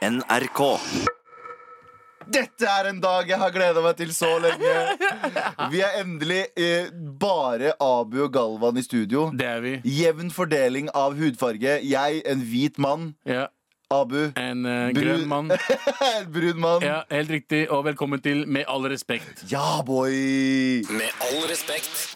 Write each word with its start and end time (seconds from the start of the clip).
NRK. 0.00 0.60
Dette 2.30 2.64
er 2.70 2.86
en 2.92 3.00
dag 3.02 3.28
jeg 3.28 3.36
har 3.40 3.50
gleda 3.52 3.82
meg 3.84 3.96
til 3.98 4.12
så 4.14 4.30
lenge. 4.40 4.70
Vi 5.72 5.80
er 5.84 5.96
endelig 6.00 6.44
eh, 6.56 6.88
bare 7.20 7.74
Abu 7.82 8.20
og 8.24 8.30
Galvan 8.32 8.78
i 8.80 8.84
studio. 8.86 9.26
Det 9.36 9.48
er 9.50 9.60
vi. 9.64 9.72
Jevn 9.98 10.30
fordeling 10.32 10.88
av 10.96 11.18
hudfarge. 11.18 11.76
Jeg, 11.84 12.22
en 12.32 12.44
hvit 12.48 12.78
mann. 12.80 13.10
Ja. 13.28 13.48
Abu, 13.90 14.28
En 14.38 14.62
eh, 14.70 14.92
grønn 14.94 15.24
mann. 15.28 15.50
en 16.14 16.28
brun 16.32 16.60
mann. 16.62 16.84
Ja, 16.86 17.00
helt 17.10 17.32
riktig. 17.34 17.64
Og 17.74 17.82
velkommen 17.88 18.22
til 18.24 18.44
Med 18.46 18.64
all 18.70 18.86
respekt. 18.92 19.42
Ja, 19.50 19.80
boy! 19.84 20.14
Med 20.94 21.10
all 21.26 21.42
respekt. 21.50 22.14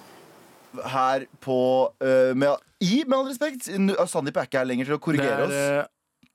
Her 0.88 1.26
på 1.42 1.58
eh, 2.02 2.30
med, 2.38 2.62
I, 2.82 3.02
med 3.06 3.18
all 3.18 3.28
respekt, 3.28 3.68
N- 3.76 3.92
Sandeep 4.10 4.38
er 4.40 4.48
ikke 4.48 4.62
her 4.62 4.70
lenger 4.70 4.88
til 4.88 4.96
å 4.96 5.00
Det 5.02 5.04
korrigere 5.04 5.34
er 5.34 5.44
oss. 5.44 5.58
eh, 5.58 5.90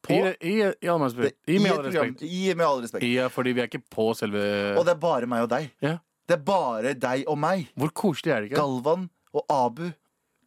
På- 0.05 0.15
I, 0.15 0.35
i, 0.41 0.53
i, 0.63 0.87
all. 0.87 1.01
I 1.47 1.57
Med 1.59 1.71
all 1.73 1.83
respekt. 1.83 2.21
I 2.23 2.53
med 2.55 2.65
all 2.65 2.81
respekt. 2.83 3.03
Ja, 3.09 3.27
fordi 3.33 3.51
vi 3.57 3.61
er 3.63 3.67
ikke 3.67 3.81
på 3.91 4.09
selve 4.15 4.43
Og 4.79 4.85
det 4.87 4.93
er 4.95 5.01
bare 5.01 5.27
meg 5.27 5.43
og 5.47 5.49
deg. 5.51 5.71
ja. 5.83 5.97
Det 6.29 6.35
er 6.37 6.43
bare 6.45 6.91
deg 6.93 7.23
og 7.27 7.39
meg. 7.41 7.71
Hvor 7.73 7.89
koselig 7.89 8.29
er 8.31 8.43
det 8.43 8.51
ikke? 8.51 8.59
Galvan 8.61 9.07
og 9.33 9.45
Abu. 9.49 9.87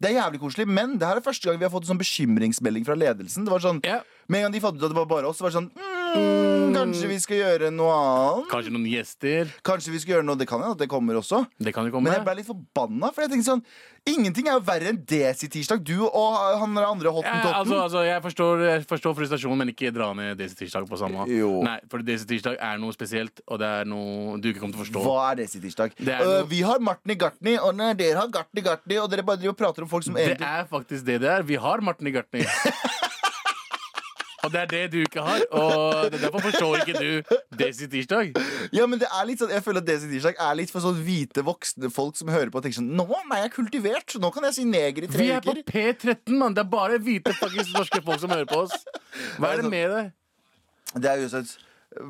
Det 0.02 0.10
er 0.10 0.14
jævlig 0.20 0.38
koselig, 0.42 0.66
men 0.70 0.92
det 0.98 1.06
her 1.08 1.18
er 1.18 1.24
første 1.26 1.48
gang 1.48 1.58
vi 1.58 1.66
har 1.66 1.72
fått 1.74 1.82
en 1.88 1.90
sånn 1.96 1.98
bekymringsmelding 2.02 2.86
fra 2.86 2.94
ledelsen. 2.94 3.44
Det 3.46 3.50
var 3.50 3.62
sånn, 3.64 3.80
Ja. 3.86 3.96
Med 4.30 4.38
en 4.38 4.44
gang 4.46 4.52
de 4.54 4.60
fant 4.62 4.78
ut 4.78 4.82
at 4.86 4.92
det 4.94 4.98
var 5.00 5.08
bare 5.10 5.26
oss, 5.26 5.38
så 5.38 5.42
var 5.42 5.50
det 5.50 5.58
sånn 5.58 5.70
mm, 5.74 6.01
Kanskje 6.12 7.08
vi 7.08 7.18
skal 7.22 7.38
gjøre 7.38 7.70
noe 7.72 7.92
annet? 7.94 8.48
Kanskje 8.50 8.72
noen 8.74 8.88
gjester. 8.90 9.50
Kanskje 9.64 9.92
vi 9.94 10.00
skal 10.02 10.16
gjøre 10.16 10.26
noe 10.26 10.38
Det 10.40 10.48
kan 10.50 10.60
hende 10.62 10.74
at 10.76 10.82
det 10.82 10.88
kommer 10.90 11.18
også. 11.20 11.44
Det 11.62 11.72
kan 11.74 11.86
jo 11.88 12.00
Men 12.02 12.12
jeg 12.16 12.24
ble 12.26 12.34
litt 12.40 12.48
forbanna, 12.48 13.12
for 13.14 13.24
jeg 13.24 13.32
tenkte 13.32 13.48
sånn 13.48 13.64
Ingenting 14.10 14.48
er 14.50 14.56
jo 14.56 14.64
verre 14.66 14.90
enn 14.90 14.98
Desi-tirsdag. 15.06 15.84
Du 15.86 16.00
og 16.08 16.38
han 16.58 16.72
andre 16.74 17.06
Ja, 17.06 17.12
hottentotten. 17.14 17.54
altså, 17.54 17.76
altså, 17.84 18.00
jeg, 18.02 18.22
forstår, 18.24 18.62
jeg 18.66 18.86
forstår 18.90 19.14
frustrasjonen, 19.14 19.60
men 19.62 19.70
ikke 19.70 19.92
dra 19.94 20.08
ned 20.18 20.40
Desi 20.40 20.56
Tirsdag 20.58 20.88
på 20.90 20.98
samme. 20.98 21.22
Jo. 21.30 21.52
Nei, 21.62 21.76
for 21.88 22.02
Desi 22.02 22.26
Tirsdag 22.26 22.58
er 22.58 22.80
noe 22.82 22.90
spesielt, 22.96 23.44
og 23.46 23.60
det 23.62 23.68
er 23.70 23.86
noe 23.86 24.40
du 24.42 24.50
ikke 24.50 24.64
kommer 24.64 24.74
til 24.74 24.82
å 24.82 24.86
forstå. 24.88 25.04
Hva 25.06 25.28
er 25.30 25.38
Desi-tirsdag? 25.44 25.94
Øh, 26.02 26.10
noe- 26.18 26.42
vi 26.50 26.64
har 26.66 26.82
Martin 26.82 27.14
i 27.14 27.18
Gartni, 27.22 27.54
og 27.62 27.76
nei, 27.78 27.92
dere 27.94 28.18
har 28.24 28.34
Gartni 28.34 28.66
Gartni, 28.66 28.98
og 28.98 29.06
dere 29.12 29.22
bare 29.22 29.38
driver 29.38 29.54
og 29.54 29.62
prater 29.62 29.86
om 29.86 29.92
folk 29.94 30.02
som 30.08 30.18
Det 30.18 30.34
er 30.40 30.66
faktisk 30.66 31.06
det 31.06 31.20
det 31.22 31.30
er. 31.30 31.46
Vi 31.46 31.54
har 31.62 31.78
Martin 31.80 32.10
i 32.10 32.16
Gartni. 32.18 32.42
Og 34.42 34.50
det 34.50 34.60
er 34.60 34.66
det 34.70 34.80
du 34.92 34.96
ikke 35.04 35.22
har. 35.22 35.42
Og 35.54 36.10
det 36.10 36.18
er 36.18 36.24
derfor 36.24 36.42
forstår 36.48 36.80
ikke 36.82 36.98
du 36.98 37.36
Desi 37.58 37.86
Tirsdag. 37.90 38.32
Ja, 38.74 38.86
men 38.90 38.98
det 38.98 39.06
er 39.06 39.26
litt 39.28 39.42
sånn 39.42 39.52
Jeg 39.54 39.62
føler 39.62 39.84
at 39.84 39.86
Desi-tirsdag 39.86 40.40
er 40.42 40.56
litt 40.58 40.72
for 40.74 40.82
sånn 40.82 40.98
hvite 41.06 41.44
voksne 41.46 41.90
folk 41.94 42.18
som 42.18 42.32
hører 42.32 42.50
på 42.50 42.58
og 42.58 42.66
tenker 42.66 42.80
sånn 42.80 42.90
Nå 42.98 43.06
er 43.22 43.44
jeg 43.44 43.52
kultivert! 43.54 44.16
Nå 44.22 44.32
kan 44.34 44.48
jeg 44.48 44.58
si 44.58 44.66
neger 44.66 45.06
i 45.06 45.10
tre 45.12 45.14
uker. 45.14 45.22
Vi 45.22 45.30
er 45.36 45.46
på 45.46 45.54
uker. 45.60 45.68
P13, 45.70 46.34
mann. 46.40 46.56
Det 46.58 46.64
er 46.64 46.72
bare 46.74 46.98
hvite 47.02 47.36
faktisk 47.38 47.76
norske 47.76 48.02
folk 48.02 48.22
som 48.24 48.34
hører 48.34 48.50
på 48.50 48.64
oss. 48.64 48.74
Hva 49.38 49.52
er 49.52 49.62
det 49.62 49.70
med 49.70 49.94
deg? 49.94 50.10
Det 50.98 51.12
er 51.12 51.22
jo 51.22 51.30
sånn 51.32 51.48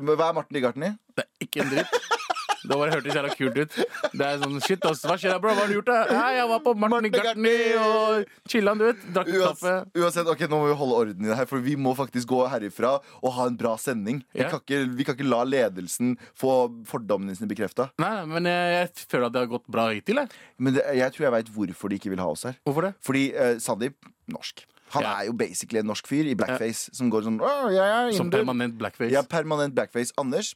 Hva 0.09 0.31
er 0.31 0.37
Martin 0.39 0.57
i 0.57 0.65
Gartni? 0.65 0.93
Det 1.13 1.27
er 1.27 1.47
ikke 1.47 1.63
en 1.67 1.73
dritt. 1.75 2.19
Det 2.63 2.77
bare 2.79 2.91
hørtes 2.95 3.15
jævla 3.17 3.31
kult 3.35 3.57
ut. 3.59 3.73
Det 4.13 4.25
er 4.27 4.37
sånn, 4.39 4.57
shit 4.63 4.85
ass, 4.87 5.01
Hva 5.03 5.17
skjer 5.19 5.33
da, 5.35 5.39
bro? 5.43 5.51
Hva 5.53 5.65
har 5.65 5.71
du 5.71 5.75
gjort? 5.77 5.89
da? 5.89 5.97
Nei, 6.15 6.29
jeg 6.37 6.47
var 6.51 6.61
på 6.63 6.73
Martin 6.79 6.93
Martin 6.95 7.15
Gartni 7.17 7.53
og 7.81 8.25
chillan, 8.49 8.79
du 8.79 8.85
vet. 8.87 9.01
Drakk 9.15 9.31
kaffe. 9.33 9.73
Uansett, 9.99 10.29
ok, 10.31 10.45
Nå 10.51 10.59
må 10.61 10.69
vi 10.71 10.77
holde 10.79 10.99
orden 11.01 11.25
i 11.25 11.31
det 11.31 11.37
her, 11.41 11.49
for 11.49 11.59
vi 11.65 11.75
må 11.75 11.93
faktisk 11.97 12.27
gå 12.31 12.41
herifra 12.51 12.93
og 13.21 13.31
ha 13.37 13.47
en 13.51 13.57
bra 13.59 13.75
sending. 13.81 14.23
Vi, 14.33 14.41
Ja. 14.43 14.49
kan, 14.49 14.59
ikke, 14.63 14.81
vi 14.95 15.03
kan 15.07 15.15
ikke 15.17 15.27
la 15.29 15.43
ledelsen 15.43 16.15
få 16.39 16.53
fordommene 16.87 17.35
sine 17.35 17.47
bekrefta. 17.51 17.89
Nei, 17.99 18.25
men 18.25 18.45
jeg, 18.49 18.73
jeg 18.77 19.07
føler 19.11 19.27
at 19.27 19.33
det 19.33 19.41
har 19.45 19.51
gått 19.57 19.67
bra 19.67 19.89
hittil. 19.91 20.15
Jeg. 20.23 20.29
Men 20.59 20.73
det, 20.79 20.83
jeg 20.97 21.11
tror 21.15 21.27
jeg 21.27 21.35
veit 21.39 21.51
hvorfor 21.55 21.89
de 21.89 21.99
ikke 21.99 22.13
vil 22.15 22.23
ha 22.23 22.29
oss 22.31 22.43
her. 22.47 22.55
Hvorfor 22.65 22.87
det? 22.89 22.93
Fordi 23.03 23.25
eh, 23.33 23.57
Sandeep 23.59 23.95
norsk. 24.31 24.65
Han 24.93 25.01
Ja. 25.03 25.13
er 25.21 25.25
jo 25.25 25.33
basically 25.33 25.79
en 25.81 25.87
norsk 25.89 26.05
fyr 26.05 26.27
i 26.29 26.35
blackface 26.37 26.91
som 26.93 27.09
går 27.09 27.23
sånn 27.25 27.39
er 27.41 28.11
Som 28.13 28.29
permanent 28.29 28.77
blackface. 28.77 29.11
Ja, 29.11 29.23
permanent 29.23 29.73
blackface. 29.73 30.13
Anders 30.21 30.53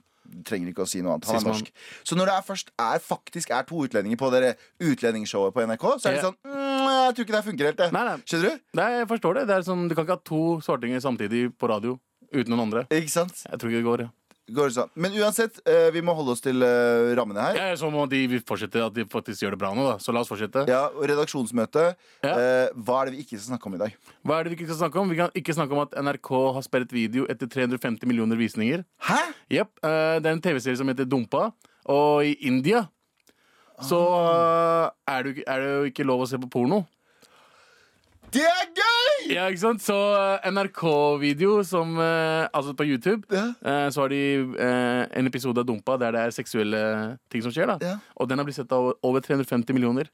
trenger 0.48 0.72
ikke 0.72 0.86
å 0.86 0.90
si 0.90 1.02
noe 1.04 1.16
annet. 1.16 1.28
Han 1.30 1.40
er 1.40 1.48
norsk. 1.52 1.72
Så 2.08 2.18
når 2.20 2.32
det 2.32 2.36
er 2.36 2.46
først 2.48 2.72
er, 2.74 3.00
faktisk 3.04 3.54
er 3.56 3.68
to 3.70 3.84
utlendinger 3.88 4.20
på 4.20 4.30
dere 4.34 4.54
utlendingsshowet 4.84 5.56
på 5.56 5.66
NRK, 5.68 5.88
så 6.02 6.10
er 6.12 6.18
det 6.18 6.26
sånn 6.26 6.38
mm, 6.44 6.92
Jeg 7.08 7.16
tror 7.16 7.28
ikke 7.28 7.38
det 7.38 7.44
funker 7.48 7.70
helt. 7.72 7.80
det." 7.82 7.90
Nei, 7.96 8.04
nei. 8.10 8.18
Skjønner 8.28 8.50
du? 8.58 8.64
Nei, 8.82 8.90
jeg 9.00 9.10
forstår 9.14 9.40
det. 9.40 9.48
det 9.52 9.60
sånn, 9.68 9.88
du 9.88 9.96
kan 9.96 10.08
ikke 10.08 10.18
ha 10.20 10.24
to 10.32 10.44
svartinger 10.66 11.04
samtidig 11.04 11.48
på 11.58 11.70
radio 11.72 11.98
uten 12.34 12.52
noen 12.54 12.66
andre. 12.68 12.86
Ikke 12.92 13.14
sant? 13.14 13.44
Jeg 13.48 13.60
tror 13.60 13.72
ikke 13.72 13.82
det 13.82 13.88
går. 13.88 14.06
Ja. 14.08 14.14
Går 14.48 14.70
sånn. 14.72 14.90
Men 14.96 15.12
uansett, 15.20 15.58
eh, 15.68 15.90
vi 15.92 16.00
må 16.00 16.14
holde 16.16 16.32
oss 16.32 16.40
til 16.42 16.62
eh, 16.64 17.10
rammene 17.20 17.42
her. 17.44 17.58
Ja, 17.60 17.76
så 17.76 17.90
må 17.92 18.06
de 18.08 18.22
fortsette 18.48 18.80
at 18.80 18.94
de 18.96 19.04
faktisk 19.12 19.44
gjør 19.44 19.58
det 19.58 19.60
bra 19.60 19.74
nå, 19.76 19.84
da. 19.90 19.98
Så 20.00 20.14
la 20.16 20.22
oss 20.24 20.30
fortsette. 20.32 20.64
Ja, 20.72 20.86
Redaksjonsmøte. 20.96 21.84
Ja. 22.24 22.32
Eh, 22.32 22.70
hva 22.80 23.02
er 23.02 23.10
det 23.10 23.18
vi 23.18 23.26
ikke 23.26 23.36
skal 23.42 23.58
snakke 23.58 23.68
om 23.68 23.76
i 23.76 23.82
dag? 23.82 23.98
Hva 24.24 24.38
er 24.40 24.48
det 24.48 24.54
vi 24.54 24.60
ikke 24.62 24.70
skal 24.72 24.80
snakke 24.86 25.02
om? 25.02 25.12
Vi 25.12 25.20
kan 25.20 25.36
ikke 25.36 25.56
snakke 25.58 25.76
om 25.76 25.84
at 25.84 25.98
NRK 26.00 26.32
har 26.56 26.64
sperret 26.64 26.96
video 26.96 27.28
etter 27.28 27.52
350 27.52 28.08
millioner 28.08 28.40
visninger. 28.40 28.86
Hæ? 29.10 29.20
Yep. 29.52 29.82
det 29.84 30.26
er 30.32 30.34
en 30.38 30.42
TV-serie 30.48 30.80
som 30.80 30.88
heter 30.88 31.06
Dumpa. 31.12 31.50
Og 31.92 32.24
i 32.24 32.38
India 32.48 32.86
så 33.84 34.00
Ah. 34.02 34.92
er 35.08 35.24
det 35.24 35.36
jo 35.46 35.84
ikke 35.92 36.06
lov 36.08 36.24
å 36.24 36.28
se 36.28 36.38
på 36.40 36.50
porno. 36.50 36.86
Det 38.36 38.44
er 38.44 38.68
gøy! 38.76 39.32
Ja, 39.32 39.46
ikke 39.52 39.62
sant? 39.62 39.82
Så 39.84 39.96
eh, 39.96 40.48
NRK-video 40.52 41.62
som 41.68 41.96
eh, 42.04 42.48
Altså 42.56 42.74
på 42.78 42.86
YouTube, 42.88 43.24
Ja. 43.34 43.46
eh, 43.64 43.88
så 43.94 44.04
har 44.04 44.12
de 44.14 44.20
eh, 44.60 45.02
en 45.20 45.28
episode 45.30 45.64
av 45.64 45.68
Dumpa 45.68 45.96
der 46.02 46.12
det 46.16 46.22
er 46.28 46.36
seksuelle 46.36 46.82
ting 47.32 47.44
som 47.46 47.52
skjer. 47.56 47.68
da 47.74 47.78
Ja. 47.82 47.96
Og 48.20 48.30
den 48.30 48.38
har 48.40 48.46
blitt 48.48 48.60
sett 48.60 48.72
av 48.72 48.94
over 49.02 49.24
350 49.24 49.74
millioner. 49.74 50.10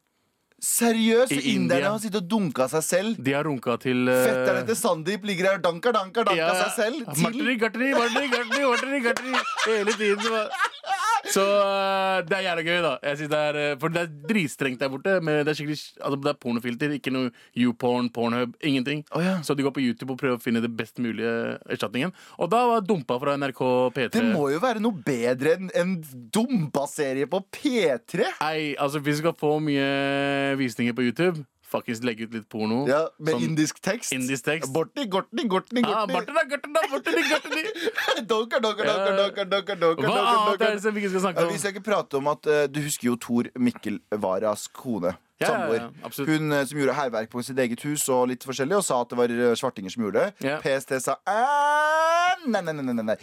Seriøst? 0.63 1.33
I 1.35 1.55
Inderne 1.57 1.89
har 1.91 1.99
sittet 1.99 2.21
og 2.21 2.27
dunka 2.31 2.69
seg 2.71 2.83
selv. 2.87 3.17
De 3.19 3.33
har 3.35 3.43
runka 3.43 3.75
til 3.83 4.07
eh, 4.07 4.21
Fetterne 4.29 4.61
til 4.69 4.77
Sandeep 4.79 5.25
ligger 5.27 5.49
her 5.49 5.57
og 5.59 5.65
danker, 5.65 5.91
danker, 5.97 6.23
danker 6.29 6.61
seg 6.61 6.71
selv. 6.77 7.09
Til 7.35 7.49
i 7.51 7.57
Gartri, 7.59 7.89
Martin 7.97 8.29
i 8.29 8.31
Gartri, 8.31 9.33
Martin 9.33 9.41
Hele 9.67 9.97
tiden 9.99 10.21
så 10.23 10.31
bare- 10.37 10.92
Så 11.23 11.43
eh, 11.43 12.17
det 12.27 12.35
er 12.35 12.45
jævla 12.49 12.63
gøy 12.67 12.79
da 12.83 12.93
det 13.03 13.37
er, 13.37 13.59
eh, 13.59 13.75
For 13.79 13.93
det 13.93 14.01
er 14.01 14.11
dritstrengt 14.27 14.81
der 14.81 14.91
borte 14.91 15.15
men 15.23 15.43
Det 15.43 15.53
er 15.53 15.57
skikkelig 15.59 15.79
altså, 16.01 16.17
Det 16.19 16.31
er 16.33 16.39
pornofilter 16.41 16.95
Ikke 16.97 17.13
noe 17.15 17.31
YouPorn, 17.55 18.09
Pornhub, 18.13 18.57
ingenting 18.59 19.05
Oh, 19.13 19.23
ja. 19.23 19.37
Så 19.45 19.55
de 19.55 19.63
går 19.63 19.75
på 19.75 19.83
YouTube 19.83 20.13
og 20.15 20.19
prøver 20.19 20.39
å 20.39 20.43
finne 20.43 20.61
det 20.63 20.71
best 20.75 20.99
mulige 21.03 21.57
erstatningen 21.71 22.13
Og 22.37 22.51
da 22.51 22.63
var 22.73 22.83
Dumpa 22.87 23.19
fra 23.21 23.37
NRK 23.39 23.63
P3 23.95 24.11
Det 24.17 24.25
må 24.33 24.49
jo 24.51 24.59
være 24.63 24.83
noe 24.83 24.99
bedre 25.05 25.55
enn 25.57 25.71
en 25.77 25.95
Dumpa-serie 26.33 27.27
på 27.29 27.39
P3. 27.53 28.25
Nei, 28.41 28.73
altså 28.81 28.99
hvis 28.99 29.19
vi 29.19 29.21
skal 29.23 29.35
få 29.37 29.55
mye 29.63 30.55
visninger 30.59 30.95
på 30.97 31.05
YouTube 31.05 31.43
Faktisk 31.73 32.05
legge 32.05 32.27
ut 32.27 32.33
litt 32.37 32.45
porno 32.53 32.83
Ja, 32.89 33.01
Med 33.19 33.33
sånn 33.35 33.47
indisk 33.49 33.81
tekst. 33.83 34.13
indisk 34.13 34.45
tekst 34.45 34.69
Borti, 34.75 35.07
gortni, 35.09 35.47
gortni, 35.49 35.81
Ah, 35.83 36.05
gortni. 36.05 36.13
Martin 36.13 36.37
da, 36.37 36.45
Martin 36.53 36.73
da, 36.77 36.85
Martin 36.93 37.17
i 37.17 37.25
Gartri 37.31 37.63
Donker, 38.31 38.61
donker, 38.61 38.85
donker, 38.85 38.85
Ja. 38.85 39.17
donker, 39.23 39.49
donker, 39.55 39.81
donker, 39.81 40.07
Hva 40.07 40.23
annet 40.35 40.61
er 40.69 40.77
det 40.77 40.85
som 40.85 40.93
vi 40.95 41.01
ikke 41.03 41.13
skal 41.17 41.25
snakke 41.27 41.47
om? 41.47 41.51
vi 41.55 41.61
skal 41.63 41.73
ikke 41.75 41.85
prate 41.89 42.21
om 42.21 42.31
at 42.31 42.45
uh, 42.51 42.63
Du 42.69 42.79
husker 42.85 43.09
jo 43.11 43.17
Tor 43.17 43.49
Mikkel 43.57 43.99
Varas 44.13 44.67
kone. 44.71 45.15
Ja, 45.41 45.49
ja, 45.67 45.89
ja. 45.89 46.09
Hun 46.23 46.53
eh, 46.55 46.61
som 46.69 46.77
gjorde 46.79 46.93
hærverk 46.95 47.27
på 47.33 47.41
sitt 47.43 47.57
eget 47.59 47.81
hus 47.83 48.05
og 48.13 48.29
litt 48.31 48.45
forskjellig, 48.47 48.77
og 48.79 48.83
sa 48.85 49.01
at 49.03 49.09
det 49.11 49.17
var 49.19 49.33
eh, 49.33 49.55
svartinger 49.59 49.91
som 49.91 50.05
gjorde 50.05 50.21
det. 50.39 50.53
PST 50.63 50.93
sa 51.03 51.17
«Eh, 51.27 52.45
nei, 52.47 52.61
nei, 52.63 52.71
nei. 52.77 52.93
nei, 52.93 53.03
nei. 53.09 53.15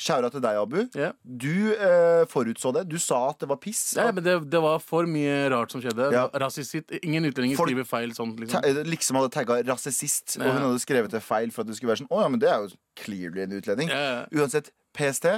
Shoura 0.00 0.30
til 0.32 0.40
deg, 0.40 0.56
Abu. 0.56 0.78
Ja. 0.96 1.10
Du 1.24 1.50
eh, 1.74 2.22
forutså 2.30 2.72
det. 2.72 2.86
Du 2.88 2.96
sa 3.02 3.18
at 3.34 3.42
det 3.42 3.48
var 3.50 3.58
piss. 3.60 3.82
Nei, 3.98 4.06
men 4.16 4.24
det, 4.24 4.36
det 4.52 4.62
var 4.64 4.78
for 4.80 5.04
mye 5.10 5.34
rart 5.52 5.74
som 5.74 5.82
skjedde. 5.84 6.06
Ja. 6.14 6.22
Rasist, 6.40 6.74
ingen 7.02 7.28
utlendinger 7.28 7.58
Folk- 7.60 7.68
skriver 7.68 7.88
feil 7.90 8.14
sånn. 8.16 8.32
Liksom. 8.40 8.64
eh, 8.64 8.80
liksom 8.88 9.20
hadde 9.20 9.32
tagga 9.36 9.60
rasist, 9.68 10.38
og 10.40 10.46
hun 10.48 10.62
hadde 10.70 10.80
skrevet 10.86 11.12
det 11.12 11.20
feil 11.26 11.52
for 11.52 11.66
at 11.66 11.68
det 11.72 11.76
skulle 11.76 11.92
være 11.92 12.02
sånn. 12.04 12.10
Å 12.16 12.22
ja, 12.24 12.28
men 12.32 12.40
det 12.40 12.48
er 12.48 12.64
jo 12.64 12.72
clearly 13.04 13.44
en 13.44 13.56
utlending. 13.60 13.92
Ja, 13.92 14.00
ja. 14.08 14.22
Uansett, 14.40 14.72
PST 14.96 15.28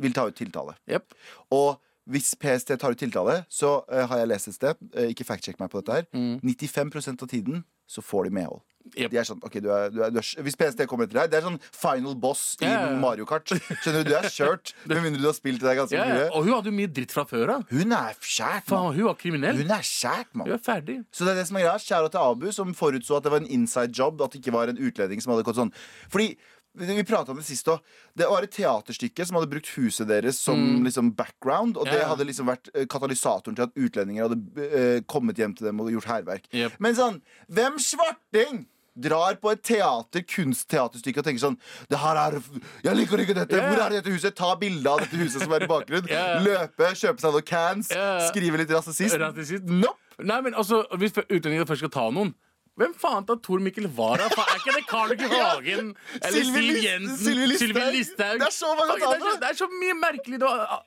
vil 0.00 0.16
ta 0.16 0.24
ut 0.30 0.34
tiltale. 0.40 0.74
Yep. 0.90 1.12
Og 1.54 1.76
hvis 2.10 2.32
PST 2.40 2.72
tar 2.80 2.92
ut 2.96 2.98
tiltale, 3.00 3.38
så 3.48 3.78
uh, 3.88 4.02
har 4.10 4.18
jeg 4.24 4.28
lest 4.32 4.48
et 4.50 4.56
sted, 4.58 4.80
uh, 4.96 5.06
ikke 5.12 5.24
fact-check 5.28 5.60
meg 5.60 5.70
på 5.72 5.80
dette 5.80 6.00
her, 6.00 6.08
Mm. 6.12 6.40
95% 6.44 7.22
av 7.24 7.30
tiden 7.30 7.62
så 7.86 8.04
får 8.04 8.28
de 8.28 8.38
medhold. 8.40 8.64
Yep. 8.92 9.08
De 9.14 9.16
er 9.16 9.24
sånn, 9.24 9.38
ok, 9.40 9.54
du 9.64 9.70
er, 9.72 9.86
du 9.88 10.02
er, 10.04 10.10
du 10.12 10.18
er, 10.20 10.26
Hvis 10.44 10.56
PST 10.60 10.82
kommer 10.90 11.08
etter 11.08 11.22
deg, 11.22 11.30
det 11.32 11.38
er 11.38 11.46
sånn 11.46 11.56
final 11.72 12.12
boss 12.20 12.42
i 12.60 12.68
ja. 12.68 12.90
Mario 13.00 13.24
Kart. 13.28 13.48
Skjønner 13.48 14.04
du, 14.04 14.10
du 14.10 14.16
er 14.18 14.28
kjørt, 14.28 14.74
med 14.90 15.00
mindre 15.06 15.22
du 15.22 15.28
har 15.30 15.36
spilt 15.38 15.64
der 15.64 15.78
ganske 15.78 15.96
ja. 15.96 16.04
mye. 16.04 16.26
Og 16.36 16.44
hun 16.44 16.52
hadde 16.52 16.68
jo 16.68 16.76
mye 16.76 16.90
dritt 16.98 17.14
fra 17.16 17.24
før 17.28 17.54
av. 17.56 17.64
Hun 17.72 17.96
er 17.96 18.18
skjært, 18.20 18.68
mann. 18.68 18.90
Hun 18.92 19.08
var 19.08 19.16
kriminell. 19.20 19.62
Hun 19.62 19.72
er 19.72 19.88
skjært, 19.88 20.34
Hun 20.36 20.52
er 20.52 20.60
ferdig. 20.62 20.98
Så 21.16 21.24
det 21.24 21.32
er 21.32 21.40
det 21.40 21.46
som 21.48 21.58
er 21.58 21.64
greia. 21.64 21.80
Kjære 21.84 22.12
til 22.12 22.26
Abu, 22.26 22.46
som 22.56 22.76
forutså 22.76 23.16
at 23.18 23.24
det 23.26 23.32
var 23.32 23.40
en 23.40 23.50
inside 23.56 23.96
job, 23.96 24.20
at 24.20 24.36
det 24.36 24.44
ikke 24.44 24.54
var 24.58 24.72
en 24.72 24.80
utlending 24.84 25.24
som 25.24 25.32
hadde 25.32 25.48
gått 25.48 25.62
sånn. 25.62 25.72
Fordi 26.12 26.34
vi 26.74 27.04
prata 27.06 27.32
om 27.32 27.38
det 27.38 27.46
sist 27.46 27.68
òg. 27.70 27.80
Det 28.16 28.26
var 28.30 28.44
et 28.44 28.52
teaterstykke 28.54 29.26
som 29.26 29.38
hadde 29.38 29.50
brukt 29.52 29.70
huset 29.76 30.08
deres 30.10 30.40
som 30.42 30.84
liksom 30.84 31.14
background. 31.14 31.76
Og 31.78 31.84
Mm. 31.84 31.92
Det 31.92 32.00
ja. 32.00 32.08
hadde 32.08 32.24
liksom 32.26 32.46
vært 32.46 32.68
eh, 32.74 32.86
katalysatoren 32.86 33.56
til 33.56 33.62
at 33.62 33.74
utlendinger 33.76 34.28
hadde 34.28 34.38
uh, 34.58 35.00
kommet 35.06 35.36
hjem 35.36 35.54
til 35.54 35.66
dem 35.66 35.80
og 35.80 35.90
gjort 35.92 36.10
hærverk. 36.10 36.46
Yep. 36.52 36.78
Men 36.80 36.96
sånn, 36.96 37.20
hvem 37.46 37.78
svarting 37.78 38.64
drar 38.94 39.34
på 39.42 39.50
et 39.50 39.62
teater, 39.66 40.22
kunstteaterstykke 40.22 41.20
og 41.20 41.26
tenker 41.26 41.42
sånn 41.42 41.56
det 41.90 41.98
her 41.98 42.18
er, 42.20 42.38
Jeg 42.84 42.94
liker 42.96 43.22
ikke 43.24 43.34
dette! 43.34 43.58
Yeah. 43.58 43.72
Hvor 43.72 43.82
er 43.82 43.96
dette 43.96 44.14
huset? 44.14 44.36
Ta 44.38 44.54
bilde 44.58 44.90
av 44.90 45.02
dette 45.02 45.18
huset 45.18 45.42
som 45.42 45.52
er 45.52 45.66
i 45.66 45.70
bakgrunnen. 45.70 46.08
yeah. 46.14 46.38
Løpe, 46.44 46.92
kjøpe 46.94 47.22
seg 47.22 47.34
noen 47.34 47.48
cans, 47.48 47.90
yeah. 47.94 48.22
skrive 48.30 48.60
litt 48.62 48.70
rasistisk. 48.70 49.18
Rasist. 49.20 49.66
Nope. 49.66 49.98
Nei, 50.22 50.40
men 50.46 50.54
altså, 50.54 50.84
Hvis 50.94 51.16
utlendinger 51.24 51.66
først 51.66 51.82
skal 51.82 51.90
ta 51.94 52.06
noen, 52.14 52.34
Hvem 52.80 52.94
faen 52.98 53.26
tar 53.28 53.36
Tor 53.44 53.60
Mikkel 53.62 53.86
Wara? 53.96 54.26
Er 54.26 54.56
ikke 54.58 54.72
det 54.78 54.86
Carl 54.90 55.12
Lucky 55.12 55.28
Hagen? 55.34 55.92
Eller 56.20 56.40
Sylvi 56.48 56.64
Siv 56.72 56.80
Jensen? 56.88 57.20
Sylvi 57.60 57.84
Listhaug. 57.98 58.40
Det 58.40 58.48
er 58.48 58.56
så 58.56 58.72
mange 58.80 58.96
det, 58.98 59.06
er 59.12 59.22
så, 59.22 59.34
det 59.44 59.50
er 59.52 59.58
så 59.62 59.68
mye 59.80 59.94
merkelig. 60.00 60.40
Har- 60.42 60.82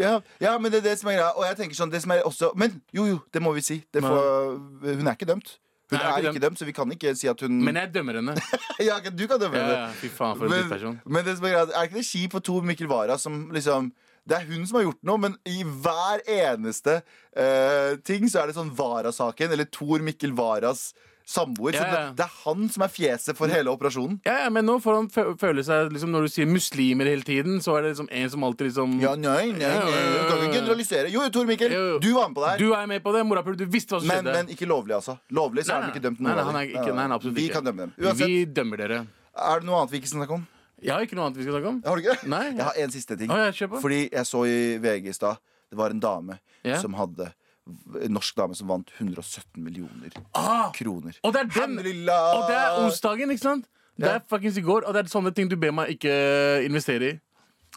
Ja, 0.00 0.14
ja, 0.40 0.54
men 0.58 0.72
det 0.72 0.78
er 0.78 0.84
det 0.90 0.98
som 0.98 1.10
er 1.12 1.18
greia. 1.18 1.32
Og 1.36 1.44
jeg 1.44 1.56
tenker 1.58 1.76
sånn, 1.76 1.90
det 1.92 1.98
som 2.00 2.12
er 2.14 2.22
også 2.24 2.48
Men 2.56 2.78
jo, 2.96 3.02
jo, 3.10 3.18
det 3.34 3.42
må 3.44 3.50
vi 3.52 3.60
si. 3.60 3.74
Det 3.92 4.00
får, 4.00 4.28
hun 4.86 5.06
er 5.10 5.16
ikke 5.18 5.28
dømt. 5.28 5.50
Hun 5.92 5.98
Nei, 5.98 6.04
er 6.06 6.12
er 6.14 6.18
ikke 6.22 6.30
ikke 6.32 6.42
dømt, 6.46 6.58
så 6.58 6.64
vi 6.66 6.72
kan 6.74 6.92
ikke 6.94 7.12
si 7.14 7.28
at 7.30 7.42
hun 7.44 7.58
men 7.62 7.76
jeg 7.78 7.92
dømmer 7.94 8.16
henne. 8.18 8.32
ja, 8.88 8.96
Du 9.12 9.26
kan 9.28 9.38
dømme 9.38 9.56
Ja, 9.60 9.66
henne. 9.66 9.76
ja, 9.84 9.90
fy 10.00 10.08
faen, 10.10 10.36
for 10.40 10.48
en 10.48 10.72
men, 10.72 10.96
men 11.06 11.24
det 11.28 11.36
som 11.38 11.44
er, 11.46 11.52
greit, 11.58 11.74
er 11.76 11.82
ikke 11.90 11.98
det 12.00 12.06
kjipt 12.08 12.32
for 12.32 12.40
Tor 12.48 12.64
Mikkel 12.66 12.88
Wara 12.90 13.18
som 13.20 13.36
liksom 13.54 13.92
det 14.26 14.36
er 14.40 14.46
hun 14.50 14.66
som 14.66 14.80
har 14.80 14.86
gjort 14.88 15.02
noe, 15.06 15.18
men 15.22 15.36
i 15.46 15.60
hver 15.64 16.22
eneste 16.26 17.00
uh, 17.38 17.96
ting 18.06 18.26
så 18.28 18.42
er 18.42 18.50
det 18.50 18.56
sånn 18.58 18.72
Vara-saken, 18.76 19.52
eller 19.54 19.68
Tor 19.70 20.02
Mikkel 20.02 20.32
Varas 20.34 20.88
samboer. 21.26 21.74
Ja, 21.74 21.82
Ja, 21.82 21.86
Så 21.90 21.94
det, 21.96 22.16
det 22.20 22.24
er 22.24 22.34
han 22.44 22.68
som 22.70 22.82
er 22.86 22.90
fjeset 22.94 23.34
for 23.38 23.50
hele 23.50 23.72
operasjonen. 23.72 24.20
Ja, 24.26 24.36
ja, 24.44 24.50
men 24.54 24.62
nå 24.68 24.76
får 24.78 24.94
han 25.00 25.08
føle 25.40 25.64
seg 25.66 25.88
liksom, 25.90 26.12
Når 26.14 26.28
du 26.28 26.30
sier 26.30 26.46
muslimer 26.46 27.08
hele 27.10 27.26
tiden, 27.26 27.56
så 27.64 27.74
er 27.74 27.82
det 27.82 27.90
liksom 27.96 28.06
en 28.14 28.30
som 28.30 28.44
alltid 28.46 28.68
liksom 28.68 28.94
Ja, 29.02 29.16
nei, 29.18 29.48
nei, 29.50 29.72
nei, 29.74 30.04
du 30.06 30.20
kan 30.30 30.44
ikke 30.44 30.52
generalisere. 30.60 31.10
Jo, 31.10 31.24
Tor 31.34 31.48
Mikkel, 31.50 31.74
Jo, 31.74 31.82
jo. 31.94 31.98
du 32.04 32.12
var 32.14 32.28
med 32.30 32.36
på 32.38 32.44
det 32.44 32.52
her. 32.52 32.62
Du 32.62 32.74
er 32.78 32.86
med 32.92 33.02
på 33.02 33.14
det, 33.16 33.24
morapuler. 33.26 33.58
Du 33.58 33.66
visste 33.74 33.96
hva 33.96 34.02
som 34.04 34.06
Men, 34.12 34.22
skjedde. 34.22 34.36
men 34.38 34.54
ikke 34.54 34.68
lovlig, 34.70 34.94
altså. 35.00 35.16
Lovlig 35.34 35.66
så 35.66 35.74
Nei, 35.74 35.80
er 35.80 35.86
de 35.90 35.96
ikke 35.96 36.04
dømt 36.06 36.20
noen 36.22 36.30
nei, 36.30 36.36
nei, 36.38 36.46
han 36.52 36.60
er 36.62 36.70
ikke, 36.70 36.94
nei, 36.94 37.08
absolutt 37.18 37.38
ikke. 37.42 37.42
Vi 37.48 37.54
kan 37.58 37.66
dømme 37.72 37.88
dem. 37.88 37.96
Uansett, 38.06 38.26
Vi 38.30 38.44
dømmer 38.60 38.84
dere. 38.86 39.00
er 39.50 39.60
det 39.60 39.66
noe 39.66 39.80
annet 39.82 39.96
vi 39.96 40.02
ikke 40.04 40.12
snakker 40.14 40.38
om? 40.38 40.46
Jeg 40.86 40.94
har 40.94 41.02
ikke 41.06 41.16
noe 41.18 41.26
annet 41.26 41.40
vi 41.40 41.46
skal 41.46 41.56
snakke 41.56 41.70
om. 41.72 41.78
Har 41.84 41.96
du 41.98 42.04
ikke? 42.06 42.28
Nei. 42.30 42.44
Jeg 42.54 42.62
har 42.68 42.76
en 42.84 42.92
siste 42.94 43.16
ting. 43.18 43.30
Å, 43.34 43.38
ja, 43.42 43.50
kjør 43.58 43.72
på. 43.74 43.80
Fordi 43.82 44.00
jeg 44.12 44.28
så 44.28 44.44
i 44.46 44.58
VG 44.82 45.08
i 45.10 45.16
stad 45.16 45.40
Det 45.70 45.78
var 45.80 45.90
en 45.90 46.00
dame 46.00 46.38
Ja. 46.62 46.78
som 46.78 46.94
hadde 46.94 47.32
En 48.04 48.12
norsk 48.14 48.36
dame 48.38 48.54
som 48.54 48.68
vant 48.70 48.92
117 49.00 49.58
millioner 49.58 50.12
Ah, 50.38 50.70
kroner. 50.70 51.16
og 51.24 51.32
det 51.34 51.40
er 51.40 51.44
den! 51.50 51.56
Alhamdulillah! 51.56 52.26
Og 52.36 52.44
det 52.48 52.56
er 52.60 52.76
onsdagen, 52.84 53.30
ikke 53.34 53.42
sant? 53.42 53.64
Det 53.98 54.06
er 54.06 54.20
fuckings 54.30 54.56
i 54.60 54.62
går, 54.62 54.84
og 54.86 54.94
det 54.94 55.00
er 55.02 55.08
sånne 55.10 55.32
ting 55.34 55.48
du 55.50 55.56
ber 55.56 55.72
meg 55.74 55.88
ikke 55.96 56.12
investere 56.68 57.08
i. 57.08 57.20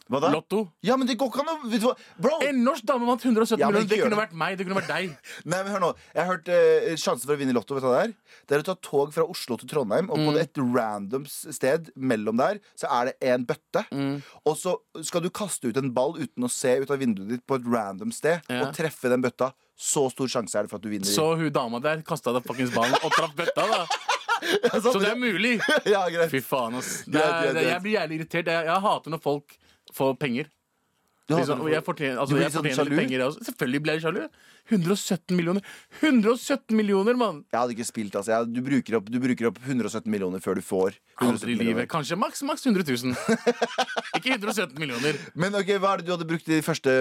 Hva 0.10 0.20
da? 0.24 0.30
Lotto. 0.34 0.64
Ja, 0.82 0.96
men 0.98 1.06
det 1.06 1.16
går 1.22 1.30
ikke 1.30 1.44
an 1.44 1.50
å 1.52 1.70
vet 1.70 1.84
du 1.84 1.86
hva? 1.86 1.94
Bro! 2.18 2.40
En 2.48 2.64
norsk 2.66 2.86
dame 2.90 3.06
vant 3.06 3.22
117 3.22 3.60
Ja, 3.62 3.70
men 3.70 3.76
millioner. 3.76 3.86
ikke 3.86 3.90
Det 3.94 3.98
gjør 4.00 4.08
kunne 4.08 4.16
det. 4.18 4.22
vært 4.24 4.38
meg. 4.42 4.58
Det 4.58 4.66
kunne 4.66 4.80
vært 4.80 4.90
deg. 4.90 5.12
Nei, 5.54 5.60
men 5.64 5.70
hør 5.76 5.84
nå 5.84 5.90
Jeg 6.16 6.20
har 6.24 6.30
hørt 6.32 6.50
eh, 6.56 6.96
Sjansen 6.98 7.28
for 7.30 7.36
å 7.36 7.40
vinne 7.44 7.54
i 7.54 7.58
Lotto, 7.60 7.78
vet 7.78 7.86
du 7.86 7.90
hva 7.92 8.00
det 8.00 8.08
er? 8.10 8.16
Det 8.50 8.58
er 8.58 8.64
å 8.64 8.68
ta 8.72 8.76
tog 8.90 9.14
fra 9.14 9.28
Oslo 9.30 9.58
til 9.62 9.70
Trondheim, 9.70 10.10
og 10.10 10.18
Mm. 10.20 10.26
på 10.26 10.40
et 10.42 10.58
random 10.74 11.26
sted 11.30 11.92
mellom 11.96 12.38
der 12.42 12.58
så 12.76 12.90
er 12.90 13.12
det 13.12 13.16
en 13.30 13.46
bøtte. 13.46 13.86
Mm. 13.94 14.18
Og 14.50 14.58
så 14.58 14.74
skal 15.06 15.22
du 15.22 15.30
kaste 15.30 15.70
ut 15.70 15.78
en 15.78 15.94
ball 15.94 16.18
uten 16.18 16.44
å 16.44 16.50
se 16.50 16.74
ut 16.82 16.90
av 16.92 16.98
vinduet 17.00 17.30
ditt 17.30 17.46
på 17.48 17.56
et 17.62 17.70
random 17.70 18.12
sted, 18.12 18.42
Ja. 18.50 18.66
og 18.66 18.74
treffe 18.76 19.10
den 19.14 19.22
bøtta. 19.22 19.54
Så 19.80 20.10
stor 20.12 20.28
sjanse 20.28 20.58
er 20.60 20.64
det 20.66 20.70
for 20.74 20.76
at 20.82 20.84
du 20.84 20.90
vinner. 20.92 21.06
Så 21.08 21.38
hun 21.40 21.52
dama 21.56 21.80
der 21.80 22.02
kasta 22.02 22.34
deg 22.36 22.44
fuckings 22.50 22.74
ballen 22.76 22.98
og 23.00 23.14
traff 23.16 23.32
bøtta, 23.38 23.64
da. 23.70 23.86
Altså, 24.74 24.94
Så 24.94 25.00
det 25.04 25.10
er 25.12 25.18
mulig. 25.20 25.58
ja, 25.94 26.06
greit. 26.08 26.30
Fy 26.32 26.40
faen, 26.40 26.76
ass. 26.80 27.04
Det 27.04 27.12
Greit, 27.12 27.26
er, 27.26 27.32
greit, 27.32 27.48
det, 27.48 27.54
greit. 27.64 27.72
jeg 27.74 27.82
blir 27.84 27.96
jævlig 27.98 28.20
irritert. 28.20 28.46
Jeg, 28.54 28.66
jeg 28.70 28.84
hater 28.86 29.12
når 29.12 29.22
folk 29.24 29.56
får 29.96 30.16
penger. 30.22 30.50
Liksom, 31.30 31.60
jeg 31.70 31.84
fortjener, 31.86 32.18
altså, 32.18 32.38
jeg 32.40 32.50
sånn 32.50 32.64
fortjener 32.66 32.88
litt 32.90 33.00
penger. 33.04 33.22
jeg. 33.22 33.44
Selvfølgelig 33.50 33.82
blir 33.86 33.98
jeg 33.98 34.02
sjalu. 34.02 34.22
117 34.74 35.36
millioner. 35.38 35.68
117 36.02 36.74
millioner, 36.78 37.18
mann! 37.20 37.44
Jeg 37.54 37.60
hadde 37.60 37.76
ikke 37.76 37.86
spilt, 37.86 38.18
altså. 38.18 38.34
Jeg, 38.34 38.50
du, 38.56 38.62
bruker 38.66 38.98
opp, 38.98 39.12
du 39.14 39.20
bruker 39.22 39.50
opp 39.52 39.60
117 39.62 40.10
millioner 40.10 40.42
før 40.42 40.58
du 40.58 40.64
får 40.66 40.98
Aldri 41.26 41.54
i 41.54 41.60
livet. 41.62 41.90
Kanskje 41.92 42.18
maks 42.18 42.42
maks 42.50 42.66
100 42.66 42.82
000. 42.82 43.14
Ikke 44.18 44.34
117 44.40 44.74
millioner. 44.82 45.22
Men 45.38 45.58
ok, 45.60 45.76
hva 45.78 45.94
er 45.94 46.02
det 46.02 46.10
du 46.10 46.16
hadde 46.16 46.30
brukt 46.30 46.50
de 46.50 46.62
første 46.66 46.98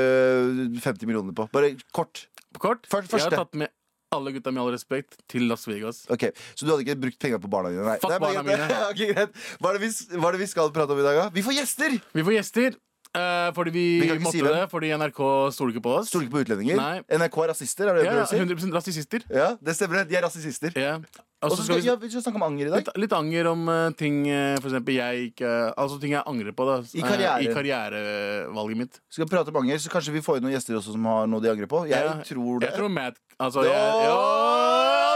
50 0.85 1.09
millionene 1.09 1.37
på? 1.37 1.49
Bare 1.55 1.73
kort. 1.97 2.27
På 2.53 2.67
kort, 2.69 2.89
Først- 2.89 3.17
jeg 3.17 3.31
har 3.31 3.41
tatt 3.45 3.57
med 3.65 3.73
alle 4.15 4.33
gutta 4.33 4.53
med 4.55 4.63
all 4.63 4.73
respekt 4.73 5.19
til 5.29 5.49
Las 5.51 5.67
Vegas. 5.69 6.05
Ok, 6.13 6.31
Så 6.55 6.65
du 6.65 6.73
hadde 6.73 6.85
ikke 6.87 6.99
brukt 7.03 7.19
penger 7.21 7.41
på 7.43 7.51
barna 7.53 7.73
dine? 7.73 7.85
Nei. 7.85 7.97
Fuck 8.01 8.11
Det 8.11 8.17
er 8.17 8.25
barna 8.25 8.45
mine. 8.47 8.69
Ok, 8.93 9.03
greit. 9.13 9.41
Hva, 9.61 9.73
er 9.73 9.79
det 9.79 9.83
vi, 9.85 9.91
hva 10.17 10.31
er 10.31 10.37
det 10.39 10.43
vi 10.45 10.51
skal 10.51 10.71
prate 10.75 10.95
om 10.95 11.01
i 11.03 11.07
dag, 11.07 11.23
da? 11.23 11.27
Vi 11.35 11.45
får 11.45 11.59
gjester! 11.61 11.99
Vi 12.17 12.25
får 12.25 12.39
gjester. 12.39 12.79
Uh, 13.09 13.49
fordi 13.57 13.73
vi, 13.73 13.85
Vi 14.05 14.09
måtte 14.21 14.37
si 14.37 14.43
det, 14.45 14.65
fordi 14.69 14.91
NRK 15.01 15.21
stoler 15.57 15.73
ikke 15.73 15.85
på 15.87 15.95
oss. 16.01 16.11
Stoler 16.11 16.27
ikke 16.27 16.37
på 16.37 16.43
utlendinger. 16.45 16.77
Nei. 16.81 17.19
NRK 17.21 17.39
er 17.45 17.51
rasister, 17.55 17.89
er 17.89 17.97
det 17.97 18.05
det 18.05 18.09
Ja, 18.09 18.13
du 18.13 18.19
prøver 18.19 18.29
å 18.29 18.61
si? 18.61 18.69
100% 18.69 18.77
rasister. 18.77 19.25
Ja, 19.33 19.49
det 19.65 19.77
stemmer. 19.79 20.05
De 20.09 20.19
er 20.19 20.25
rasister. 20.29 20.77
Ja. 20.77 20.99
Og 21.39 21.53
Og 21.53 21.57
så 21.57 21.65
skal, 21.69 21.79
vi 21.79 21.87
ja, 21.87 21.95
vi 21.95 22.09
skal 22.11 22.23
snakke 22.25 22.39
om 22.41 22.43
anger 22.49 22.67
i 22.67 22.71
dag. 22.73 22.81
litt, 22.83 22.89
litt 22.99 23.13
anger 23.15 23.47
om 23.47 23.69
eh, 23.71 23.91
ting 23.95 24.17
eh, 24.27 24.57
for 24.59 24.73
eksempel 24.73 24.97
jeg 24.97 25.29
ikke 25.31 25.51
Altså 25.79 26.01
ting 26.03 26.11
jeg 26.17 26.23
angrer 26.27 26.51
på 26.59 26.65
da 26.67 26.79
I 26.99 27.05
karriere. 27.05 27.37
Eh, 27.39 27.45
I 27.47 27.55
karrierevalget 27.55 28.77
mitt. 28.81 28.99
Vi 29.07 29.15
skal 29.21 29.29
prate 29.31 29.53
om 29.55 29.61
anger, 29.63 29.79
så 29.79 29.93
kanskje 29.93 30.17
vi 30.17 30.23
får 30.27 30.41
inn 30.41 30.49
noen 30.49 30.57
gjester 30.57 30.75
også 30.81 30.97
som 30.97 31.07
har 31.07 31.29
noe 31.31 31.45
de 31.45 31.53
angrer 31.53 31.71
på. 31.71 31.85
Jeg 31.87 32.03
Ja, 32.03 32.17
tror 32.27 32.59
det. 32.65 32.73
Jeg 32.73 32.79
tror 32.81 32.91
Matt 32.91 33.21
Altså, 33.39 33.63
jeg, 33.63 33.71
ja, 34.03 34.17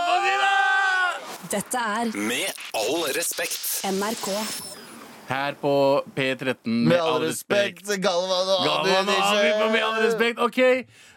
få 0.06 0.20
si 0.22 0.36
det! 0.44 1.50
Dette 1.56 1.80
er 1.96 2.12
Med 2.28 2.62
all 2.78 3.02
respekt. 3.16 3.58
NRK. 3.90 4.28
Her 5.32 5.54
på 5.58 5.72
P13 6.16 6.70
Med 6.86 7.00
all 7.00 7.18
respekt, 7.24 7.86
Galvan 8.02 8.46
og 8.52 8.62
Galvan 8.66 9.10
Abu 9.10 9.16
og 9.16 9.58
på 9.58 9.68
Med 9.74 9.82
all 9.88 9.98
respekt. 10.06 10.38
OK. 10.38 10.60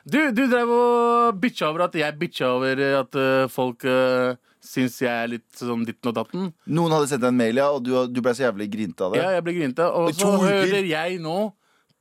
Du, 0.06 0.20
du 0.38 0.44
drev 0.50 0.70
og 0.74 1.40
bitcha 1.42 1.70
over 1.70 1.86
at 1.88 1.96
jeg 1.98 2.18
bitcha 2.22 2.50
over 2.58 2.82
at 3.04 3.16
eh, 3.22 3.48
folk 3.50 3.86
uh, 3.90 4.34
syns 4.66 4.98
jeg 5.04 5.12
er 5.12 5.30
litt 5.36 5.46
sånn 5.60 5.86
ditten 5.88 6.12
og 6.12 6.16
datten. 6.18 6.50
Noen 6.68 6.96
hadde 6.96 7.10
sendt 7.12 7.24
deg 7.24 7.32
en 7.34 7.40
mail, 7.40 7.62
ja, 7.62 7.70
og 7.76 7.84
du, 7.86 7.92
du 8.12 8.22
ble 8.26 8.34
så 8.38 8.48
jævlig 8.48 8.68
grinte 8.74 9.06
av 9.06 9.14
det. 9.16 9.22
Ja, 9.24 9.32
jeg 9.38 9.46
ble 9.48 9.54
grinte. 9.60 9.88
Og 9.88 10.10
I 10.12 10.18
så 10.18 10.32
uker. 10.34 10.48
hører 10.50 10.90
jeg 10.90 11.20
nå 11.24 11.38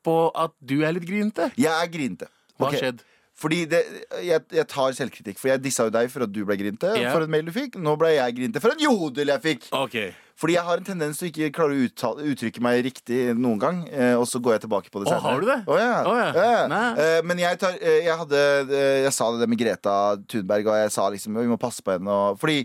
på 0.04 0.16
at 0.36 0.52
du 0.60 0.78
er 0.84 0.96
litt 0.96 1.06
grinte. 1.08 1.50
Jeg 1.60 1.72
er 1.72 1.90
grinte. 1.92 2.28
Hva 2.58 2.68
Ok. 2.70 2.78
skjedd? 2.80 3.04
Fordi 3.34 3.64
det, 3.66 3.80
jeg, 4.22 4.44
jeg 4.54 4.66
tar 4.70 4.92
selvkritikk. 4.94 5.40
For 5.40 5.50
jeg 5.50 5.62
dissa 5.64 5.88
jo 5.88 5.90
deg 5.94 6.10
for 6.12 6.22
at 6.22 6.30
du 6.30 6.44
ble 6.46 6.54
grinte. 6.60 6.92
Ja. 7.00 7.10
For 7.10 7.24
en 7.26 7.32
mail 7.32 7.48
du 7.48 7.50
fikk 7.56 7.74
Nå 7.82 7.96
ble 7.98 8.12
jeg 8.14 8.36
grinte 8.36 8.60
for 8.62 8.70
en 8.76 8.78
jodel 8.84 9.32
jeg 9.32 9.42
fikk. 9.42 9.64
OK. 9.74 9.96
Fordi 10.40 10.56
jeg 10.56 10.66
har 10.66 10.80
en 10.80 10.86
tendens 10.86 11.20
til 11.20 11.28
å 11.28 11.30
ikke 11.30 11.50
klare 11.54 11.76
å 11.76 11.82
uttale, 11.86 12.24
uttrykke 12.32 12.62
meg 12.64 12.80
riktig 12.88 13.18
noen 13.38 13.60
gang. 13.62 13.76
Eh, 13.86 14.14
og 14.18 14.26
så 14.26 14.40
går 14.42 14.56
jeg 14.56 14.64
tilbake 14.64 14.90
på 14.90 15.02
det 15.02 15.12
senere. 15.12 15.22
har 15.22 15.44
du 15.44 15.46
det? 15.46 15.60
Oh, 15.70 15.78
ja. 15.78 15.92
Oh, 16.02 16.16
ja. 16.18 16.48
Ja. 16.66 16.88
Eh, 16.98 17.20
men 17.26 17.42
jeg, 17.44 17.60
tar, 17.62 17.76
eh, 17.78 18.00
jeg 18.08 18.18
hadde 18.24 18.40
eh, 18.66 19.04
Jeg 19.04 19.14
sa 19.14 19.30
det 19.38 19.48
med 19.50 19.60
Greta 19.60 19.94
Thunberg, 20.26 20.72
og 20.72 20.82
jeg 20.82 20.90
sa 20.96 21.06
liksom 21.14 21.38
vi 21.38 21.46
må 21.52 21.60
passe 21.60 21.84
på 21.86 21.94
henne. 21.94 22.10
Og, 22.10 22.40
fordi 22.42 22.64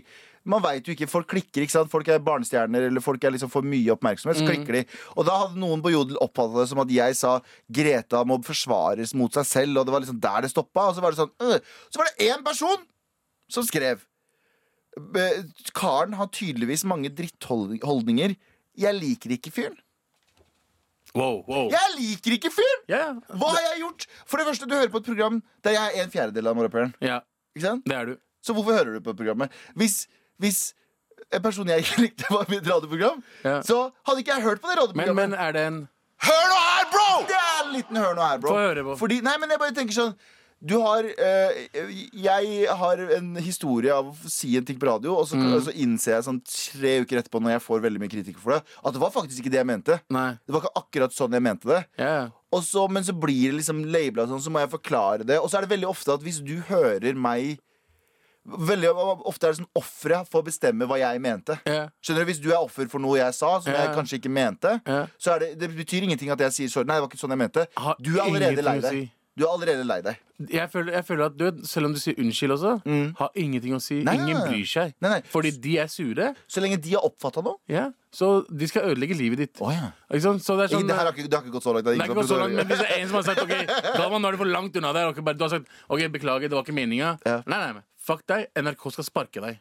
man 0.50 0.62
vet 0.64 0.86
jo 0.88 0.96
ikke, 0.96 1.08
Folk 1.10 1.28
klikker, 1.30 1.62
ikke 1.62 1.76
sant? 1.76 1.90
Folk 1.92 2.08
er 2.10 2.22
barnestjerner, 2.24 2.88
eller 2.88 3.04
folk 3.04 3.22
er 3.24 3.34
liksom 3.36 3.52
får 3.52 3.66
mye 3.70 3.94
oppmerksomhet. 3.94 4.40
Mm. 4.40 4.42
Så 4.42 4.50
klikker 4.50 4.78
de 4.80 4.84
Og 5.14 5.26
da 5.28 5.38
hadde 5.44 5.60
noen 5.60 5.82
på 5.84 5.92
Jodel 5.94 6.18
oppfattet 6.24 6.62
det 6.62 6.68
som 6.72 6.82
at 6.82 6.94
jeg 6.94 7.18
sa 7.18 7.36
Greta 7.70 8.24
må 8.26 8.40
forsvares 8.46 9.14
mot 9.14 9.36
seg 9.36 9.46
selv, 9.46 9.78
og 9.78 9.86
det 9.86 9.94
var 9.94 10.02
liksom 10.04 10.20
der 10.22 10.46
det 10.46 10.50
stoppa. 10.54 10.88
Og 10.90 10.96
så 10.96 11.04
var 11.04 11.14
det 11.14 11.22
sånn 11.22 11.34
øh. 11.44 11.58
Så 11.86 12.02
var 12.02 12.10
det 12.10 12.30
én 12.32 12.46
person 12.46 12.88
som 13.50 13.66
skrev 13.66 13.98
«Eh, 14.00 14.09
Karen 15.76 16.16
har 16.18 16.30
tydeligvis 16.34 16.84
mange 16.88 17.10
drittholdninger. 17.14 18.34
Jeg 18.80 18.96
liker 18.96 19.36
ikke 19.36 19.52
fyren. 19.54 19.78
Wow, 21.14 21.40
wow. 21.48 21.66
Jeg 21.72 21.94
liker 21.96 22.36
ikke 22.36 22.52
fyren! 22.54 22.82
Yeah. 22.90 23.16
Hva 23.34 23.48
har 23.50 23.64
jeg 23.72 23.80
gjort? 23.82 24.04
For 24.30 24.38
det 24.38 24.46
første, 24.46 24.66
du 24.70 24.76
hører 24.76 24.92
på 24.92 25.00
et 25.02 25.08
program 25.08 25.40
der 25.66 25.74
jeg 25.74 25.96
er 25.96 26.04
en 26.04 26.12
fjerdedel 26.12 26.50
av 26.50 26.58
morapuleren. 26.58 26.92
ja, 27.02 27.18
det 27.58 27.96
er 27.96 28.12
du. 28.12 28.18
Så 28.46 28.54
hvorfor 28.54 28.76
hører 28.78 28.94
du 28.94 29.00
på 29.04 29.12
programmet? 29.18 29.50
Hvis, 29.74 30.04
hvis 30.38 30.60
en 31.34 31.42
person 31.42 31.68
jeg 31.68 31.82
ikke 31.82 32.00
likte, 32.06 32.28
var 32.30 32.46
et 32.46 32.62
radioprogram, 32.62 33.24
yeah. 33.44 33.58
så 33.66 33.88
hadde 34.06 34.22
ikke 34.22 34.36
jeg 34.36 34.46
hørt 34.46 34.62
på 34.62 34.70
det 34.70 34.76
Men, 34.76 34.82
radioprogrammet. 34.82 35.30
men 35.30 35.38
er 35.38 35.52
det 35.52 35.66
en 35.66 35.80
Hør 36.20 36.46
nå 36.52 36.56
her, 36.60 36.86
bro! 36.92 37.08
Det 37.26 37.36
er 37.40 37.60
en 37.64 37.70
liten 37.72 37.96
hør 37.96 38.14
nå 38.14 38.24
her, 38.28 38.40
bro. 38.40 38.50
Få 38.52 38.60
høre 38.60 38.82
på. 38.84 38.96
Fordi, 39.00 39.20
nei, 39.24 39.38
men 39.40 39.50
jeg 39.54 39.60
bare 39.62 39.72
tenker 39.76 39.96
sånn 39.96 40.10
du 40.60 40.74
har 40.82 41.06
eh, 41.08 41.60
Jeg 42.12 42.66
har 42.68 43.00
en 43.16 43.30
historie 43.40 43.94
av 43.94 44.10
å 44.10 44.28
si 44.28 44.50
en 44.58 44.64
ting 44.68 44.76
på 44.80 44.88
radio, 44.90 45.14
og 45.16 45.28
så, 45.28 45.38
Mm. 45.40 45.54
og 45.56 45.62
så 45.64 45.72
innser 45.72 46.12
jeg 46.18 46.26
sånn 46.26 46.40
tre 46.44 46.92
uker 47.00 47.22
etterpå, 47.22 47.40
når 47.40 47.54
jeg 47.54 47.62
får 47.64 47.80
veldig 47.86 48.00
mye 48.02 48.12
kritikk 48.12 48.38
for 48.42 48.52
det, 48.52 48.60
at 48.84 48.92
det 48.92 49.00
var 49.00 49.10
faktisk 49.14 49.40
ikke 49.40 49.54
det 49.54 49.60
jeg 49.62 49.70
mente. 49.70 50.00
Nei. 50.12 50.28
Det 50.44 50.52
var 50.52 50.60
ikke 50.66 50.82
akkurat 50.82 51.16
sånn 51.16 51.32
jeg 51.32 51.42
mente 51.42 51.70
det. 51.70 51.80
Yeah. 51.98 52.28
Så, 52.60 52.84
men 52.90 53.06
så 53.06 53.14
blir 53.16 53.52
det 53.52 53.60
liksom 53.62 53.84
labela 53.88 54.26
sånn, 54.28 54.42
så 54.42 54.50
må 54.52 54.60
jeg 54.60 54.72
forklare 54.74 55.24
det. 55.24 55.38
Og 55.40 55.48
så 55.48 55.58
er 55.58 55.64
det 55.64 55.72
veldig 55.72 55.88
ofte 55.88 56.12
at 56.12 56.20
hvis 56.26 56.42
du 56.44 56.60
hører 56.68 57.14
meg 57.16 57.58
Veldig 58.50 58.88
ofte 59.28 59.46
er 59.46 59.52
det 59.52 59.58
sånn 59.60 59.68
offeret 59.76 60.28
får 60.32 60.42
bestemme 60.46 60.86
hva 60.88 60.96
jeg 60.96 61.20
mente. 61.20 61.58
Yeah. 61.68 61.90
Skjønner 62.00 62.24
du, 62.24 62.28
Hvis 62.30 62.40
du 62.40 62.48
er 62.48 62.56
offer 62.56 62.88
for 62.88 62.98
noe 62.98 63.18
jeg 63.18 63.34
sa, 63.36 63.50
som 63.60 63.68
yeah. 63.70 63.84
jeg 63.84 63.94
kanskje 63.98 64.16
ikke 64.16 64.32
mente, 64.32 64.72
yeah. 64.88 65.10
så 65.20 65.36
det, 65.38 65.50
det 65.60 65.68
betyr 65.76 66.06
ingenting 66.08 66.32
at 66.32 66.40
jeg 66.40 66.56
sier 66.56 66.72
sorry. 66.72 66.88
Nei, 66.88 66.96
det 66.96 67.04
var 67.04 67.10
ikke 67.12 67.20
sånn 67.20 67.34
jeg 67.36 67.42
mente. 67.42 67.66
Du 68.00 68.14
er 68.16 68.22
allerede 68.24 68.64
lei 68.64 68.78
deg. 68.80 69.10
Du 69.40 69.46
er 69.46 69.52
allerede 69.54 69.86
lei 69.88 69.96
deg. 70.04 70.18
Jeg 70.52 70.68
føler, 70.72 70.92
jeg 70.98 71.04
føler 71.08 71.24
at 71.30 71.34
du, 71.36 71.44
vet, 71.46 71.58
Selv 71.68 71.88
om 71.88 71.94
du 71.96 72.00
sier 72.00 72.16
unnskyld 72.20 72.52
også, 72.54 72.70
har 73.18 73.30
ingenting 73.40 73.74
å 73.76 73.80
si. 73.80 73.98
Mm. 74.00 74.04
Nei, 74.08 74.14
nei, 74.16 74.24
Ingen 74.26 74.38
nei. 74.40 74.48
bryr 74.50 74.68
seg. 74.68 74.92
Nei, 75.04 75.10
nei. 75.14 75.20
Fordi 75.32 75.50
de 75.64 75.74
er 75.82 75.88
sure. 75.92 76.28
Så 76.48 76.62
lenge 76.64 76.78
de 76.84 76.92
har 76.96 77.04
oppfatta 77.08 77.42
noe. 77.44 77.56
Ja. 77.72 77.86
Så 78.12 78.30
de 78.50 78.68
skal 78.68 78.88
ødelegge 78.92 79.16
livet 79.16 79.38
ditt. 79.44 79.60
Å 79.64 79.72
ja. 79.72 79.90
Ikke 80.10 80.22
sant? 80.28 80.44
Så 80.44 80.56
det 80.60 80.66
er 80.68 80.74
sånn 80.76 80.86
det, 80.88 80.96
her 80.98 81.08
har 81.08 81.16
ikke, 81.16 81.28
det 81.30 81.36
har 81.38 81.44
ikke 81.46 81.56
gått 81.56 81.66
så 81.68 81.74
langt. 81.76 81.84
Det 81.88 81.92
er 81.94 82.00
Det 82.00 82.06
er 82.08 82.14
ikke 82.16 82.28
så 82.34 82.40
langt, 82.42 82.54
men 82.60 82.66
hvis 82.72 82.82
det 82.84 82.90
er 82.90 83.00
en 83.00 83.08
som 83.08 83.20
har 83.20 83.26
sagt 83.30 83.42
Ok, 83.46 83.56
Galvan, 84.00 84.20
nå 84.24 84.28
er 84.28 84.36
du 84.38 84.40
for 84.44 84.52
langt 84.56 84.76
unna 84.80 84.92
der. 84.96 85.08
og 85.12 85.24
bare- 85.24 85.38
Du 85.40 85.44
har 85.48 85.52
sagt 85.56 85.68
ok, 85.88 86.06
beklager, 86.18 86.48
det 86.48 86.56
var 86.58 86.64
ikke 86.68 86.76
meninga. 86.76 87.16
Ja. 87.24 87.40
Nei, 87.46 87.58
nei, 87.64 87.72
men 87.80 87.84
fuck 87.96 88.24
deg. 88.26 88.48
NRK 88.56 88.90
skal 88.98 89.04
sparke 89.08 89.40
deg. 89.44 89.60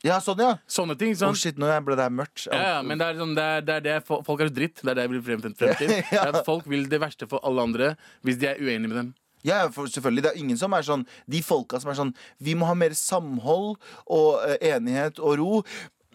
Ja, 0.00 0.16
sånn, 0.24 0.38
ja. 0.40 0.54
Sånne 0.64 0.94
ting. 0.96 1.10
Oh, 1.12 1.18
sant? 1.26 1.36
shit, 1.36 1.58
nå 1.60 1.68
ble 1.84 1.92
det 1.98 2.06
her 2.06 2.14
mørkt. 2.16 2.46
Ja, 2.48 2.60
ja, 2.78 2.82
men 2.82 2.96
det 2.96 3.04
er, 3.04 3.18
sånn, 3.20 3.34
det 3.36 3.42
er, 3.44 3.60
det 3.68 3.74
er 3.74 3.80
det 3.84 3.96
fo- 4.08 4.22
Folk 4.24 4.40
er 4.40 4.48
dritt. 4.48 4.80
Det 4.80 4.88
er 4.88 4.96
det 4.96 5.02
jeg 5.04 5.10
vil 5.12 5.20
frem, 5.26 5.42
frem 5.44 5.52
til. 5.58 5.68
Det 5.92 6.16
er 6.16 6.30
at 6.32 6.46
folk 6.46 6.64
vil 6.72 6.86
det 6.88 7.00
verste 7.02 7.28
for 7.28 7.42
alle 7.44 7.60
andre 7.68 7.90
hvis 8.24 8.38
de 8.40 8.48
er 8.48 8.56
uenige 8.64 8.88
med 8.88 8.96
dem. 8.96 9.10
Ja, 9.46 9.62
for 9.72 9.90
selvfølgelig. 9.90 10.24
Det 10.26 10.32
er 10.34 10.42
ingen 10.42 10.58
som 10.60 10.74
er 10.76 10.84
sånn 10.84 11.06
De 11.30 11.40
folka 11.44 11.80
som 11.80 11.92
er 11.92 11.96
sånn 11.98 12.12
Vi 12.44 12.56
må 12.58 12.68
ha 12.68 12.76
mer 12.76 12.92
samhold 12.96 13.78
og 14.04 14.28
uh, 14.36 14.56
enighet 14.60 15.20
og 15.22 15.38
ro. 15.40 15.62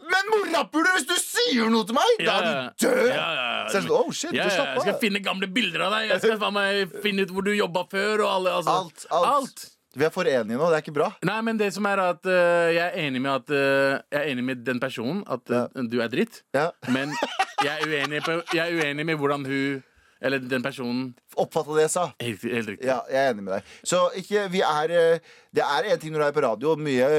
Men 0.05 0.27
morapuler, 0.29 0.91
hvis 1.00 1.08
du 1.10 1.15
sier 1.17 1.70
noe 1.74 1.86
til 1.88 1.98
meg, 1.98 2.12
da 2.22 2.36
er 2.38 2.46
du 2.46 2.84
død! 2.86 3.08
Ja, 3.10 3.15
ja, 3.15 3.46
ja. 3.58 3.62
Så 3.74 3.82
sånn, 3.82 3.94
oh 3.96 4.12
shit, 4.13 4.36
Ja, 4.36 4.46
ja, 4.46 4.67
jeg 4.75 4.84
skal 4.86 5.00
finne 5.01 5.22
gamle 5.25 5.50
bilder 5.50 5.88
av 5.88 5.96
deg. 5.98 6.12
Jeg 6.13 6.22
skal 6.38 6.53
meg 6.53 7.00
finne 7.01 7.25
ut 7.25 7.34
hvor 7.34 7.48
du 7.48 7.55
jobba 7.55 7.88
før. 7.89 8.27
Og 8.27 8.29
alle, 8.29 8.60
altså. 8.60 8.75
Alt, 8.84 9.08
alt. 9.10 9.65
Vi 9.96 10.03
er 10.03 10.12
for 10.12 10.27
enige 10.27 10.60
nå. 10.60 10.67
Det 10.70 10.77
er 10.77 10.84
ikke 10.84 10.96
bra. 10.96 11.10
Nei, 11.25 11.39
men 11.48 11.60
det 11.60 11.72
som 11.74 11.88
er 11.88 12.01
at 12.03 12.27
uh, 12.27 12.67
Jeg 12.75 12.84
er 12.84 12.98
enig 13.08 13.22
med 13.24 13.32
at 13.32 13.51
uh, 13.55 13.96
Jeg 14.12 14.20
er 14.20 14.32
enig 14.34 14.44
med 14.44 14.63
den 14.67 14.82
personen 14.84 15.24
At 15.32 15.48
øh, 15.48 15.84
du 15.88 16.01
er 16.03 16.12
dritt 16.12 16.44
Ja. 16.55 16.70
Men 16.91 17.15
jeg 17.63 17.72
er 17.72 17.88
uenig, 17.88 18.20
på, 18.25 18.41
jeg 18.53 18.62
er 18.67 18.75
uenig 18.75 19.05
med 19.08 19.15
hvordan 19.22 19.46
hun 19.48 19.84
Eller 20.22 20.40
den 20.40 20.64
personen 20.64 21.10
Oppfatta 21.36 21.76
det 21.76 21.84
jeg 21.88 21.92
sa. 21.92 22.06
Helt, 22.24 22.44
helt 22.48 22.70
riktig 22.72 22.88
Ja, 22.88 23.02
jeg 23.12 23.20
er 23.20 23.34
enig 23.34 23.44
med 23.44 23.54
deg. 23.58 23.72
Så 23.84 24.00
ikke, 24.16 24.46
vi 24.54 24.62
er 24.64 24.94
eh, 24.96 25.20
Det 25.54 25.64
er 25.66 25.90
en 25.92 26.00
ting 26.00 26.14
når 26.16 26.24
du 26.24 26.28
er 26.30 26.36
på 26.38 26.44
radio. 26.46 26.76
Mye, 26.80 27.10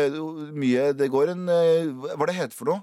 mye 0.57 0.87
Det 0.97 1.11
går 1.13 1.35
en 1.35 1.49
eh, 1.53 1.91
Hva 2.17 2.27
det 2.31 2.37
heter 2.39 2.57
for 2.57 2.73
noe? 2.73 2.83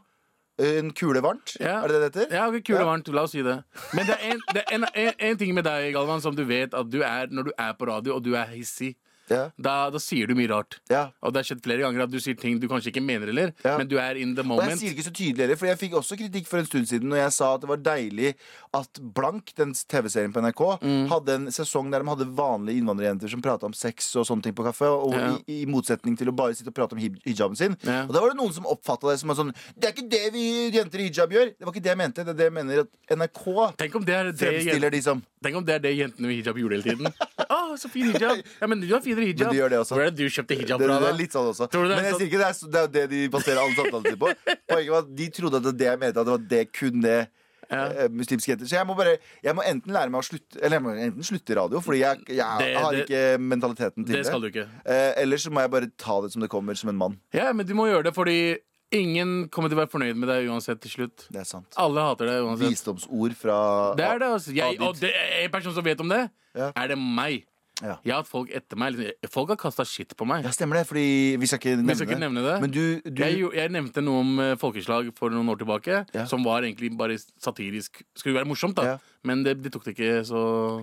En 0.61 0.91
kule 0.93 1.17
varmt? 1.25 1.55
Ja. 1.57 1.79
Er 1.81 1.89
det 1.89 1.97
det 1.97 2.09
heter? 2.11 2.35
Ja, 2.37 2.45
kule 2.61 2.77
Ja. 2.77 2.85
varmt, 2.85 3.07
la 3.09 3.23
oss 3.25 3.33
si 3.33 3.41
det 3.41 3.55
Men 3.97 4.05
det 4.05 4.19
er, 4.19 4.27
en, 4.35 4.43
det 4.53 4.61
er 4.67 4.75
en, 4.77 4.85
en, 4.93 5.13
en 5.31 5.37
ting 5.41 5.55
med 5.57 5.65
deg, 5.65 5.89
Galvan 5.95 6.21
Som 6.21 6.37
du 6.37 6.43
vet 6.45 6.73
at 6.77 6.91
du 6.93 6.99
er 7.01 7.33
Når 7.33 7.49
du 7.49 7.51
er 7.57 7.73
på 7.73 7.89
radio 7.89 8.19
og 8.19 8.23
du 8.27 8.35
er 8.37 8.53
hissig 8.53 8.93
Ja. 9.33 9.43
da, 9.57 9.75
da 9.93 9.99
sier 10.01 10.29
du 10.29 10.35
mye 10.37 10.49
rart 10.51 10.77
ja. 10.91 11.07
Og 11.23 11.33
det 11.33 11.41
har 11.41 11.47
skjedd 11.49 11.63
flere 11.65 11.83
ganger 11.85 12.05
at 12.05 12.11
du 12.13 12.19
sier 12.21 12.37
ting 12.39 12.59
du 12.61 12.67
kanskje 12.71 12.91
ikke 12.93 13.03
mener 13.03 13.31
heller 13.31 13.53
Ja. 13.65 13.77
Men 13.79 13.89
du 13.89 13.97
er 13.99 14.19
in 14.21 14.35
the 14.37 14.43
moment. 14.45 14.63
Og 14.67 14.73
jeg 14.75 14.79
sier 14.83 14.93
det 14.93 14.97
ikke 14.99 15.07
så 15.09 15.15
tydelig 15.15 15.43
heller, 15.47 15.59
for 15.59 15.69
jeg 15.71 15.79
fikk 15.81 15.97
også 15.99 16.17
kritikk 16.19 16.47
for 16.49 16.61
en 16.61 16.69
stund 16.69 16.87
siden 16.91 17.09
når 17.11 17.23
jeg 17.23 17.33
sa 17.39 17.53
at 17.57 17.63
det 17.65 17.69
var 17.73 17.81
deilig 17.83 18.33
at 18.73 18.99
Blank, 19.15 19.51
den 19.57 19.73
TV-serien 19.73 20.33
på 20.33 20.41
NRK, 20.43 20.61
Mm. 20.83 21.07
hadde 21.09 21.33
en 21.37 21.45
sesong 21.53 21.91
der 21.91 22.03
de 22.03 22.09
hadde 22.09 22.25
vanlige 22.35 22.79
innvandrerjenter 22.81 23.29
som 23.31 23.41
prata 23.43 23.65
om 23.67 23.73
sex 23.77 24.09
og 24.19 24.25
sånne 24.27 24.43
ting 24.47 24.55
på 24.57 24.63
kaffe, 24.65 24.87
og 24.89 25.13
i, 25.47 25.61
i 25.61 25.65
motsetning 25.69 26.17
til 26.19 26.29
å 26.31 26.35
bare 26.35 26.55
sitte 26.57 26.71
og 26.71 26.75
prate 26.77 26.95
om 26.97 27.01
hijaben 27.01 27.55
sin. 27.59 27.75
Og 27.83 28.11
da 28.13 28.19
var 28.23 28.33
det 28.33 28.37
noen 28.39 28.53
som 28.55 28.65
oppfatta 28.69 29.09
det 29.11 29.19
som 29.21 29.29
en 29.33 29.37
sånn 29.39 29.51
Det 29.77 29.89
er 29.89 29.93
ikke 29.95 30.09
det 30.11 30.23
vi 30.33 30.43
jenter 30.75 30.99
i 31.03 31.07
hijab 31.09 31.31
gjør! 31.35 31.51
Det 31.57 31.65
var 31.67 31.73
ikke 31.73 31.83
det 31.85 31.91
jeg 31.93 31.99
mente. 32.01 32.23
Det 32.25 32.33
er 32.33 32.39
det 32.41 32.47
jeg 32.49 32.55
mener 32.57 32.83
at 32.83 33.17
NRK 33.17 33.43
Tenk 33.79 33.95
om 33.99 34.05
det 34.07 34.15
er 34.17 34.29
det 34.31 34.35
fremstiller 34.41 34.93
de 34.93 35.01
som. 35.05 35.21
Tenk 35.43 35.55
om 35.59 35.65
det 35.67 35.75
er 35.77 35.83
det 35.83 35.93
jentene 35.97 36.27
med 36.29 36.37
hijab 36.39 36.57
gjorde 36.61 36.79
hele 36.79 36.83
tiden. 36.83 37.13
Å, 37.53 37.59
så 37.79 37.89
fin 37.91 38.09
hijab 38.13 38.41
Ja, 38.61 38.67
men 38.71 38.81
du 38.83 38.87
har 38.93 39.01
hijab. 39.27 39.39
Men 39.47 39.53
de 39.55 39.59
gjør 39.61 39.69
det 39.73 39.79
også. 39.83 39.93
Hvor 39.95 40.01
er 40.05 40.09
det 40.11 40.17
du 40.17 40.29
kjøpte 40.29 40.55
hijab 40.59 40.79
Det, 40.79 40.87
fra? 40.87 40.97
det 40.99 41.01
det 41.07 41.13
er 41.13 41.17
litt 41.23 41.31
sånn 41.37 41.47
også. 41.53 41.67
Tror 41.71 41.83
du 41.83 41.87
det 41.89 41.97
er 41.97 42.01
Men 42.01 42.05
jeg 42.11 42.19
sier 42.19 42.27
ikke 42.29 42.41
det 42.43 42.47
er, 42.49 42.57
så- 42.59 42.71
det 42.71 42.81
er 42.83 42.87
det 42.97 43.09
de 43.09 43.21
baserer 43.29 43.57
alle 43.63 43.75
samtalene 43.75 44.05
sine 44.09 44.19
på. 44.23 44.33
Poenget 44.69 44.91
var 44.95 44.99
at 45.05 45.15
de 45.15 45.29
trodde 45.29 45.55
at 45.55 45.63
det 45.63 45.71
var 45.73 45.79
det 45.83 45.87
jeg 45.91 45.99
mente, 46.03 46.19
at 46.19 46.25
det 46.25 46.35
var 46.37 46.45
det 46.57 46.63
kun 46.73 47.01
det 47.01 47.21
Ja. 47.71 47.85
eh, 48.03 48.09
muslimske 48.11 48.49
jenter. 48.51 48.67
Så 48.67 48.75
jeg 48.75 48.85
må 48.85 48.93
bare 48.95 49.17
Jeg 49.41 49.55
må 49.55 49.63
enten 49.65 49.89
lære 49.95 50.11
meg 50.11 50.19
å 50.21 50.25
slutte 50.27 50.59
Eller 50.61 50.77
jeg 50.77 50.83
må 50.83 50.91
enten 50.99 51.23
slutte 51.23 51.49
i 51.49 51.55
radio, 51.57 51.79
fordi 51.81 51.99
jeg, 52.03 52.17
jeg 52.27 52.57
Det- 52.59 52.75
har 52.77 52.91
det- 52.91 53.07
ikke 53.07 53.39
mentaliteten 53.39 54.05
til 54.05 54.15
Det 54.19 54.25
skal 54.27 54.41
du 54.41 54.47
ikke. 54.51 54.67
Eh, 54.85 55.13
eller 55.23 55.37
så 55.37 55.49
må 55.49 55.61
jeg 55.63 55.71
bare 55.71 55.87
ta 55.97 56.21
det 56.21 56.31
som 56.33 56.41
det 56.41 56.49
kommer, 56.51 56.75
som 56.77 56.89
en 56.89 56.97
mann. 56.97 57.19
Ja, 57.33 57.51
men 57.53 57.65
du 57.65 57.73
må 57.73 57.87
gjøre 57.87 58.03
det, 58.03 58.13
fordi 58.13 58.57
ingen 58.91 59.47
kommer 59.49 59.69
til 59.69 59.77
å 59.79 59.87
være 59.87 59.89
fornøyd 59.89 60.15
med 60.15 60.29
deg 60.29 60.45
uansett 60.51 60.81
til 60.81 60.91
slutt. 60.91 61.25
Det 61.31 61.39
er 61.41 61.45
sant. 61.49 61.65
Alle 61.81 62.03
hater 62.03 62.27
deg 62.29 62.43
uansett. 62.45 62.69
Visdomsord 62.69 63.33
fra 63.39 63.95
Det 63.95 64.05
er 64.05 64.19
det, 64.19 64.27
altså. 64.27 64.53
Jeg, 64.53 64.79
og 64.81 64.99
det 64.99 65.11
en 65.41 65.49
person 65.49 65.73
som 65.73 65.83
vet 65.83 65.99
om 66.03 66.09
det, 66.09 66.29
Ja. 66.55 66.71
er 66.75 66.87
det 66.89 66.97
meg. 66.99 67.45
Ja. 67.81 67.95
Jeg 68.05 68.13
har 68.13 68.19
hatt 68.21 68.29
folk 68.29 68.51
etter 68.53 68.77
meg. 68.77 68.93
liksom, 68.95 69.31
Folk 69.33 69.49
har 69.49 69.57
kasta 69.57 69.83
skitt 69.87 70.13
på 70.15 70.27
meg. 70.29 70.43
Ja, 70.45 70.51
stemmer 70.53 70.77
det. 70.77 70.83
Fordi 70.87 71.05
vi 71.41 71.47
skal 71.49 71.57
ikke 71.59 71.73
nevne, 71.79 71.89
Vi 71.89 71.95
skal 71.97 72.07
ikke 72.11 72.19
nevne 72.21 72.43
det. 72.45 72.53
Men 72.61 72.71
du, 72.71 72.83
du 73.01 73.21
Jeg, 73.23 73.39
jeg 73.57 73.71
nevnte 73.73 74.03
noe 74.05 74.19
om 74.21 74.33
eh, 74.43 74.51
folkeslag 74.61 75.09
for 75.17 75.33
noen 75.33 75.49
år 75.49 75.57
tilbake, 75.63 76.03
Ja. 76.13 76.25
som 76.29 76.45
var 76.45 76.61
egentlig 76.67 76.91
bare 76.99 77.17
satirisk. 77.41 78.03
Skulle 78.15 78.37
være 78.37 78.47
morsomt, 78.51 78.77
da. 78.77 78.83
Ja. 78.93 78.97
Men 79.23 79.41
det, 79.45 79.55
de 79.63 79.71
tok 79.71 79.85
det 79.87 79.93
ikke 79.95 80.25
så 80.27 80.39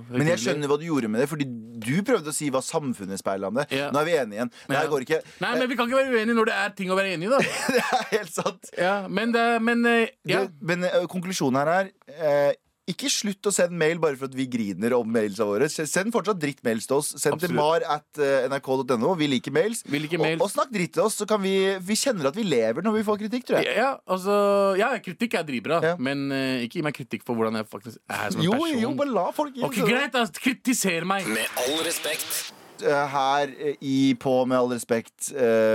Men 0.09 0.26
jeg 0.32 0.40
skjønner 0.40 0.70
hva 0.70 0.78
du 0.80 0.87
gjorde 0.87 1.11
med 1.12 1.20
det, 1.20 1.26
Fordi 1.28 1.44
du 1.44 1.90
prøvde 2.09 2.32
å 2.32 2.35
si 2.35 2.49
hva 2.50 2.62
samfunnet 2.64 3.20
speiler 3.20 3.52
om 3.52 3.59
det. 3.61 3.66
Ja. 3.76 3.90
Nå 3.92 4.00
er 4.00 4.09
vi 4.09 4.16
enige 4.16 4.38
igjen. 4.40 4.52
Det 4.66 4.78
her 4.80 4.88
går 4.90 5.04
ikke. 5.06 5.20
Nei, 5.44 5.52
men 5.61 5.68
vi 5.70 5.76
kan 5.78 5.90
ikke 5.90 6.00
være 6.00 6.14
uenige 6.16 6.38
når 6.40 6.50
det 6.50 6.56
er 6.64 6.73
ting 6.80 6.90
å 6.90 6.97
være 6.99 7.14
enig 7.14 7.28
i, 7.28 7.35
da. 7.37 7.38
det 7.76 7.85
er 7.85 8.09
helt 8.16 8.32
sant. 8.35 8.73
Ja, 8.80 8.97
men 9.09 9.32
det, 9.37 9.47
men 9.62 9.87
eh, 9.87 10.09
ja. 10.28 10.47
Du, 10.49 10.59
men 10.73 10.88
eh, 10.88 11.04
konklusjonen 11.12 11.61
her 11.61 11.73
er 11.76 11.92
eh, 12.16 12.52
ikke 12.92 13.11
slutt 13.12 13.49
å 13.49 13.52
sende 13.54 13.76
mail 13.80 13.99
bare 14.02 14.18
for 14.20 14.28
at 14.30 14.35
vi 14.37 14.47
griner 14.50 14.94
om 14.99 15.09
mailsa 15.14 15.47
våre. 15.49 15.68
Send 15.70 16.12
fortsatt 16.14 16.38
drittmails 16.42 16.87
til 16.90 16.99
oss. 16.99 17.12
Send 17.23 17.40
til 17.42 17.54
mar 17.56 17.85
at 17.87 18.20
eh, 18.20 18.47
nrk.no. 18.50 19.14
Vi 19.20 19.28
liker 19.30 19.54
mails. 19.54 19.82
Vi 19.87 20.00
liker 20.02 20.18
Og, 20.20 20.25
mails. 20.26 20.42
og 20.44 20.50
snakk 20.52 20.70
dritt 20.75 20.94
til 20.99 21.04
oss, 21.06 21.16
så 21.20 21.26
kan 21.30 21.40
vi 21.42 21.54
Vi 21.87 21.97
kjenner 21.99 22.30
at 22.30 22.37
vi 22.37 22.44
lever 22.47 22.82
når 22.87 22.99
vi 22.99 23.04
får 23.06 23.20
kritikk, 23.25 23.49
tror 23.50 23.62
jeg. 23.64 23.76
Ja, 23.80 23.94
altså, 24.11 24.37
ja, 24.80 24.92
kritikk 25.02 25.35
er 25.40 25.44
dritbra, 25.49 25.80
Ja. 25.85 25.94
men 25.99 26.26
uh, 26.32 26.61
ikke 26.64 26.80
gi 26.80 26.87
meg 26.87 26.94
kritikk 26.97 27.25
for 27.26 27.38
hvordan 27.38 27.56
jeg 27.61 27.68
faktisk 27.70 27.99
er 28.11 28.30
som 28.30 28.40
en 28.40 28.44
Jo, 28.47 28.52
person. 28.59 28.80
jo, 28.85 28.94
bare 29.02 29.14
la 29.16 29.26
folk 29.37 29.61
Ok, 29.66 29.80
Greit, 29.87 30.14
altså, 30.14 30.40
Kritiser 30.40 31.04
meg. 31.09 31.26
Med 31.30 31.47
all 31.66 31.85
respekt. 31.87 32.52
Eh, 32.80 33.06
Her 33.12 33.50
i 33.85 34.14
På 34.16 34.47
med 34.49 34.56
all 34.56 34.70
respekt 34.73 35.28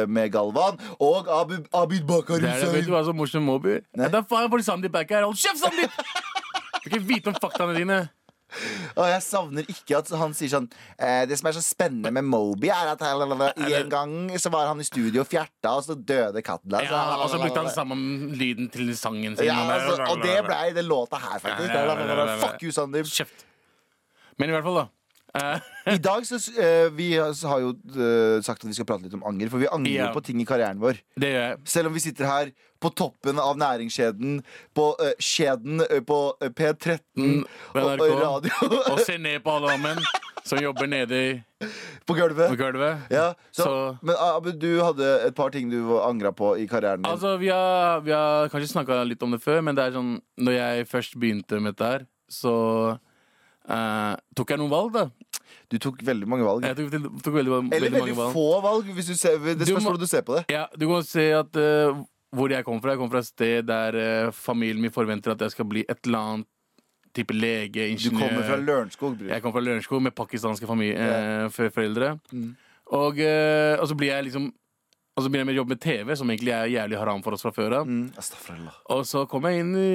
med 0.10 0.32
Galvan 0.34 0.80
og 1.00 1.28
Abid 1.30 2.08
Bakar 2.10 2.40
Det 2.42 2.50
er 2.50 2.64
det, 2.66 2.72
vet 2.74 2.88
du 2.88 2.94
hva 2.96 3.04
som 3.06 3.14
er 3.14 3.20
morsom 3.20 3.46
Moby? 3.46 3.76
Nei. 3.96 4.08
Da 4.10 4.24
faen 4.26 4.50
fordi 4.50 4.66
Sandeep 4.66 4.96
er 4.98 5.06
ikke 5.06 5.20
her. 5.20 5.28
Hold 5.30 5.38
kjeft, 5.38 5.62
Sandeep! 5.62 5.94
Kan 6.86 7.00
ikke 7.00 7.10
vite 7.10 7.32
om 7.34 7.38
faktaene 7.42 7.76
dine. 7.78 8.00
Og 8.96 9.08
jeg 9.10 9.22
savner 9.26 9.66
ikke 9.72 9.98
at 9.98 10.10
han 10.16 10.36
sier 10.38 10.52
sånn 10.52 10.68
eh, 11.02 11.24
Det 11.28 11.36
som 11.40 11.50
er 11.50 11.56
så 11.58 11.64
spennende 11.66 12.12
med 12.14 12.28
Moby, 12.30 12.70
er 12.72 12.92
at 12.94 13.02
i 13.58 13.74
en 13.80 13.90
gang 13.92 14.14
så 14.40 14.52
var 14.54 14.70
han 14.70 14.80
i 14.80 14.86
studio 14.88 15.24
og 15.24 15.30
fjerta, 15.32 15.74
og 15.74 15.82
så 15.88 15.98
døde 15.98 16.44
katten. 16.46 16.78
Ja, 16.86 17.18
og 17.18 17.28
så 17.34 17.42
brukte 17.42 17.66
han 17.66 17.74
sammen 17.74 18.36
lyden 18.38 18.70
til 18.72 18.94
sangen 18.98 19.36
sin. 19.36 19.50
Ja, 19.50 19.58
altså, 19.66 19.98
og 20.06 20.22
det 20.24 20.38
blei 20.46 20.70
den 20.78 20.88
låta 20.88 21.20
her, 21.20 21.42
faktisk. 21.42 22.46
Fuck 22.46 22.64
you, 22.64 22.76
Sandeep. 22.76 23.10
Men 24.38 24.52
i 24.52 24.56
hvert 24.56 24.68
fall, 24.68 24.84
da. 24.84 24.88
Eh, 25.36 25.60
I 25.94 25.98
dag 26.00 26.24
så 26.26 26.38
eh, 26.58 26.90
Vi 26.96 27.10
har 27.20 27.60
jo 27.62 27.74
eh, 27.96 28.42
sagt 28.46 28.64
at 28.64 28.70
vi 28.70 28.74
skal 28.78 28.88
prate 28.88 29.04
litt 29.04 29.14
om 29.18 29.26
anger, 29.28 29.50
for 29.52 29.60
vi 29.62 29.68
angrer 29.68 29.98
Ja. 30.08 30.12
på 30.16 30.24
ting 30.24 30.40
i 30.42 30.46
karrieren 30.48 30.80
vår. 30.80 31.02
det 31.20 31.34
gjør 31.34 31.50
jeg. 31.50 31.58
Selv 31.66 31.88
om 31.88 31.94
vi 31.94 32.00
sitter 32.00 32.26
her 32.30 32.52
på 32.82 32.90
toppen 32.96 33.40
av 33.40 33.58
næringskjeden, 33.58 34.40
på 34.76 34.86
eh, 35.04 35.14
skjeden 35.20 35.82
eh, 35.90 36.00
på 36.06 36.20
eh, 36.42 36.50
P13 36.50 37.00
Mm, 37.18 37.44
på 37.74 37.82
og, 37.84 37.98
NRK. 37.98 38.06
og 38.12 38.22
radio 38.22 38.94
Og 38.94 39.00
se 39.06 39.18
ned 39.18 39.44
på 39.44 39.52
alle 39.58 39.70
sammen 39.76 40.02
som 40.46 40.60
jobber 40.62 40.86
nede 40.88 41.20
i- 41.34 41.70
på 42.06 42.14
gulvet. 42.14 42.52
på 42.52 42.58
gulvet. 42.60 43.00
Ja, 43.10 43.34
så, 43.52 43.64
Så- 43.64 43.98
Men 44.06 44.16
Abu, 44.20 44.52
du 44.52 44.80
hadde 44.84 45.08
et 45.26 45.34
par 45.36 45.50
ting 45.50 45.70
du 45.72 45.98
angra 46.00 46.32
på 46.32 46.54
i 46.62 46.68
karrieren 46.68 47.02
din. 47.02 47.12
Altså, 47.12 47.38
vi 47.42 47.48
har, 47.50 48.00
vi 48.06 48.12
har 48.12 48.48
kanskje 48.54 48.70
snakka 48.76 49.04
litt 49.08 49.24
om 49.24 49.32
det 49.32 49.42
før, 49.42 49.62
men 49.64 49.76
det 49.76 49.84
er 49.88 49.92
sånn 49.98 50.22
Når 50.38 50.54
jeg 50.54 50.88
først 50.88 51.18
begynte 51.20 51.60
med 51.60 51.74
dette 51.76 51.86
her, 51.92 52.06
så 52.30 53.00
eh, 53.70 54.16
tok 54.38 54.54
jeg 54.54 54.62
noen 54.62 54.72
valg, 54.72 54.96
da. 54.96 55.06
Du 55.72 55.78
tok 55.82 56.02
veldig 56.06 56.28
mange 56.30 56.46
valg. 56.46 56.66
Jeg 56.68 56.78
tok, 56.78 56.92
tok 57.26 57.38
veldig, 57.40 57.52
Eller 57.52 57.70
veldig 57.70 57.94
mange 57.94 58.02
veldig 58.02 58.18
valg. 58.20 58.34
få 58.36 58.60
valg, 58.64 58.90
hvis 58.98 59.08
du 59.10 59.16
ser, 59.18 59.40
det 59.42 59.58
Du 59.60 59.66
spørs 59.66 59.88
hvordan 59.88 60.04
du 60.04 60.10
ser 60.10 60.26
på 60.28 60.36
det. 60.38 60.44
Ja, 60.54 60.66
du 60.78 60.88
kan 60.90 61.06
se 61.08 61.26
at 61.34 61.58
uh, 61.58 62.04
hvor 62.36 62.52
jeg 62.54 62.66
kommer 62.68 62.84
fra. 62.84 62.94
Jeg 62.94 63.02
kommer 63.02 63.16
fra 63.16 63.24
et 63.26 63.32
sted 63.32 63.70
der 63.70 63.98
uh, 64.28 64.34
familien 64.36 64.84
min 64.84 64.94
forventer 64.94 65.34
at 65.34 65.42
jeg 65.42 65.56
skal 65.56 65.70
bli 65.70 65.86
et 65.88 65.98
eller 66.06 66.20
annet 66.20 66.52
type 67.16 67.34
lege, 67.34 67.88
ingeniør. 67.94 68.20
Du 68.20 68.26
kommer 68.26 68.44
fra 68.44 68.60
Lørenskog. 68.60 69.18
bror. 69.18 69.32
Jeg 69.32 69.42
kommer 69.42 69.58
fra 69.58 69.64
Lørenskog 69.64 70.02
med 70.04 70.12
pakistanske 70.12 70.68
familie, 70.68 71.00
eh, 71.00 71.70
foreldre. 71.72 72.18
Mm. 72.32 72.50
Og, 72.92 73.22
og 73.80 73.86
så 73.88 73.96
blir 73.96 74.12
jeg 74.12 74.26
liksom 74.28 74.50
Og 75.16 75.24
så 75.24 75.30
begynner 75.32 75.46
jeg 75.46 75.48
med 75.48 75.56
å 75.56 75.60
jobbe 75.62 75.76
med 75.78 75.80
TV, 75.80 76.10
som 76.20 76.32
egentlig 76.34 76.52
er 76.52 76.72
jævlig 76.74 76.98
haram 77.00 77.22
for 77.24 77.38
oss 77.38 77.46
fra 77.46 77.54
før 77.56 77.78
av. 77.78 77.88
Mm. 77.88 78.10
Og 78.92 79.06
så 79.08 79.22
kom 79.32 79.46
jeg 79.48 79.62
inn 79.62 79.70
i, 79.80 79.92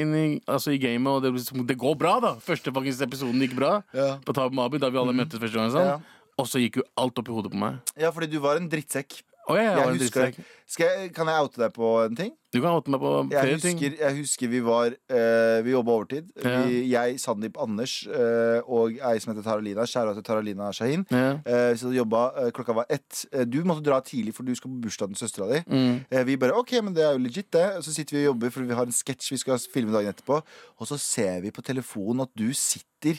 inn 0.00 0.14
i, 0.16 0.22
altså 0.48 0.72
i 0.72 0.78
gamet, 0.80 1.10
og 1.12 1.26
det, 1.26 1.60
det 1.68 1.76
går 1.82 1.98
bra, 2.00 2.14
da. 2.24 2.30
Første 2.40 2.72
faktisk 2.72 3.04
episoden 3.04 3.44
gikk 3.44 3.58
bra. 3.58 3.74
Ja. 3.92 4.14
På 4.24 4.32
Tab 4.36 4.56
Mabi, 4.56 4.80
da 4.80 4.88
vi 4.88 5.00
alle 5.02 5.12
møttes 5.18 5.42
første 5.42 5.60
gang. 5.60 5.68
Sånn. 5.74 5.90
Ja. 5.90 6.22
Og 6.40 6.48
så 6.48 6.62
gikk 6.62 6.80
jo 6.80 6.86
alt 6.96 7.20
opp 7.20 7.28
i 7.28 7.36
hodet 7.36 7.52
på 7.52 7.60
meg. 7.60 7.82
ja, 8.00 8.08
fordi 8.16 8.30
du 8.32 8.38
var 8.40 8.56
en 8.56 8.70
drittsekk. 8.72 9.20
Og 9.50 9.58
ja, 9.58 9.72
Jeg 9.74 9.98
husker. 9.98 10.34
Skal 10.70 10.86
jeg, 10.86 11.10
Kan 11.16 11.28
jeg 11.28 11.42
oute 11.42 11.60
deg 11.60 11.72
på 11.74 11.88
en 12.04 12.16
ting? 12.16 12.32
Du 12.52 12.60
kan 12.60 12.76
oute 12.76 12.92
meg 12.92 13.00
på 13.02 13.10
Jeg 13.32 13.54
husker, 13.54 13.68
ting. 13.68 13.96
jeg 13.98 14.16
husker 14.18 14.50
vi 14.52 14.60
var 14.64 14.92
uh, 14.94 15.64
Vi 15.64 15.72
jobba 15.72 15.96
overtid. 15.96 16.28
Ja. 16.44 16.60
Vi, 16.62 16.82
jeg, 16.92 17.18
Sandeep 17.20 17.58
Anders 17.60 17.96
uh, 18.06 18.60
og 18.68 18.98
ei 19.00 19.16
som 19.22 19.32
heter 19.32 19.46
Taralina. 19.46 19.86
Kjære 19.88 20.14
til 20.18 20.26
Taralina 20.28 20.70
Shahin. 20.76 21.06
Ja. 21.10 21.32
Uh, 21.42 21.72
så 21.78 21.90
jobba, 21.96 22.50
klokka 22.54 22.76
var 22.76 22.86
ett. 22.92 23.24
Du 23.50 23.62
måtte 23.68 23.84
dra 23.86 23.98
tidlig, 24.04 24.36
for 24.36 24.46
du 24.46 24.54
skal 24.54 24.70
på 24.70 24.82
bursdagen 24.86 25.16
til 25.18 25.26
søstera 25.26 25.48
di. 25.50 25.62
Mm. 25.66 26.26
Vi 26.28 26.38
bare 26.40 26.58
OK, 26.58 26.76
men 26.84 26.94
det 26.96 27.06
er 27.06 27.16
jo 27.16 27.24
legit, 27.24 27.50
det. 27.52 27.66
Så 27.84 27.94
sitter 27.94 28.16
vi 28.18 28.26
og 28.26 28.32
jobber, 28.32 28.54
for 28.54 28.68
vi 28.68 28.78
har 28.78 28.86
en 28.86 28.94
sketsj 28.94 29.32
vi 29.34 29.42
skal 29.42 29.60
filme 29.72 29.94
dagen 29.94 30.14
etterpå. 30.14 30.38
Og 30.78 30.88
så 30.88 31.00
ser 31.00 31.42
vi 31.42 31.54
på 31.54 31.64
telefonen 31.66 32.28
at 32.28 32.32
du 32.38 32.52
sitter 32.56 33.18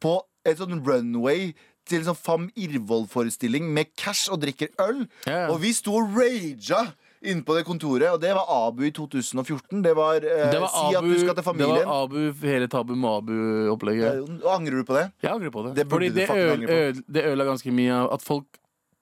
på 0.00 0.16
et 0.46 0.60
sånn 0.60 0.80
runway 0.86 1.52
til 1.88 2.04
sånn 2.06 2.16
Fam 2.18 2.48
Irvold-forestilling 2.58 3.68
med 3.74 3.92
cash 3.98 4.30
og 4.32 4.42
drikker 4.44 4.72
øl. 4.84 5.04
Yeah. 5.26 5.48
Og 5.52 5.60
vi 5.64 5.72
sto 5.76 5.96
og 5.98 6.16
raga 6.16 6.84
inne 7.18 7.42
på 7.42 7.56
det 7.56 7.64
kontoret, 7.66 8.06
og 8.12 8.20
det 8.22 8.30
var 8.36 8.46
Abu 8.46 8.84
i 8.86 8.92
2014. 8.94 9.82
Det 9.82 9.94
var, 9.96 10.22
eh, 10.22 10.50
Det 10.52 10.60
var 10.62 10.68
Si 10.70 10.94
at 10.94 11.00
Abu, 11.00 11.08
du 11.12 11.18
skal 11.18 11.34
til 11.34 11.44
familien. 11.44 11.74
det 11.80 11.86
var 11.86 12.04
Abu, 12.04 12.32
hele 12.46 12.68
Tabu 12.68 12.94
med 12.94 13.10
Abu-opplegget. 13.10 14.22
Eh, 14.22 14.52
angrer 14.54 14.78
du 14.78 14.84
på 14.84 14.94
det? 14.94 15.10
Jeg 15.22 15.32
angrer 15.32 15.50
på 15.50 15.64
det. 15.66 15.74
Det 15.74 15.88
Fordi 15.88 16.08
det 16.10 17.24
ødela 17.24 17.44
ganske 17.44 17.72
mye 17.72 17.92
av 17.92 18.12
at 18.12 18.22
folk 18.22 18.46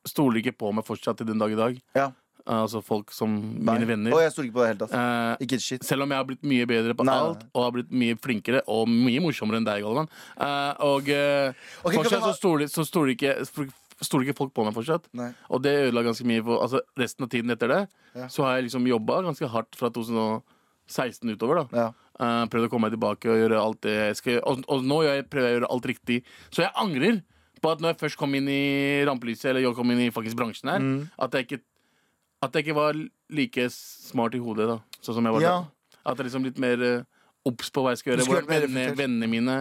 stoler 0.06 0.40
ikke 0.40 0.56
på 0.56 0.72
meg 0.72 0.86
fortsatt 0.86 1.18
til 1.18 1.26
den 1.26 1.38
dag 1.38 1.52
i 1.52 1.58
dag. 1.58 1.80
Ja. 1.94 2.10
Altså 2.46 2.80
folk 2.84 3.10
som 3.10 3.32
Nei. 3.64 3.74
mine 3.78 3.86
venner. 3.88 4.12
Og 4.14 4.20
jeg 4.22 4.30
stoler 4.32 4.48
ikke 4.48 4.54
på 4.54 4.62
det 4.62 4.68
helt. 4.70 4.82
Altså. 4.86 4.98
Eh, 5.00 5.36
Ikke 5.46 5.54
et 5.58 5.62
shit. 5.64 5.82
selv 5.84 6.02
om 6.02 6.08
jeg 6.10 6.16
har 6.20 6.24
blitt 6.28 6.42
mye 6.46 6.66
bedre 6.66 6.94
på 6.94 7.04
Nei, 7.04 7.14
alt 7.18 7.42
og 7.52 7.62
har 7.64 7.72
blitt 7.74 7.90
mye 7.90 8.14
flinkere 8.22 8.60
og 8.68 8.86
mye 8.88 9.20
morsommere 9.24 9.56
enn 9.58 9.66
deg, 9.66 9.82
Galvan. 9.82 10.06
Eh, 10.38 10.74
og 10.86 11.08
eh, 11.10 11.48
Ok, 11.82 11.90
kan 11.90 11.90
vi 11.90 11.96
fortsatt 12.04 12.22
ha- 12.22 12.30
så 12.32 12.36
stoler, 12.38 12.66
så 12.70 12.84
stoler 12.86 13.14
ikke 13.16 13.34
Stoler 14.04 14.26
ikke 14.28 14.36
folk 14.36 14.52
på 14.52 14.62
meg 14.62 14.74
fortsatt. 14.76 15.06
Nei. 15.16 15.30
Og 15.50 15.62
det 15.64 15.72
ødela 15.88 16.02
ganske 16.04 16.22
mye. 16.28 16.42
For, 16.44 16.60
altså, 16.60 16.82
resten 17.00 17.24
av 17.24 17.30
tiden 17.32 17.50
etter 17.50 17.66
det 17.72 17.88
Ja. 18.14 18.26
Så 18.28 18.44
har 18.44 18.56
jeg 18.60 18.66
liksom 18.68 18.84
jobba 18.86 19.22
ganske 19.24 19.48
hardt 19.48 19.74
fra 19.74 19.88
2016 19.90 21.30
utover. 21.32 21.64
da 21.70 21.76
Ja. 21.76 21.86
Eh, 22.20 22.46
Prøvd 22.48 22.66
å 22.68 22.70
komme 22.70 22.90
meg 22.90 22.92
tilbake 22.98 23.26
og 23.28 23.40
gjøre 23.40 23.58
alt 23.60 23.80
det 23.80 23.94
jeg 23.96 24.16
skal 24.16 24.32
gjøre. 24.34 24.44
Og, 24.46 24.64
og 24.68 24.84
nå 24.84 25.00
gjør 25.04 25.16
jeg, 25.16 25.30
prøver 25.30 25.48
jeg 25.48 25.56
å 25.56 25.60
gjøre 25.60 25.70
alt 25.72 25.86
riktig. 25.90 26.22
Så 26.50 26.62
jeg 26.62 26.70
angrer 26.76 27.22
på 27.62 27.72
at 27.72 27.80
når 27.80 27.88
jeg 27.94 27.98
først 28.04 28.16
kom 28.20 28.34
inn 28.36 28.48
i 28.52 29.04
rampelyset, 29.08 29.46
eller 29.50 29.60
jeg 29.64 29.74
kom 29.74 29.90
inn 29.90 30.00
i 30.06 30.10
faktisk 30.12 30.36
bransjen 30.36 30.70
her, 30.70 30.78
Mm. 30.80 31.10
at, 31.18 31.32
jeg 31.32 31.46
ikke, 31.48 31.60
at 32.44 32.52
jeg 32.54 32.66
ikke 32.66 32.76
var 32.76 32.98
like 33.32 33.68
smart 33.72 34.34
i 34.36 34.42
hodet 34.42 34.68
da 34.68 34.76
sånn 35.00 35.16
som 35.18 35.24
jeg 35.28 35.36
var 35.38 35.42
Ja. 35.44 35.54
da. 35.62 36.02
At 36.12 36.18
jeg 36.20 36.28
liksom 36.28 36.44
litt 36.46 36.58
mer 36.62 36.82
eh, 36.82 37.02
obs 37.46 37.70
på 37.70 37.82
hva 37.82 37.94
jeg 37.94 38.02
skal 38.02 38.12
gjøre. 38.14 38.26
Hvordan 38.28 38.48
vennene, 38.50 38.94
vennene 38.98 39.30
mine 39.30 39.56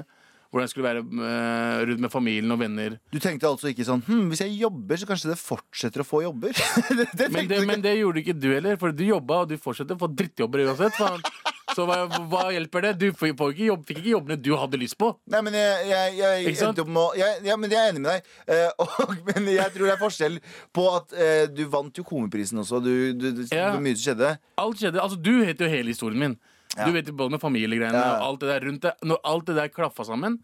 Hvordan 0.51 0.67
jeg 0.69 0.71
skulle 0.71 0.87
være 0.87 1.01
eh, 1.03 1.79
rundt 1.89 1.99
med 2.05 2.11
familien 2.13 2.53
og 2.53 2.59
venner. 2.61 2.93
Du 3.11 3.17
tenkte 3.19 3.49
altså 3.49 3.67
ikke 3.73 3.83
sånn 3.83 4.03
hm, 4.05 4.29
Hvis 4.31 4.43
jeg 4.45 4.53
jobber, 4.61 4.95
så 5.01 5.07
kanskje 5.09 5.31
det 5.33 5.39
fortsetter 5.41 6.03
å 6.03 6.05
få 6.07 6.21
jobber? 6.23 6.53
det, 6.95 7.07
det 7.19 7.27
Men 7.33 7.49
det, 7.49 7.57
men 7.67 7.81
det 7.83 7.95
gjorde 7.97 8.21
ikke 8.21 8.37
du 8.39 8.47
heller, 8.53 8.77
for 8.79 8.93
du 8.95 9.03
jobba, 9.03 9.41
og 9.43 9.49
du 9.51 9.57
fortsetter 9.59 9.97
å 9.97 10.03
få 10.05 10.07
drittjobber 10.15 10.63
uansett. 10.69 10.95
Faen. 10.95 11.19
Så 11.75 11.83
hva, 11.89 11.97
hva 12.31 12.43
hjelper 12.55 12.85
det? 12.87 12.91
Du 13.01 13.09
får 13.19 13.33
ikke 13.51 13.65
jobb, 13.67 13.81
fikk 13.89 13.97
ikke 13.99 14.13
jobbene 14.13 14.37
du 14.39 14.51
hadde 14.55 14.79
lyst 14.79 14.95
på. 15.01 15.09
Nei, 15.33 15.41
men 15.43 15.57
jeg, 15.59 15.89
jeg, 15.89 16.13
jeg, 16.21 16.45
Ikke 16.47 16.61
sant? 16.61 16.69
endte 16.71 16.85
opp 16.85 16.91
med 16.95 17.01
å 17.03 17.09
jeg, 17.19 17.41
ja, 17.49 17.57
men 17.59 17.73
Jeg 17.75 17.81
er 17.81 17.91
enig 17.91 18.03
med 18.05 18.11
deg. 18.13 18.29
Eh, 18.47 18.69
og, 18.85 19.15
men 19.27 19.51
jeg 19.57 19.73
tror 19.75 19.89
det 19.89 19.93
er 19.97 20.01
forskjell 20.01 20.39
på 20.79 20.87
at 20.95 21.15
eh, 21.19 21.43
du 21.51 21.65
vant 21.73 21.99
jo 21.99 22.07
Komiprisen 22.07 22.63
også. 22.63 22.79
Du, 22.85 22.93
du, 23.13 23.27
det 23.41 23.49
Ja. 23.51 23.73
var 23.75 23.83
mye 23.83 23.97
som 23.99 24.05
skjedde. 24.07 24.33
Alt 24.63 24.79
skjedde, 24.81 25.01
altså 25.03 25.19
Du 25.19 25.33
heter 25.43 25.67
jo 25.67 25.73
hele 25.75 25.91
historien 25.91 26.21
min. 26.29 26.37
Ja. 26.77 26.85
Du 26.85 26.91
vet 26.91 27.05
både 27.15 27.31
med 27.31 27.39
familiegreiene 27.41 27.93
Ja. 27.95 28.17
og 28.19 28.25
alt 28.27 28.39
det 28.41 28.49
der 28.49 28.65
rundt 28.67 28.81
det. 28.81 28.93
Når 29.03 29.19
alt 29.23 29.45
det 29.47 29.55
der 29.55 29.69
klaffa 29.69 30.03
sammen, 30.05 30.39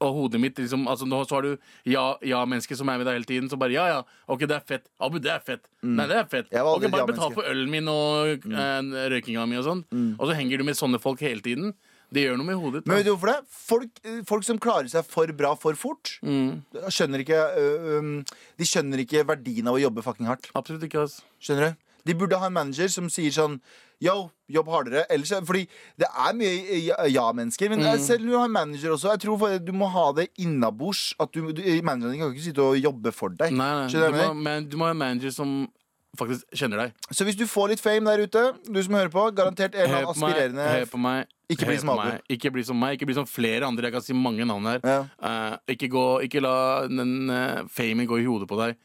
og 0.00 0.12
hodet 0.18 0.40
mitt 0.40 0.56
liksom 0.60 0.86
altså 0.86 1.06
Nå 1.08 1.22
så 1.26 1.36
har 1.38 1.42
du 1.42 1.56
ja-mennesker 1.88 2.76
som 2.76 2.88
er 2.92 2.98
med 3.00 3.06
deg 3.08 3.14
hele 3.18 3.28
tiden, 3.28 3.48
så 3.50 3.56
bare 3.60 3.72
ja, 3.76 3.86
ja, 3.88 4.02
OK, 4.28 4.44
det 4.48 4.56
er 4.58 4.64
fett. 4.66 4.86
Abu, 5.00 5.18
det 5.22 5.30
er 5.32 5.40
fett. 5.44 5.64
Nei, 5.82 6.06
det 6.10 6.16
er 6.20 6.28
fett. 6.30 6.52
Ok, 6.52 6.86
bare 6.92 7.06
betal 7.10 7.32
for 7.34 7.48
ølen 7.48 7.70
min 7.72 7.88
og 7.88 8.44
eh, 8.44 9.08
røykinga 9.14 9.46
mi 9.48 9.56
og 9.60 9.64
sånn. 9.68 9.82
Og 10.18 10.28
så 10.28 10.36
henger 10.38 10.58
du 10.60 10.64
med 10.68 10.76
sånne 10.78 11.00
folk 11.02 11.20
hele 11.24 11.40
tiden. 11.44 11.74
Det 12.14 12.22
gjør 12.28 12.36
noe 12.38 12.46
med 12.46 12.58
hodet. 12.60 12.82
Men 12.86 13.00
vet 13.00 13.06
du 13.08 13.14
hvorfor 13.14 13.32
det? 13.32 13.38
Folk, 13.50 13.96
eh, 14.04 14.20
folk 14.28 14.44
som 14.46 14.58
klarer 14.62 14.88
seg 14.92 15.06
for 15.08 15.26
bra 15.34 15.54
for 15.58 15.74
fort, 15.74 16.18
Mm. 16.22 16.60
skjønner 16.92 17.24
ikke 17.24 17.40
øh, 17.58 18.24
De 18.58 18.64
skjønner 18.68 19.00
ikke 19.02 19.24
verdien 19.26 19.66
av 19.66 19.74
å 19.74 19.82
jobbe 19.82 20.02
fucking 20.04 20.26
hardt. 20.28 20.50
Absolutt 20.54 20.84
ikke, 20.86 21.02
ass. 21.08 21.22
Skjønner 21.42 21.72
du? 21.72 21.80
De 22.04 22.14
burde 22.14 22.36
ha 22.38 22.46
en 22.46 22.52
manager 22.52 22.86
som 22.92 23.08
sier 23.08 23.32
sånn 23.32 23.60
Yo, 24.02 24.30
jobb 24.50 24.68
hardere. 24.68 25.04
Ellers, 25.10 25.30
fordi 25.46 25.66
det 25.98 26.06
er 26.10 26.32
mye 26.34 26.80
ja- 26.84 27.06
ja-mennesker. 27.06 27.68
Men 27.70 27.80
Mm. 27.80 27.86
eh, 27.94 27.98
selv 27.98 28.20
om 28.22 28.30
du 28.30 28.38
har 28.38 28.48
manager 28.48 28.90
også, 28.92 29.10
jeg 29.12 29.20
tror 29.20 29.58
du 29.64 29.72
må 29.72 29.88
ha 29.90 30.12
det 30.12 30.28
innabords. 30.38 31.14
At 31.20 31.32
du, 31.32 31.52
du, 31.52 31.62
manageren 31.82 32.12
din 32.12 32.20
kan 32.20 32.32
ikke 32.34 32.44
sitte 32.44 32.62
og 32.62 32.76
jobbe 32.76 33.12
for 33.12 33.28
deg. 33.30 33.52
Nei, 33.52 33.86
nei. 33.86 33.88
Du, 33.88 34.10
må, 34.12 34.34
men, 34.34 34.68
du 34.68 34.76
må 34.76 34.84
ha 34.84 34.90
en 34.90 34.98
manager 34.98 35.30
som 35.30 35.68
faktisk 36.16 36.44
kjenner 36.54 36.78
deg. 36.78 36.92
Så 37.10 37.24
hvis 37.26 37.36
du 37.36 37.46
får 37.46 37.70
litt 37.72 37.80
fame 37.82 38.04
der 38.04 38.22
ute, 38.22 38.42
du 38.70 38.82
som 38.82 38.94
hører 38.94 39.10
på, 39.10 39.34
garantert 39.34 39.74
en 39.74 39.80
eller 39.82 39.96
annen 40.04 40.12
aspirerende 40.12 40.68
Hør 40.68 40.86
på 40.92 40.98
meg. 40.98 41.26
Ikke 41.50 41.66
bli 41.66 41.76
som 41.78 41.90
meg. 41.98 42.20
Ikke 42.30 42.52
bli 42.54 42.62
som 42.64 42.78
meg. 42.80 42.94
Ikke 42.96 43.06
bli 43.06 43.14
som 43.14 43.26
flere 43.26 43.66
andre. 43.66 43.88
Jeg 43.90 43.92
kan 43.92 44.02
si 44.02 44.14
mange 44.16 44.46
navn 44.46 44.64
her. 44.64 44.80
Ja. 44.84 45.00
Uh, 45.20 45.56
ikke, 45.68 45.88
gå, 45.92 46.04
ikke 46.28 46.40
la 46.40 46.86
den 46.88 47.28
uh, 47.30 47.64
famen 47.68 48.06
gå 48.06 48.20
i 48.22 48.24
hodet 48.28 48.48
på 48.48 48.58
deg. 48.62 48.76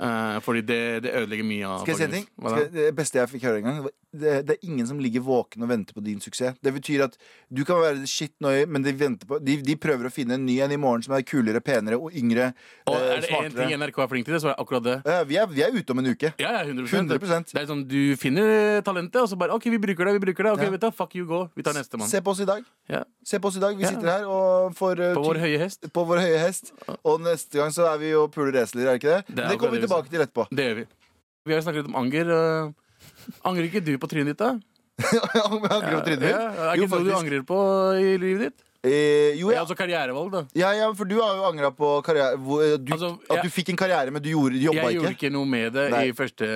Eh, 0.00 0.40
fordi 0.40 0.62
det, 0.64 0.80
det 1.04 1.10
ødelegger 1.12 1.44
mye 1.44 1.66
av 1.68 1.82
Skal 1.84 1.92
jeg 1.92 1.98
si 1.98 2.04
en 2.04 2.14
ting? 2.14 2.28
jeg- 2.56 2.72
det 2.72 2.94
beste 2.96 3.18
jeg 3.20 3.28
fikk 3.28 3.42
høre 3.44 3.58
en 3.60 3.64
gang 3.68 3.90
det, 4.10 4.46
det 4.46 4.56
er 4.56 4.66
ingen 4.66 4.86
som 4.86 4.98
ligger 4.98 5.22
våken 5.22 5.62
og 5.62 5.68
venter 5.70 5.94
på 5.94 6.02
din 6.02 6.20
suksess. 6.22 6.56
Det 6.62 6.72
betyr 6.74 7.04
at 7.06 7.16
du 7.52 7.62
kan 7.66 7.78
være 7.78 8.06
shit 8.10 8.32
noe, 8.42 8.64
men 8.66 8.82
de, 8.82 8.92
på, 9.26 9.38
de, 9.44 9.56
de 9.62 9.76
prøver 9.78 10.08
å 10.08 10.12
finne 10.12 10.34
en 10.34 10.46
ny 10.46 10.56
en 10.64 10.74
i 10.74 10.78
morgen 10.80 11.04
som 11.06 11.14
er 11.14 11.22
kulere, 11.26 11.62
penere 11.62 11.98
og 11.98 12.14
yngre. 12.18 12.50
Og 12.90 12.96
eh, 12.96 13.12
er 13.14 13.22
det 13.22 13.30
én 13.30 13.54
ting. 13.54 13.74
NRK 13.78 14.00
er 14.02 14.10
flink 14.10 14.26
til, 14.26 14.34
det, 14.34 14.42
så 14.42 14.50
er 14.50 14.56
det 14.56 14.64
akkurat 14.64 14.86
det. 14.86 14.96
Uh, 15.06 15.20
vi, 15.30 15.38
er, 15.38 15.46
vi 15.52 15.62
er 15.66 15.76
ute 15.76 15.94
om 15.94 16.02
en 16.02 16.10
uke. 16.10 16.32
Ja, 16.42 16.56
ja, 16.58 16.64
100, 16.66 16.88
100%. 16.90 17.54
Det 17.54 17.62
er 17.62 17.68
sånn, 17.70 17.84
Du 17.90 17.98
finner 18.18 18.82
talentet, 18.86 19.20
og 19.22 19.30
så 19.30 19.38
bare 19.38 19.54
OK, 19.54 19.70
vi 19.70 19.78
bruker 19.82 20.10
det. 20.10 20.16
vi 20.18 20.24
bruker 20.26 20.48
det 20.48 20.56
Ok, 20.56 20.64
Ja. 20.66 20.72
vet 20.74 20.86
du, 20.86 20.90
Fuck 20.90 21.14
you, 21.14 21.28
gå. 21.28 21.44
Vi 21.54 21.62
tar 21.66 21.76
neste 21.78 22.00
mann. 22.00 22.10
Se 22.10 22.18
på 22.20 22.34
oss 22.34 22.42
i 22.42 22.48
dag. 22.48 22.66
Ja. 22.90 23.04
Se 23.22 23.38
på 23.38 23.52
oss 23.52 23.60
i 23.60 23.62
dag. 23.62 23.78
Vi 23.78 23.86
sitter 23.86 24.10
her 24.10 24.26
og 24.26 24.74
får 24.74 25.04
uh, 25.04 25.14
På 25.14 25.22
vår 25.28 25.38
høye 25.44 25.62
hest. 25.62 25.86
på 25.94 26.06
vår 26.08 26.24
høye 26.24 26.42
hest. 26.42 26.74
Og 27.06 27.22
neste 27.22 27.62
gang 27.62 27.70
så 27.74 27.86
er 27.92 28.02
vi 28.02 28.10
jo 28.10 28.26
puler 28.32 28.58
esler, 28.64 28.90
er 28.90 28.98
det 28.98 29.04
ikke 29.04 29.14
det? 29.14 29.36
Det 29.36 29.44
er 29.44 29.54
det 29.54 29.60
kommer 29.62 29.78
vi 29.78 29.84
akkurat 29.86 29.89
tilbake 29.90 30.14
til 30.14 30.24
etterpå. 30.26 30.46
Det 30.54 30.68
gjør 30.70 30.80
vi. 30.80 30.86
Vi 31.46 31.52
har 31.54 31.60
jo 31.60 31.66
snakket 31.68 31.82
litt 31.84 31.92
om 31.92 32.00
anger. 32.00 32.32
Uh, 32.32 33.44
angrer 33.50 33.68
ikke 33.70 33.84
du 33.84 33.94
på 34.00 34.08
trynet 34.10 34.32
ditt, 34.34 34.40
da? 34.40 34.54
Angrer 35.50 35.94
på 36.00 36.02
trynet 36.06 36.26
mitt? 36.26 36.34
Ja, 36.34 36.72
er 36.72 36.74
Jo, 36.80 36.84
ikke 36.88 36.98
noe 36.98 37.06
du 37.08 37.14
angrer 37.16 37.46
på 37.48 37.60
i 38.00 38.10
livet 38.20 38.50
ditt? 38.50 38.66
Eh, 38.80 39.34
jo, 39.36 39.50
Ja, 39.50 39.58
ja. 39.58 39.60
altså 39.60 39.74
karrierevalg, 39.76 40.30
da. 40.32 40.40
ja, 40.56 40.70
ja, 40.72 40.86
for 40.96 41.04
du 41.04 41.18
har 41.20 41.34
jo 41.36 41.42
angra 41.50 41.68
på 41.76 41.88
karriere 42.04 42.38
hvor, 42.40 42.62
eh, 42.64 42.78
du, 42.80 42.92
Altså, 42.94 43.10
At 43.28 43.42
du 43.44 43.50
fikk 43.52 43.74
en 43.74 43.76
karriere, 43.76 44.08
men 44.12 44.22
du 44.24 44.30
gjorde, 44.30 44.56
jobba 44.56 44.86
Jeg 44.88 44.96
gjorde 44.96 45.10
ikke. 45.12 45.26
ikke 45.28 45.32
noe 45.34 45.48
med 45.50 45.74
det 45.76 45.84
Nei. 45.92 46.00
i 46.08 46.14
første 46.16 46.48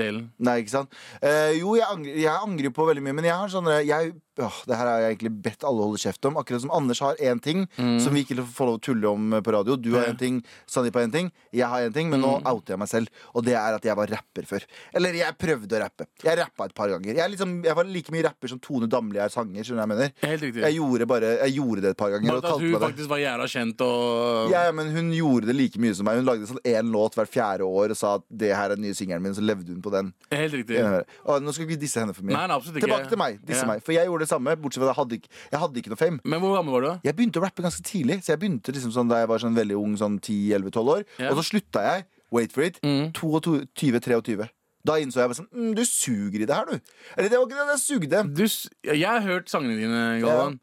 delen. 0.00 0.30
Nei, 0.40 0.54
ikke 0.62 0.72
sant? 0.72 0.96
Eh, 1.20 1.58
jo, 1.58 1.74
jeg 1.76 1.84
angrer, 1.84 2.16
jeg 2.22 2.32
angrer 2.48 2.72
på 2.72 2.86
veldig 2.88 3.04
mye, 3.04 3.16
men 3.20 3.28
jeg 3.28 3.36
har 3.36 3.52
sånn 3.52 3.68
jeg, 3.84 4.14
åh, 4.38 4.58
Det 4.66 4.76
her 4.76 4.86
har 4.86 5.00
jeg 5.02 5.16
egentlig 5.16 5.32
bedt 5.42 5.64
alle 5.66 5.82
holde 5.82 5.98
kjeft 5.98 6.24
om. 6.28 6.36
Akkurat 6.40 6.60
som 6.62 6.70
Anders 6.70 7.00
har 7.00 7.14
én 7.16 7.40
ting 7.42 7.66
som 7.76 8.14
vi 8.14 8.24
ikke 8.24 8.38
får 8.44 8.66
lov 8.70 8.78
å 8.78 8.82
tulle 8.82 9.08
om 9.10 9.30
på 9.42 9.52
radio. 9.52 9.76
Du 9.76 9.92
har 9.94 9.98
Mm. 9.98 10.06
Ja. 10.08 10.12
Mm. 10.12 10.14
én 10.14 10.18
ting, 10.18 10.42
Sandeep 10.66 10.94
har 10.94 11.02
én 11.06 11.12
ting, 11.12 11.32
jeg 11.52 11.66
har 11.66 11.80
én 11.88 11.92
ting, 11.92 12.08
men 12.10 12.20
nå 12.22 12.40
outer 12.46 12.72
jeg 12.74 12.78
meg 12.78 12.88
selv. 12.88 13.08
Og 13.34 13.44
det 13.44 13.54
er 13.54 13.74
at 13.74 13.82
jeg 13.84 13.94
var 13.96 14.06
rapper 14.06 14.42
før. 14.46 14.62
Eller 14.94 15.12
jeg 15.12 15.36
prøvde 15.38 15.68
å 15.76 15.80
rappe. 15.82 16.06
Jeg 16.22 16.38
rappa 16.38 16.64
et 16.66 16.74
par 16.74 16.88
ganger. 16.88 17.14
Jeg, 17.14 17.30
liksom, 17.34 17.62
jeg 17.64 17.74
var 17.74 17.84
like 17.84 18.10
mye 18.12 18.22
rapper 18.24 18.48
som 18.48 18.58
Tone 18.60 18.86
Damli 18.88 19.18
er 19.18 19.28
sanger. 19.28 19.62
Skjønner 19.64 19.84
jeg 19.84 19.88
mener? 19.88 20.12
Helt 20.22 20.42
riktig. 20.42 20.62
Jeg 20.62 20.74
gjorde, 20.78 21.06
bare, 21.06 21.32
jeg 21.44 21.54
gjorde 21.58 21.80
det 21.82 21.90
et 21.90 21.96
par 21.96 22.10
ganger. 22.10 22.40
Bare 22.40 22.52
at 22.54 22.60
hun 22.60 22.78
faktisk 22.80 23.08
var 23.08 23.18
jævla 23.18 23.46
kjent 23.48 23.80
og 23.84 24.50
Ja, 24.50 24.72
men 24.72 24.90
hun 24.94 25.10
gjorde 25.12 25.46
det 25.46 25.56
like 25.56 25.78
mye 25.78 25.94
som 25.94 26.04
meg. 26.06 26.16
Hun 26.22 26.24
lagde 26.28 26.46
sånn 26.48 26.62
én 26.64 26.90
låt 26.92 27.14
hvert 27.18 27.28
fjerde 27.32 27.66
år 27.66 27.90
og 27.90 27.96
sa 27.96 28.14
at 28.16 28.22
det 28.30 28.54
her 28.54 28.70
er 28.70 28.76
den 28.76 28.84
nye 28.84 28.94
singelen 28.94 29.22
min, 29.22 29.34
så 29.34 29.42
levde 29.44 29.68
hun 29.72 29.82
på 29.82 29.90
den. 29.90 30.12
Helt 30.30 30.52
riktig. 30.54 30.78
Og 31.26 31.42
nå 31.42 31.52
skal 31.52 31.66
vi 31.66 31.76
disse 31.76 31.98
henne 32.00 32.14
for 32.14 32.22
mye. 32.22 32.36
Nei, 32.36 32.46
nei. 32.46 32.58
Tilbake 32.80 33.08
til 33.08 33.18
meg. 33.18 33.38
Disse 33.44 33.62
Ja. 33.64 33.66
meg. 33.66 33.82
For 33.84 33.92
jeg 33.92 34.06
gjorde 34.06 34.20
det 34.20 34.27
samme, 34.30 34.54
bortsett 34.60 34.82
fra 34.84 34.90
at 34.90 34.94
jeg 34.94 35.00
hadde 35.02 35.18
ikke, 35.18 35.32
jeg 35.52 35.62
hadde 35.64 35.82
ikke 35.82 35.92
noe 35.94 36.00
fame. 36.00 36.20
Men 36.24 36.42
hvor 36.44 36.54
gammel 36.58 36.76
var 36.76 36.84
du? 36.86 37.08
Jeg 37.08 37.16
begynte 37.18 37.40
å 37.40 37.44
rappe 37.46 37.64
ganske 37.64 37.84
tidlig, 37.88 38.20
så 38.24 38.34
jeg 38.34 38.42
begynte 38.44 38.74
liksom 38.76 38.92
sånn 38.94 39.10
da 39.10 39.22
jeg 39.22 39.30
var 39.32 39.42
sånn 39.42 39.56
veldig 39.58 39.80
ung, 39.80 39.96
sånn 40.00 40.20
10-11-12 40.20 40.92
år. 40.94 41.02
Ja. 41.18 41.32
Og 41.32 41.40
så 41.40 41.46
slutta 41.50 41.84
jeg, 41.88 42.06
wait 42.34 42.52
for 42.54 42.62
it, 42.68 42.78
Mm. 42.84 43.10
22-23. 43.16 44.48
Da 44.88 44.94
innså 45.02 45.20
jeg 45.20 45.28
bare 45.28 45.36
sånn 45.40 45.48
mm, 45.52 45.70
Du 45.76 45.82
suger 45.84 46.42
i 46.44 46.46
det 46.48 46.54
her, 46.54 46.68
du. 46.68 46.92
Eller 47.18 47.28
det 47.32 47.38
var 47.40 47.48
ikke 47.48 47.58
det, 47.58 47.72
jeg 47.74 47.82
sugde. 47.84 48.20
Du, 48.38 48.44
jeg 48.88 49.04
har 49.08 49.24
hørt 49.26 49.50
sangene 49.50 49.76
dine, 49.80 50.02
Galvan. 50.22 50.60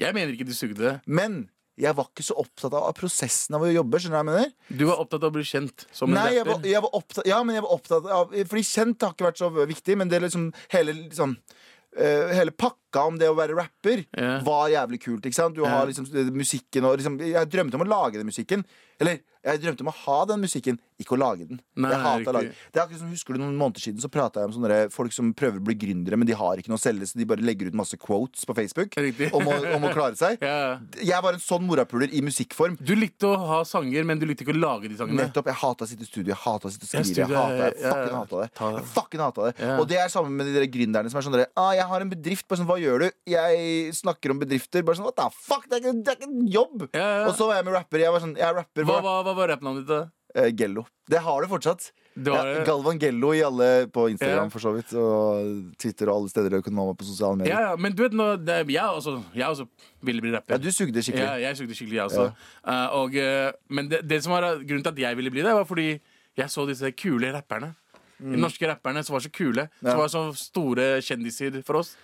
Jeg 0.00 0.16
mener 0.16 0.32
ikke 0.34 0.48
du 0.48 0.54
sugde. 0.56 0.96
Men 1.06 1.44
jeg 1.80 1.94
var 1.96 2.08
ikke 2.10 2.24
så 2.26 2.34
opptatt 2.40 2.74
av 2.76 2.90
prosessen 2.96 3.56
av 3.56 3.62
å 3.64 3.70
jobbe. 3.70 4.00
Skjønner 4.00 4.12
du 4.12 4.18
hva 4.18 4.22
jeg 4.22 4.30
mener? 4.32 4.76
Du 4.80 4.84
var 4.88 5.00
opptatt 5.04 5.22
av 5.24 5.30
å 5.30 5.36
bli 5.36 5.44
kjent 5.46 5.86
som 5.94 6.10
en 6.10 6.18
Nei, 6.18 6.34
jeg 6.36 6.46
var, 6.48 6.60
jeg 6.68 6.82
var 6.84 6.96
opptatt 6.98 7.28
Ja, 7.28 7.38
men 7.46 7.56
jeg 7.56 7.64
var 7.64 7.72
opptatt 7.76 8.08
av 8.12 8.34
Fordi 8.50 8.64
kjent 8.68 9.06
har 9.06 9.14
ikke 9.14 9.28
vært 9.30 9.40
så 9.40 9.48
viktig, 9.56 9.96
men 10.00 10.10
det 10.12 10.18
er 10.18 10.26
liksom 10.26 10.50
hele 10.74 10.94
liksom 10.98 11.32
uh, 11.38 12.28
hele 12.36 12.52
pakka 12.52 12.80
om 13.00 13.16
det 13.18 13.30
å 13.30 13.36
være 13.38 13.56
rapper 13.56 14.04
yeah. 14.04 14.42
var 14.44 14.68
jævlig 14.72 15.00
kult. 15.02 15.24
ikke 15.24 15.38
sant? 15.38 15.56
Du 15.56 15.64
har 15.64 15.88
liksom 15.88 16.08
eh, 16.12 16.32
musikken 16.34 16.84
og 16.84 16.98
liksom 17.00 17.16
Jeg 17.24 17.48
drømte 17.48 17.78
om 17.78 17.86
å 17.86 17.88
lage 17.88 18.20
den 18.20 18.28
musikken. 18.28 18.66
Eller 19.02 19.20
jeg 19.42 19.58
drømte 19.58 19.82
om 19.82 19.90
å 19.90 19.94
ha 20.04 20.16
den 20.30 20.42
musikken, 20.44 20.76
ikke 21.02 21.16
å 21.16 21.18
lage 21.18 21.46
den. 21.48 21.58
Nei, 21.74 21.88
jeg 21.90 22.02
hater 22.04 22.30
å 22.30 22.34
lage 22.36 22.50
Det 22.70 22.78
er 22.78 22.84
akkurat 22.84 23.00
som 23.00 23.08
Husker 23.10 23.34
du 23.34 23.40
noen 23.42 23.56
måneder 23.58 23.82
siden 23.82 24.02
så 24.04 24.10
prata 24.12 24.38
jeg 24.38 24.50
om 24.50 24.54
sånne 24.54 24.76
folk 24.94 25.14
som 25.16 25.32
prøver 25.34 25.58
å 25.58 25.64
bli 25.66 25.74
gründere, 25.80 26.18
men 26.20 26.28
de 26.28 26.36
har 26.38 26.60
ikke 26.60 26.70
noe 26.70 26.78
å 26.78 26.82
selge, 26.82 27.08
så 27.10 27.18
de 27.18 27.26
bare 27.26 27.42
legger 27.42 27.72
ut 27.72 27.78
masse 27.80 27.98
quotes 27.98 28.46
på 28.46 28.54
Facebook 28.54 28.94
om 29.34 29.50
å, 29.50 29.56
om 29.74 29.88
å 29.88 29.92
klare 29.94 30.18
seg. 30.18 30.38
Ja. 30.52 30.78
Jeg 31.02 31.24
var 31.24 31.34
en 31.36 31.42
sånn 31.42 31.64
morapuler 31.64 32.10
i 32.12 32.20
musikkform. 32.24 32.74
Du 32.82 32.92
likte 32.98 33.28
å 33.30 33.36
ha 33.38 33.58
sanger, 33.66 34.04
men 34.06 34.20
du 34.20 34.24
likte 34.28 34.44
ikke 34.44 34.54
å 34.54 34.58
lage 34.60 34.90
de 34.90 34.96
sangene. 34.98 35.26
Nettopp, 35.26 35.48
Jeg 35.50 35.58
hata 35.62 35.86
å 35.86 35.88
sitte 35.90 36.04
i 36.04 36.08
studio, 36.08 36.32
jeg 36.32 36.38
hata 36.42 36.68
å 36.68 36.72
sitte 36.72 36.86
og 36.86 37.06
skrive. 37.08 37.26
Jeg 37.26 37.38
hata, 37.38 37.68
jeg 37.68 37.92
fucking 37.94 38.16
hata 38.18 38.40
det. 38.42 38.48
Jeg 38.60 38.86
fucking 38.92 39.22
hata 39.22 39.46
det. 39.48 39.52
Ja. 39.62 39.76
Og 39.80 39.88
det 39.90 39.98
er 40.02 40.12
sammen 40.12 40.36
med 40.38 40.50
de 40.50 40.54
der 40.56 40.66
gründerne 40.70 41.12
som 41.12 41.20
er 41.20 41.26
sånn 41.26 41.38
ah, 41.40 41.70
Jeg 41.78 41.86
har 41.92 42.04
en 42.04 42.12
bedrift. 42.12 42.46
Bare 42.50 42.60
sånn, 42.60 42.68
Hva 42.68 42.78
gjør 42.82 43.06
du? 43.06 43.08
Jeg 43.32 43.94
snakker 43.98 44.34
om 44.34 44.42
bedrifter. 44.42 44.84
Bare 44.86 44.98
sånn, 44.98 45.08
What 45.08 45.18
the 45.18 45.28
fuck? 45.38 45.66
Det 45.70 45.78
er 45.78 45.84
ikke, 45.84 45.94
det 46.02 46.14
er 46.14 46.20
ikke 46.20 46.30
en 46.30 46.50
jobb! 46.58 46.86
Ja. 46.92 47.08
Og 47.28 47.34
så 47.38 47.48
var 47.48 47.60
jeg 47.60 47.68
med 47.70 47.78
rapper. 47.78 48.04
Jeg 48.04 48.16
var 48.16 48.26
sånn, 48.26 48.36
jeg 48.38 48.48
er 48.50 48.58
rapper 48.60 48.91
Hva, 48.92 49.00
hva, 49.04 49.16
hva 49.26 49.34
var 49.40 49.52
rappnavnet 49.56 49.84
ditt, 49.86 49.90
da? 49.92 50.04
eh, 50.34 50.50
Gello. 50.56 50.86
Det 51.10 51.20
har 51.20 51.42
du 51.44 51.48
fortsatt. 51.50 51.90
Det 52.14 52.28
var... 52.32 52.46
Ja. 52.46 52.62
Galvan 52.68 52.98
Gello 53.00 53.30
i 53.32 53.40
alle 53.44 53.86
på 53.92 54.06
Instagram 54.12 54.46
Ja. 54.48 54.52
for 54.52 54.60
så 54.60 54.72
vidt. 54.76 54.92
Og 55.00 55.74
Twitter 55.80 56.08
og 56.12 56.18
alle 56.20 56.28
steder 56.32 56.50
du 56.52 56.62
kan 56.64 56.74
nå 56.76 56.84
meg 56.90 56.96
på 57.00 57.06
sosiale 57.08 57.36
medier. 57.40 57.52
Ja, 57.54 57.70
ja, 57.70 57.76
men 57.80 57.94
du 57.96 58.02
vet 58.04 58.12
nå, 58.16 58.26
det, 58.44 58.58
jeg, 58.68 58.84
også, 58.84 59.14
jeg 59.32 59.46
også 59.48 59.66
ville 60.04 60.20
bli 60.24 60.32
rapper. 60.34 60.56
Ja, 60.56 60.60
du 60.60 60.70
sugde 60.72 61.00
skikkelig. 61.04 61.24
Ja, 61.24 61.36
jeg 61.48 61.56
sugde 61.60 61.76
skikkelig, 61.76 61.98
jeg 62.00 62.10
også. 62.10 62.26
Eh, 62.68 62.96
og, 63.00 63.16
eh, 63.16 63.52
men 63.72 63.88
det, 63.88 64.02
det 64.08 64.22
som 64.24 64.34
var 64.36 64.48
grunnen 64.60 64.84
til 64.84 64.92
at 64.92 65.02
jeg 65.08 65.16
ville 65.20 65.32
bli 65.32 65.44
det, 65.44 65.54
var 65.56 65.64
fordi 65.68 65.88
jeg 66.36 66.48
så 66.52 66.66
disse 66.68 66.92
kule 66.96 67.32
rapperne. 67.32 67.74
De 68.22 68.38
norske 68.38 68.68
rapperne 68.70 69.00
som 69.02 69.16
var 69.16 69.24
så 69.24 69.32
kule. 69.34 69.64
Mm. 69.80 69.86
Ja. 69.88 69.90
Som 69.96 69.98
var 70.04 70.10
så 70.12 70.20
store 70.38 70.84
kjendiser 71.02 71.56
for 71.66 71.80
oss. 71.80 71.96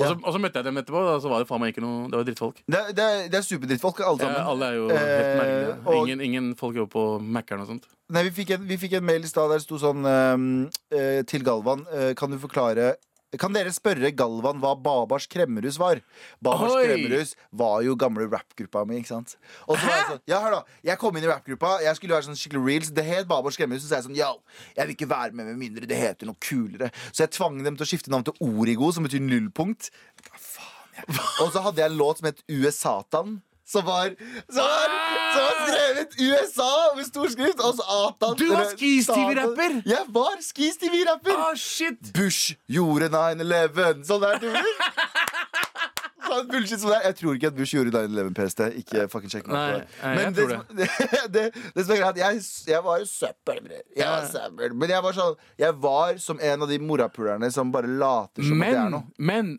Og 0.00 0.06
så, 0.08 0.16
og 0.24 0.32
så 0.32 0.38
møtte 0.40 0.56
jeg 0.60 0.64
dem 0.64 0.76
etterpå, 0.80 1.00
og 1.14 1.20
så 1.22 1.28
var 1.28 1.38
det 1.42 1.48
faen 1.48 1.60
meg 1.60 1.74
ikke 1.74 1.82
noe 1.84 2.08
Det 2.10 2.16
var 2.18 2.24
drittfolk. 2.28 2.62
Det, 2.66 2.80
det, 2.96 3.06
det 3.32 3.38
er 3.40 3.42
superdrittfolk, 3.46 4.00
alle 4.00 4.18
Ja, 4.18 4.26
sammen. 4.26 4.46
alle 4.54 4.64
er 4.70 4.74
jo 4.78 4.88
helt 4.88 5.10
Eh, 5.40 5.86
og- 5.86 6.06
Ingen, 6.08 6.20
ingen 6.20 6.54
folk 6.56 6.76
jobber 6.76 6.92
på 6.94 7.04
Mækkern 7.20 7.60
og 7.60 7.66
sånt. 7.68 7.84
Nei, 8.10 8.22
vi 8.26 8.30
fikk 8.42 8.50
en, 8.56 8.66
vi 8.66 8.76
fikk 8.76 8.94
en 8.98 9.04
mail 9.06 9.22
i 9.22 9.30
stad 9.30 9.48
der 9.52 9.58
det 9.60 9.62
sto 9.66 9.78
sånn 9.78 10.02
ehm, 10.04 10.70
eh, 10.90 11.22
til 11.22 11.44
Galvan. 11.46 11.86
eh, 11.92 12.14
kan 12.14 12.30
du 12.30 12.38
forklare 12.38 12.94
Kan 13.38 13.54
dere 13.54 13.70
spørre 13.70 14.10
Galvan 14.16 14.58
hva 14.58 14.72
Babars 14.74 15.28
Kremmerhus 15.30 15.76
var? 15.78 16.00
Babars 16.42 16.72
Oi! 16.74 16.86
Kremmerhus 16.88 17.36
var 17.54 17.84
jo 17.86 17.94
gamle 17.98 18.26
rappgruppa 18.26 18.82
mi, 18.88 18.98
ikke 18.98 19.12
sant? 19.12 19.36
Og 19.68 19.76
så 19.76 19.84
var 19.84 19.94
jeg 20.00 20.06
sånn, 20.08 20.22
ja, 20.32 20.40
hør 20.42 20.56
da, 20.56 20.78
jeg 20.88 20.98
kom 20.98 21.18
inn 21.18 21.26
i 21.28 21.30
rappgruppa, 21.30 21.76
jeg 21.84 21.98
skulle 21.98 22.16
være 22.16 22.26
sånn 22.26 22.40
skikkelig 22.40 22.64
reels. 22.66 22.90
Det 22.96 23.04
het 23.06 23.28
Babars 23.30 23.58
Kremmerhus, 23.60 23.84
så 23.84 23.92
sa 23.92 24.00
jeg 24.00 24.08
sånn, 24.08 24.18
yo, 24.18 24.32
jeg 24.74 24.88
vil 24.88 24.96
ikke 24.96 25.10
være 25.12 25.38
med 25.38 25.52
med 25.52 25.60
mindre 25.62 25.86
det 25.90 26.00
heter 26.00 26.26
noe 26.26 26.42
kulere. 26.42 26.90
Så 27.12 27.22
jeg 27.22 27.36
tvang 27.38 27.62
dem 27.62 27.78
til 27.78 27.86
å 27.86 27.90
skifte 27.92 28.10
navn 28.10 28.26
til 28.26 28.42
Origo, 28.42 28.90
som 28.96 29.06
betyr 29.06 29.22
nullpunkt. 29.22 29.92
Hva 30.26 30.42
faen, 30.42 30.90
jeg. 30.98 31.22
Og 31.44 31.54
så 31.54 31.62
hadde 31.68 31.84
jeg 31.84 31.92
en 31.92 32.02
låt 32.02 32.18
som 32.18 32.32
het 32.32 32.42
USA-tan. 32.50 33.38
Som 33.70 33.86
var, 33.86 34.10
som, 34.50 34.66
var, 34.66 34.94
som 35.30 35.42
har 35.46 35.58
skrevet 35.66 36.16
USA 36.20 36.70
med 36.96 37.08
storskrift, 37.08 37.62
og 37.64 37.78
så 37.78 37.86
Atan. 37.96 38.36
Du 38.38 38.46
var 38.50 38.64
eller 38.64 38.76
ski-Stevie-rapper? 38.76 39.76
Jeg 39.90 40.06
var 40.16 40.42
skis-TV-rapper. 40.44 41.36
Ah, 41.36 41.54
shit! 41.58 42.12
Bush 42.16 42.56
gjorde 42.70 43.10
9-11. 43.12 44.04
Sånn 44.08 44.24
der 44.24 44.42
du. 44.42 44.50
Sånn 46.30 46.50
bullshit 46.50 46.82
som 46.82 46.92
det 46.92 46.98
er. 47.00 47.06
Jeg 47.08 47.18
tror 47.20 47.38
ikke 47.38 47.50
at 47.50 47.56
Bush 47.56 47.74
gjorde 47.74 47.94
9-11 47.96 48.36
PST. 48.36 48.66
Ikke 48.82 49.06
fucking 49.12 49.32
sjekk 49.32 49.48
meg. 49.50 49.88
Men 50.04 50.36
det, 50.36 50.46
det, 50.80 50.90
det, 51.34 51.46
det 51.74 51.86
som 51.86 51.96
er 51.96 52.02
greit, 52.04 52.20
jeg, 52.22 52.44
jeg 52.70 52.84
var 52.86 53.00
jo 53.02 53.08
søppel. 53.10 53.64
Jeg 53.96 54.06
var 54.06 54.28
søppel. 54.30 54.76
Men 54.76 54.94
jeg 54.94 55.06
var 55.06 55.16
sånn 55.16 55.34
Jeg 55.60 55.80
var 55.82 56.20
som 56.22 56.44
en 56.50 56.66
av 56.66 56.70
de 56.70 56.78
morapulerne 56.82 57.50
som 57.54 57.72
bare 57.74 57.90
later 57.90 58.46
som 58.46 58.62
at 58.62 58.72
det 58.74 58.84
er 58.84 58.94
noe. 58.94 59.06
men 59.18 59.58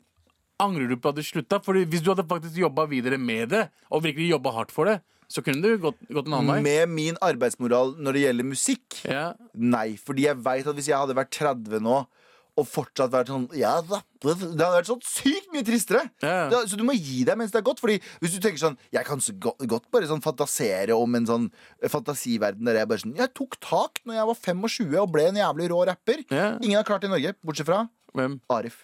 angrer 0.62 0.92
du 0.92 0.98
på 1.02 1.10
at 1.10 1.18
du 1.18 1.24
slutta? 1.26 1.58
Fordi 1.64 1.88
hvis 1.90 2.04
du 2.06 2.12
hadde 2.12 2.28
faktisk 2.30 2.60
jobba 2.62 2.86
videre 2.90 3.18
med 3.18 3.50
det, 3.54 3.64
og 3.90 4.04
virkelig 4.06 4.30
jobba 4.36 4.54
hardt 4.60 4.74
for 4.76 4.90
det, 4.90 5.00
så 5.32 5.42
kunne 5.46 5.64
du 5.64 5.78
gått, 5.82 6.00
gått 6.12 6.28
en 6.28 6.36
annen 6.40 6.58
vei. 6.60 6.64
Med 6.66 6.90
min 6.96 7.20
arbeidsmoral 7.24 7.96
når 7.98 8.18
det 8.18 8.26
gjelder 8.28 8.50
musikk, 8.52 9.02
Ja. 9.08 9.30
nei. 9.56 9.94
Fordi 9.98 10.28
jeg 10.28 10.38
veit 10.44 10.68
at 10.68 10.76
hvis 10.76 10.92
jeg 10.92 11.00
hadde 11.00 11.16
vært 11.18 11.32
30 11.40 11.80
nå 11.82 12.02
og 12.60 12.66
fortsatt 12.68 13.14
vært 13.14 13.30
sånn 13.32 13.46
ja, 13.56 13.78
da, 13.88 14.02
Det 14.20 14.34
hadde 14.36 14.58
vært 14.76 14.90
sånn 14.90 15.00
sykt 15.08 15.48
mye 15.54 15.64
tristere. 15.64 16.02
Ja. 16.22 16.50
Det, 16.52 16.60
så 16.68 16.76
du 16.78 16.84
må 16.84 16.92
gi 16.94 17.24
deg 17.24 17.38
mens 17.40 17.54
det 17.54 17.62
er 17.62 17.66
godt. 17.66 17.80
Fordi 17.80 17.96
hvis 18.20 18.36
du 18.36 18.42
tenker 18.44 18.60
sånn 18.60 18.76
Jeg 18.92 19.06
kan 19.08 19.24
så 19.24 19.32
godt, 19.40 19.64
godt 19.72 19.88
bare 19.90 20.10
sånn 20.10 20.22
fantasere 20.22 20.92
om 21.00 21.16
en 21.16 21.26
sånn 21.30 21.48
fantasiverden 21.88 22.68
der 22.68 22.82
jeg 22.82 22.90
bare 22.92 23.04
sånn 23.06 23.16
Jeg 23.18 23.32
tok 23.40 23.56
tak 23.64 24.02
når 24.04 24.20
jeg 24.20 24.28
var 24.32 24.40
25 24.44 25.00
og 25.02 25.10
ble 25.16 25.30
en 25.32 25.40
jævlig 25.40 25.70
rå 25.72 25.80
rapper. 25.88 26.26
Ja. 26.28 26.58
Ingen 26.60 26.76
har 26.82 26.88
klart 26.88 27.06
det 27.06 27.10
i 27.10 27.16
Norge, 27.16 27.34
bortsett 27.42 27.70
fra 27.72 27.86
Hvem? 28.14 28.42
Arif. 28.52 28.82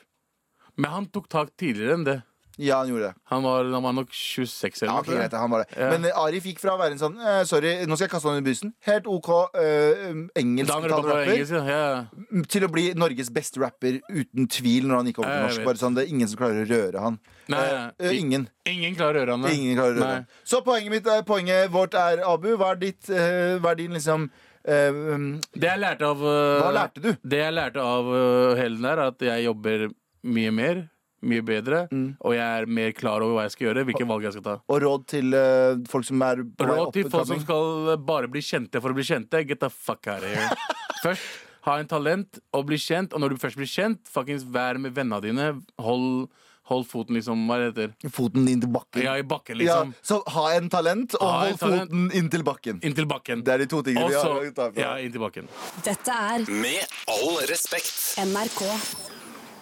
Men 0.80 0.92
han 0.94 1.06
tok 1.12 1.28
tak 1.28 1.52
tidligere 1.60 1.98
enn 1.98 2.08
det. 2.08 2.18
Ja, 2.58 2.80
han 2.82 2.90
gjorde 2.90 3.12
det. 3.12 3.22
Han 3.30 3.44
var, 3.46 3.68
han 3.70 3.84
var 3.86 3.94
nok 3.94 4.10
26 4.12 4.82
eller 4.82 4.90
Ja, 4.90 4.96
noe. 4.96 5.04
ok, 5.04 5.10
greit, 5.14 5.34
han 5.38 5.52
var 5.54 5.64
det. 5.64 5.78
Ja. 5.78 5.90
Men 5.94 6.06
eh, 6.10 6.20
Arif 6.24 6.48
gikk 6.50 6.62
fra 6.64 6.74
å 6.74 6.80
være 6.82 6.96
en 6.96 7.02
sånn 7.02 7.18
eh, 7.22 7.42
Sorry, 7.46 7.74
nå 7.86 7.98
skal 7.98 8.08
jeg 8.08 8.14
kaste 8.16 8.30
han 8.32 8.40
under 8.40 8.48
bussen. 8.50 8.74
Helt 8.88 9.10
OK 9.12 9.30
uh, 9.30 10.24
engelsktalende 10.42 11.02
rapper. 11.06 11.34
engelsk, 11.36 11.54
ja. 11.54 11.78
ja. 11.78 12.42
til 12.50 12.66
å 12.66 12.72
bli 12.74 12.88
Norges 12.98 13.30
beste 13.34 13.62
rapper 13.62 14.00
uten 14.10 14.50
tvil 14.50 14.90
når 14.90 15.02
han 15.02 15.12
gikk 15.12 15.22
over 15.22 15.34
til 15.36 15.46
norsk. 15.48 15.66
Bare 15.70 15.82
sånn, 15.84 15.98
Det 15.98 16.08
er 16.08 16.14
ingen 16.16 16.32
som 16.34 16.42
klarer 16.42 16.66
å 16.66 16.70
røre 16.72 17.06
han. 17.08 17.20
Nei, 17.48 17.64
Eh, 17.68 18.10
eh, 18.10 18.18
ingen. 18.20 18.50
Ingen 18.68 18.98
klarer 18.98 19.22
å 19.22 19.26
røre 19.28 19.38
han. 19.38 19.48
Ingen 19.54 19.78
klarer 19.78 19.94
å 19.94 20.00
røre 20.02 20.12
han. 20.18 20.28
Så 20.44 20.64
poenget 20.66 20.92
mitt 20.98 21.08
poenget 21.30 21.72
vårt 21.72 21.94
er, 21.96 22.26
Abu, 22.28 22.50
hva 22.60 22.74
er 22.74 22.82
ditt 22.82 23.10
eh, 23.14 23.56
Hva 23.62 23.72
er 23.72 23.80
din 23.80 23.96
liksom 23.96 24.28
eh, 24.68 24.90
um, 24.92 25.30
Det 25.54 25.70
jeg 25.70 25.80
lærte 25.80 26.10
av 26.10 26.22
uh, 26.26 26.60
Hva 26.66 26.74
lærte 26.76 27.04
du? 27.04 27.10
Det 27.24 27.40
jeg 27.40 27.56
lærte 27.56 27.84
av 27.84 28.10
uh, 28.12 28.58
Helen 28.60 28.84
der, 28.84 28.98
er 28.98 29.14
at 29.14 29.26
jeg 29.30 29.46
jobber 29.48 29.88
mye 30.28 30.52
mer. 30.52 30.84
Mye 31.26 31.42
bedre. 31.42 31.88
Mm. 31.90 32.12
Og 32.22 32.36
jeg 32.38 32.46
er 32.62 32.70
mer 32.70 32.92
klar 32.94 33.24
over 33.26 33.40
hva 33.40 33.48
jeg 33.48 33.56
skal 33.56 33.68
gjøre. 33.70 33.88
Hvilke 33.90 34.06
valg 34.10 34.28
jeg 34.28 34.36
skal 34.38 34.46
ta. 34.46 34.56
Og 34.70 34.84
råd 34.84 35.08
til 35.10 35.34
uh, 35.34 35.80
folk 35.90 36.06
som 36.06 36.22
er 36.28 36.44
på 36.46 36.68
Råd 36.70 36.94
til 36.94 37.10
folk 37.10 37.28
som 37.32 37.42
skal 37.42 37.92
uh, 37.94 37.98
bare 37.98 38.30
bli 38.30 38.44
kjente 38.46 38.82
for 38.84 38.94
å 38.94 38.98
bli 38.98 39.08
kjente. 39.08 39.42
Get 39.50 39.60
the 39.64 39.72
fuck 39.74 40.06
out 40.08 40.22
of 40.22 40.30
here. 40.30 40.54
Først 41.04 41.44
ha 41.68 41.78
en 41.82 41.90
talent 41.90 42.40
og 42.56 42.68
bli 42.70 42.80
kjent. 42.82 43.14
Og 43.14 43.24
når 43.24 43.34
du 43.36 43.42
først 43.42 43.60
blir 43.60 43.70
kjent, 43.70 44.04
fuckings 44.12 44.46
vær 44.48 44.80
med 44.82 44.96
vennene 44.96 45.20
dine. 45.24 45.48
Hold, 45.84 46.30
hold 46.72 46.88
foten 46.90 47.18
liksom 47.20 47.44
Hva 47.50 47.60
heter? 47.66 47.92
Foten 48.14 48.48
inn 48.52 48.64
til 48.64 48.72
bakken. 48.74 49.04
Ja, 49.04 49.18
i 49.20 49.26
bakken, 49.28 49.60
Ja, 49.64 49.82
liksom. 49.84 49.94
så 50.06 50.22
ha 50.38 50.48
en 50.56 50.72
talent, 50.74 51.18
og 51.20 51.28
Ha 51.28 51.44
hold 51.48 51.60
talent. 51.60 51.92
foten 51.92 52.08
inntil 52.22 52.48
bakken. 52.48 52.82
Inntil 52.88 53.10
bakken. 53.10 53.44
Det 53.44 53.56
er 53.58 53.66
de 53.66 53.70
to 53.74 53.84
tingene 53.84 54.08
Også, 54.08 54.40
vi 54.46 54.54
har 54.62 54.82
Ja, 54.86 54.96
inntil 55.04 55.24
bakken. 55.24 55.52
Dette 55.84 56.18
er 56.32 56.48
Med 56.48 56.98
all 57.08 57.46
respekt. 57.52 58.18
NRK. 58.24 59.17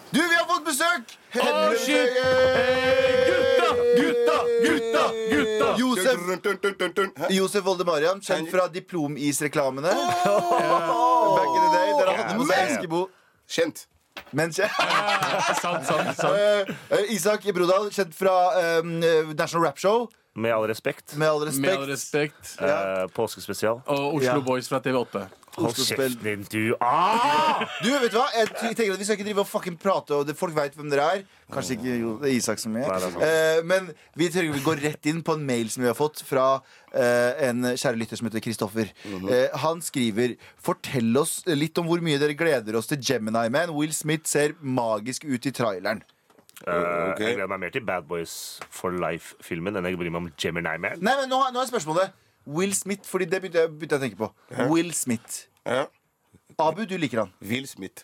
Du, 0.09 0.19
vi 0.29 0.35
har 0.35 0.45
fått 0.45 0.65
besøk! 0.65 1.15
Oh, 1.35 1.73
shit! 1.81 2.09
Hey, 2.23 3.25
Gutta! 3.29 3.69
Gutta! 3.97 4.37
Gutta! 4.63 5.03
Gutta! 5.31 5.75
Josef? 5.79 7.29
Josef 7.29 7.65
Voldemarian, 7.65 8.21
kjent 8.21 8.51
fra 8.51 8.67
Diplomis-reklamene. 8.71 9.91
Back 11.35 11.51
in 11.51 11.61
the 11.61 11.71
day. 11.73 11.89
Dere 11.99 12.15
hadde 12.19 12.37
på 12.39 12.47
seg 12.51 12.71
Yeah. 12.85 13.03
Kjent. 13.49 13.85
Men 14.31 14.53
kjent, 14.55 14.71
Sant, 15.63 15.83
sant, 15.89 16.13
sant. 16.15 16.75
Eh, 16.95 17.09
Isak 17.15 17.43
Brodal, 17.55 17.89
kjent 17.91 18.15
fra 18.15 18.35
um, 18.79 18.99
National 19.35 19.65
Rap 19.67 19.81
Show. 19.81 20.07
Med 20.35 20.51
all 20.55 20.67
respekt. 20.67 21.15
Med 21.15 21.29
all 21.29 21.43
Med 21.59 21.71
all 21.75 21.87
respekt. 21.87 22.55
Ja. 22.59 23.03
Eh, 23.03 23.07
påskespesial. 23.15 23.81
Og 23.87 24.15
Oslo 24.17 24.39
Ja. 24.39 24.39
Boys 24.43 24.67
fra 24.71 24.79
TV8. 24.83 25.25
Hold 25.55 25.77
kjeften 25.79 26.15
din, 26.23 26.41
du. 26.51 26.75
Ah! 26.83 27.61
Du, 27.85 27.87
vet 28.01 28.11
du 28.11 28.17
hva? 28.17 28.25
Jeg 28.35 28.49
tenker 28.75 28.93
at 28.95 28.99
Vi 28.99 29.05
skal 29.07 29.15
ikke 29.19 29.27
drive 29.29 29.43
og 29.45 29.47
fucking 29.47 29.77
prate, 29.79 30.15
og 30.17 30.25
det, 30.27 30.35
folk 30.39 30.55
veit 30.57 30.75
hvem 30.75 30.89
dere 30.91 31.05
er. 31.15 31.21
Kanskje 31.53 31.77
ikke 31.77 31.93
jo, 32.01 32.13
det 32.21 32.31
er 32.31 32.35
Isak 32.39 32.59
som 32.59 32.75
er. 32.79 32.87
Nei, 32.89 32.97
det 32.99 33.07
er 33.07 33.13
sant. 33.13 33.23
Eh, 33.27 33.59
men 33.71 33.87
vi 34.19 34.27
trenger 34.33 34.55
vi 34.57 34.63
går 34.65 34.81
rett 34.83 35.09
inn 35.11 35.21
på 35.25 35.35
en 35.37 35.45
mail 35.47 35.69
som 35.71 35.85
vi 35.85 35.89
har 35.91 35.95
fått 35.97 36.23
fra 36.27 36.47
eh, 36.91 37.45
en 37.49 37.69
kjære 37.71 37.99
lytter 38.01 38.19
som 38.19 38.27
heter 38.29 38.43
Kristoffer. 38.43 38.91
Eh, 39.05 39.47
han 39.63 39.83
skriver 39.85 40.35
Fortell 40.65 41.15
oss 41.21 41.37
litt 41.51 41.77
om 41.81 41.87
hvor 41.91 42.03
mye 42.03 42.19
dere 42.21 42.35
gleder 42.39 42.75
oss 42.81 42.91
til 42.91 42.99
Gemini 43.05 43.45
Man. 43.53 43.71
Will 43.77 43.93
Smith 43.95 44.27
ser 44.31 44.57
magisk 44.59 45.23
ut 45.29 45.47
i 45.47 45.53
traileren. 45.55 46.03
Eh, 46.65 46.83
Ok. 47.15 47.19
Jeg 47.21 47.35
gleder 47.37 47.49
meg 47.51 47.59
mer 47.65 47.71
til 47.75 47.83
Bad 47.87 48.05
Boys 48.09 48.35
for 48.73 48.91
Life-filmen 48.95 49.75
enn 49.79 49.87
jeg 49.87 49.97
bryr 49.99 50.11
meg 50.11 50.23
om 50.23 50.29
Gemini 50.39 50.75
Man. 50.81 50.99
Nei, 51.03 51.15
men 51.21 51.29
nå, 51.31 51.39
nå 51.53 51.61
er 51.63 51.67
spørsmålet 51.69 52.15
Will 52.47 52.73
Smith, 52.77 53.07
fordi 53.09 53.25
det 53.25 53.41
begynte 53.41 53.63
jeg, 53.63 53.71
begynte 53.73 53.95
jeg 53.95 54.01
å 54.01 54.05
tenke 54.05 54.19
på. 54.19 54.69
Will 54.71 54.91
Smith. 54.93 55.45
Ja. 55.65 55.85
Abu, 56.61 56.83
du 56.85 56.95
liker 57.01 57.23
han. 57.25 57.31
Will 57.41 57.65
Smith. 57.67 58.03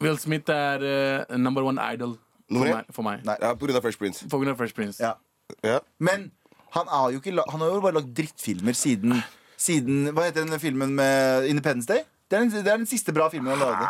Will 0.00 0.16
Smith 0.18 0.50
er 0.50 0.82
eh, 0.82 1.36
number 1.36 1.62
one 1.64 1.80
idol 1.92 2.16
for 2.16 2.54
Nummer 2.56 2.66
én? 2.70 2.74
meg. 2.80 2.90
For 2.96 3.02
meg. 3.06 3.22
Nei. 3.26 3.36
Ja, 3.42 3.52
på 3.54 3.66
grunn 3.68 3.76
av 3.78 3.84
Fresh 3.84 3.98
Prince. 4.00 4.26
På 4.32 4.40
grunn 4.40 4.52
av 4.52 4.58
Fresh 4.60 4.74
Prince. 4.76 5.00
Ja. 5.02 5.14
Ja. 5.62 5.78
Men 6.02 6.30
han, 6.74 6.88
har 6.90 7.12
jo 7.14 7.20
ikke, 7.22 7.32
la- 7.36 7.46
han 7.52 7.60
har 7.62 7.70
jo 7.76 7.80
bare 7.84 7.98
lagd 8.00 8.10
drittfilmer 8.18 8.74
siden, 8.76 9.20
siden 9.56 10.10
Hva 10.16 10.26
heter 10.26 10.44
den 10.48 10.60
filmen 10.60 10.92
med 10.98 11.46
Independence 11.48 11.86
Day? 11.88 12.02
Det 12.26 12.36
er, 12.40 12.42
den, 12.48 12.50
det 12.66 12.72
er 12.72 12.80
den 12.82 12.88
siste 12.90 13.12
bra 13.14 13.28
filmen 13.30 13.52
han 13.54 13.60
lagde. 13.62 13.86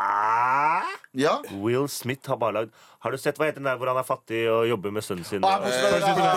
Ja. 1.16 1.38
Will 1.62 1.86
Smith 1.88 2.28
har 2.28 2.36
bare 2.36 2.52
lagd 2.52 2.70
Har 3.00 3.14
du 3.14 3.16
sett 3.18 3.38
hva 3.40 3.46
heter 3.48 3.62
den 3.62 3.68
der 3.70 3.78
hvor 3.80 3.88
han 3.88 3.96
er 3.96 4.04
fattig 4.06 4.42
og 4.52 4.66
jobber 4.68 4.92
med 4.92 5.04
sønnen 5.06 5.24
sin? 5.24 5.44
Ah, 5.44 5.62
Eh, 5.64 5.72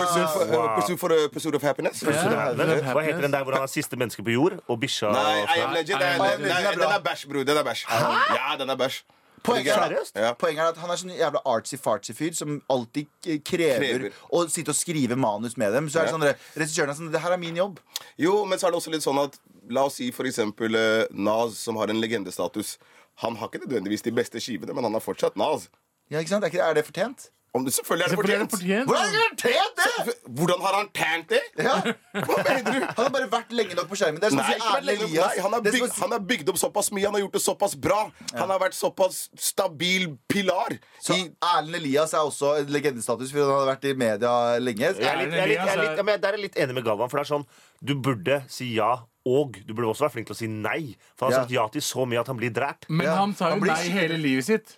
Pursuit 0.00 0.30
for, 0.32 0.46
Wow. 0.54 0.68
Pursuit 0.78 1.00
for, 1.02 1.14
Pursuit 1.34 1.54
of 1.58 1.62
Happiness? 1.62 2.00
Hva 2.02 3.02
heter 3.04 3.20
den 3.26 3.32
der 3.34 3.44
hvor 3.44 3.52
han 3.58 3.62
er 3.68 3.72
siste 3.72 3.96
menneske 4.00 4.24
på 4.24 4.32
jord? 4.34 4.58
Og 4.68 4.80
bikkja 4.80 5.12
Nei, 5.12 5.38
I 5.44 5.60
Am 5.66 5.74
Legend. 5.76 6.00
Den, 6.00 6.84
er 6.90 7.00
bæsj, 7.04 7.26
bror. 7.28 7.44
Den 7.44 7.56
er 7.60 7.66
bæsj. 7.66 7.84
Ja, 7.90 8.56
den 8.58 8.70
er 8.70 8.78
bæsj. 8.80 9.02
Poenget 9.42 9.72
er, 9.72 9.94
Ja. 10.20 10.32
poenget 10.34 10.60
er 10.60 10.68
at 10.68 10.76
han 10.76 10.90
er 10.90 10.96
sånn 11.00 11.14
jævla 11.16 11.40
artsy-fartsy 11.48 12.12
fyr 12.12 12.34
som 12.36 12.58
alltid 12.68 13.06
krever, 13.44 13.78
Krever. 13.80 14.10
å 14.32 14.42
sitte 14.52 14.68
og 14.68 14.76
skrive 14.76 15.16
manus 15.16 15.56
med 15.56 15.72
dem. 15.72 15.88
Så 15.88 16.00
er 16.02 16.04
det 16.10 16.12
sånn, 16.12 16.34
Regissøren 16.60 16.90
er 16.90 16.94
sånn 16.98 17.10
Det 17.12 17.20
her 17.22 17.32
er 17.32 17.38
min 17.38 17.56
jobb. 17.56 17.78
Jo, 18.18 18.44
men 18.44 18.58
så 18.58 18.66
er 18.68 18.70
det 18.72 18.80
også 18.82 18.92
litt 18.92 19.02
sånn 19.02 19.22
at 19.24 19.38
La 19.70 19.84
oss 19.86 19.94
si 19.94 20.10
for 20.10 20.24
eksempel 20.26 20.70
Naz 20.72 21.08
Nas, 21.12 21.56
som 21.58 21.76
har 21.76 21.88
en 21.88 22.00
legendestatus. 22.00 22.76
Han 23.24 23.36
har 23.36 23.50
ikke 23.52 23.64
nødvendigvis 23.66 24.02
de 24.06 24.12
beste 24.16 24.40
skivene, 24.40 24.74
men 24.74 24.84
han 24.88 24.96
har 24.96 25.04
fortsatt 25.04 25.36
Nas. 25.36 25.68
Ja, 26.10 26.18
ikke 26.22 26.32
sant? 26.34 26.44
Er, 26.44 26.50
ikke, 26.52 26.64
er 26.64 26.74
det 26.80 26.86
fortjent? 26.88 27.30
Om 27.52 27.64
det 27.66 27.72
selvfølgelig 27.74 28.04
er 28.06 28.10
det 28.12 28.18
fortjent. 28.20 28.50
fortjent. 28.52 28.86
Hvordan 28.86 29.06
er 29.06 29.10
det 29.10 29.30
fortjent, 29.32 29.80
det?! 29.80 30.12
Hvordan 30.38 30.60
har 30.62 30.74
han 30.78 30.88
tjent 30.94 31.32
det? 31.32 31.40
Ja. 31.58 31.72
Hva 32.14 32.36
mener 32.46 32.68
du? 32.76 32.84
Han 32.86 33.00
har 33.00 33.10
bare 33.16 33.26
vært 33.32 33.54
lenge 33.58 33.74
nok 33.74 33.88
på 33.90 33.98
skjermen. 33.98 34.20
Det 34.22 34.28
er 34.28 34.36
Nei, 34.38 34.52
ikke 34.54 34.82
lenge- 34.86 35.08
Elias. 35.08 35.32
nei 35.34 35.42
han, 35.42 35.56
har 35.56 35.64
bygd, 35.66 35.96
han 35.98 36.14
har 36.14 36.22
bygd 36.30 36.52
opp 36.52 36.60
såpass 36.62 36.92
mye, 36.94 37.04
han 37.08 37.16
har 37.18 37.24
gjort 37.24 37.34
det 37.34 37.42
såpass 37.42 37.74
bra. 37.88 37.98
Han 38.38 38.52
har 38.54 38.62
vært 38.62 38.78
såpass 38.78 39.18
stabil 39.34 40.06
pilar. 40.30 40.78
Så 41.02 41.18
I, 41.18 41.26
Erlend 41.56 41.80
Elias 41.80 42.14
er 42.14 42.22
også 42.30 42.52
en 42.60 42.70
legendestatus, 42.70 43.34
fordi 43.34 43.42
han 43.42 43.50
har 43.56 43.70
vært 43.72 43.88
i 43.90 43.94
media 43.98 44.34
lenge. 44.62 44.86
Jeg 44.94 45.10
er 45.10 45.18
litt, 45.24 45.34
jeg 45.34 45.42
er 45.42 45.50
litt, 45.50 45.58
jeg 45.58 45.74
er 45.74 45.82
litt, 45.82 45.90
jeg 45.90 45.98
er 45.98 46.06
litt, 46.06 46.22
der 46.22 46.28
er 46.30 46.38
jeg 46.38 46.46
litt 46.46 46.60
enig 46.62 46.78
med 46.78 46.86
Galvan. 46.86 47.10
For 47.10 47.18
det 47.18 47.26
er 47.26 47.32
sånn 47.34 47.46
Du 47.82 47.96
burde 47.98 48.44
si 48.52 48.70
ja, 48.78 48.92
og 49.26 49.58
du 49.66 49.74
burde 49.74 49.88
også 49.92 50.06
være 50.06 50.12
flink 50.16 50.26
til 50.30 50.34
å 50.34 50.38
si 50.38 50.46
nei. 50.48 50.96
For 51.16 51.26
han 51.26 51.32
har 51.32 51.38
Ja. 51.40 51.42
sagt 51.44 51.52
ja 51.52 51.68
til 51.68 51.82
så 51.82 52.06
mye 52.08 52.20
at 52.20 52.26
han 52.26 52.36
blir 52.38 52.50
drært. 52.50 52.88
Men 52.88 53.06
Ja, 53.06 53.16
han 53.16 53.34
sa 53.34 53.50
jo 53.54 53.60
nei 53.60 53.88
hele 53.90 54.16
livet 54.18 54.44
sitt. 54.44 54.76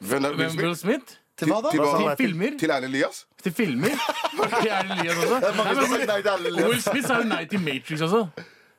hvem 0.00 0.24
er 0.24 0.34
Hvem 0.34 0.50
Smith? 0.50 0.62
Will 0.64 0.74
Smith? 0.76 1.16
Til 1.36 1.48
hva 1.48 1.62
da? 1.62 1.70
Til, 1.70 1.80
Hva? 1.80 1.98
hva? 2.00 2.16
Til 2.16 2.26
filmer. 2.26 2.58
til 2.58 2.70
Erlend 2.70 2.94
Elias? 2.94 3.26
Til 3.42 3.52
filmer. 3.52 3.88
Til 3.92 4.70
Erlend 4.72 5.00
Elias 5.00 5.16
også. 5.20 5.40
Det 5.42 5.48
er 5.50 5.56
mange 5.56 5.74
Nei, 5.74 5.82
som 5.84 5.90
men, 5.98 6.06
nei 6.06 6.20
til 6.22 6.30
Erlend 6.32 6.46
Elias. 6.46 6.68
Will 6.70 6.80
Smith 6.80 7.06
sa 7.06 7.18
jo 7.20 7.24
nei 7.28 7.44
til 7.44 7.60
Matrix 7.60 8.00
også. 8.00 8.22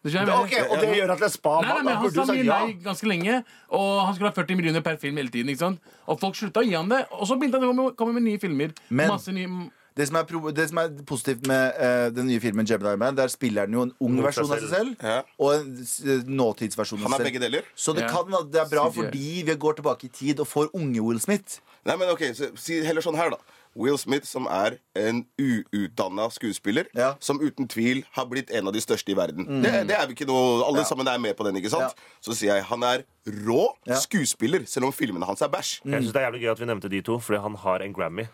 Du 0.04 0.10
skjønner 0.10 0.32
hva 0.32 0.48
jeg 0.48 0.50
mener? 0.50 0.66
Ok, 0.66 0.72
Og 0.72 0.82
det 0.82 0.90
gjør 0.98 1.12
at 1.14 1.20
det 1.22 1.28
er 1.28 1.34
spa. 1.36 1.54
Nei, 1.62 1.68
nei, 1.70 1.84
men 1.84 1.96
Han 1.98 2.12
sa 2.12 2.26
mye 2.34 2.44
nei 2.48 2.74
ganske 2.86 3.08
lenge, 3.12 3.38
og 3.70 4.06
han 4.08 4.16
skulle 4.16 4.30
ha 4.32 4.36
40 4.42 4.56
millioner 4.58 4.82
per 4.82 4.96
film 4.98 5.18
hele 5.18 5.30
tiden. 5.30 5.50
ikke 5.54 5.60
sant? 5.60 5.80
Og 6.08 6.20
folk 6.20 6.36
slutta 6.36 6.62
å 6.62 6.66
gi 6.66 6.74
han 6.74 6.90
det, 6.90 7.04
og 7.12 7.28
så 7.28 7.38
begynte 7.38 7.60
han 7.62 7.78
å 7.86 7.96
komme 7.96 8.14
med 8.18 8.24
nye 8.24 8.40
filmer. 8.42 8.74
Men- 8.90 9.10
Masse 9.10 9.28
nye 9.34 9.70
Det 9.98 10.06
som 10.08 10.16
er, 10.20 10.24
pro 10.30 10.52
det 10.54 10.68
som 10.70 10.78
er 10.78 10.90
positivt 11.10 11.48
med 11.50 11.74
eh, 11.82 12.10
den 12.14 12.28
nye 12.30 12.40
filmen 12.40 12.68
Gemini 12.70 12.96
Man, 13.02 13.16
der 13.18 13.28
spiller 13.34 13.66
han 13.66 13.74
jo 13.74 13.82
en 13.88 13.94
ung 14.00 14.14
Mot 14.20 14.28
seg 14.30 14.44
versjon 14.46 14.52
av 14.54 14.60
seg 14.62 14.70
selv 14.70 15.04
Ja. 15.04 15.22
og 15.40 15.54
en 15.56 15.78
s- 15.84 16.02
nåtidsversjon 16.30 17.00
Han 17.02 17.14
av 17.14 17.20
er 17.20 17.26
seg 17.26 17.32
begge 17.34 17.42
selv. 17.42 17.52
deler. 17.52 17.64
Så 17.76 17.96
det 17.98 18.04
Ja. 18.06 18.10
kan 18.14 18.30
det 18.52 18.62
er 18.62 18.70
bra 18.70 18.90
CGI. 18.92 18.96
fordi 19.02 19.44
vi 19.50 19.56
går 19.56 19.74
tilbake 19.82 20.04
i 20.06 20.10
tid 20.10 20.40
og 20.40 20.48
får 20.48 20.70
unge 20.74 21.02
Will 21.02 21.20
Smith. 21.20 21.60
Nei, 21.86 21.96
men 21.96 22.10
ok, 22.10 22.20
så 22.36 22.52
Si 22.58 22.82
heller 22.84 23.02
sånn 23.02 23.16
her, 23.16 23.30
da. 23.32 23.38
Will 23.76 23.98
Smith, 23.98 24.26
som 24.26 24.48
er 24.48 24.78
en 24.96 25.26
uutdanna 25.40 26.30
skuespiller, 26.32 26.86
Ja. 26.96 27.16
som 27.20 27.40
uten 27.40 27.68
tvil 27.68 28.04
har 28.12 28.26
blitt 28.26 28.50
en 28.52 28.68
av 28.68 28.74
de 28.74 28.80
største 28.80 29.10
i 29.12 29.16
verden. 29.16 29.46
Det, 29.62 29.88
det 29.88 29.96
er 29.96 30.08
vi 30.08 30.14
ikke 30.16 30.28
noe 30.28 30.64
Alle 30.66 30.84
sammen 30.84 31.08
er 31.08 31.18
med 31.20 31.36
på 31.38 31.44
den, 31.46 31.56
ikke 31.62 31.70
sant? 31.70 31.94
Ja. 31.94 32.08
Så 32.22 32.34
sier 32.36 32.56
jeg 32.56 32.64
han 32.64 32.84
er 32.84 33.04
rå 33.46 33.68
Ja. 33.86 33.96
skuespiller, 33.96 34.66
selv 34.68 34.86
om 34.86 34.92
filmene 34.92 35.26
hans 35.26 35.42
er 35.42 35.48
bæsj. 35.50 35.82
Jeg 35.86 36.02
synes 36.04 36.14
det 36.14 36.22
er 36.22 36.32
jævlig 36.32 36.42
gøy 36.44 36.52
at 36.52 36.60
vi 36.60 36.66
nevnte 36.66 36.90
de 36.90 37.02
to, 37.02 37.20
fordi 37.20 37.42
han 37.42 37.56
har 37.56 37.80
en 37.82 37.94
Grammy 37.94 38.28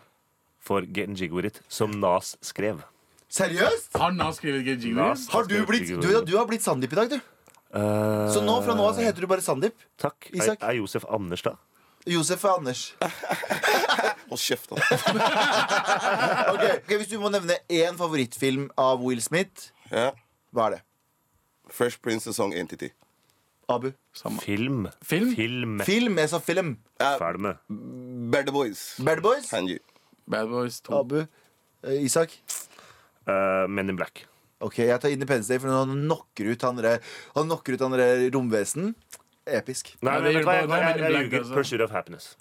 for 0.64 0.82
Getting 0.86 1.16
Jiggy 1.18 1.50
som 1.68 1.92
Nas 2.00 2.34
skrev. 2.44 2.82
Seriøst? 3.34 3.92
Har 3.98 4.12
Nas 4.14 4.36
skrevet? 4.38 4.84
Nas 4.94 5.28
Har 5.32 5.44
du 5.50 5.56
blitt, 5.66 5.88
du, 5.88 6.10
du 6.24 6.36
har 6.38 6.46
blitt 6.46 6.62
Sandeep 6.64 6.92
i 6.92 6.96
dag, 7.00 7.10
du. 7.10 7.20
Uh, 7.74 8.30
Så 8.30 8.40
nå 8.46 8.60
fra 8.62 8.76
nå 8.78 8.84
av 8.86 8.94
så 8.94 9.02
heter 9.02 9.24
du 9.24 9.26
bare 9.30 9.42
Sandeep. 9.42 9.74
Takk. 9.98 10.28
Er, 10.30 10.36
Isak? 10.38 10.62
er 10.62 10.76
Josef 10.78 11.06
Anders, 11.10 11.42
da? 11.42 11.56
Josef 12.06 12.44
og 12.44 12.58
Anders. 12.60 12.82
Hold 14.30 14.40
kjeft, 14.40 14.70
da. 14.70 14.76
Ok, 16.54 16.64
ok, 16.84 16.92
Hvis 17.00 17.08
du 17.10 17.16
må 17.22 17.30
nevne 17.32 17.56
én 17.72 17.96
favorittfilm 17.98 18.68
av 18.78 19.00
Will 19.02 19.22
Smith, 19.24 19.70
Ja. 19.90 20.10
hva 20.54 20.68
er 20.68 20.76
det? 20.76 20.82
Fresh 21.72 21.98
Prince 22.04 22.28
sesong 22.28 22.52
1-10. 22.54 22.92
Abu? 23.72 23.90
Samme. 24.12 24.38
Film. 24.44 24.84
Film? 25.02 25.32
Film. 25.34 25.78
Film. 25.88 26.18
Jeg 26.20 26.28
sa 26.34 26.38
film. 26.44 26.74
Ferdig 27.00 27.40
med. 27.40 27.62
Bad 28.30 28.52
Boys. 28.52 28.82
Bad 29.00 29.22
Boys? 29.24 29.48
Hanji. 29.50 29.78
Bad 30.28 30.48
Boys 30.48 30.80
2. 30.80 31.00
Abu? 31.00 31.26
Eh, 31.84 32.04
Isak? 32.04 32.30
Eh, 33.28 33.66
Men 33.68 33.90
in 33.90 33.96
Black. 33.96 34.26
Ok, 34.64 34.78
jeg 34.78 35.00
tar 35.00 35.08
Independence 35.12 35.48
Day, 35.48 35.58
for 35.60 35.68
han 35.68 35.90
knocker 36.06 36.46
ut 36.52 36.62
han 36.62 36.76
der- 36.76 37.00
Han 37.34 37.44
knocker 37.48 37.74
ut 37.74 37.80
han 37.80 37.92
der 37.92 38.30
romvesen. 38.32 38.94
Episk. 39.46 39.94
Nei, 40.00 40.12
Ja, 40.14 40.20
men 40.20 40.24
det 40.24 40.34
vet 40.34 40.42
du 40.42 40.48
hva, 40.48 40.54
jeg, 40.54 40.68
jeg, 40.68 40.70
jeg, 40.70 40.84
Men 40.84 40.96
in 40.96 41.04
jeg 41.04 41.30
ljuger. 41.30 41.38
altså. 41.42 41.54
Pursuit 41.54 41.80
of 41.84 41.90
Happiness. 41.90 42.36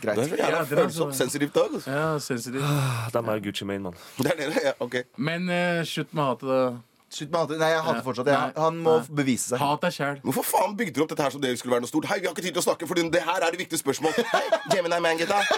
Greit. 0.00 0.16
Det 0.16 0.24
er 0.24 0.28
så 0.28 0.36
Ja, 0.38 0.46
jævla 0.50 0.68
det 0.68 0.78
er 0.78 0.88
så- 0.88 1.12
sensitivt 1.12 1.52
dag. 1.54 1.68
Altså. 1.74 1.90
Ja, 1.90 2.18
sensitiv. 2.18 2.60
Ah, 2.62 3.06
Det 3.06 3.16
er 3.16 3.20
meg 3.22 3.34
og 3.36 3.42
Gucci 3.44 3.64
Mane, 3.64 3.82
mann. 3.82 3.94
Det 4.18 4.26
er 4.32 4.36
det, 4.50 4.62
ja, 4.64 4.72
ok 4.80 4.94
Men 5.18 5.48
eh, 5.50 5.82
slutt 5.84 6.14
med 6.14 6.24
hatet. 6.24 6.48
da. 6.48 6.78
Slutt 7.12 7.28
med 7.32 7.40
hatet. 7.42 7.58
Nei, 7.60 7.68
jeg 7.74 7.82
hater 7.84 8.04
fortsatt. 8.06 8.28
Jeg, 8.32 8.52
han 8.56 8.76
må 8.80 8.92
Nei. 8.96 9.04
bevise 9.20 9.50
seg. 9.52 9.60
Hat 9.60 9.82
deg 9.84 9.92
sjæl. 9.92 10.20
Hvorfor 10.24 10.44
faen 10.48 10.72
bygde 10.78 10.94
du 10.96 11.02
opp 11.04 11.10
dette 11.12 11.20
her 11.26 11.32
som 11.34 11.40
det 11.42 11.50
skulle 11.60 11.74
være 11.76 11.84
noe 11.84 11.90
stort? 11.90 12.06
Hei, 12.08 12.16
vi 12.22 12.26
har 12.30 12.32
ikke 12.32 12.44
tid 12.46 12.54
til 12.56 12.62
å 12.62 12.64
snakke, 12.64 12.86
for 12.88 12.94
det 12.96 13.20
her 13.26 13.40
er 13.44 13.50
det 13.52 13.60
viktige 13.60 13.80
spørsmål. 13.82 14.12
Hei, 14.30 14.40
Gemini 14.72 14.96
Man, 15.04 15.18
gutta. 15.20 15.40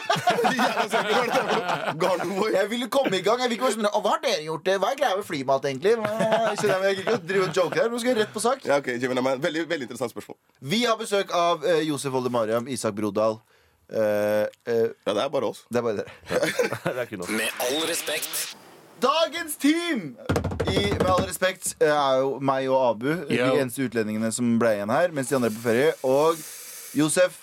Jeg 2.59 2.67
ville 2.73 2.88
komme 2.90 3.14
i 3.19 3.23
gang. 3.23 3.38
Jeg 3.45 3.49
vil 3.53 3.57
ikke 3.59 3.67
være 3.69 3.77
sånn, 3.79 3.87
Hva 3.95 4.11
har 4.17 4.21
dere 4.25 4.43
gjort? 4.49 4.64
det? 4.67 4.75
Hva 4.83 4.88
er 4.90 4.97
greia 4.99 5.14
med 5.21 5.27
flymat, 5.29 5.62
egentlig? 5.71 5.93
Jeg 5.95 5.99
vil 6.83 6.99
ikke 7.05 7.17
drive 7.29 7.45
og 7.49 7.53
joke 7.62 7.77
her. 7.81 7.88
Nå 7.93 7.97
skal 8.03 8.11
jeg 8.14 8.19
rett 8.25 8.35
på 8.35 8.40
sak. 8.43 8.59
Ja, 8.67 8.75
ok, 8.83 8.88
Gemini 8.99 9.23
Man. 9.25 9.38
Veldig, 9.45 9.62
veldig 9.71 9.87
interessant 9.88 10.12
spørsmål. 10.14 10.37
Vi 10.75 10.81
har 10.88 10.97
besøk 11.01 11.29
av 11.35 11.62
uh, 11.67 11.79
Josef 11.87 12.12
Oldemariam, 12.19 12.64
Isak 12.73 12.95
Brodal. 12.99 13.35
Uh, 13.93 13.97
uh, 14.67 14.88
Ja, 15.07 15.11
det 15.12 15.23
er 15.23 15.29
bare 15.31 15.47
oss. 15.53 15.61
det 15.71 15.79
er 15.79 15.85
bare 15.87 15.97
dere. 16.03 16.11
Er. 17.05 17.07
Med 17.31 17.51
all 17.69 17.83
respekt. 17.90 18.57
Dagens 19.00 19.57
team! 19.57 20.16
I, 20.70 20.92
med 20.92 21.07
all 21.11 21.26
respekt 21.26 21.74
eh, 21.83 21.90
er 21.90 22.22
jo 22.22 22.38
meg 22.42 22.66
og 22.70 22.80
Abu 22.88 23.11
Yo. 23.11 23.26
de 23.28 23.61
eneste 23.61 23.85
utlendingene 23.85 24.30
som 24.35 24.54
ble 24.59 24.72
igjen 24.78 24.90
her, 24.90 25.12
mens 25.14 25.30
de 25.30 25.37
andre 25.38 25.50
er 25.50 25.57
på 25.57 25.62
ferie. 25.64 25.92
Og 26.07 26.40
Josef 26.96 27.42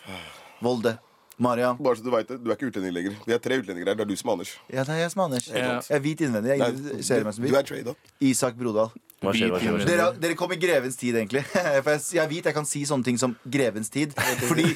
Volde 0.63 0.95
Maria. 1.41 1.73
Bare 1.79 1.97
så 1.97 2.03
Du 2.03 2.11
vet 2.13 2.27
det, 2.29 2.39
du 2.43 2.49
er 2.49 2.57
ikke 2.57 2.71
utlending 2.71 2.93
lenger. 2.95 3.15
Vi 3.25 3.33
er 3.35 3.39
tre 3.41 3.57
utlendinger 3.61 3.91
her. 3.91 3.99
Det 3.99 4.05
er 4.05 4.09
du 4.09 4.17
som 4.19 4.31
er 4.31 4.37
Anders. 4.37 4.51
Ja, 4.71 4.83
nei, 4.87 4.97
jeg 4.99 5.07
er 5.07 5.13
som 5.13 5.23
Anders. 5.25 5.47
Ja. 5.49 5.69
Jeg 5.89 5.97
er 5.97 6.03
hvit 6.03 6.25
innvendig. 6.27 6.57
Jeg 6.59 7.05
ser 7.07 7.25
meg 7.25 7.37
som 7.37 7.45
du, 7.45 7.47
hvit. 7.47 7.55
du 7.55 7.59
er 7.61 7.69
trade, 7.71 7.93
da. 7.93 8.13
Isak 8.31 8.59
Brodal. 8.59 8.91
Hva 9.21 9.33
skjer, 9.37 9.51
hva 9.53 9.61
skjer, 9.61 9.73
hva 9.75 9.81
skjer? 9.81 9.89
Dere, 9.89 10.09
dere 10.21 10.37
kom 10.37 10.53
i 10.53 10.59
grevens 10.61 10.97
tid, 10.97 11.17
egentlig. 11.17 11.43
For 11.83 11.91
jeg, 11.93 12.03
jeg 12.17 12.23
er 12.23 12.29
hvit, 12.31 12.51
jeg 12.51 12.57
kan 12.57 12.69
si 12.69 12.83
sånne 12.89 13.05
ting 13.09 13.17
som 13.21 13.35
grevens 13.57 13.89
tid. 13.93 14.13
Fordi 14.49 14.69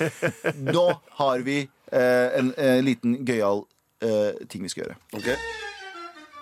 nå 0.69 0.87
har 1.21 1.45
vi 1.45 1.61
eh, 1.65 2.27
en 2.41 2.51
eh, 2.57 2.79
liten 2.85 3.19
gøyal 3.25 3.65
eh, 4.05 4.43
ting 4.49 4.65
vi 4.65 4.73
skal 4.73 4.85
gjøre. 4.85 4.99
Ok? 5.17 5.31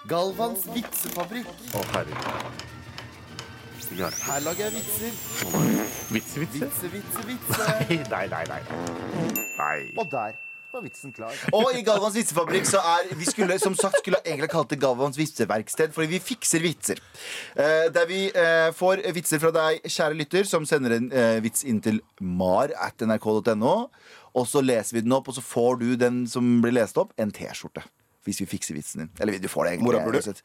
Galvans 0.03 0.65
vitsefabrikk. 0.67 1.47
Å, 1.71 1.81
herregud. 1.93 2.71
Her 3.93 4.41
lager 4.43 4.65
jeg 4.65 4.73
vitser. 4.73 5.13
Vitse, 6.11 6.41
vitse. 6.41 6.65
Vitse, 6.65 6.89
vitse, 6.91 7.23
vitse. 7.29 7.67
Nei, 8.11 8.25
nei, 8.27 8.41
nei. 8.49 8.57
Nei. 9.59 9.77
Og 10.01 10.09
der 10.11 10.35
var 10.73 10.83
vitsen 10.83 11.15
klar. 11.15 11.31
Og 11.55 11.71
i 11.77 11.85
Galvans 11.87 12.17
vitsefabrikk 12.17 12.67
så 12.67 12.81
er 12.83 13.13
Vi 13.15 13.29
skulle 13.29 13.55
som 13.61 13.77
sagt 13.79 14.01
skulle 14.01 14.19
egentlig 14.25 14.51
kalt 14.51 14.73
det 14.73 14.81
Galvans 14.83 15.19
vitseverksted, 15.21 15.95
fordi 15.95 16.17
vi 16.17 16.21
fikser 16.33 16.67
vitser. 16.67 16.99
Eh, 17.55 17.87
der 17.95 18.09
vi 18.09 18.25
eh, 18.27 18.73
får 18.75 19.05
vitser 19.15 19.39
fra 19.39 19.55
deg, 19.55 19.87
kjære 19.87 20.19
lytter, 20.19 20.49
som 20.49 20.67
sender 20.67 20.97
en 20.97 21.11
eh, 21.15 21.39
vits 21.45 21.63
inn 21.63 21.79
til 21.85 22.03
mar 22.19 22.75
at 22.75 23.07
nrk.no. 23.07 23.75
Og 24.35 24.51
så 24.51 24.65
leser 24.65 24.99
vi 24.99 25.07
den 25.07 25.15
opp, 25.15 25.31
og 25.31 25.39
så 25.39 25.45
får 25.53 25.83
du 25.85 25.91
den 25.95 26.25
som 26.27 26.57
blir 26.65 26.75
lest 26.81 26.99
opp, 26.99 27.15
en 27.15 27.31
T-skjorte. 27.31 27.87
Hvis 28.23 28.39
vi 28.43 28.47
fikser 28.47 28.77
vitsen 28.77 29.03
din. 29.03 29.11
Eller 29.19 29.39
du 29.39 29.49
får 29.51 29.67
det 29.67 29.75
egentlig. 29.75 29.91
Morapuler. 29.91 30.43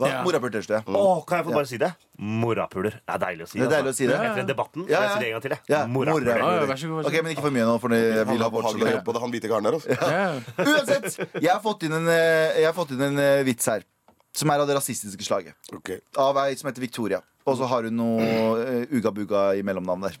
Ja. 0.00 0.22
Morapuler 0.24 0.54
tørste. 0.54 0.78
Mm. 0.86 0.96
Oh, 0.96 1.20
kan 1.28 1.40
jeg 1.40 1.46
få 1.50 1.52
bare 1.52 1.68
si 1.68 1.78
det? 1.80 1.90
Morapuler. 2.16 2.96
Det 3.04 3.14
er 3.16 3.20
deilig 3.20 3.44
å 3.44 3.48
si. 3.50 3.58
Det 3.60 3.66
er 3.66 3.72
deilig 3.74 3.92
å 3.92 3.96
si 3.98 4.06
det. 4.08 4.16
Etter 4.16 4.40
den 4.40 4.48
debatten. 4.48 4.86
Ja, 4.88 4.94
Ja, 4.94 5.00
ja. 5.00 5.02
Jeg 5.02 5.12
si 5.12 5.20
det 5.20 5.28
en 5.28 5.34
gang 5.34 5.44
til. 5.44 5.56
Ja, 5.74 5.80
Morapuler. 5.86 6.76
Så 6.80 7.00
Ok. 7.10 7.16
Men 7.20 7.32
ikke 7.34 7.44
for 7.44 7.56
mye 7.56 7.66
nå, 7.68 7.74
for 7.82 7.96
jeg 7.96 8.26
vil 8.30 8.40
ha 8.40 8.48
har 8.48 8.54
behagelig 8.54 8.86
å 8.86 8.92
jobb 8.94 9.04
på 9.04 9.16
det, 9.16 9.22
han 9.24 9.34
hvite 9.34 9.50
karen 9.52 9.68
der. 9.68 9.76
Altså. 9.76 9.88
Ja. 9.92 10.30
Uansett, 10.70 11.18
jeg 11.36 11.50
har 11.50 11.60
fått 11.64 11.84
inn 11.88 11.96
en, 12.00 12.08
eh, 12.08 12.60
jeg 12.62 12.68
har 12.70 12.76
fått 12.76 12.94
inn 12.96 13.04
en 13.10 13.20
eh, 13.20 13.42
vits 13.44 13.68
her. 13.68 13.84
Som 14.32 14.52
er 14.54 14.62
av 14.62 14.68
det 14.70 14.78
rasistiske 14.78 15.26
slaget. 15.26 15.58
Ok. 15.74 15.96
Av 16.22 16.38
ei 16.46 16.54
som 16.56 16.70
heter 16.70 16.84
Victoria. 16.84 17.20
Og 17.48 17.56
så 17.58 17.66
har 17.66 17.88
hun 17.88 17.96
noe 17.98 18.22
uh, 18.22 18.92
uga-buga 18.94 19.48
i 19.58 19.62
mellomnavn 19.66 20.06
der. 20.06 20.18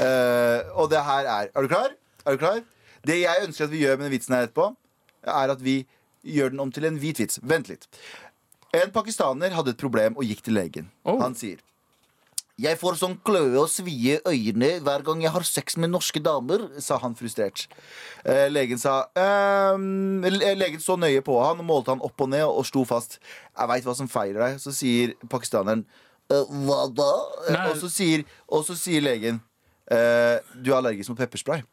Uh, 0.00 0.80
og 0.80 0.88
det 0.88 1.02
her 1.04 1.26
er 1.28 1.50
Er 1.52 1.66
du 1.66 1.68
klar? 1.68 1.92
Er 2.24 2.36
du 2.36 2.40
klar? 2.40 2.62
Det 3.04 3.18
jeg 3.20 3.44
ønsker 3.44 3.66
at 3.66 3.72
vi 3.72 3.82
gjør 3.84 3.98
med 3.98 4.08
den 4.08 4.14
vitsen 4.14 4.36
her 4.36 4.46
etterpå, 4.46 4.70
er 5.28 5.52
at 5.52 5.60
vi 5.60 5.82
gjør 6.26 6.54
den 6.54 6.60
om 6.66 6.72
til 6.74 6.86
en 6.88 7.00
hvit 7.00 7.22
vits. 7.22 7.40
Vent 7.42 7.70
litt. 7.72 7.88
En 8.76 8.92
pakistaner 8.94 9.54
hadde 9.56 9.74
et 9.74 9.80
problem 9.80 10.16
og 10.18 10.26
gikk 10.28 10.44
til 10.46 10.54
legen. 10.58 10.90
Oh. 11.04 11.18
Han 11.22 11.34
sier 11.38 11.58
jeg 12.60 12.76
får 12.76 12.98
sånn 13.00 13.14
kløe 13.24 13.54
og 13.56 13.70
svie 13.72 14.18
øynene 14.28 14.82
hver 14.84 15.00
gang 15.06 15.22
jeg 15.24 15.32
har 15.32 15.46
sex 15.48 15.78
med 15.80 15.92
norske 15.94 16.20
damer, 16.20 16.66
sa 16.82 16.98
han 17.00 17.14
frustrert. 17.16 17.62
Eh, 18.20 18.50
legen 18.52 18.76
sa 18.80 19.06
ehm, 19.16 20.20
Legen 20.28 20.82
så 20.84 20.98
nøye 21.00 21.22
på 21.24 21.38
han 21.40 21.62
og 21.62 21.68
målte 21.70 21.94
han 21.94 22.04
opp 22.04 22.20
og 22.20 22.28
ned 22.34 22.44
og 22.44 22.66
sto 22.68 22.84
fast. 22.84 23.16
Jeg 23.56 23.70
veit 23.70 23.88
hva 23.88 23.94
som 23.96 24.10
feiler 24.12 24.42
deg. 24.44 24.60
Så 24.60 24.74
sier 24.76 25.14
pakistaneren 25.32 25.86
«Eh, 26.30 26.52
hva 26.66 26.84
da? 26.92 27.08
Eh, 27.48 27.64
Og 27.70 27.80
så 27.80 27.88
sier, 27.90 28.26
og 28.46 28.66
så 28.68 28.76
sier 28.78 29.02
legen 29.08 29.40
eh, 29.90 30.36
du 30.60 30.70
er 30.74 30.82
allergisk 30.82 31.14
mot 31.14 31.22
pepperspray. 31.22 31.64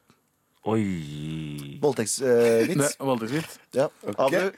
Oi. 0.67 1.80
Voldtektsvits. 1.82 2.75
Det 2.75 3.06
Voldtektsvits. 3.08 3.60
ja. 3.77 3.88
Abu? 4.17 4.51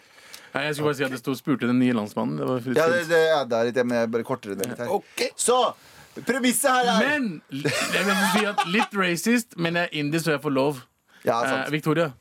Nei, 0.50 0.64
Jeg 0.66 0.76
skulle 0.76 0.88
bare 0.90 0.98
si 0.98 1.04
at 1.06 1.12
det 1.14 1.20
sto 1.22 1.36
'spurte 1.38 1.68
den 1.70 1.78
nye 1.80 1.94
landsmannen'. 1.94 2.38
Det 2.40 2.46
var 2.48 2.58
ja, 2.76 2.88
det, 2.90 3.50
det 3.50 3.58
er 3.60 3.64
litt, 3.70 3.76
men 3.86 3.98
jeg 4.00 4.12
bare 4.12 4.24
kortere 4.26 4.56
det 4.58 4.66
litt 4.72 4.80
her. 4.82 4.90
Okay. 4.90 5.30
Så 5.38 5.58
premisset 6.26 6.72
her 6.72 6.90
er 6.90 7.20
Men 7.20 7.42
jeg 7.62 8.06
vil 8.08 8.24
si 8.34 8.46
at 8.50 8.64
litt 8.66 8.96
racist, 8.98 9.54
men 9.58 9.76
jeg 9.78 9.84
er 9.84 10.00
indisk, 10.02 10.26
så 10.26 10.32
jeg 10.32 10.42
får 10.42 10.52
lov. 10.56 10.82
Ja, 11.24 11.44
Eh. 11.44 11.70
Victoria. 11.70 12.14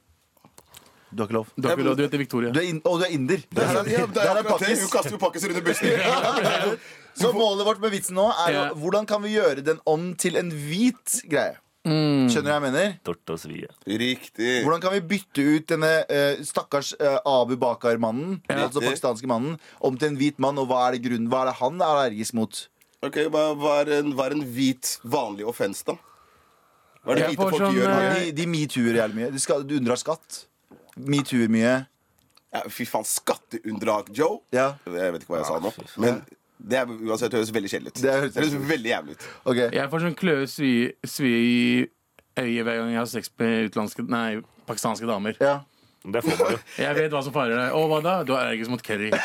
Du 1.10 1.22
har 1.22 1.26
ikke 1.28 1.38
lov. 1.38 1.46
Du, 1.56 1.68
har 1.68 1.76
ikke 1.76 1.84
lov. 1.88 1.96
du 1.96 2.02
heter 2.02 2.18
Victoria. 2.18 2.50
Du 2.52 2.60
er 2.60 2.68
in 2.68 2.82
og 2.84 2.98
du 3.00 3.04
er 3.06 3.12
inder. 3.16 3.36
Det 3.48 3.62
er, 3.64 3.72
ja, 3.72 3.82
det 3.82 4.14
Det 4.14 4.22
er 4.22 4.28
er 4.28 4.42
det. 4.42 4.50
pakkis. 4.50 4.80
Hun 4.84 4.90
kaster 4.92 5.10
jo 5.16 5.16
pakkiser 5.16 5.48
under 5.48 5.62
bussen. 5.64 5.88
Så 7.22 7.32
målet 7.32 7.64
vårt 7.66 7.80
med 7.80 7.90
vitsen 7.90 8.14
nå 8.14 8.28
er 8.46 8.52
jo 8.52 8.74
hvordan 8.82 9.06
kan 9.08 9.22
vi 9.22 9.32
gjøre 9.32 9.64
den 9.64 9.80
om 9.86 10.14
til 10.14 10.36
en 10.36 10.50
hvit 10.52 11.22
greie. 11.30 11.56
Mm. 11.88 12.26
Skjønner 12.28 12.44
du 12.44 12.50
hva 12.52 12.56
jeg 12.58 12.64
mener? 12.66 12.94
Tort 13.06 13.32
og 13.32 13.38
svie. 13.40 13.68
Riktig. 13.88 14.50
Hvordan 14.66 14.82
kan 14.84 14.92
vi 14.92 15.00
bytte 15.14 15.44
ut 15.56 15.68
denne 15.72 15.92
eh, 16.12 16.42
stakkars 16.44 16.90
eh, 17.00 17.18
Abu 17.26 17.54
Bakar-mannen, 17.60 18.38
altså 18.52 18.82
pakistanske 18.84 19.30
mannen, 19.30 19.56
om 19.80 19.96
til 19.96 20.12
en 20.12 20.18
hvit 20.20 20.38
mann, 20.42 20.58
og 20.60 20.68
hva 20.70 20.82
er 20.88 20.96
det 20.98 21.04
grunnen? 21.06 21.30
Hva 21.32 21.46
er 21.46 21.50
det 21.52 21.56
han 21.62 21.80
er 21.80 21.88
allergisk 21.94 22.36
mot? 22.38 22.60
Ok, 23.06 23.16
Hva 23.32 23.44
hva 23.58 23.76
er 23.84 23.92
en, 24.00 24.12
hva 24.18 24.26
er 24.28 24.36
en 24.36 24.44
hvit, 24.52 24.96
vanlig 25.06 25.46
offens, 25.48 25.84
da? 25.86 25.94
Hva 27.04 27.14
er 27.14 27.20
det 27.20 27.22
Jeg 27.24 27.30
hvite 27.36 27.42
får 27.44 27.52
folk 27.54 27.62
sånn, 27.64 27.76
gjør? 27.78 27.92
eh, 27.94 28.16
De, 28.18 28.32
de 28.42 28.46
metoo-er 28.52 28.98
jævlig 29.00 29.20
mye. 29.22 29.30
De, 29.36 29.42
skal, 29.46 29.62
de 29.70 29.78
unndrar 29.80 30.00
skatt. 30.00 30.42
Metooer 30.98 31.48
mye. 31.54 31.76
Ja, 32.48 32.62
fy 32.72 32.84
faen, 32.88 33.04
skatteunndrag, 33.06 34.08
Joe. 34.16 34.40
Ja. 34.56 34.70
Jeg 34.88 35.12
vet 35.14 35.24
ikke 35.24 35.34
hva 35.36 35.42
jeg 35.44 35.48
sa 35.50 35.58
nå. 35.62 35.72
Men 36.00 36.22
det 36.60 36.78
er 36.80 36.86
uansett 36.90 37.32
høres 37.32 37.52
veldig 37.54 37.70
kjedelig 37.70 37.92
ut. 37.92 37.94
Det 37.94 38.02
Det 38.02 38.14
høres- 38.18 38.36
høres 38.38 38.68
veldig 38.70 38.90
jævlig 38.90 39.12
ut. 39.16 39.26
Okay. 39.44 39.68
Jeg 39.72 39.90
får 39.90 40.00
sånn 40.06 40.16
kløe 40.18 40.46
svie, 40.50 40.92
svi 41.06 41.32
i 41.38 41.86
øyet 42.38 42.64
hver 42.64 42.76
gang 42.82 42.90
jeg 42.92 42.98
har 42.98 43.06
sex 43.06 43.30
med 43.38 43.70
utenlandske 43.70 44.08
Nei, 44.08 44.40
pakistanske 44.66 45.06
damer. 45.06 45.36
Ja. 45.40 45.60
Det 46.08 46.22
får 46.24 46.38
man 46.38 46.52
jo. 46.54 46.58
Jeg 46.84 46.94
vet 46.94 47.10
hva 47.12 47.22
som 47.26 47.32
farer 47.34 47.56
deg. 47.58 47.72
Å, 47.74 47.80
hva 47.90 47.98
da? 48.02 48.22
Du 48.24 48.32
er 48.32 48.44
allergisk 48.46 48.70
mot 48.70 48.82
curry. 48.82 49.10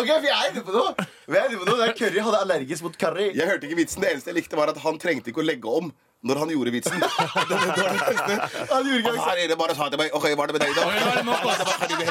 Ok, 0.00 0.06
vi 0.22 0.28
er 0.30 0.50
inne 0.52 0.62
på 0.64 0.72
noe! 0.72 0.92
Vi 1.28 1.36
er 1.36 1.48
inne 1.50 1.58
på 1.60 1.66
noe. 1.66 1.76
Det 1.80 1.86
er 1.90 1.96
Curry 1.98 2.20
hadde 2.22 2.38
allergisk 2.44 2.84
mot 2.86 2.94
curry. 2.96 3.26
Jeg 3.34 3.46
hørte 3.48 3.66
ikke 3.66 3.76
vitsen. 3.80 4.00
Det 4.04 4.12
eneste 4.12 4.30
jeg 4.30 4.36
likte, 4.38 4.56
var 4.56 4.70
at 4.70 4.78
han 4.84 4.98
trengte 5.02 5.32
ikke 5.32 5.42
å 5.42 5.46
legge 5.46 5.66
om. 5.80 5.90
Når 6.26 6.38
han 6.42 6.50
gjorde 6.52 6.72
vitsen. 6.74 7.00
Var. 7.00 8.42
Han 8.70 8.84
gjorde 8.84 8.98
ikke 9.00 9.12
Her 9.24 9.38
er 9.40 9.48
det 9.48 9.56
bare 9.60 9.74
sa 9.78 9.86
til 9.92 10.00
meg 10.00 10.12
OK, 10.16 10.26
hva 10.36 10.44
er 10.44 10.50
det 10.50 10.56
med 10.56 10.64
deg, 10.66 10.72
da? 10.76 10.82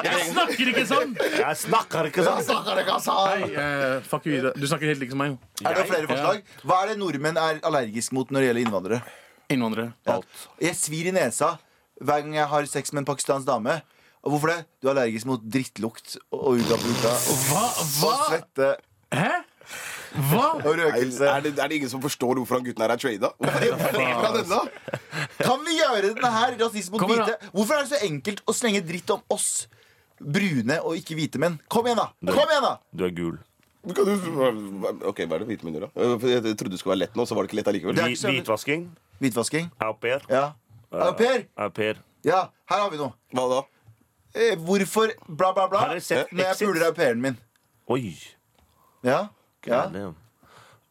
Jeg 0.07 0.23
snakker 0.31 0.71
ikke 0.73 0.85
sånn! 0.89 1.13
Jeg 1.19 1.59
snakker 1.63 2.09
ikke 2.09 2.25
sånn! 2.25 2.41
Snakker 2.47 2.81
ikke 2.83 2.97
sånn. 3.05 3.29
Hei, 3.29 3.51
uh, 3.53 3.99
fuck 4.09 4.25
you, 4.25 4.39
Ida. 4.39 4.53
Du 4.57 4.65
snakker 4.69 4.89
helt 4.91 5.03
like 5.03 5.13
som 5.13 5.21
meg. 5.21 5.37
Er 5.61 5.77
det 5.77 5.85
flere 5.91 6.09
forslag? 6.09 6.41
Hva 6.65 6.81
er 6.83 6.93
det 6.93 6.97
nordmenn 7.03 7.37
er 7.41 7.61
allergisk 7.69 8.15
mot 8.17 8.33
når 8.33 8.41
det 8.41 8.49
gjelder 8.49 8.65
innvandrere? 8.65 8.99
Innvandrere. 9.53 9.93
Ja. 10.09 10.19
Jeg 10.65 10.77
svir 10.79 11.11
i 11.11 11.15
nesa 11.15 11.55
hver 11.99 12.25
gang 12.25 12.37
jeg 12.39 12.49
har 12.49 12.69
sex 12.71 12.93
med 12.95 13.03
en 13.03 13.09
pakistansk 13.11 13.47
dame. 13.49 13.79
Og 14.25 14.33
hvorfor 14.33 14.51
det? 14.51 14.59
Du 14.81 14.89
er 14.89 14.95
allergisk 14.97 15.29
mot 15.29 15.43
drittlukt 15.43 16.17
og 16.35 16.57
ugapuka 16.59 17.11
Hva? 17.47 17.61
og 17.69 17.93
Hva? 18.01 18.13
svette 18.27 18.73
Hæ? 18.73 18.88
Hva? 20.13 20.45
og 20.65 20.65
røkelse. 20.79 21.25
Er 21.29 21.41
det, 21.45 21.51
er 21.59 21.67
det 21.69 21.75
ingen 21.79 21.89
som 21.91 22.01
forstår 22.01 22.39
hvorfor 22.39 22.57
han 22.59 22.65
gutten 22.65 22.81
her 22.81 22.93
er 22.95 22.97
trada? 23.01 23.29
Kan 25.39 25.61
vi 25.65 25.75
gjøre 25.79 26.01
denne 26.13 26.31
her 26.33 26.55
rasisme 26.59 26.97
mot 26.97 27.05
hvite? 27.09 27.35
Hvorfor 27.53 27.77
er 27.77 27.85
det 27.85 27.91
så 27.93 27.99
enkelt 28.07 28.41
å 28.49 28.55
slenge 28.57 28.81
dritt 28.85 29.09
om 29.15 29.21
oss 29.33 29.67
brune 30.19 30.79
og 30.83 30.97
ikke 30.99 31.15
hvite 31.19 31.39
menn? 31.41 31.59
Kom 31.71 31.87
igjen, 31.89 32.01
da! 32.01 32.09
Kom 32.33 32.49
igjen 32.51 32.65
da 32.65 32.73
Du 32.91 33.05
er 33.07 33.13
gul. 33.15 33.37
Kan 33.95 34.05
du- 34.05 35.07
OK, 35.07 35.21
hva 35.23 35.37
er 35.37 35.45
det 35.45 35.47
hvite 35.53 35.63
menn 35.67 35.77
gjør, 35.77 35.87
da? 35.87 36.03
Jeg 36.27 36.57
trodde 36.59 36.73
det 36.75 36.79
skulle 36.81 36.95
være 36.97 37.03
lett 37.05 37.15
nå, 37.15 37.25
så 37.29 37.35
var 37.37 37.45
det 37.45 37.51
ikke 37.51 37.59
lett 37.61 37.71
allikevel. 37.71 37.95
Hvi- 37.95 38.19
Hvitvasking. 38.35 38.87
Hvitvasking? 39.21 39.71
Au 39.81 39.93
pair. 39.93 40.21
Ja. 40.29 40.53
Au 40.91 41.13
pair? 41.13 41.45
Au 41.57 41.69
pair. 41.69 42.01
Ja, 42.27 42.49
her 42.67 42.81
har 42.83 42.89
vi 42.91 42.97
noe. 42.99 43.13
Hva 43.33 43.45
da? 43.53 43.61
Eh, 44.35 44.55
hvorfor 44.61 45.09
bla, 45.27 45.53
bla, 45.53 45.67
bla 45.71 45.79
Har 45.79 45.93
dere 45.95 46.01
sett 46.03 46.29
når 46.31 46.43
jeg 46.43 46.51
Exit? 46.53 46.67
puler 46.67 46.85
au 46.89 46.93
pairen 46.93 47.21
min? 47.21 47.37
Oi. 47.89 48.13
Ja? 49.03 49.29
Ja. 49.69 50.11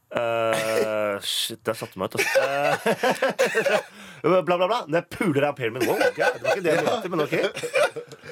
Eh, 0.09 1.21
shit, 1.21 1.61
der 1.67 1.77
satte 1.77 1.93
du 1.95 2.01
meg 2.01 2.09
ut. 2.09 2.15
Altså. 2.17 3.81
Uh, 4.25 4.41
bla, 4.47 4.57
bla, 4.57 4.67
bla. 4.67 4.79
Når 4.89 4.97
jeg 5.03 5.07
puler 5.13 5.45
au 5.49 5.53
pairen 5.53 5.75
min. 5.77 5.85
Wow, 5.85 6.01
okay. 6.01 6.31
det 6.35 6.43
var 6.43 6.55
ikke 6.55 6.65
det 6.65 6.73
jeg 6.75 6.85
mente, 6.87 7.09
men 7.13 7.21
OK. 7.21 7.35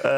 Uh, 0.01 0.09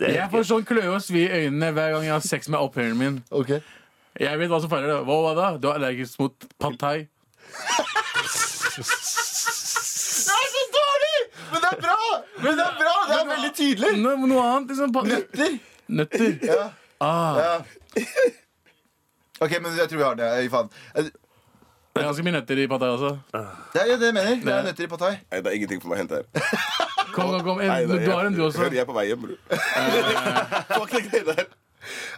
det, 0.00 0.14
Jeg 0.14 0.28
får 0.32 0.46
sånn 0.48 0.64
kløe 0.68 0.88
og 0.94 1.02
svi 1.04 1.26
i 1.26 1.42
øynene 1.42 1.70
hver 1.76 1.92
gang 1.94 2.08
jeg 2.08 2.14
har 2.14 2.24
sex 2.24 2.48
med 2.48 2.58
au 2.60 2.70
pairen 2.72 2.96
min. 2.98 3.20
Ok 3.30 3.58
Jeg 3.58 4.40
vet 4.40 4.50
hva 4.50 4.62
som 4.64 4.72
feiler 4.72 4.94
det. 4.94 4.98
Hva 5.10 5.20
var 5.26 5.38
det? 5.42 5.50
Du 5.62 5.68
er 5.68 5.76
allergisk 5.76 6.24
mot 6.24 6.48
pad 6.56 6.80
thai. 6.80 6.96
Det 7.58 8.80
er 10.38 10.48
så 10.54 10.64
dårlig! 10.78 11.16
Men 11.52 11.62
det 11.62 11.70
er 11.70 11.80
bra! 11.84 12.00
Men 12.38 12.52
det 12.56 12.64
er 12.64 12.76
bra, 12.80 12.96
det 13.10 13.20
er 13.20 13.30
veldig 13.34 13.54
tydelig. 13.60 13.94
No, 14.00 14.16
noe 14.24 14.50
annet, 14.54 14.72
liksom. 14.72 14.88
Nøtter. 15.12 15.56
Nøtter. 16.00 16.36
Ja. 16.48 16.68
Ah, 17.04 17.38
ja. 17.44 18.04
OK, 19.40 19.54
men 19.62 19.76
jeg 19.78 19.88
tror 19.90 19.98
vi 20.02 20.06
har 20.08 20.18
det. 20.18 20.28
i 20.44 20.48
faen. 20.52 20.70
Eh, 20.94 21.08
det 21.98 22.04
er 22.04 22.08
ganske 22.12 22.22
mye 22.26 22.36
nøtter 22.36 22.58
i 22.62 22.66
pad 22.70 22.82
også. 22.86 23.08
Det 23.74 23.80
er 23.82 23.96
det 23.98 24.06
jeg 24.10 24.14
mener. 24.14 24.36
Det 24.44 24.52
er 24.54 24.66
nøtter 24.68 24.84
i 24.86 24.90
patai. 24.92 25.12
Nei, 25.32 25.40
det 25.42 25.50
er 25.50 25.56
ingenting 25.58 25.80
for 25.82 25.90
meg 25.90 25.98
å 25.98 26.02
hente 26.04 26.20
her. 26.20 26.26
Kom, 27.18 27.30
kom, 27.32 27.40
kom. 27.42 27.58
Nei, 27.64 27.80
det 27.88 27.96
er- 27.96 28.04
du 28.04 28.10
har 28.12 28.26
en, 28.28 28.34
du 28.36 28.42
også. 28.44 28.60
Hør, 28.60 28.74
Jeg 28.76 28.82
er 28.84 28.86
på 28.86 28.94
vei 28.94 29.06
hjem, 29.08 29.22
bror. 29.24 29.38
Fuck 30.76 30.92
det 30.92 31.00
greiene 31.08 31.34
der. 31.38 31.48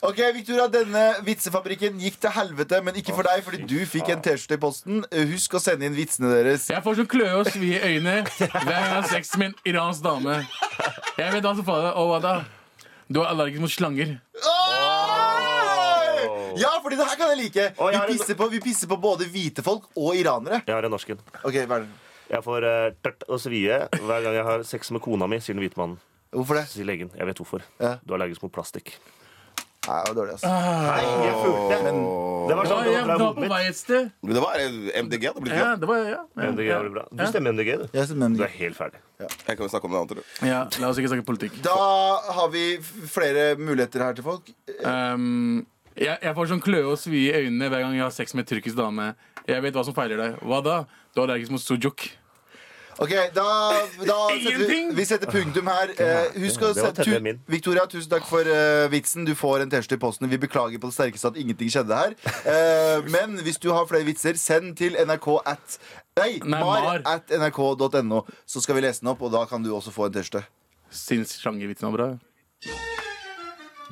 Ok, 0.02 0.18
Victoria, 0.34 0.66
denne 0.72 1.04
vitsefabrikken 1.24 2.00
gikk 2.02 2.16
til 2.20 2.32
helvete, 2.34 2.80
men 2.84 2.96
ikke 2.98 3.14
for 3.14 3.24
deg, 3.28 3.40
fordi 3.46 3.60
du 3.70 3.76
fikk 3.88 4.10
en 4.12 4.20
T-skjorte 4.24 4.58
i 4.58 4.60
posten. 4.60 5.02
Eh, 5.14 5.24
Husk 5.30 5.54
å 5.56 5.60
sende 5.62 5.86
inn 5.86 5.94
vitsene 5.96 6.32
deres. 6.34 6.66
Jeg 6.72 6.82
får 6.84 6.98
sånn 7.00 7.08
kløe 7.12 7.32
og 7.38 7.48
svi 7.52 7.70
i 7.76 7.80
øynene 7.80 8.24
hver 8.26 8.50
gang 8.56 8.72
jeg 8.74 8.92
har 8.96 9.08
sex 9.12 9.32
med 9.40 9.52
en 9.52 9.56
iransk 9.72 10.02
dame. 10.04 10.40
Jeg 11.20 11.32
vet 11.36 11.46
hva 11.46 11.54
som 11.54 11.64
faller. 11.70 11.94
Og 12.02 12.10
hva 12.12 12.20
da? 12.24 12.34
Du 13.08 13.22
er 13.22 13.30
allergisk 13.30 13.62
mot 13.64 13.72
slanger. 13.72 14.16
Ja, 16.58 16.70
fordi 16.82 16.96
det 16.96 17.06
her 17.06 17.16
kan 17.16 17.28
jeg 17.34 17.38
like. 17.44 17.66
Å, 17.76 17.86
Vi 17.86 17.92
jeg 17.92 18.00
har 18.00 18.08
en- 18.08 18.18
pisser 18.18 18.34
på, 18.34 18.50
vi 18.50 18.60
pisser 18.60 18.86
på 18.90 18.96
både 19.00 19.28
hvite 19.30 19.62
folk 19.62 19.84
og 19.96 20.14
iranere. 20.16 20.62
Jeg 20.66 20.74
har 20.74 20.84
en 20.84 20.90
norsken. 20.90 21.18
Ok, 21.44 21.54
hva 21.66 21.76
er 21.80 21.86
det? 21.86 21.88
Jeg 22.30 22.42
får 22.46 22.62
uh, 22.62 22.90
tørt 23.02 23.24
og 23.28 23.40
svie 23.42 23.78
hver 23.90 24.22
gang 24.22 24.34
jeg 24.34 24.44
har 24.46 24.62
sex 24.62 24.90
med 24.94 25.02
kona 25.02 25.26
mi, 25.26 25.38
sier 25.42 25.54
den 25.58 25.62
hvite 25.64 25.76
mannen. 25.80 25.98
Hvorfor 26.32 26.54
det? 26.60 26.68
Sier 26.70 26.86
legen. 26.86 27.10
Jeg 27.18 27.26
vet 27.26 27.36
hvorfor. 27.42 27.62
Ja. 27.82 27.96
Du 28.06 28.14
er 28.14 28.18
allergisk 28.20 28.42
mot 28.46 28.52
plastikk. 28.54 28.92
Nei, 29.88 29.96
det 30.04 30.10
var 30.12 30.16
dårlig, 30.20 30.32
altså. 30.36 30.48
Nei, 30.52 31.04
jeg 31.24 31.34
fulgte. 31.40 31.76
Men 31.86 31.96
Det 32.50 32.56
var 32.58 32.66
sånn 32.68 32.82
det 32.84 32.90
var 32.92 33.00
det 33.00 33.06
var 33.08 33.18
hodet 33.18 33.34
på 33.34 33.40
mitt. 33.40 33.50
vei 33.50 33.60
et 33.70 33.76
sted. 33.78 34.10
Men 34.22 34.34
det 34.36 34.42
var 34.44 34.60
eh, 34.60 35.02
MDG. 35.02 35.24
Det 35.34 35.42
blir 35.42 35.54
Ja, 35.56 35.70
det 35.80 35.88
var, 35.88 35.96
ja, 36.04 36.20
ja, 36.36 36.50
MDG 36.52 36.66
ja. 36.68 36.78
blir 36.84 36.92
bra. 36.98 37.04
Du 37.10 37.22
stemmer 37.26 37.54
MDG, 37.56 37.70
du. 37.80 37.86
jeg 37.96 38.06
stemmer 38.10 38.28
Du 38.28 38.34
MDG. 38.36 38.44
er 38.44 38.54
helt 38.60 38.76
ferdig. 38.76 39.00
Jeg 39.24 39.56
kan 39.56 39.64
jo 39.64 39.68
snakke 39.72 39.88
om 39.90 39.96
det 40.12 40.18
du. 40.20 40.22
Ja, 40.46 40.60
la 40.78 40.88
oss 40.92 41.00
ikke 41.00 41.10
snakke 41.14 41.26
politikk. 41.32 41.56
Da 41.64 41.74
har 42.36 42.48
vi 42.52 42.76
f- 42.76 42.92
flere 43.10 43.56
muligheter 43.58 44.04
her 44.04 44.12
til 44.20 44.22
folk. 44.28 44.52
Um, 44.84 45.66
jeg, 46.00 46.16
jeg 46.24 46.34
får 46.38 46.48
sånn 46.54 46.64
kløe 46.64 46.86
og 46.94 46.96
svi 47.00 47.26
i 47.28 47.34
øynene 47.44 47.68
hver 47.70 47.84
gang 47.84 47.98
jeg 47.98 48.06
har 48.06 48.14
sex 48.16 48.34
med 48.34 48.46
en 48.46 48.50
tyrkisk 48.54 48.78
dame. 48.80 49.12
Jeg 49.48 49.62
vet 49.64 49.76
hva 49.76 49.84
som 49.86 49.96
feiler 49.96 50.20
deg. 50.20 50.40
Hva 50.46 50.62
da? 50.64 50.78
Du 51.14 51.20
er 51.20 51.28
allergisk 51.28 51.52
mot 51.54 51.62
sujuk. 51.62 52.08
Ok, 53.00 53.12
da, 53.32 53.44
da 54.04 54.14
setter 54.28 54.42
vi, 54.42 54.50
Ingenting! 54.50 54.88
vi 54.98 55.04
setter 55.08 55.30
punktum 55.32 55.68
her. 55.70 55.92
Eh, 55.94 56.34
husk 56.42 56.60
å 56.66 56.72
Det 56.76 56.82
var 56.84 56.96
sette. 56.98 57.34
Victoria, 57.48 57.86
tusen 57.88 58.10
takk 58.12 58.26
for 58.28 58.44
eh, 58.44 58.88
vitsen. 58.92 59.24
Du 59.24 59.32
får 59.38 59.64
en 59.64 59.70
T-skjorte 59.72 59.96
i 59.96 60.02
posten. 60.02 60.28
Vi 60.28 60.40
beklager 60.42 60.82
på 60.82 60.90
det 60.90 60.96
sterkeste 60.98 61.30
at 61.32 61.38
ingenting 61.40 61.70
skjedde 61.72 61.96
her. 61.96 62.16
Eh, 62.44 63.06
men 63.14 63.38
hvis 63.46 63.60
du 63.62 63.70
har 63.72 63.88
flere 63.88 64.04
vitser, 64.08 64.36
send 64.40 64.74
til 64.80 64.98
nrk 65.00 65.30
at 65.48 65.78
Nei, 66.20 66.34
Nei, 66.44 66.58
mar 66.60 66.82
mar. 66.84 67.00
at 67.08 67.30
nrk.no, 67.32 68.24
så 68.44 68.60
skal 68.60 68.76
vi 68.76 68.82
lese 68.84 69.00
den 69.04 69.12
opp, 69.14 69.22
og 69.24 69.32
da 69.32 69.46
kan 69.48 69.64
du 69.64 69.70
også 69.72 69.94
få 69.94 70.10
en 70.10 70.18
T-skjorte. 70.18 70.44
Syns 70.92 71.38
sjangervitsen 71.40 71.88
var 71.88 71.96
bra. 71.96 72.10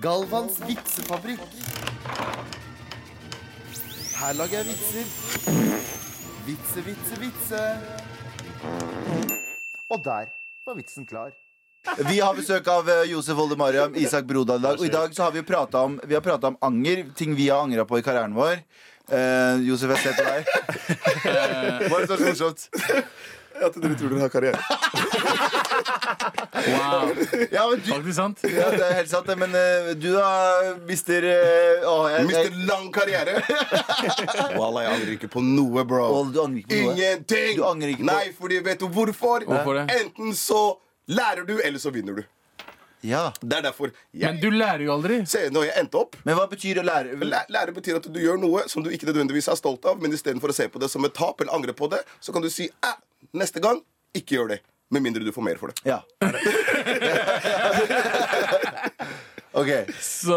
Galvans 0.02 0.60
vitsefabrikk. 0.68 1.40
Her 4.18 4.32
lager 4.34 4.58
jeg 4.58 4.66
vitser. 4.66 5.04
Vitse, 6.46 6.82
vitse, 6.86 7.20
vitse. 7.20 7.60
Og 9.88 10.00
der 10.04 10.32
var 10.66 10.74
vitsen 10.78 11.06
klar. 11.06 11.30
Vi 12.08 12.18
har 12.20 12.34
besøk 12.36 12.66
av 12.68 12.88
eh, 12.90 13.06
Josef 13.12 13.38
Oldemariam, 13.38 13.94
Isak 13.96 14.26
Brodal 14.28 14.58
i 14.58 14.62
dag. 14.66 14.80
Og 14.80 14.86
i 14.86 14.92
dag 14.92 15.14
så 15.14 15.28
har 15.28 15.32
vi 15.32 15.42
prata 15.46 15.84
om, 15.86 16.00
vi 16.04 16.16
har 16.18 16.24
pratet 16.24 16.50
om 16.50 16.58
anger. 16.60 17.06
Ting 17.16 17.36
vi 17.38 17.48
har 17.48 17.62
angra 17.62 17.86
på 17.88 18.00
i 18.00 18.04
karrieren 18.04 18.34
vår. 18.36 18.58
Eh, 19.08 19.62
Josef, 19.68 19.94
jeg 19.94 20.02
ser 20.02 20.18
på 20.18 20.26
deg. 20.26 20.42
Bare 21.90 22.02
det 22.04 22.10
så 22.10 22.18
morsomt? 22.24 22.68
At 23.66 23.74
dere 23.82 23.94
tror 23.98 24.12
dere 24.14 24.20
har 24.26 24.32
karriere. 24.32 24.58
Wow, 26.68 27.10
Ja, 27.52 27.62
men 27.70 27.80
du, 27.84 27.90
Faktisk 27.92 28.16
sant. 28.16 28.40
ja, 28.42 28.66
det 28.72 28.82
er 28.84 28.94
helt 28.98 29.10
sant, 29.10 29.26
det. 29.28 29.36
Men 29.38 29.54
eh, 29.56 29.90
du 30.00 30.08
da, 30.14 30.28
mister 30.88 31.24
eh, 31.28 31.84
å, 31.86 31.94
jeg, 32.10 32.26
Mister 32.28 32.48
jeg, 32.48 32.64
lang 32.68 32.88
karriere. 32.94 33.36
Wallah, 34.58 34.84
jeg 34.86 34.94
angrer 34.96 35.12
ikke 35.14 35.30
på 35.32 35.42
noe, 35.44 35.84
bro. 35.88 36.02
Å, 36.18 36.24
du 36.34 36.40
angrer 36.42 36.64
ikke 36.64 36.72
på 36.72 36.80
noe? 36.82 36.96
Ingenting! 36.96 37.52
Du 37.60 37.64
angrer 37.68 37.92
ikke 37.94 38.02
på- 38.04 38.10
Nei, 38.10 38.24
fordi 38.40 38.58
vet 38.66 38.82
du 38.82 38.88
hvorfor? 38.96 39.46
Hvorfor 39.48 39.80
det? 39.80 39.86
Enten 40.00 40.34
så 40.38 40.60
lærer 41.14 41.46
du, 41.48 41.54
eller 41.62 41.80
så 41.82 41.92
vinner 41.94 42.18
du. 42.20 42.24
Ja. 43.06 43.28
Det 43.38 43.60
er 43.60 43.62
derfor. 43.68 43.92
Men 44.10 44.24
Jeg, 44.24 44.40
du 44.42 44.48
lærer 44.58 44.82
jo 44.88 44.92
aldri. 44.96 45.20
Se, 45.30 45.44
når 45.54 45.68
jeg 45.68 45.74
endte 45.84 46.00
opp 46.00 46.16
Men 46.26 46.34
hva 46.34 46.48
betyr 46.50 46.80
å 46.82 46.82
lære? 46.88 47.14
Læ- 47.22 47.44
Lære 47.54 47.74
betyr 47.76 48.00
at 48.00 48.08
du 48.10 48.18
gjør 48.18 48.40
noe 48.42 48.64
som 48.68 48.82
du 48.82 48.90
ikke 48.90 49.06
nødvendigvis 49.06 49.46
er 49.52 49.60
stolt 49.60 49.86
av, 49.86 50.00
men 50.02 50.10
istedenfor 50.16 50.50
å 50.50 50.56
se 50.56 50.66
på 50.72 50.82
det 50.82 50.88
som 50.90 51.06
et 51.06 51.14
tap 51.14 51.38
eller 51.44 51.54
angre 51.54 51.76
på 51.78 51.86
det, 51.92 52.00
så 52.18 52.34
kan 52.34 52.42
du 52.42 52.50
si 52.50 52.66
eh, 52.66 52.96
neste 53.36 53.60
gang, 53.64 53.82
ikke 54.16 54.36
gjør 54.38 54.48
det. 54.54 54.60
Med 54.90 55.04
mindre 55.04 55.20
du 55.24 55.32
får 55.32 55.44
mer 55.44 55.58
for 55.60 55.68
det. 55.68 55.82
Ja. 55.84 56.00
OK. 59.58 59.68
Så 60.00 60.36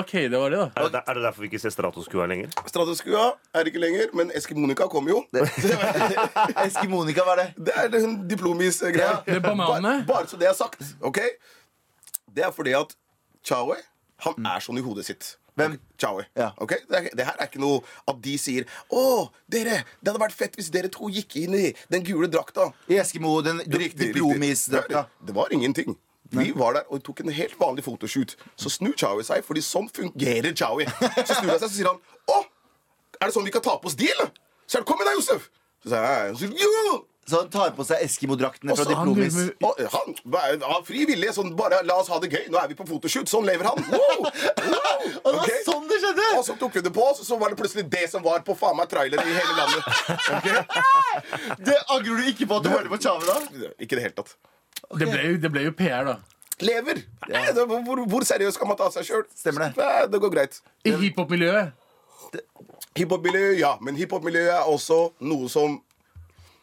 OK, 0.00 0.12
det 0.12 0.38
var 0.38 0.50
det, 0.50 0.56
da. 0.58 0.66
Er 0.82 0.88
det, 0.90 1.02
er 1.06 1.14
det 1.18 1.22
derfor 1.26 1.44
vi 1.44 1.48
ikke 1.50 1.60
ser 1.62 1.70
Stratoskua 1.74 2.26
lenger? 2.30 2.50
Stratoskua 2.66 3.24
er 3.54 3.70
ikke 3.70 3.82
lenger, 3.82 4.10
men 4.16 4.30
Eskimonika 4.34 4.86
kommer 4.90 5.10
jo. 5.14 5.20
Eskimonika, 6.66 7.26
hva 7.26 7.36
er 7.36 7.42
det? 7.42 7.48
Det 7.68 7.74
er 7.82 7.88
den 7.92 8.16
diplomis-greia. 8.30 9.20
Det 9.26 9.38
er 9.38 9.44
bananene. 9.44 9.94
Bare, 10.08 10.24
bare 10.24 10.30
så 10.30 10.40
det 10.40 10.48
er 10.50 10.56
sagt. 10.58 10.82
ok? 11.04 11.20
Det 12.34 12.46
er 12.46 12.50
fordi 12.54 12.72
at 12.78 12.94
Chaue, 13.46 13.76
han 14.24 14.46
er 14.54 14.64
sånn 14.64 14.78
i 14.80 14.84
hodet 14.86 15.06
sitt. 15.06 15.34
Hvem? 15.54 15.76
Chaui. 16.00 16.24
Ja. 16.36 16.48
Okay? 16.58 16.82
Det, 16.90 17.12
det 17.14 17.26
her 17.28 17.36
er 17.38 17.46
ikke 17.46 17.62
noe 17.62 17.82
at 18.10 18.18
de 18.24 18.34
sier 18.40 18.66
Å, 18.90 19.28
dere, 19.50 19.82
det 20.00 20.10
hadde 20.10 20.22
vært 20.22 20.34
fett 20.34 20.58
hvis 20.58 20.72
dere 20.74 20.90
to 20.92 21.10
gikk 21.14 21.36
inn 21.44 21.54
i 21.58 21.68
den 21.92 22.02
gule 22.06 22.26
drakta. 22.30 22.72
I 22.90 22.98
Eskimo, 23.02 23.36
den 23.46 23.62
diplomisdrakta. 23.70 25.06
Det 25.22 25.36
var 25.36 25.54
ingenting. 25.54 25.94
Vi 26.34 26.50
var 26.56 26.74
der 26.78 26.90
og 26.90 27.02
tok 27.06 27.22
en 27.22 27.30
helt 27.36 27.54
vanlig 27.60 27.84
fotoshoot. 27.86 28.34
Så 28.58 28.72
snur 28.72 28.96
Chaui 28.98 29.22
seg, 29.26 29.44
fordi 29.46 29.62
sånn 29.62 29.86
fungerer 29.94 30.56
Chaui. 30.58 30.88
Så 31.22 31.38
snur 31.38 31.54
han 31.54 31.60
seg 31.62 31.68
så 31.68 31.74
sier 31.76 31.90
han 31.92 32.00
Å, 32.34 32.40
er 33.20 33.28
det 33.28 33.34
sånn 33.36 33.46
vi 33.46 33.54
kan 33.54 33.62
ta 33.64 33.76
på 33.78 33.90
oss 33.90 33.98
de, 33.98 34.10
eller? 34.10 34.32
Så 34.66 34.80
er 34.80 34.82
det, 34.82 34.88
Kom 34.90 34.98
igjen 34.98 35.12
deg, 35.12 35.20
Josef! 35.20 35.50
Så 35.84 35.92
sier 35.92 36.48
jeg, 36.50 36.64
jo! 36.64 37.02
Så 37.24 37.38
han 37.40 37.48
tar 37.52 37.70
på 37.76 37.84
seg 37.88 38.02
Eskimo-draktene 38.04 38.74
fra 38.76 38.84
Diplomis. 38.88 39.36
Og 39.64 39.78
han 39.94 40.10
var 40.34 40.56
av 40.76 40.82
fri 40.84 41.06
vilje. 41.08 41.32
Sånn, 41.36 41.54
bare 41.56 41.78
la 41.88 41.96
oss 42.02 42.10
ha 42.12 42.18
det 42.20 42.28
gøy. 42.34 42.50
Nå 42.52 42.58
er 42.60 42.68
vi 42.68 42.76
på 42.76 42.84
fotoshoot. 42.88 43.30
Sånn 43.32 43.46
lever 43.48 43.64
han. 43.70 43.80
Wow! 43.88 44.26
Wow! 44.26 45.06
Og 45.24 45.30
det 45.32 45.40
var 45.40 45.62
sånn 45.68 45.86
det 45.88 46.00
skjedde! 46.02 46.26
Og 46.38 46.44
så 46.46 46.56
tok 46.60 46.76
vi 46.76 46.82
det 46.84 46.92
på 46.94 47.04
oss, 47.06 47.22
og 47.22 47.28
så 47.28 47.38
var 47.40 47.52
det 47.52 47.58
plutselig 47.60 47.86
det 47.92 48.04
som 48.12 48.24
var 48.24 48.42
på 48.44 48.56
faen 48.58 48.76
meg 48.76 48.90
trailer 48.92 49.20
i 49.24 49.34
hele 49.36 49.56
landet. 49.56 49.88
Okay? 50.38 50.62
Det 51.68 51.76
Angrer 51.94 52.20
du 52.20 52.28
ikke 52.32 52.48
på 52.50 52.58
at 52.58 52.64
du 52.66 52.70
hørte 52.72 52.90
på 52.92 52.98
Tjave 53.00 53.24
da? 53.28 53.70
Ikke 53.78 53.94
i 53.94 53.98
det 53.98 54.04
hele 54.08 54.16
tatt. 54.18 54.34
Det 54.98 55.06
ble, 55.08 55.20
jo- 55.30 55.40
det 55.44 55.50
ble 55.54 55.62
jo 55.68 55.72
PR, 55.78 56.08
da. 56.08 56.16
Lever! 56.64 57.00
Nei, 57.30 57.44
det, 57.56 57.64
hvor, 57.70 58.02
hvor 58.10 58.26
seriøst 58.26 58.60
kan 58.60 58.68
man 58.70 58.78
ta 58.78 58.90
seg 58.94 59.06
sjøl? 59.08 59.24
Stemmer 59.36 59.68
det. 59.68 59.70
Nei, 59.80 60.04
det 60.12 60.20
går 60.22 60.34
greit. 60.34 60.60
I 60.86 60.92
hiphop-miljøet. 61.00 61.72
Hiphop-miljøet, 62.98 63.58
ja. 63.58 63.72
Men 63.82 63.96
hiphop-miljøet 63.98 64.52
er 64.58 64.68
også 64.70 64.98
noe 65.26 65.48
som 65.52 65.80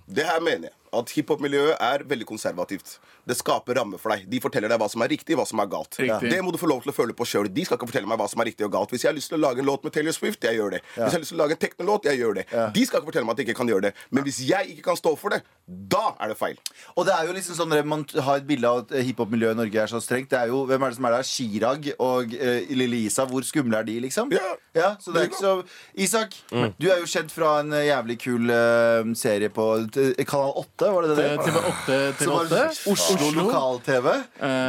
Det 0.08 0.26
her 0.26 0.39
mener 0.39 0.70
jeg. 0.70 0.78
At 0.99 1.12
hiphop-miljøet 1.16 1.76
er 1.80 2.04
veldig 2.04 2.28
konservativt. 2.28 2.99
Det 3.28 3.38
skaper 3.38 3.78
rammer 3.80 4.01
for 4.01 4.15
deg. 4.15 4.26
De 4.32 4.41
forteller 4.43 4.72
deg 4.72 4.82
hva 4.82 4.89
som 4.91 5.03
er 5.05 5.11
riktig, 5.13 5.38
hva 5.39 5.45
som 5.47 5.61
er 5.63 5.69
galt. 5.72 5.97
Riktig. 6.01 6.32
Det 6.34 6.41
må 6.45 6.53
du 6.53 6.59
få 6.61 6.69
lov 6.72 6.84
til 6.86 6.93
å 6.93 6.95
føle 6.95 7.15
på 7.17 7.28
sjøl. 7.28 7.49
De 7.51 7.65
skal 7.67 7.80
ikke 7.80 7.89
fortelle 7.91 8.09
meg 8.09 8.19
hva 8.22 8.30
som 8.32 8.43
er 8.43 8.51
riktig 8.51 8.67
og 8.67 8.74
galt. 8.76 8.93
Hvis 8.93 9.05
jeg 9.05 9.11
har 9.11 9.17
lyst 9.17 9.32
til 9.34 9.39
å 9.39 9.43
lage 9.45 9.63
en 9.63 9.69
låt 9.69 9.86
med 9.86 9.95
Taylor 9.95 10.15
Swift, 10.15 10.43
jeg 10.47 10.59
gjør 10.59 10.78
det. 10.78 10.82
Hvis 10.95 11.05
jeg 11.05 11.17
har 11.17 11.24
lyst 11.26 11.34
til 11.36 11.39
å 11.39 11.43
lage 11.43 11.57
en 11.57 11.63
teknolåt, 11.65 12.09
jeg 12.09 12.22
gjør 12.22 12.39
det. 12.41 12.45
De 12.76 12.86
skal 12.88 13.01
ikke 13.01 13.11
fortelle 13.11 13.30
meg 13.30 13.36
at 13.36 13.43
jeg 13.43 13.49
ikke 13.49 13.59
kan 13.61 13.74
gjøre 13.74 13.86
det. 13.89 13.93
Men 14.11 14.28
hvis 14.28 14.41
jeg 14.47 14.74
ikke 14.76 14.88
kan 14.89 14.99
stå 14.99 15.15
for 15.19 15.36
det, 15.36 15.41
da 15.72 16.03
er 16.19 16.34
det 16.34 16.38
feil. 16.39 16.57
Og 16.97 17.05
det 17.07 17.13
er 17.15 17.30
jo 17.30 17.36
liksom 17.36 17.55
sånn 17.55 17.72
når 17.72 17.88
Man 17.91 18.03
har 18.24 18.39
et 18.39 18.47
bilde 18.47 18.67
av 18.67 18.82
at 18.84 18.91
hiphop-miljøet 19.05 19.55
i 19.55 19.59
Norge 19.61 19.84
er 19.84 19.91
så 19.91 19.99
strengt. 20.03 20.30
Det 20.32 20.39
er 20.39 20.51
jo, 20.51 20.63
Hvem 20.69 20.84
er 20.84 20.91
det 20.91 20.97
som 20.97 21.07
er 21.07 21.15
der? 21.15 21.28
Chirag 21.28 21.88
og 21.97 22.36
uh, 22.36 22.74
Lille 22.76 23.01
Isa. 23.05 23.26
Hvor 23.30 23.45
skumle 23.47 23.80
er 23.80 23.88
de, 23.88 23.97
liksom? 24.03 24.32
Ja. 24.76 24.95
så 24.99 25.11
det 25.11 25.22
er 25.22 25.30
ikke 25.30 25.39
så 25.41 25.53
Isak, 25.99 26.36
du 26.80 26.88
er 26.88 27.01
jo 27.01 27.07
kjent 27.09 27.34
fra 27.34 27.57
en 27.59 27.74
eh, 27.76 27.89
jævlig 27.89 28.15
kul 28.22 28.51
uh, 28.51 29.09
serie 29.17 29.49
på 29.51 29.65
eh, 29.99 30.24
Kanal 30.28 30.53
8, 30.61 30.91
var 30.95 31.07
det 31.07 31.17
det? 31.17 31.26
det? 31.26 31.34
TV8 31.43 31.97
Som 32.24 32.38
TV8. 32.47 33.11
Oslo 33.16 33.43
lokal-TV. 33.43 34.07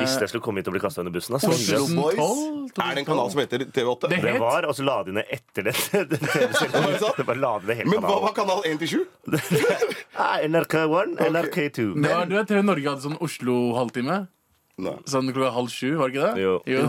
Visste 0.03 0.27
jeg 0.27 0.33
skulle 0.33 0.45
komme 0.45 0.63
hit 0.63 0.71
og 0.71 0.77
bli 0.77 0.83
kasta 0.83 1.03
under 1.05 1.15
bussen. 1.15 1.39
Altså. 1.39 1.53
Oslo 1.55 1.87
Boys. 2.01 2.19
2012? 2.19 2.83
Er 2.83 2.95
det 2.97 3.05
en 3.05 3.09
kanal 3.09 3.33
som 3.33 3.43
heter 3.43 3.65
TV8? 3.69 4.11
Det 4.13 4.21
Det 4.23 4.35
var, 4.41 4.69
og 4.69 4.77
så 4.77 4.87
la 4.87 4.99
de 5.07 5.17
ned 5.19 5.33
etter 5.39 5.69
det. 5.69 5.77
det, 7.17 7.27
bare 7.27 7.41
la 7.41 7.57
de 7.63 7.73
ned 7.73 7.89
Men 7.91 8.05
hva 8.05 8.19
var 8.27 8.37
kanal 8.37 8.63
1 8.69 8.79
til 8.85 8.95
7? 8.97 9.03
Ah, 10.23 10.39
NRK1, 10.45 11.17
NRK2. 11.19 11.85
det 11.97 12.11
var, 12.11 12.27
du 12.29 12.37
vet, 12.37 12.47
TV 12.47 12.61
Norge 12.63 12.91
hadde 12.91 13.05
sånn 13.07 13.17
Oslo-halvtime. 13.25 14.19
Nei. 14.83 14.95
Sånn 15.09 15.29
klokka 15.33 15.53
halv 15.57 15.73
sju, 15.73 15.95
var 16.01 16.11
det 16.11 16.17
ikke 16.17 16.29
det? 16.33 16.45
Jo. 16.73 16.85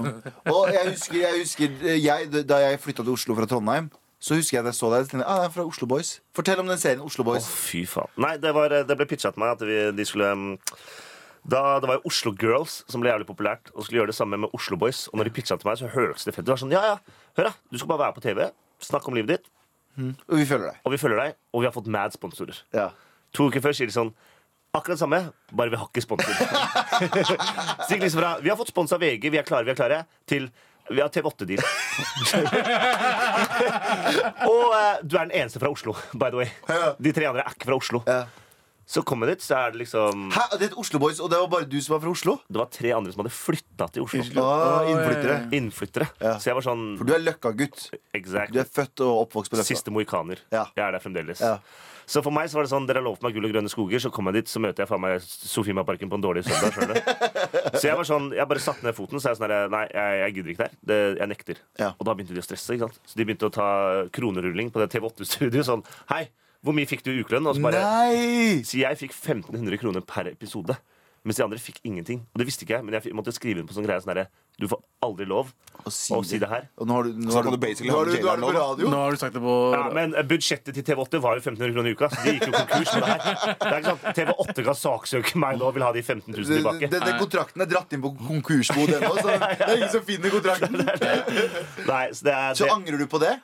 Og 0.51 0.71
jeg 0.71 0.93
husker, 0.93 1.17
jeg 1.19 1.41
husker 1.41 1.73
eh, 1.83 1.99
jeg, 1.99 2.43
Da 2.47 2.61
jeg 2.63 2.79
flytta 2.83 3.03
til 3.03 3.13
Oslo 3.15 3.35
fra 3.37 3.47
Trondheim, 3.49 3.89
så 4.23 4.37
husker 4.39 4.57
jeg 4.57 4.63
at 4.63 4.71
jeg 4.71 4.79
så 4.79 4.91
deg 4.93 5.03
og 5.03 5.11
tenkte 5.11 5.27
ah, 5.27 5.41
det 5.41 5.49
er 5.49 5.55
fra 5.57 5.65
Oslo 5.67 5.87
Boys. 5.91 6.13
Fortell 6.35 6.61
om 6.63 6.69
den 6.71 6.79
serien 6.79 7.03
Oslo 7.03 7.25
Boys. 7.27 7.47
Fy 7.47 7.83
faen. 7.89 8.11
Nei, 8.23 8.37
det, 8.39 8.53
var, 8.55 8.75
det 8.87 8.97
ble 8.99 9.07
pitcha 9.09 9.33
til 9.35 9.43
meg 9.43 9.57
at 9.57 9.65
vi, 9.67 9.79
de 9.97 10.05
skulle 10.07 10.29
um, 10.31 10.53
da, 11.43 11.79
Det 11.79 11.89
var 11.89 11.97
jo 11.99 12.07
Oslo 12.09 12.31
Girls 12.39 12.83
som 12.87 13.03
ble 13.03 13.11
jævlig 13.11 13.27
populært, 13.27 13.71
og 13.73 13.83
skulle 13.83 13.99
gjøre 14.01 14.11
det 14.13 14.17
samme 14.17 14.39
med 14.39 14.53
Oslo 14.55 14.77
Boys. 14.79 15.07
Og 15.11 15.19
når 15.19 15.29
de 15.29 15.35
pitcha 15.35 15.57
til 15.59 15.67
meg, 15.67 15.79
så 15.79 15.89
hørtes 15.91 16.23
det 16.27 16.35
fett 16.35 16.43
ut. 16.43 16.47
Det 16.47 16.55
var 16.55 16.61
sånn, 16.63 16.75
ja, 16.75 16.83
ja, 16.93 16.97
hør 17.37 17.49
da, 17.49 17.53
Du 17.71 17.77
skal 17.77 17.91
bare 17.91 18.05
være 18.05 18.17
på 18.17 18.23
TV, 18.25 18.45
snakke 18.83 19.11
om 19.11 19.17
livet 19.19 19.37
ditt, 19.37 19.49
Og 20.27 20.37
vi 20.39 20.45
følger 20.45 20.71
deg. 20.71 20.77
og 20.83 20.91
vi 20.91 20.97
følger 20.97 21.19
deg, 21.19 21.35
og 21.53 21.61
vi 21.61 21.67
har 21.69 21.75
fått 21.75 21.87
mad 21.91 22.15
sponsorer. 22.15 22.63
Ja. 22.73 22.89
To 23.33 23.49
uker 23.49 23.61
før 23.61 23.75
sier 23.75 23.89
de 23.89 23.95
sånn 23.95 24.13
Akkurat 24.73 24.97
samme, 24.97 25.19
bare 25.53 25.69
vi 25.69 25.77
har 25.77 25.85
ikke 25.85 26.01
sponsor. 26.01 26.33
Så 27.87 27.93
liksom 28.01 28.19
fra 28.23 28.31
Vi 28.41 28.49
har 28.49 28.57
fått 28.57 28.71
spons 28.71 28.89
av 28.95 29.03
VG, 29.03 29.29
vi 29.29 29.37
er 29.37 29.45
klare, 29.45 29.67
vi 29.67 29.69
er 29.69 29.77
klare, 29.77 29.99
til 30.25 30.47
vi 30.89 30.99
har 30.99 31.11
TV8-deal. 31.13 31.61
og 34.51 34.63
uh, 34.73 34.97
du 35.05 35.13
er 35.15 35.29
den 35.29 35.35
eneste 35.43 35.61
fra 35.61 35.69
Oslo, 35.71 35.93
by 36.17 36.33
the 36.33 36.41
way. 36.41 36.49
De 36.99 37.13
tre 37.15 37.29
andre 37.29 37.45
er 37.45 37.53
ikke 37.53 37.69
fra 37.69 37.77
Oslo. 37.77 38.01
Ja. 38.09 38.23
Så 38.85 39.03
kom 39.07 39.23
jeg 39.23 39.37
dit, 39.37 39.45
så 39.45 39.55
er 39.61 39.71
det 39.73 39.79
liksom 39.83 40.25
Hæ, 40.35 40.43
det 40.57 40.67
het 40.69 40.75
Oslo 40.79 40.99
Boys, 40.99 41.21
og 41.23 41.29
det 41.31 41.39
var 41.39 41.47
bare 41.53 41.69
du 41.69 41.77
som 41.81 41.95
var 41.95 42.03
fra 42.03 42.11
Oslo? 42.11 42.35
Det 42.51 42.59
var 42.59 42.69
tre 42.73 42.91
andre 42.97 43.13
som 43.13 43.23
hadde 43.23 43.31
flytta 43.35 43.87
til 43.95 44.03
Oslo. 44.03 44.43
Ah, 44.43 44.89
innflyttere. 44.91 45.37
Innflyttere. 45.55 46.09
Ja. 46.19 46.35
Så 46.41 46.51
jeg 46.51 46.59
var 46.59 46.67
sånn 46.67 46.83
For 46.99 47.07
du 47.07 47.15
er 47.15 47.23
Løkka-gutt. 47.23 47.87
Exactly. 48.17 48.57
Du 48.57 48.61
er 48.65 48.69
født 48.69 49.05
og 49.05 49.23
oppvokst 49.23 49.53
på 49.53 49.59
Løkka. 49.61 49.71
Siste 49.71 49.93
mohikaner. 49.95 50.43
Ja. 50.53 50.67
Jeg 50.75 50.87
er 50.89 50.97
der 50.97 51.03
fremdeles. 51.03 51.41
Ja. 51.43 51.57
Så 52.05 52.19
for 52.19 52.35
meg 52.35 52.49
så 52.51 52.57
var 52.57 52.65
det 52.65 52.71
sånn, 52.73 52.87
dere 52.87 52.99
har 52.99 53.05
lovt 53.05 53.23
meg 53.23 53.35
gull 53.35 53.47
og 53.47 53.53
grønne 53.53 53.71
skoger, 53.71 54.01
så 54.03 54.11
kom 54.13 54.27
jeg 54.27 54.41
dit, 54.41 54.51
så 54.51 54.59
møter 54.59 54.83
jeg 54.83 54.89
faen 54.89 55.01
meg 55.03 55.23
Sofiemarparken 55.23 56.11
på 56.11 56.19
en 56.19 56.25
dårlig 56.25 56.43
søndag. 56.43 56.99
Så 57.79 57.87
jeg 57.87 57.95
var 57.97 58.05
sånn, 58.07 58.27
jeg 58.35 58.47
bare 58.49 58.61
satte 58.61 58.85
ned 58.85 58.95
foten, 58.97 59.21
så 59.21 59.31
jeg 59.31 59.39
sånn 59.39 59.51
nei, 59.71 59.83
jeg, 59.89 60.17
jeg 60.19 60.33
gidder 60.35 60.51
ikke 60.53 60.65
der. 60.67 60.73
Det, 60.89 60.97
jeg 61.17 61.29
nekter. 61.31 61.61
Ja. 61.79 61.89
Og 61.95 62.05
da 62.05 62.13
begynte 62.15 62.35
de 62.35 62.41
å 62.43 62.45
stresse. 62.45 62.75
ikke 62.75 62.89
sant? 62.89 62.99
Så 63.07 63.17
de 63.17 63.25
begynte 63.25 63.47
å 63.49 63.53
ta 63.53 63.67
kronerulling 64.13 64.69
på 64.73 64.83
det 64.83 64.89
TV8-studioet. 64.93 65.65
Sånn, 65.67 65.83
hei, 66.11 66.25
hvor 66.63 66.75
mye 66.75 66.87
fikk 66.87 67.03
du 67.03 67.11
i 67.11 67.19
ukelønn? 67.21 67.47
Og 67.49 67.57
så 67.57 67.63
bare, 67.63 67.83
Nei! 67.83 68.63
så 68.67 68.79
jeg 68.79 68.99
fikk 69.01 69.15
1500 69.17 69.81
kroner 69.81 70.05
per 70.07 70.31
episode. 70.31 70.77
Mens 71.23 71.39
de 71.39 71.43
andre 71.45 71.59
fikk 71.59 71.77
ingenting. 71.87 72.25
Og 72.33 72.41
det 72.41 72.45
visste 72.49 72.65
ikke 72.65 72.75
jeg, 72.75 72.83
men 72.83 72.97
jeg 72.97 73.15
måtte 73.15 73.31
skrive 73.31 73.61
inn 73.61 73.67
på 73.67 73.75
sånn 73.75 73.85
greie 73.85 74.01
sånn 74.03 74.25
Du 74.59 74.65
får 74.67 74.81
aldri 75.05 75.23
lov 75.27 75.53
Å 75.87 75.87
å 75.87 76.19
si 76.27 76.39
det 76.39 76.49
her. 76.51 76.65
Og 76.83 76.87
nå 76.89 76.97
har 76.97 77.07
du, 77.07 77.13
nå 77.15 77.31
Så 77.31 77.37
har 77.37 77.47
du, 77.47 77.55
du 77.55 77.61
basically 77.63 77.91
nå 77.91 77.95
har 77.95 78.11
ha 78.11 78.11
du, 78.11 78.17
nå 78.19 78.31
er 78.33 78.41
du 78.41 78.43
nå, 78.43 78.49
radio. 78.57 78.89
Nå 78.91 78.99
har 78.99 79.15
du 79.15 79.21
sagt 79.21 79.37
det 79.37 79.43
på 79.43 79.53
Ja, 79.71 79.85
men 79.95 80.17
eh, 80.19 80.27
budsjettet 80.27 80.75
til 80.75 80.85
TV8 80.89 81.21
var 81.23 81.39
jo 81.39 81.45
1500 81.45 81.77
kroner 81.77 81.89
i 81.89 81.95
uka, 81.95 82.09
så 82.11 82.25
de 82.25 82.35
gikk 82.35 82.45
jo 82.49 82.57
konkurs 82.57 82.91
med 82.97 83.05
det 83.07 83.13
her. 83.13 83.23
Det 83.47 83.71
er 83.71 83.79
ikke 83.79 83.93
sant, 83.93 84.19
TV8 84.19 84.67
kan 84.67 84.79
saksøke 84.81 85.43
meg 85.45 85.61
nå 85.61 85.69
og 85.69 85.79
vil 85.79 85.87
ha 85.87 85.93
de 85.95 86.03
15 86.03 86.27
000 86.27 86.51
tilbake. 86.51 86.91
den, 86.91 87.07
den 87.07 87.17
kontrakten 87.23 87.63
er 87.63 87.71
dratt 87.71 87.95
inn 87.95 88.03
på 88.03 88.13
konkursbo, 88.19 88.87
den 88.91 89.07
òg, 89.07 89.23
så 89.23 89.31
det 89.31 89.49
er 89.55 89.73
ingen 89.79 89.95
som 89.95 90.05
finner 90.11 90.35
kontrakten. 90.35 90.75
Nei, 91.93 92.05
så 92.11 92.27
det 92.27 92.35
er 92.35 92.59
Så 92.59 92.71
angrer 92.75 92.99
du 92.99 93.07
på 93.07 93.23
det? 93.23 93.37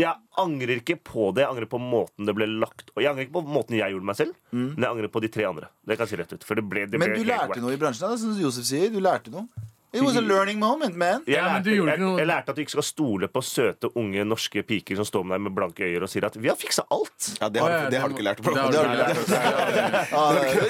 Jeg 0.00 0.14
angrer 0.40 0.78
ikke 0.80 0.96
på 1.04 1.28
det. 1.36 1.42
Jeg 1.44 1.50
angrer 1.52 1.68
på 1.68 1.78
måten 1.82 2.24
det 2.28 2.32
ble 2.34 2.46
lagt 2.48 2.88
Og 2.94 3.02
Jeg 3.02 3.10
angrer 3.10 3.26
ikke 3.26 3.34
på 3.36 3.42
måten 3.44 3.76
jeg 3.76 3.92
gjorde 3.92 4.08
meg 4.08 4.16
selv, 4.18 4.32
men 4.52 4.80
jeg 4.80 4.88
angrer 4.88 5.12
på 5.12 5.20
de 5.20 5.28
tre 5.34 5.44
andre. 5.48 5.68
Det 5.84 5.98
kan 5.98 6.06
jeg 6.06 6.14
si 6.14 6.20
rett 6.22 6.32
ut. 6.32 6.46
For 6.48 6.58
det 6.58 6.64
ble, 6.70 6.86
det 6.88 7.00
Men 7.02 7.12
du 7.16 7.24
lærte 7.28 7.60
noe 7.60 7.74
i 7.76 7.80
bransjen, 7.80 8.08
da, 8.08 8.16
som 8.20 8.32
Josef 8.40 8.64
sier. 8.68 8.88
Du 8.92 9.00
lærte 9.04 9.32
noe. 9.34 9.46
It 9.92 10.00
was 10.02 10.16
a 10.16 10.20
learning 10.24 10.58
moment, 10.58 10.96
man. 10.96 11.22
Jeg, 11.26 11.36
Ja, 11.36 11.42
men 11.44 11.52
lærte, 11.60 11.64
du 11.64 11.70
gjorde 11.76 11.90
jeg, 11.92 11.98
ikke 11.98 12.06
noe- 12.08 12.18
jeg 12.18 12.26
lærte 12.30 12.48
at 12.48 12.56
du 12.56 12.62
ikke 12.62 12.70
skal 12.76 12.82
stole 12.82 13.28
på 13.28 13.42
søte, 13.44 13.90
unge 13.94 14.24
norske 14.24 14.62
piker 14.64 14.96
som 14.96 15.04
står 15.04 15.24
med 15.26 15.34
deg 15.36 15.42
med 15.46 15.52
blanke 15.58 15.84
øyne 15.84 16.02
og 16.02 16.08
sier 16.08 16.24
at 16.24 16.34
'vi 16.36 16.48
har 16.48 16.56
fiksa 16.56 16.82
alt'. 16.90 17.36
Ja, 17.40 17.48
det 17.48 17.60
har, 17.60 17.68
du- 17.68 17.90
det 17.90 18.00
har 18.00 18.08
du 18.08 18.14
ikke 18.14 18.24
lært. 18.24 18.40
Bro. 18.42 18.52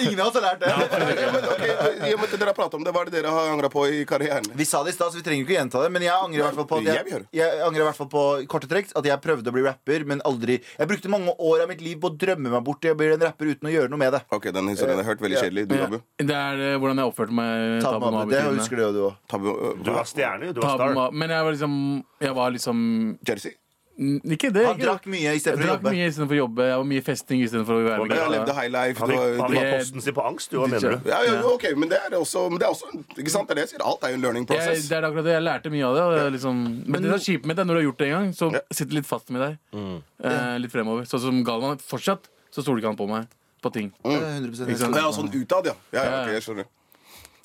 Ingen 0.02 0.20
av 0.20 0.26
oss 0.26 0.34
har 0.34 0.42
lært 0.42 0.60
det. 0.60 0.68
Ja, 0.68 0.76
men, 1.32 1.44
ok, 1.52 1.62
i 2.08 2.12
og 2.14 2.18
med 2.20 2.32
at 2.32 2.38
dere 2.40 2.50
har 2.50 2.56
pratet 2.58 2.74
om 2.74 2.84
det, 2.84 2.92
Hva 2.92 3.00
er 3.02 3.04
det 3.10 3.14
dere 3.22 3.30
har 3.32 3.48
angra 3.52 3.68
på 3.72 3.86
i 3.88 4.04
karrieren? 4.08 4.44
Vi 4.58 4.64
sa 4.64 4.82
det 4.82 4.92
i 4.92 4.96
stad, 4.96 5.12
så 5.12 5.16
vi 5.20 5.24
trenger 5.26 5.46
ikke 5.46 5.54
å 5.54 5.58
gjenta 5.60 5.82
det. 5.84 5.90
Men 5.92 6.02
jeg 6.02 6.12
angrer 6.12 6.38
i 6.40 6.42
hvert 6.42 6.58
fall 6.58 6.66
på 6.72 6.82
Jeg 6.82 7.26
jeg, 7.32 7.60
angrer 7.62 7.80
i 7.80 7.86
hvert 7.88 7.96
fall 7.96 8.10
på 8.12 8.22
korte 8.48 8.68
trekk 8.70 8.90
at 8.96 9.04
jeg 9.04 9.20
prøvde 9.22 9.46
å 9.48 9.52
bli 9.54 9.62
rapper, 9.62 10.04
men 10.04 10.20
aldri 10.26 10.58
Jeg 10.78 10.88
brukte 10.88 11.08
mange 11.12 11.32
år 11.38 11.62
av 11.62 11.68
mitt 11.68 11.80
liv 11.80 11.96
på 12.02 12.10
å 12.10 12.16
drømme 12.18 12.50
meg 12.50 12.64
bort 12.64 12.80
til 12.82 12.92
å 12.94 12.98
bli 12.98 13.12
en 13.12 13.20
rapper 13.20 13.46
uten 13.54 13.68
å 13.68 13.72
gjøre 13.72 13.88
noe 13.90 13.98
med 13.98 14.12
det. 14.12 14.22
Ok, 14.32 14.50
den 14.52 14.68
historien 14.68 14.96
har 14.98 15.04
jeg 15.04 15.10
hørt. 15.12 15.20
Veldig 15.22 15.38
kjedelig. 15.38 15.68
Du, 15.68 15.74
Abu? 15.82 15.98
Det 16.18 16.34
er 16.36 16.54
eh, 16.74 16.78
hvordan 16.78 16.96
jeg 16.98 17.06
oppførte 17.12 17.32
meg. 17.32 18.30
Det 18.32 18.42
husker 18.58 18.76
du 18.76 18.82
jo, 18.82 18.92
du 18.92 19.00
òg. 19.08 19.11
Tabu, 19.28 19.48
øh, 19.52 19.84
Du 19.84 19.90
var 19.92 20.04
stjerne. 20.04 20.52
Du 20.54 20.60
var 20.60 20.76
star. 20.76 21.10
Men 21.12 21.28
jeg 21.30 21.44
var 21.44 21.52
liksom 21.52 22.04
Jeg 22.20 22.34
var 22.34 22.50
liksom 22.50 23.18
Jersey? 23.28 23.52
N- 24.00 24.22
Ikke 24.24 24.48
det. 24.50 24.64
Han 24.64 24.78
ikke 24.78 24.86
drakk 24.88 25.04
mye 25.12 25.20
Jeg 25.20 25.36
istedenfor 25.36 25.62
å 25.62 25.66
drakk 25.68 25.82
jobbe. 25.82 25.90
mye 25.92 26.06
istedenfor 26.08 26.32
å 26.34 26.38
jobbe. 26.38 26.62
Jeg 26.64 26.76
var 26.80 26.86
mye 26.88 27.02
festing 27.04 27.42
istedenfor 27.44 27.74
å 27.76 27.82
være 27.84 28.06
med 28.08 28.16
Jeg 28.16 28.30
levde 28.32 28.54
high 28.56 28.70
life. 28.72 28.98
Han 29.02 29.10
var- 29.10 29.36
han 29.42 29.50
du, 29.52 29.58
posten 29.78 30.00
sin 30.00 30.14
på 30.16 30.24
angst. 30.26 30.50
Du, 30.50 30.56
hva 30.58 30.66
mener 30.72 30.96
du? 30.96 31.10
ja, 31.10 31.18
ja, 31.28 31.42
ok, 31.44 31.64
men 31.76 31.88
det 31.90 31.98
er 32.00 32.16
også, 32.16 32.48
men 32.50 32.58
det 32.58 32.66
er 32.66 32.72
også 32.72 32.88
Ikke 33.20 33.30
sant? 33.30 33.46
Det 33.48 33.52
er 33.52 33.54
det 33.60 33.64
jeg 33.68 33.72
sier. 33.76 33.84
Alt 33.86 34.02
er 34.02 34.08
jo 34.08 34.14
en 34.14 34.20
learning 34.22 34.46
Jeg, 34.48 34.56
process. 34.56 34.88
det 34.88 34.96
er 34.96 35.02
akkurat 35.10 35.24
det. 35.28 35.34
Jeg 35.36 35.42
lærte 35.44 35.70
mye 35.70 35.84
av 35.84 35.94
det. 35.94 36.02
Og 36.02 36.12
det 36.16 36.22
er 36.26 36.30
liksom, 36.38 36.56
men 36.88 37.02
det 37.02 37.12
er 37.12 37.18
kjipt 37.28 37.44
med 37.46 37.56
det 37.56 37.66
når 37.66 37.74
du 37.74 37.80
har 37.80 37.86
gjort 37.92 37.98
det 37.98 38.06
en 38.08 38.16
gang, 38.16 38.32
så 38.32 38.52
Ja. 38.52 38.60
sitter 38.72 38.90
det 38.90 38.94
litt 39.02 39.06
fast 39.06 39.30
med 39.30 39.40
deg. 39.44 39.58
Mm. 39.76 40.02
Eh, 40.24 40.58
litt 40.58 40.72
fremover. 40.72 41.02
Sånn 41.04 41.20
som 41.20 41.44
Galvan. 41.44 41.76
Fortsatt 41.78 42.28
så 42.50 42.62
stoler 42.64 42.80
ikke 42.80 42.88
han 42.88 42.96
på 42.96 43.08
meg 43.08 43.28
på 43.62 43.72
ting. 43.72 43.92
100% 44.02 44.68
Ikke 44.72 44.76
sant? 44.78 44.96
Ja, 44.96 45.12
sånn 45.12 45.28
utad, 45.30 45.66
ja. 45.66 45.74
ja, 45.92 46.02
ja 46.02 46.22
ok, 46.24 46.32
jeg 46.32 46.42
skjønner. 46.42 46.64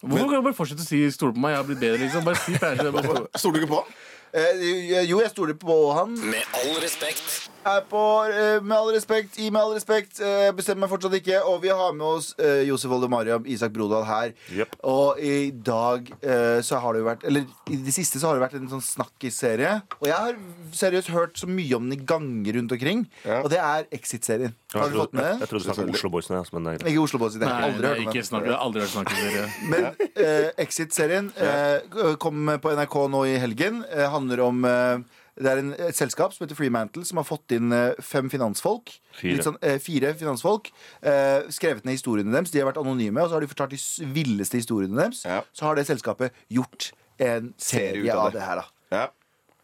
Hvorfor 0.01 0.29
kan 0.29 0.37
du 0.37 0.45
bare 0.45 0.57
fortsette 0.57 0.83
å 0.83 0.87
si 0.87 0.99
'stole 1.09 1.33
på 1.33 1.41
meg'? 1.41 1.55
Jeg 1.55 1.57
har 1.57 1.67
blitt 1.69 1.79
bedre, 1.79 1.97
liksom. 2.05 2.23
Bare 2.23 2.35
si 2.35 2.53
ferdig. 2.53 2.91
Stoler 3.35 3.59
du 3.59 3.65
ikke 3.65 3.73
på 3.73 3.81
han? 3.81 3.93
Eh, 4.33 5.03
jo, 5.09 5.21
jeg 5.23 5.29
stoler 5.31 5.55
på 5.57 5.77
han. 5.97 6.13
Med 6.29 6.43
all 6.53 6.75
respekt. 6.83 7.49
Er 7.67 7.81
på 7.89 8.01
eh, 8.31 8.61
Med 8.63 8.75
all 8.77 8.91
respekt, 8.95 9.37
i 9.43 9.49
med 9.51 9.59
all 9.61 9.73
respekt. 9.75 10.21
eh, 10.23 10.49
bestemmer 10.55 10.85
meg 10.85 10.91
fortsatt 10.93 11.15
ikke. 11.19 11.41
Og 11.49 11.59
vi 11.65 11.71
har 11.73 11.93
med 11.97 12.05
oss 12.07 12.29
eh, 12.39 12.61
Josef 12.67 12.93
Olde 12.95 13.09
Mariam, 13.11 13.43
Isak 13.49 13.73
Brodal 13.75 14.05
her. 14.07 14.31
Jepp. 14.55 14.75
Og 14.87 15.19
i 15.19 15.51
dag 15.51 16.07
eh, 16.21 16.59
så 16.63 16.79
har 16.83 16.95
det 16.95 17.01
jo 17.03 17.07
vært 17.09 17.25
Eller 17.27 17.45
i 17.73 17.79
det 17.83 17.93
siste 17.95 18.21
så 18.21 18.29
har 18.31 18.37
det 18.39 18.45
vært 18.45 18.57
en 18.61 18.69
sånn 18.71 18.83
snakkisserie. 18.85 19.73
Og 19.99 20.07
jeg 20.07 20.15
har 20.15 20.37
seriøst 20.77 21.11
hørt 21.15 21.41
så 21.41 21.49
mye 21.49 21.75
om 21.77 21.89
den 21.89 21.97
i 21.99 22.05
ganger 22.07 22.59
rundt 22.59 22.75
omkring. 22.77 23.03
Ja. 23.25 23.41
Og 23.43 23.51
det 23.53 23.59
er 23.63 23.87
Exit-serien. 23.97 24.55
Har 24.73 24.89
du 24.91 24.97
fått 24.99 25.13
med 25.15 25.23
jeg, 25.23 25.35
med 25.37 25.43
jeg 25.45 25.51
trodde 25.51 25.63
du 25.63 25.67
snakket 25.69 25.83
om 25.87 25.97
Oslo 25.99 26.09
Boys. 26.13 26.29
Nei, 26.31 26.41
Men 26.53 26.67
det 26.67 26.73
er. 26.77 26.87
Ikke 26.91 27.03
Oslo 27.03 27.21
Boys. 27.21 27.37
Det 27.39 27.47
har 27.47 27.61
jeg 27.67 27.73
aldri 27.73 27.87
hørt 27.91 28.01
om 28.03 28.09
ikke 28.11 28.25
snakk. 28.29 28.47
Jeg 28.47 28.55
har 28.55 28.65
aldri 28.65 28.83
hørt 28.85 28.95
snakkeserie. 28.95 29.45
Men 29.71 29.87
eh, 30.23 30.49
Exit-serien 30.65 31.29
eh, 31.35 32.15
kom 32.23 32.51
på 32.63 32.75
NRK 32.79 32.97
nå 33.15 33.23
i 33.31 33.37
helgen. 33.43 33.83
Eh, 33.91 34.07
handler 34.13 34.43
om 34.47 34.67
eh, 34.67 35.16
Det 35.37 35.51
er 35.51 35.61
en, 35.61 35.73
et 35.87 35.97
selskap 35.97 36.33
som 36.33 36.43
heter 36.45 36.57
Freemantle, 36.57 37.03
som 37.05 37.19
har 37.21 37.27
fått 37.27 37.53
inn 37.53 37.73
eh, 37.75 37.97
fem 38.01 38.29
finansfolk. 38.33 38.91
Fire. 39.19 39.37
Litt 39.37 39.45
sånn, 39.45 39.59
eh, 39.61 39.77
fire 39.83 40.13
finansfolk. 40.17 40.71
Eh, 41.05 41.45
skrevet 41.53 41.85
ned 41.85 41.99
historiene 41.99 42.33
deres. 42.33 42.53
De 42.53 42.61
har 42.63 42.69
vært 42.71 42.81
anonyme, 42.81 43.21
og 43.21 43.29
så 43.29 43.37
har 43.37 43.45
de 43.45 43.51
fortalt 43.51 43.75
de 43.75 44.11
villeste 44.17 44.57
historiene 44.57 44.97
deres. 44.97 45.23
Ja. 45.27 45.43
Så 45.53 45.69
har 45.69 45.77
det 45.77 45.85
selskapet 45.89 46.35
gjort 46.53 46.91
en 47.21 47.53
serie, 47.61 48.09
av 48.13 48.27
av 48.27 48.31
det. 48.31 48.39
det 48.39 48.47
her, 48.47 48.63
da. 48.63 48.97
Ja. 48.97 49.07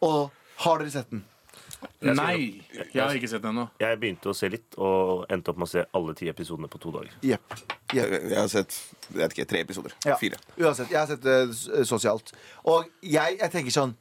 Og 0.06 0.20
har 0.64 0.82
dere 0.82 0.94
sett 0.94 1.10
den? 1.10 1.24
Nei! 2.04 2.62
Jeg 2.72 3.00
har 3.00 3.16
ikke 3.16 3.28
sett 3.28 3.42
den 3.44 3.54
ennå. 3.54 3.66
Jeg 3.80 3.98
begynte 4.00 4.30
å 4.32 4.36
se 4.36 4.48
litt, 4.52 4.76
og 4.80 5.26
endte 5.32 5.52
opp 5.52 5.60
med 5.60 5.68
å 5.68 5.72
se 5.74 5.84
alle 5.96 6.14
ti 6.16 6.30
episodene 6.30 6.70
på 6.72 6.80
to 6.80 6.92
dager. 6.94 7.12
Yep. 7.24 7.58
Yep. 7.94 8.14
Jeg 8.30 8.38
har 8.38 8.48
sett 8.52 8.78
jeg 9.10 9.20
vet 9.20 9.36
ikke, 9.36 9.48
tre 9.50 9.60
episoder. 9.66 9.94
Ja. 10.06 10.16
Fire. 10.20 10.40
Uansett, 10.56 10.90
jeg 10.92 11.00
har 11.00 11.10
sett 11.10 11.24
det 11.24 11.84
sosialt. 11.88 12.32
Og 12.70 12.88
jeg, 13.02 13.38
jeg 13.40 13.52
tenker 13.52 13.74
sånn 13.74 13.94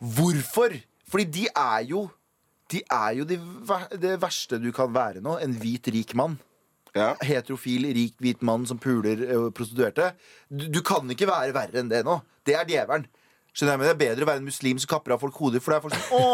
Hvorfor? 0.00 0.72
Fordi 1.10 1.26
de 1.26 1.46
er 1.50 1.84
jo 1.90 2.06
De 2.70 2.80
er 2.86 3.16
jo 3.18 3.24
de, 3.26 3.36
det 3.98 4.12
verste 4.22 4.60
du 4.62 4.68
kan 4.70 4.92
være 4.94 5.18
nå. 5.24 5.32
En 5.42 5.56
hvit, 5.58 5.88
rik 5.90 6.14
mann. 6.14 6.36
Ja. 6.94 7.16
Heterofil, 7.22 7.88
rik, 7.96 8.14
hvit 8.22 8.44
mann 8.46 8.62
som 8.66 8.78
puler 8.78 9.24
prostituerte. 9.50 10.12
Du, 10.46 10.68
du 10.70 10.78
kan 10.86 11.10
ikke 11.10 11.26
være 11.26 11.54
verre 11.56 11.82
enn 11.82 11.90
det 11.90 12.04
nå. 12.06 12.20
Det 12.46 12.54
er 12.54 12.68
djevelen. 12.68 13.08
Skjønner 13.50 13.74
jeg, 13.74 13.80
men 13.80 13.88
Det 13.88 13.92
er 13.92 13.98
bedre 13.98 14.22
å 14.22 14.28
være 14.28 14.40
en 14.40 14.46
muslim 14.46 14.78
som 14.78 14.90
kapper 14.92 15.16
av 15.16 15.22
folk 15.22 15.38
hoder. 15.42 15.62
For 15.62 15.74
det 15.74 15.78
er 15.80 15.82
folk 15.82 15.96
som 15.98 16.12
Å, 16.14 16.26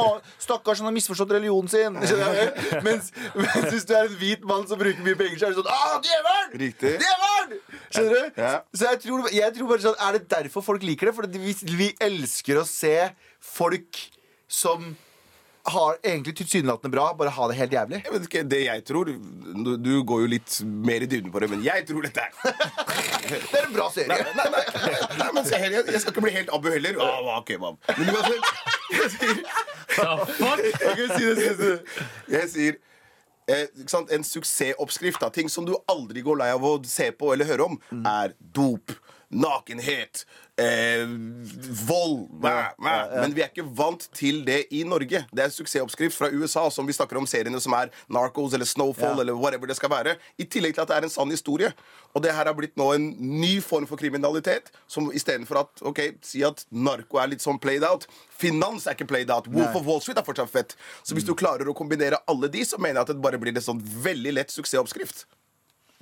stakkars, 0.45 0.83
han 0.83 0.91
har 0.91 0.95
misforstått 0.97 1.33
religionen 1.33 1.71
sin. 1.73 1.97
Skjønner 2.03 2.37
jeg? 2.37 2.83
Mens, 2.85 3.09
mens 3.33 3.71
hvis 3.73 3.87
du 3.89 3.95
er 3.97 4.11
en 4.11 4.19
hvit 4.21 4.45
mann 4.49 4.67
som 4.69 4.81
bruker 4.81 5.01
mye 5.07 5.17
penger, 5.17 5.39
så 5.41 5.49
er 5.49 5.55
det 5.55 5.63
sånn 5.63 5.71
Å, 5.73 6.03
djevelen! 6.05 6.67
Djevelen! 6.85 7.57
Skjønner 7.89 8.13
du? 8.13 8.43
Ja. 8.43 8.53
Så 8.77 8.91
jeg 8.91 9.01
tror, 9.07 9.31
jeg 9.33 9.57
tror 9.57 9.71
bare 9.71 9.85
sånn 9.87 10.01
Er 10.03 10.17
det 10.19 10.27
derfor 10.29 10.65
folk 10.67 10.85
liker 10.85 11.09
det? 11.09 11.15
Fordi 11.17 11.41
vi, 11.41 11.55
vi 11.79 11.89
elsker 12.05 12.61
å 12.61 12.67
se 12.69 12.93
folk 13.57 14.03
som 14.49 14.95
har 15.67 15.97
egentlig 16.03 16.37
tilsynelatende 16.37 16.93
bra, 16.95 17.09
bare 17.19 17.33
ha 17.35 17.49
det 17.51 17.57
helt 17.59 17.73
jævlig. 17.75 17.99
Jeg 18.05 18.13
vet 18.13 18.27
ikke, 18.29 18.43
det 18.47 18.61
jeg 18.65 18.85
tror 18.87 19.09
Du, 19.11 19.73
du 19.77 19.93
går 20.07 20.21
jo 20.23 20.29
litt 20.31 20.59
mer 20.63 21.03
i 21.03 21.09
dybden 21.11 21.33
på 21.35 21.43
det, 21.43 21.49
men 21.51 21.65
jeg 21.65 21.87
tror 21.89 22.07
dette 22.07 22.23
er 22.23 22.31
Det 23.27 23.59
er 23.59 23.67
en 23.67 23.75
bra 23.75 23.89
serie. 23.91 24.19
Nei, 24.39 24.47
nei, 24.55 24.63
nei 25.19 25.31
men 25.35 25.49
se 25.49 25.59
her, 25.59 25.75
jeg, 25.75 25.87
jeg 25.91 26.03
skal 26.05 26.15
ikke 26.15 26.27
bli 26.29 26.35
helt 26.37 26.53
Abu 26.55 26.71
heller. 26.71 27.01
Ah, 27.03 27.33
ok, 27.41 27.57
mam. 27.63 27.81
Men 27.99 28.13
uansett 28.15 28.45
Jeg 28.87 29.11
sier, 29.17 29.41
jeg 30.95 31.11
si 31.11 31.25
det, 31.25 31.35
si 31.41 31.55
det. 31.63 32.05
Jeg 32.37 32.51
sier 32.53 32.79
eh, 33.51 33.67
ikke 33.81 33.91
sant? 33.91 34.13
En 34.15 34.27
suksessoppskrift 34.27 35.27
av 35.27 35.35
ting 35.35 35.51
som 35.51 35.67
du 35.67 35.75
aldri 35.91 36.23
går 36.27 36.39
lei 36.45 36.53
av 36.55 36.63
å 36.63 36.77
se 36.87 37.11
på 37.17 37.33
eller 37.35 37.49
høre 37.49 37.67
om, 37.73 37.81
er 38.07 38.37
dop, 38.39 38.95
nakenhet, 39.37 40.25
eh, 40.59 41.05
vold. 41.87 42.29
Mæ, 42.41 42.55
mæ. 42.81 42.95
Men 43.21 43.35
vi 43.37 43.43
er 43.45 43.51
ikke 43.53 43.67
vant 43.77 44.07
til 44.17 44.43
det 44.47 44.63
i 44.73 44.83
Norge. 44.89 45.25
Det 45.31 45.43
er 45.43 45.51
en 45.51 45.55
suksessoppskrift 45.55 46.17
fra 46.17 46.31
USA, 46.33 46.67
som 46.73 46.87
vi 46.89 46.95
snakker 46.97 47.19
om 47.21 47.27
seriene 47.29 47.61
som 47.61 47.75
er 47.77 47.91
Narcos 48.13 48.55
eller 48.57 48.65
Snowfall 48.69 49.17
Ja. 49.17 49.21
eller 49.21 49.37
whatever 49.37 49.67
det 49.69 49.77
skal 49.77 49.91
være. 49.93 50.17
I 50.39 50.45
tillegg 50.45 50.75
til 50.75 50.83
at 50.83 50.89
det 50.89 50.97
er 50.97 51.03
en 51.05 51.11
sann 51.13 51.31
historie. 51.31 51.73
Og 52.15 52.23
det 52.23 52.33
her 52.33 52.45
har 52.49 52.55
blitt 52.55 52.77
nå 52.77 52.95
en 52.95 53.11
ny 53.21 53.61
form 53.61 53.87
for 53.87 53.97
kriminalitet. 54.01 54.71
Som 54.89 55.11
istedenfor 55.13 55.61
at 55.61 55.83
ok, 55.83 56.01
si 56.23 56.43
at 56.43 56.65
narko 56.73 57.19
er 57.21 57.29
litt 57.29 57.45
sånn 57.45 57.61
played 57.61 57.85
out. 57.85 58.07
Finans 58.39 58.87
er 58.87 58.95
ikke 58.97 59.09
played 59.09 59.31
out. 59.31 59.47
Wolf 59.49 59.73
Nei. 59.75 59.81
of 59.81 59.87
Wall 59.87 60.01
Street 60.01 60.19
er 60.19 60.25
fortsatt 60.25 60.51
fett. 60.51 60.77
Så 61.05 61.15
hvis 61.15 61.25
du 61.25 61.35
klarer 61.35 61.67
å 61.69 61.75
kombinere 61.77 62.17
alle 62.27 62.49
de, 62.49 62.65
så 62.65 62.79
mener 62.79 62.95
jeg 63.01 63.11
at 63.11 63.15
det 63.15 63.23
bare 63.23 63.39
blir 63.39 63.53
en 63.57 63.61
sånn 63.63 63.83
veldig 63.83 64.33
lett 64.33 64.51
suksessoppskrift. 64.51 65.27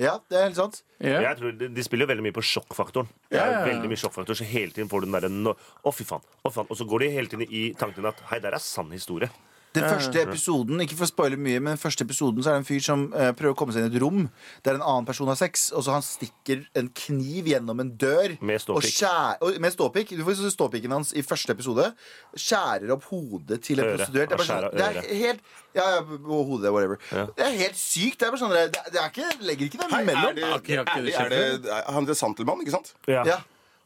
Ja, 0.01 0.17
det 0.27 0.39
er 0.39 0.49
helt 0.49 0.59
sant. 0.59 0.81
Ja. 0.99 1.21
Jeg 1.23 1.39
tror 1.39 1.53
de, 1.59 1.69
de 1.71 1.83
spiller 1.87 2.07
jo 2.07 2.11
veldig 2.11 2.25
mye 2.27 2.35
på 2.35 2.43
sjokkfaktoren. 2.43 3.11
Det 3.31 3.39
er 3.39 3.61
veldig 3.69 3.91
mye 3.91 4.01
sjokkfaktor 4.01 4.39
Så 4.39 4.47
hele 4.49 4.75
tiden 4.75 4.89
får 4.91 5.05
du 5.05 5.07
den 5.07 5.15
derre 5.15 5.55
Å, 5.55 5.93
fy 5.95 6.07
faen. 6.09 6.25
Å, 6.43 6.51
fy 6.51 6.57
faen. 6.57 6.71
Og 6.73 6.79
så 6.81 6.87
går 6.91 7.05
de 7.05 7.11
hele 7.15 7.31
tiden 7.31 7.47
i 7.47 7.65
tanken 7.79 8.09
at 8.11 8.23
hei, 8.33 8.41
der 8.43 8.57
er 8.57 8.63
sann 8.63 8.91
historie. 8.95 9.31
Den 9.75 9.89
første 9.91 10.23
episoden, 10.23 10.83
ikke 10.85 10.97
for 10.99 11.07
å 11.07 11.11
spoile 11.11 11.39
mye, 11.41 11.61
men 11.61 11.75
den 11.75 11.81
første 11.83 12.07
episoden 12.07 12.45
så 12.45 12.53
er 12.53 12.59
det 12.59 12.63
en 12.63 12.69
fyr 12.69 12.85
som 12.85 13.07
eh, 13.13 13.33
prøver 13.37 13.55
å 13.55 13.59
komme 13.59 13.75
seg 13.75 13.85
inn 13.85 13.91
i 13.91 13.97
et 13.97 14.03
rom 14.03 14.21
der 14.67 14.79
en 14.79 14.85
annen 14.85 15.09
person 15.09 15.31
har 15.31 15.39
sex, 15.41 15.67
og 15.75 15.85
så 15.87 15.97
han 15.97 16.05
stikker 16.07 16.65
en 16.79 16.91
kniv 17.05 17.51
gjennom 17.51 17.83
en 17.83 17.91
dør. 18.01 18.37
Med 18.41 18.63
ståpikk. 18.63 19.03
Og 19.41 19.49
og, 19.49 19.59
med 19.63 19.75
ståpikk. 19.75 20.15
Du 20.19 20.25
får 20.27 20.39
se 20.41 20.53
ståpikken 20.55 20.95
hans 20.95 21.13
i 21.17 21.25
første 21.27 21.55
episode. 21.55 21.91
Skjærer 22.39 22.95
opp 22.95 23.09
hodet 23.11 23.61
til 23.67 23.83
en 23.83 23.91
Øre. 23.91 23.99
prostituert. 23.99 24.31
Det 24.31 24.35
er, 24.35 24.39
bare 24.39 24.49
Han 24.49 24.65
sånn, 24.65 24.79
det 24.79 24.89
er 24.89 25.23
helt 25.25 25.45
ja, 25.75 25.89
ja, 25.97 26.03
og 26.07 26.53
hodet, 26.53 26.71
whatever. 26.71 27.01
Ja. 27.11 27.25
Det 27.35 27.47
er 27.49 27.57
helt 27.65 27.79
sykt. 27.79 28.21
Det 28.21 28.29
er 28.29 28.35
bare 28.35 28.43
sånn, 28.45 28.55
det, 28.55 28.85
det 28.95 29.01
er 29.01 29.11
ikke, 29.11 29.33
legger 29.43 29.71
ikke 29.71 29.81
dem 29.83 29.97
imellom. 30.05 30.31
er 30.31 30.37
det, 30.39 30.45
er 30.45 30.63
det, 30.63 30.77
er 30.79 31.09
ikke 31.09 31.09
det 31.09 31.17
er 31.19 31.59
det 31.65 31.75
er 31.75 31.91
han 31.97 32.07
er 32.07 32.19
Santelmann, 32.19 32.63
ikke 32.63 32.77
sant? 32.77 32.95
Ja. 33.11 33.25
Ja. 33.27 33.41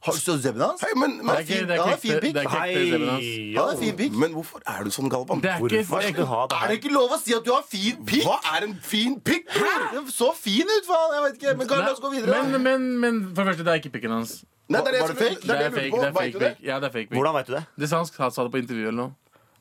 Har 0.07 0.13
du 0.15 0.39
zebben 0.39 0.63
hans? 0.63 0.81
Hei, 0.81 0.93
men, 0.95 1.17
Det 1.19 1.25
men, 1.27 1.35
er 1.35 1.41
ikke, 1.43 1.55
det 1.67 1.75
er 1.75 1.81
Han 1.83 1.89
har 1.89 1.97
ikke 1.97 2.01
fin 2.03 2.13
ekte- 2.13 2.21
pikk. 2.23 2.35
det 2.35 2.43
er 2.43 2.47
ikke 2.49 2.61
ekte 2.69 2.83
stemmen 2.89 3.09
hans. 3.09 3.25
Hei, 3.25 3.55
Han 3.59 3.69
har 3.69 3.77
fin 3.83 3.97
pikk. 3.99 4.13
men 4.23 4.31
hvorfor 4.37 4.61
er 4.73 4.85
du 4.85 4.91
sånn, 4.95 5.09
Galvan? 5.11 5.41
Det 5.43 5.51
er 5.51 5.59
Hvorfor 5.59 6.03
skal 6.03 6.15
du 6.15 6.25
ha 6.31 6.41
det 6.47 6.53
Er 6.55 6.59
her? 6.61 6.69
det 6.69 6.77
ikke 6.79 6.93
lov 6.95 7.11
å 7.11 7.19
si 7.19 7.35
at 7.35 7.45
du 7.45 7.51
har 7.53 7.65
fin 7.67 7.97
pikk? 8.07 8.25
Hva 8.29 8.37
er 8.55 8.63
en 8.69 8.75
fin 8.83 9.17
pikk? 9.21 9.45
bror? 9.59 9.83
Den 9.97 10.07
så 10.15 10.31
fin 10.39 10.63
ut, 10.77 10.87
faen! 10.87 11.11
Jeg 11.19 11.23
vet 11.27 11.35
ikke. 11.43 11.57
Men 11.59 11.67
kan, 11.69 11.79
la 11.83 11.91
oss 11.93 12.01
gå 12.01 12.11
videre. 12.15 12.31
da. 12.31 12.43
Men, 12.47 12.63
men, 12.63 13.01
men 13.01 13.35
for 13.35 13.43
det 13.43 13.51
første, 13.57 13.65
det 13.67 13.73
er 13.75 13.81
ikke 13.83 13.93
pikken 13.99 14.11
hans. 14.15 14.45
Nei, 14.69 14.81
det 14.85 14.89
er 14.89 14.93
det, 14.93 15.01
Var 15.03 15.09
det 15.09 15.17
fake? 15.19 15.41
det 15.43 15.51
er 15.51 15.59
det 15.59 15.65
jeg 15.67 15.73
fake. 15.73 15.91
lurer 15.91 15.91
på. 15.91 15.99
Det 15.99 16.07
er 16.07 16.13
Vet 16.13 16.19
fake 16.23 16.33
du 16.33 16.39
det? 16.45 16.57
Ja, 16.69 16.75
det 16.79 16.87
er 16.87 16.93
fake 16.95 17.09
pick. 17.11 17.17
Hvordan 17.19 17.35
vet 17.35 17.47
du 17.47 17.53
det? 17.59 17.65
Det 17.83 17.89
sa 17.89 17.97
han, 17.99 18.07
sa 18.31 18.43
det 18.47 18.53
på 18.55 18.59
intervju 18.63 18.85
eller 18.89 19.01
noe. 19.03 19.13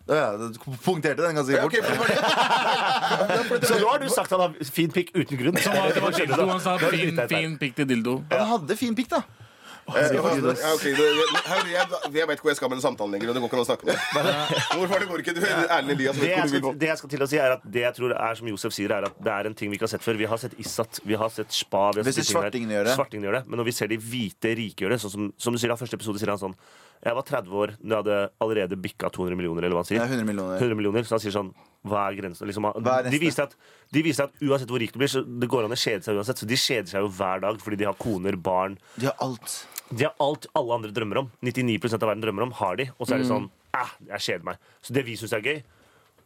Ja, 0.07 0.37
du 0.37 0.53
punkterte 0.85 1.19
den 1.25 1.35
ganske 1.35 1.51
Ja, 1.51 1.63
fort. 1.65 1.73
ok, 1.73 1.83
for 1.83 1.91
det 1.91 1.99
var 1.99 2.07
det. 3.57 3.67
Så 3.67 3.75
nå 3.81 3.87
har 3.91 3.99
du 3.99 4.07
sagt 4.09 4.29
han 4.31 4.39
har 4.39 4.53
fin 4.63 4.91
pikk 4.91 5.09
uten 5.17 5.37
grunn. 5.41 5.57
Som 5.59 5.73
var, 5.73 5.89
det 5.91 6.01
var 6.05 6.11
dildo. 6.15 6.47
Han 6.47 6.59
sa 6.63 6.77
Det 6.77 6.83
var 6.87 6.91
fin, 6.95 7.05
litt 7.09 7.15
teit. 7.17 7.29
fin 7.33 7.57
pikk 7.57 7.75
til 7.75 7.85
dildo. 7.89 8.13
Han 8.31 8.47
hadde 8.53 8.77
fin 8.79 8.95
pikk, 8.95 9.09
da. 9.09 9.21
Ja, 9.87 10.73
ok, 10.73 10.83
det- 10.83 11.43
hør, 11.47 11.67
jeg, 11.71 11.87
jeg 12.11 12.27
vet 12.27 12.35
ikke 12.35 12.43
hvor 12.43 12.51
jeg 12.51 12.57
skal 12.59 12.69
med 12.69 12.77
den 12.77 12.83
samtalen 12.83 13.13
lenger. 13.15 13.29
Og 13.31 13.35
det 13.37 13.41
går 13.43 13.47
ikke 13.47 13.57
an 13.57 13.63
å 13.63 13.67
snakke 13.69 13.85
med 13.87 14.25
det. 14.27 14.33
Hvorfor 14.75 14.99
det 14.99 15.07
går 15.07 15.21
ikke? 15.23 15.33
Du 15.37 15.41
Erlend 15.47 15.91
Elias. 15.95 16.15
Det 16.17 16.21
Vet 16.21 16.29
jeg, 16.29 16.37
hvor 16.37 16.47
du 16.47 16.51
vil 16.51 16.59
skal, 16.59 16.65
gå. 16.67 16.71
det 16.81 16.89
jeg 16.91 16.97
skal 17.01 17.09
til 17.13 17.23
å 17.23 17.27
si 17.31 17.37
er 17.39 17.55
at 17.55 17.61
Det 17.77 17.83
jeg 17.85 17.93
tror 17.95 18.15
er 18.17 18.35
som 18.41 18.47
Josef 18.51 18.75
sier, 18.75 18.91
er 18.97 19.07
at 19.07 19.15
det 19.23 19.33
er 19.37 19.49
en 19.51 19.55
ting 19.55 19.71
vi 19.71 19.79
ikke 19.79 19.87
har 19.87 19.93
sett 19.95 20.03
før. 20.03 20.19
Vi 20.19 20.27
har 20.27 20.41
sett 20.43 20.57
Issat, 20.59 20.99
vi 21.07 21.15
har 21.15 21.29
sett 21.31 21.51
Spa 21.55 21.85
Vi 21.95 22.01
har 22.03 22.09
sett 22.11 22.19
ser 22.19 22.27
de 22.27 22.27
tingene 22.27 22.43
svartingene 22.43 22.75
gjør 22.77 22.89
det. 22.89 22.95
Svartingene 22.99 23.29
gjør 23.29 23.37
det. 23.39 23.43
Men 23.47 23.61
når 23.63 23.69
vi 23.71 23.75
ser 23.79 23.87
de 23.93 23.97
hvite 23.97 24.53
rike 24.59 24.83
gjøre 24.85 24.97
det, 24.97 25.01
sånn 25.05 25.15
som, 25.15 25.31
som 25.37 25.55
du 25.55 25.61
sier 25.63 25.71
i 25.71 25.79
første 25.79 25.95
episode, 26.01 26.19
sier 26.19 26.33
han 26.35 26.41
sånn 26.43 26.57
Jeg 27.05 27.13
var 27.13 27.23
30 27.31 27.53
år 27.63 27.75
da 27.77 27.87
jeg 27.87 28.03
hadde 28.03 28.19
allerede 28.43 28.75
bikka 28.81 29.09
200 29.13 29.37
millioner, 29.39 29.63
eller 29.63 29.77
hva 29.77 29.83
han 29.85 29.89
sier. 29.91 30.01
Ja, 30.03 30.09
100 30.09 30.25
millioner. 30.27 30.57
100 30.59 30.75
millioner, 30.75 31.03
Så 31.07 31.15
han 31.15 31.23
sier 31.23 31.31
sånn 31.35 31.53
Hva 31.91 32.03
er 32.09 32.17
grensen? 32.19 32.49
Liksom, 32.49 32.67
de, 32.83 33.19
viser 33.21 33.47
at, 33.47 33.55
de 33.93 34.03
viser 34.05 34.27
at 34.27 34.43
uansett 34.43 34.71
hvor 34.71 34.81
rik 34.83 34.93
du 34.93 34.99
blir, 35.01 35.11
så 35.11 35.23
det 35.23 35.49
går 35.51 35.67
an 35.67 35.75
å 35.75 35.79
kjede 35.79 36.05
seg 36.05 36.19
uansett. 36.19 36.41
Så 36.41 36.49
de 36.49 36.59
kjeder 36.59 36.91
seg 36.91 37.05
jo 37.05 37.11
hver 37.17 37.43
dag 37.45 37.59
fordi 37.63 37.79
de 37.81 37.89
har 37.89 37.97
koner, 37.99 38.37
barn. 38.37 38.77
De 38.99 39.09
har 39.09 39.17
alt. 39.23 39.57
De 39.89 40.03
har 40.03 40.15
alt 40.23 40.49
alle 40.57 40.77
andre 40.79 40.91
drømmer 40.95 41.23
om. 41.23 41.31
99% 41.47 42.01
av 42.01 42.11
verden 42.11 42.25
drømmer 42.25 42.47
om, 42.49 42.53
har 42.59 42.79
de. 42.79 42.89
Og 42.97 43.07
så 43.07 43.15
er 43.15 43.23
det 43.23 43.31
sånn 43.31 43.49
Æh, 43.77 43.89
Jeg 44.13 44.23
kjeder 44.25 44.47
meg. 44.47 44.69
Så 44.81 44.95
det 44.95 45.03
vi 45.05 45.17
syns 45.19 45.35
er 45.37 45.43
gøy, 45.45 45.59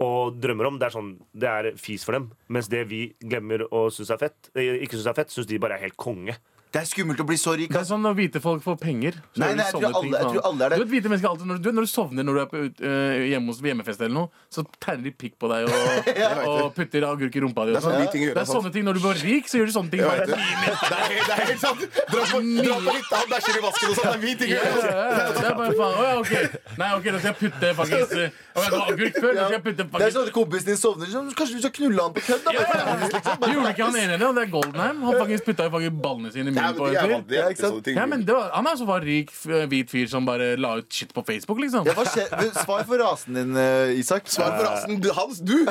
og 0.02 0.38
drømmer 0.42 0.70
om, 0.70 0.78
det 0.82 0.88
er 0.88 0.94
sånn 0.96 1.12
Det 1.34 1.50
er 1.50 1.72
fis 1.78 2.06
for 2.08 2.18
dem. 2.18 2.30
Mens 2.50 2.70
det 2.72 2.86
vi 2.90 3.04
glemmer 3.22 3.68
og 3.70 3.92
syns 3.94 4.14
er 4.14 4.22
fett, 4.22 4.50
eh, 4.56 4.82
ikke 4.86 4.98
syns 4.98 5.10
er 5.12 5.18
fett, 5.18 5.34
syns 5.34 5.50
de 5.50 5.60
bare 5.62 5.78
er 5.78 5.86
helt 5.86 5.98
konge. 6.00 6.38
Det 6.72 6.80
er 6.80 6.86
skummelt 6.88 7.20
å 7.20 7.26
bli 7.28 7.36
så 7.36 7.52
rik. 7.60 7.68
Det 7.74 7.82
er 7.82 7.84
sånn 7.84 8.00
når 8.00 8.14
hvite 8.16 8.40
folk 8.40 8.62
får 8.64 8.78
penger. 8.80 9.18
så 9.36 9.42
Nei, 9.44 9.50
nei, 9.60 9.66
jeg 9.68 9.74
tror 9.76 9.86
alle- 9.90 10.02
ting 10.06 10.14
jeg 10.16 10.24
tror 10.24 10.46
alle 10.48 10.64
er 10.64 10.70
det. 10.72 10.78
Du 10.80 10.84
vet, 10.86 10.92
hvite 10.94 11.10
mennesker 11.12 11.30
alltid, 11.30 11.48
når, 11.50 11.58
du, 11.66 11.72
når 11.76 11.84
du 11.84 11.90
sovner 11.92 12.24
når 12.24 12.34
du 12.38 12.40
er 12.40 12.46
på, 12.48 12.62
ut- 12.64 12.80
øh, 12.88 13.16
hjemme 13.28 13.48
hos 13.52 13.60
hjemmefest 13.60 14.00
eller 14.06 14.16
noe, 14.16 14.30
så 14.48 14.64
tegner 14.80 15.04
de 15.04 15.12
pikk 15.12 15.36
på 15.36 15.50
deg 15.52 15.68
og, 15.68 16.08
og 16.52 16.72
putter 16.78 17.04
agurk 17.10 17.36
i 17.36 17.42
rumpa 17.44 17.66
di. 17.68 17.74
Det 17.76 17.82
er 17.82 17.84
sånn 17.84 18.00
de 18.00 18.08
ting 18.14 18.24
gjør, 18.24 18.38
Det 18.40 18.44
er 18.46 18.52
sånne 18.54 18.72
ting 18.72 18.86
Når 18.88 18.94
du 18.96 19.02
blir 19.04 19.20
rik, 19.20 19.50
så 19.52 19.60
gjør 19.60 19.68
du 19.68 19.74
sånne 19.76 19.92
ting. 19.92 20.02
Bare, 20.08 20.24
det. 20.32 20.40
Det 20.92 20.96
er 20.96 21.12
det 21.12 21.36
er 21.36 21.44
helt 21.52 21.60
sant. 21.60 21.84
Dra 22.08 22.24
på, 22.32 22.40
dra 22.40 22.78
på 22.88 22.96
hytta 22.96 23.20
og 23.20 23.28
bæsjer 23.36 23.60
i 23.60 23.64
vasken 23.68 23.92
og 23.92 23.96
sånn. 24.00 24.08
Det 24.08 24.16
er 24.16 24.24
vi 24.24 24.32
ting 24.40 24.52
ja, 24.52 24.64
ja, 24.64 24.72
ja. 24.72 25.28
Det 25.36 25.46
er 25.52 25.56
bare 25.60 25.76
faen. 25.76 25.92
Å 25.92 26.08
ja, 26.08 26.16
OK. 26.24 26.34
Nei, 26.80 26.90
ok, 26.96 27.06
da 27.12 27.20
skal 27.20 27.30
jeg 27.32 27.38
putte 27.42 27.74
faktisk 27.82 28.16
Å, 28.16 28.24
jeg 28.24 28.64
hadde 28.64 28.82
agurk 28.96 29.20
før. 29.20 29.32
Da 29.36 29.44
skal 29.44 29.58
jeg 29.58 29.64
putte 29.68 29.88
Det 29.92 30.08
er 30.08 30.16
sånn 30.16 30.28
at 30.28 30.34
kompisen 30.40 30.72
din 30.72 30.80
sovner. 30.80 31.12
Sånn, 31.12 31.30
kanskje 31.36 31.60
du 31.60 31.64
skal 31.66 31.76
knulle 31.82 32.08
han 32.08 32.16
på 32.16 32.24
kødd? 32.30 32.44
da? 32.48 32.56
ja, 32.56 32.64
ja. 32.72 32.96
liksom. 33.12 33.46
Gjorde 33.52 33.74
ikke 33.76 33.88
han 33.90 34.00
enig 34.02 34.16
ene 34.16 34.20
det? 34.24 34.32
Det 34.40 34.44
er 34.48 34.52
Goldenheim. 34.56 35.04
Han 35.08 35.20
faktisk 35.20 35.48
putta 35.52 35.68
jo 35.68 35.74
faktisk 35.76 36.00
ballene 36.08 36.32
sine 36.36 36.52
i 36.52 36.61
Ja, 36.62 36.72
på 36.78 36.88
en 36.88 36.96
fyr. 36.96 37.36
Ja, 37.36 37.48
ikke 37.50 37.50
ikke 37.52 37.62
sant? 37.68 37.88
Ja, 37.96 38.06
men 38.06 38.26
det 38.26 38.34
var, 38.38 38.50
Han 38.56 38.66
er 38.68 38.72
altså 38.76 38.86
bare 38.90 39.04
rik, 39.06 39.32
hvit 39.72 39.90
fyr 39.92 40.08
som 40.12 40.26
bare 40.26 40.56
la 40.58 40.76
ut 40.82 40.88
shit 40.94 41.12
på 41.14 41.24
Facebook, 41.28 41.60
liksom. 41.64 41.86
Ja, 41.90 41.94
hva 41.98 42.06
skjer? 42.08 42.30
Men 42.38 42.52
Svar 42.56 42.84
for 42.90 42.98
rasen 43.02 43.34
din, 43.40 43.56
eh, 43.58 43.98
Isak. 44.00 44.28
Svar 44.32 44.56
for 44.58 44.66
rasen 44.70 45.02
du- 45.02 45.12
hans, 45.18 45.40
du! 45.42 45.58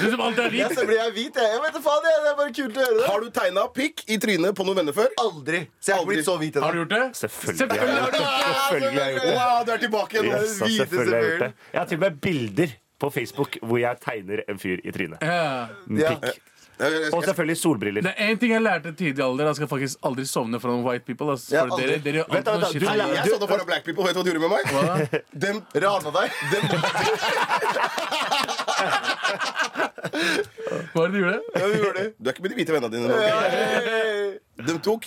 Du 0.00 0.10
som 0.10 0.20
alltid 0.20 0.44
er 0.44 0.54
Ja, 0.54 0.68
rik. 0.68 0.78
så 0.78 0.84
blir 0.86 0.96
jeg 1.00 1.12
hvit, 1.16 1.34
jeg. 1.36 1.48
Jeg 1.54 1.60
vet 1.64 1.74
da 1.76 1.80
faen, 1.84 2.06
jeg. 2.06 2.20
Det 2.24 2.30
er 2.30 2.36
bare 2.40 2.52
kult 2.56 2.76
å 2.76 2.84
høre 2.84 2.96
det. 3.00 3.06
Har 3.10 3.20
du 3.24 3.30
tegna 3.30 3.64
pikk 3.74 4.04
i 4.08 4.18
trynet 4.22 4.54
på 4.56 4.64
noen 4.68 4.78
venner 4.80 4.96
før? 4.96 5.08
Aldri. 5.20 5.60
Så 5.80 5.90
jeg 5.90 5.96
har 5.96 6.02
ikke 6.04 6.12
blitt 6.14 6.28
så 6.28 6.36
hvit 6.40 6.54
Har 6.60 6.72
du 6.72 6.78
ennå. 6.78 6.84
gjort 6.84 6.94
det? 6.94 7.02
Selvfølgelig. 7.20 7.58
Selvfølgelig 7.60 8.00
har 8.00 8.10
du 8.10 8.18
gjort 8.20 8.20
det. 8.20 8.20
Selvfølgelig 8.60 9.00
har 9.00 9.08
jeg 9.10 9.14
gjort 9.16 9.26
det. 9.26 9.34
Wow, 9.40 9.64
du 9.64 9.72
er 9.72 9.82
tilbake 9.84 10.12
igjen! 10.20 10.30
Yes, 10.30 10.54
hvite 10.60 10.76
selvfølgelig 10.84 11.14
har 11.14 11.20
jeg 11.20 11.30
gjort 11.30 11.44
det. 11.46 11.52
Jeg 11.74 11.80
har 11.80 11.86
til 11.90 11.98
og 12.00 12.04
med 12.06 12.20
bilder 12.26 12.76
på 13.00 13.10
Facebook 13.14 13.58
hvor 13.64 13.78
jeg 13.80 14.00
tegner 14.04 14.42
en 14.48 14.58
fyr 14.60 14.78
i 14.84 14.90
trynet. 14.92 15.22
Ja. 15.24 15.66
Ja. 16.00 16.14
Pikk. 16.14 16.40
Og 16.80 17.24
selvfølgelig 17.24 17.56
solbriller. 17.60 18.02
Det 18.06 18.12
er 18.16 18.30
én 18.32 18.38
ting 18.40 18.52
jeg 18.52 18.62
lærte 18.64 18.92
tidlig 18.96 19.24
alder. 19.24 19.46
Jeg 19.50 19.56
skal 19.58 19.68
faktisk 19.68 19.98
aldri 20.08 20.24
sovne 20.26 20.60
foran 20.60 20.84
white 20.86 21.04
people. 21.04 21.30
Altså. 21.34 21.54
Ja, 21.54 21.64
dere, 21.68 21.98
dere 22.04 22.14
gjør 22.20 22.28
vent 22.32 22.46
noe 22.46 22.56
du 22.60 22.64
som 22.66 22.74
Jeg 22.80 23.24
det 23.28 23.48
foran 23.52 23.66
Black 23.68 23.84
People. 23.84 24.04
Vet 24.06 24.14
du 24.14 24.18
hva 24.20 24.24
de 24.24 24.30
gjorde 24.32 24.44
med 24.46 24.52
meg? 24.54 24.62
Hva? 24.72 24.82
Dem, 25.44 25.56
Rana 25.84 26.10
deg. 26.16 26.28
Hva 30.90 31.04
er 31.04 31.10
det 31.10 31.14
du 31.14 31.20
gjorde? 31.20 31.40
Ja, 31.54 31.64
du 31.66 31.76
gjorde 31.76 31.98
det. 31.98 32.06
du 32.16 32.28
er 32.28 32.34
ikke 32.34 32.44
med 32.44 32.52
de 32.52 32.56
hvite 32.58 32.74
vennene 32.74 32.92
dine 32.94 33.06
nå. 33.10 33.14
De 34.66 34.76
tok 34.84 35.02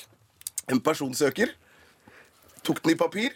en 0.71 0.80
personsøker, 0.84 1.51
tok 2.63 2.82
den 2.84 2.93
i 2.93 2.97
papir, 2.99 3.36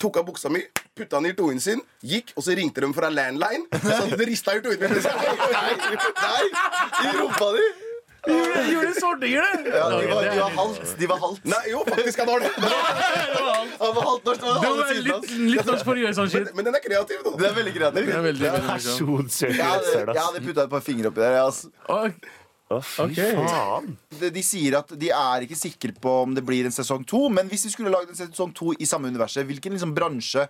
tok 0.00 0.20
av 0.20 0.26
buksa 0.28 0.50
mi, 0.52 0.62
putta 0.96 1.20
den 1.20 1.30
i 1.30 1.34
toen 1.38 1.60
sin, 1.62 1.80
gikk, 2.04 2.32
og 2.36 2.44
så 2.46 2.56
ringte 2.58 2.84
de 2.84 2.92
fra 2.96 3.10
landline. 3.12 3.66
Så 3.82 4.16
det 4.16 4.28
rista 4.28 4.56
i 4.56 4.62
toen 4.64 4.78
min. 4.80 4.90
Nei, 5.56 5.74
nei, 6.22 6.46
i 7.04 7.16
rumpa 7.18 7.50
di. 7.56 7.66
Gjorde, 8.26 8.94
sortinger, 8.98 9.44
det! 9.62 9.70
Ja, 9.70 9.84
de 9.88 10.06
var, 10.10 10.24
de 10.26 10.38
var 10.40 10.50
halvt. 10.56 10.94
De 10.98 11.06
var 11.06 11.18
halvt. 11.22 11.44
Nei, 11.46 11.60
jo, 11.70 11.82
faktisk 11.86 12.18
han 12.18 12.26
var 12.26 12.42
det. 12.42 12.50
Han 13.76 13.92
var 13.94 14.02
halvt 14.08 14.24
norsk. 14.24 14.40
Det 14.40 14.70
var 14.72 14.90
litt, 15.06 15.30
litt 15.52 15.68
norsk 15.68 15.84
for 15.86 15.98
å 15.98 16.00
gjøre 16.00 16.16
sånn 16.16 16.30
shit. 16.32 16.48
men 16.56 16.66
den 16.66 16.78
er 16.78 16.82
kreativ, 16.82 17.20
da. 17.22 17.34
Det 17.38 17.46
er 17.50 17.54
veldig 17.58 17.74
kreativ. 17.76 18.08
Det 18.08 18.16
er 18.16 18.24
veldig, 18.24 18.50
veldig 18.56 18.94
veldig. 18.96 19.52
Jeg 19.52 20.22
hadde 20.24 20.42
putta 20.46 20.64
et 20.64 20.72
par 20.72 20.82
fingre 20.86 21.12
oppi 21.12 21.22
der. 21.22 21.36
jeg, 21.36 21.44
Altså. 21.44 21.70
Å, 22.66 22.80
fy 22.82 23.02
Ok. 23.04 23.18
faen. 23.46 23.92
De, 24.18 24.30
de 24.34 24.42
sier 24.42 24.74
at 24.80 24.88
de 24.98 25.10
er 25.14 25.44
ikke 25.46 25.54
sikre 25.58 25.92
på 26.02 26.14
om 26.24 26.32
det 26.34 26.42
blir 26.46 26.66
en 26.66 26.74
sesong 26.74 27.04
to. 27.06 27.28
Men 27.30 27.46
hvis 27.52 27.62
de 27.68 27.70
skulle 27.70 27.92
lagd 27.94 28.10
en 28.10 28.18
sesong 28.18 28.50
to 28.58 28.72
i 28.74 28.88
samme 28.90 29.06
universet, 29.12 29.46
hvilken 29.46 29.76
liksom 29.76 29.94
bransje 29.94 30.48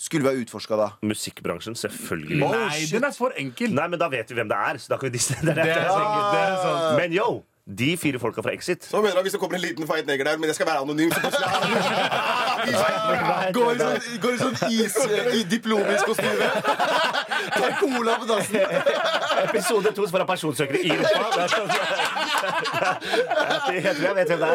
skulle 0.00 0.24
vi 0.24 0.32
ha 0.32 0.40
utforska 0.40 0.78
da? 0.80 0.86
Musikkbransjen, 1.04 1.76
selvfølgelig. 1.76 2.40
Nei, 2.40 2.86
den 2.90 3.04
er 3.04 3.12
for 3.14 3.36
enkel. 3.36 3.74
Nei, 3.76 3.84
men 3.92 4.00
da 4.00 4.08
vet 4.10 4.32
vi 4.32 4.38
hvem 4.40 4.48
det 4.50 4.56
er. 4.72 4.80
Så 4.80 4.88
da 4.94 4.96
kan 4.98 5.10
vi 5.12 5.18
disse. 5.18 5.36
Det 5.44 5.52
er 5.52 5.60
Det 5.60 5.68
er 5.68 5.82
rett. 5.84 5.92
sant. 5.92 6.32
Det 6.32 6.40
er 6.46 6.56
sant. 6.64 6.96
Men 7.02 7.12
yo, 7.18 7.28
de 7.66 7.96
fire 7.96 8.18
folka 8.18 8.42
fra 8.42 8.50
Exit 8.56 8.82
Så 8.90 8.98
mener 9.02 9.14
han 9.14 9.22
hvis 9.22 9.32
det 9.36 9.40
kommer 9.40 9.54
en 9.54 9.62
liten 9.62 9.86
feit 9.86 10.06
neger 10.06 10.24
der, 10.26 10.36
men 10.40 10.50
jeg 10.50 10.56
skal 10.58 10.66
være 10.66 10.82
anonym. 10.82 11.10
Så 11.14 11.20
plutselig 11.22 11.46
Går 13.54 13.72
i 13.72 13.78
sånn, 13.78 13.98
går 14.22 14.32
i 14.34 14.38
sånn 14.40 14.56
is, 14.72 14.96
i 15.38 15.42
diplomisk 15.50 16.04
kostyme. 16.10 16.48
Tar 17.54 17.76
cola 17.78 18.16
på 18.18 18.26
dassen. 18.30 18.66
Episode 19.46 19.92
to 19.94 20.06
for 20.10 20.24
personsøkere 20.28 20.78
i 20.82 20.90
Europa. 20.96 21.26
Det 21.32 21.42
er 21.42 21.48
sånn- 21.54 21.70
Jeg 23.78 23.94
tror 23.94 24.06
jeg 24.06 24.14
vet 24.20 24.28
hvem 24.28 24.40
det 24.40 24.48
er. 24.50 24.54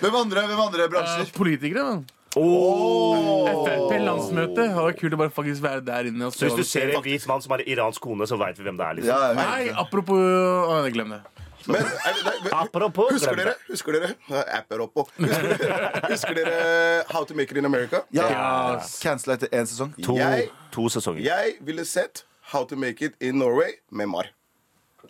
Hvem 0.00 0.14
andre, 0.22 0.46
hvem 0.50 0.60
andre 0.68 0.82
Eh, 0.84 0.88
bransjer? 0.94 1.32
Politikere, 1.34 1.82
man. 1.84 2.04
Oh. 2.36 3.46
Frp-landsmøte. 3.64 4.54
Det 4.58 4.74
var 4.74 4.92
kult 4.98 5.14
å 5.14 5.18
bare 5.20 5.30
faktisk 5.34 5.62
være 5.62 5.84
der 5.86 6.08
inne. 6.10 6.26
Og 6.26 6.32
Så 6.34 6.46
hvis 6.48 6.56
du 6.56 6.64
ser 6.66 6.90
en 6.94 7.02
hvit 7.02 7.26
mann 7.30 7.42
som 7.42 7.50
har 7.54 7.62
iransk 7.62 8.00
kone, 8.02 8.26
så 8.26 8.38
veit 8.38 8.58
vi 8.58 8.64
hvem 8.66 8.76
det 8.78 8.86
er. 8.86 8.94
liksom 8.98 9.14
ja, 9.14 9.32
Nei, 9.38 9.68
apropos 9.70 10.90
glem 10.92 11.10
det. 11.14 11.20
Men, 11.66 11.80
er, 11.82 12.18
det- 12.44 12.52
Apropos 12.52 13.10
Husker 13.12 13.36
dere, 13.36 13.54
husker 13.68 13.92
dere 13.92 14.14
Apropos. 14.58 15.06
Husker 15.16 15.56
dere, 15.56 16.02
husker 16.10 16.34
dere 16.34 17.04
How 17.10 17.24
to 17.24 17.34
make 17.34 17.50
it 17.50 17.56
in 17.56 17.64
America? 17.64 18.02
ja. 18.12 18.28
Yes. 18.76 18.98
Cancela 19.02 19.34
etter 19.38 19.48
én 19.52 19.66
sesong. 19.66 19.94
To, 20.04 20.16
Jeg- 20.18 20.50
to 20.72 20.88
sesonger. 20.88 21.22
Jeg 21.24 21.54
ville 21.60 21.84
sett 21.84 22.24
How 22.52 22.64
to 22.64 22.76
make 22.76 23.00
it 23.02 23.14
in 23.20 23.38
Norway 23.38 23.78
med 23.90 24.06
Mar. 24.08 24.26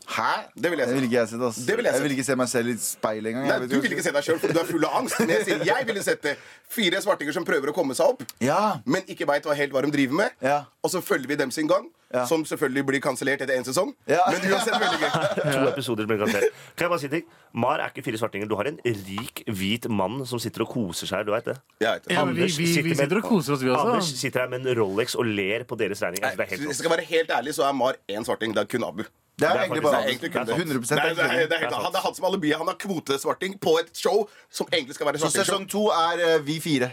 Hæ? 0.07 0.51
Det 0.61 0.71
vil 0.71 0.79
jeg 0.79 0.89
Det 0.89 0.95
vil 1.01 1.11
jeg 1.11 1.29
sett. 1.29 1.41
ass. 1.43 1.57
Det 1.57 1.77
vil 1.77 1.85
jeg 1.85 1.95
jeg 1.95 2.03
vil 2.03 2.11
ikke 2.13 2.25
se 2.25 2.35
meg 2.37 2.49
selv 2.49 2.69
i 2.69 2.77
speilet 2.77 3.31
engang. 3.31 3.47
Nei, 3.49 3.67
du 3.67 3.81
vil 3.81 3.93
ikke 3.93 4.03
se 4.03 4.13
deg 4.13 4.23
sjøl, 4.27 4.39
for 4.43 4.49
du 4.53 4.59
er 4.61 4.65
full 4.69 4.85
av 4.85 4.97
angst. 5.01 5.19
Men 5.21 5.31
jeg 5.31 5.45
sier 5.47 5.65
jeg 5.65 5.87
ville 5.87 6.03
sett 6.03 6.23
det. 6.23 6.37
Fire 6.69 7.01
svartinger 7.01 7.33
som 7.33 7.45
prøver 7.47 7.71
å 7.71 7.75
komme 7.75 7.95
seg 7.95 8.07
opp, 8.13 8.23
Ja. 8.43 8.81
men 8.85 9.03
ikke 9.09 9.27
veit 9.27 9.45
helt 9.47 9.73
hva 9.73 9.83
de 9.83 9.91
driver 9.95 10.15
med. 10.15 10.31
Ja. 10.43 10.65
Og 10.83 10.91
så 10.91 11.01
følger 11.01 11.27
vi 11.29 11.37
dem 11.37 11.51
sin 11.51 11.67
gang, 11.71 11.89
Ja. 12.15 12.25
som 12.31 12.45
selvfølgelig 12.47 12.85
blir 12.87 13.03
kansellert 13.03 13.43
etter 13.43 13.57
én 13.59 13.65
sesong. 13.67 13.91
Ja. 14.07 14.21
Men 14.31 14.45
uansett 14.53 14.77
veldig 14.79 15.01
gøy. 15.03 15.11
To 15.55 15.65
episoder 15.73 16.07
blir 16.07 16.21
kansellert. 16.23 16.61
Kan 16.77 16.87
jeg 16.87 16.93
bare 16.93 17.03
si 17.03 17.11
ting? 17.11 17.27
Mar 17.65 17.83
er 17.83 17.91
ikke 17.91 18.05
fire 18.07 18.21
svartinger. 18.21 18.51
Du 18.51 18.55
har 18.61 18.71
en 18.71 18.79
rik, 18.85 19.43
hvit 19.51 19.89
mann 19.91 20.23
som 20.31 20.43
sitter 20.43 20.63
og 20.67 20.71
koser 20.71 21.11
seg 21.11 21.21
her. 21.21 21.27
Du 21.27 21.35
vet 21.35 21.51
det? 21.51 21.59
Vi, 21.83 22.17
Anders 22.21 22.59
vi, 22.61 22.69
sitter 22.71 22.89
vi 22.91 22.95
sitter 23.03 23.21
og 23.21 23.29
koser 23.29 23.57
oss, 23.57 23.67
vi 23.67 23.75
Anders 23.75 24.15
sitter 24.15 24.45
her 24.45 24.55
med 24.55 24.63
en 24.63 24.79
Rolex 24.79 25.19
og 25.19 25.27
ler 25.27 25.67
på 25.69 25.79
deres 25.81 26.03
regning. 26.05 26.23
Altså, 26.23 26.39
det 26.39 26.47
er 26.47 26.65
Hvis 26.65 26.73
jeg 26.77 26.81
skal 26.85 26.97
være 26.97 27.07
helt 27.11 27.37
ærlig, 27.41 27.55
så 27.59 27.69
er 27.69 27.77
Mar 27.77 27.99
én 28.11 28.27
svarting. 28.27 28.55
Det 28.55 28.63
er 28.63 28.71
kun 28.71 28.87
Abu. 28.87 29.05
Det 29.35 29.49
er 29.49 29.53
Det 29.53 29.59
er 29.59 29.63
egentlig 29.65 29.83
bare 29.83 29.93
det 29.93 30.05
er 30.05 30.09
egentlig 30.09 30.33
kun 30.33 30.47
det. 30.47 30.55
100 30.55 30.81
Det 30.81 30.91
er, 30.93 31.15
det 31.15 31.25
er, 31.25 31.39
det 31.41 31.51
Det 31.51 31.75
han, 31.75 31.95
er 31.95 32.03
han 32.07 32.15
som 32.15 32.25
alibi. 32.25 32.51
Han 32.51 32.69
har 32.71 32.77
kvotesvarting 32.79 33.59
på 33.61 33.79
et 33.83 33.91
show 33.99 34.29
som 34.51 34.69
egentlig 34.73 34.95
skal 34.95 35.07
være 35.07 35.19
Så 35.19 35.31
sesong 35.35 35.67
to 35.71 35.89
er 35.89 36.39
uh, 36.39 36.47
vi 36.47 36.61
fire. 36.61 36.91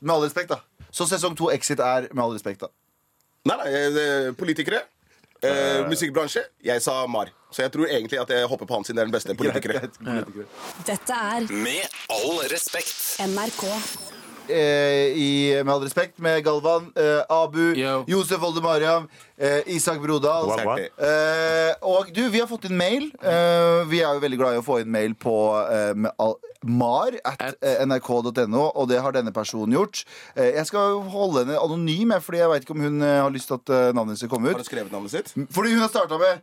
Med 0.00 0.14
all 0.14 0.22
respekt, 0.22 0.48
da. 0.48 0.60
Så 0.90 1.06
sesong 1.06 1.36
to 1.36 1.50
Exit 1.50 1.80
er 1.80 2.06
med 2.12 2.24
all 2.24 2.32
respekt, 2.32 2.60
da. 2.60 2.70
Nei, 3.48 3.56
nei, 3.56 3.68
eh, 4.02 4.32
politikere. 4.36 4.82
Eh, 5.40 5.86
musikkbransje. 5.88 6.42
Jeg 6.62 6.82
sa 6.84 7.06
Mar. 7.06 7.30
Så 7.50 7.62
jeg 7.64 7.72
tror 7.72 7.88
egentlig 7.88 8.20
at 8.20 8.28
jeg 8.28 8.46
hopper 8.46 8.66
på 8.68 8.76
han 8.76 8.84
siden 8.84 8.96
det 8.96 9.02
er 9.02 9.08
den 9.08 9.14
beste 9.16 9.34
politikere. 9.34 9.80
Dette 10.86 11.12
er 11.16 11.46
Med 11.48 11.88
all 12.12 12.42
respekt. 12.52 13.16
NRK. 13.24 13.64
Eh, 14.48 15.12
i 15.16 15.62
Med 15.64 15.72
all 15.74 15.82
respekt 15.84 16.18
med 16.18 16.42
Galvan, 16.44 16.92
eh, 16.96 17.20
Abu, 17.30 17.74
Yo. 17.76 18.04
Josef 18.08 18.40
Voldemariam, 18.40 19.08
eh, 19.38 19.60
Isak 19.66 20.00
Brodal. 20.02 20.46
Wow, 20.48 20.64
wow. 20.64 20.78
Eh, 20.78 21.74
og 21.82 22.08
du, 22.14 22.22
vi 22.30 22.40
har 22.40 22.46
fått 22.50 22.64
inn 22.70 22.76
mail. 22.78 23.10
Eh, 23.22 23.84
vi 23.90 24.00
er 24.00 24.14
jo 24.16 24.22
veldig 24.24 24.38
glad 24.40 24.54
i 24.56 24.60
å 24.62 24.64
få 24.66 24.80
inn 24.82 24.90
mail 24.90 25.14
på 25.14 25.34
eh, 25.70 25.92
med 25.94 26.10
all, 26.18 26.36
mar 26.64 27.12
at 27.24 27.40
At. 27.40 27.54
eh, 27.62 27.84
nrk.no, 27.86 28.70
og 28.74 28.88
det 28.90 29.00
har 29.00 29.12
denne 29.16 29.32
personen 29.32 29.72
gjort. 29.76 30.04
Eh, 30.36 30.50
jeg 30.58 30.66
skal 30.68 30.98
holde 31.12 31.44
henne 31.44 31.58
anonym, 31.60 32.10
jeg, 32.16 32.22
fordi 32.26 32.38
jeg 32.42 32.48
veit 32.52 32.66
ikke 32.66 32.76
om 32.76 32.84
hun 32.88 33.02
eh, 33.02 33.18
har 33.22 33.30
lyst 33.34 33.48
til 33.52 33.60
at 33.60 33.70
eh, 33.76 33.90
navnet 33.96 34.18
skal 34.20 34.28
komme 34.32 34.50
Har 34.50 34.58
ut. 34.58 34.64
du 34.64 34.70
skrevet 34.70 34.92
navnet 34.92 35.10
sitt? 35.14 35.32
Fordi 35.54 35.72
hun 35.76 35.80
har 35.84 35.88
starta 35.92 36.18
med 36.20 36.40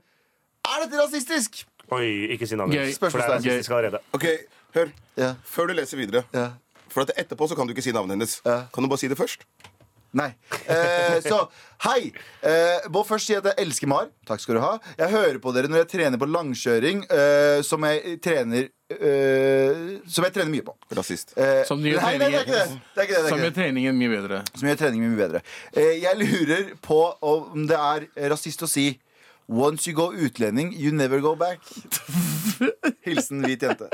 Er 0.68 0.86
dette 0.86 1.00
rasistisk? 1.04 1.66
Oi, 1.92 2.08
ikke 2.36 2.48
si 2.50 2.56
navnet. 2.60 2.76
Gøy. 2.76 2.82
For 2.82 2.88
det 2.88 2.94
er 2.94 2.98
Spørsmålstegn. 3.00 3.44
rasistisk 3.46 3.72
allerede. 3.72 4.00
Ok, 4.18 4.26
hør. 4.76 4.90
Ja. 5.18 5.30
Før 5.48 5.70
du 5.70 5.74
leser 5.78 5.98
videre. 6.02 6.24
Ja. 6.36 6.50
For 6.94 7.06
at 7.06 7.16
etterpå 7.18 7.50
så 7.50 7.58
kan 7.58 7.68
du 7.68 7.74
ikke 7.76 7.86
si 7.86 7.96
navnet 7.96 8.18
hennes. 8.18 8.38
Ja. 8.46 8.64
Kan 8.74 8.84
du 8.86 8.92
bare 8.92 9.02
si 9.02 9.10
det 9.12 9.20
først? 9.20 9.46
Nei. 10.18 10.30
Eh, 10.72 11.20
så 11.26 11.42
hei. 11.84 12.12
Eh, 12.42 12.88
må 12.94 13.04
først 13.06 13.28
si 13.30 13.36
at 13.38 13.46
jeg 13.50 13.60
elsker 13.66 13.90
Mar. 13.92 14.08
Takk 14.28 14.42
skal 14.42 14.58
du 14.58 14.62
ha. 14.64 14.74
Jeg 14.98 15.12
hører 15.14 15.40
på 15.44 15.52
dere 15.56 15.70
når 15.70 15.84
jeg 15.84 15.90
trener 15.94 16.22
på 16.22 16.30
langkjøring, 16.32 17.04
eh, 17.12 17.60
som 17.68 17.84
jeg 17.86 18.18
trener 18.24 18.70
eh, 18.94 19.98
Som 20.08 20.26
jeg 20.26 20.34
trener 20.38 20.52
mye 20.54 20.66
på. 20.66 20.74
Rasist. 20.96 21.36
Eh, 21.38 21.64
Som 21.68 21.84
gjør 21.84 22.00
er 22.00 22.24
er 22.24 23.50
er 23.52 23.52
treningen 23.60 24.00
mye 24.00 24.14
bedre. 24.16 24.42
Som 24.56 24.70
gjør 24.72 24.80
treningen 24.86 25.12
mye 25.12 25.22
bedre. 25.26 25.44
Eh, 25.76 25.98
jeg 26.02 26.16
lurer 26.24 26.72
på 26.82 27.02
om 27.22 27.68
det 27.68 27.78
er 27.78 28.08
rasist 28.32 28.64
å 28.64 28.72
si 28.72 28.94
Once 29.48 29.88
you 29.88 29.96
go 29.96 30.12
utlending, 30.12 30.74
you 30.76 30.92
never 30.92 31.22
go 31.22 31.36
back. 31.36 31.60
Hilsen 33.08 33.44
hvit 33.46 33.62
jente. 33.64 33.88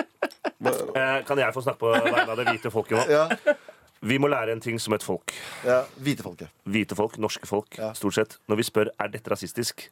Eh, 0.64 1.20
kan 1.28 1.38
jeg 1.38 1.54
få 1.54 1.62
snakke 1.62 1.80
på 1.84 1.92
vegne 1.94 2.24
av 2.26 2.40
det 2.40 2.48
hvite 2.50 2.72
folket 2.74 2.98
nå? 2.98 3.04
Ja, 3.12 3.56
Vi 4.04 4.18
må 4.20 4.28
lære 4.28 4.52
en 4.52 4.60
ting 4.60 4.80
som 4.84 4.94
et 4.98 5.04
folk. 5.06 5.32
ja, 5.64 5.84
Hvite 6.04 6.24
folket. 6.26 6.50
Hvite 6.68 6.96
folk, 6.98 7.18
norske 7.24 7.48
folk, 7.48 7.78
Ja. 7.78 7.94
stort 7.96 8.14
sett. 8.18 8.38
Når 8.50 8.56
vi 8.60 8.64
spør 8.68 8.90
er 9.00 9.08
dette 9.14 9.30
rasistisk, 9.32 9.86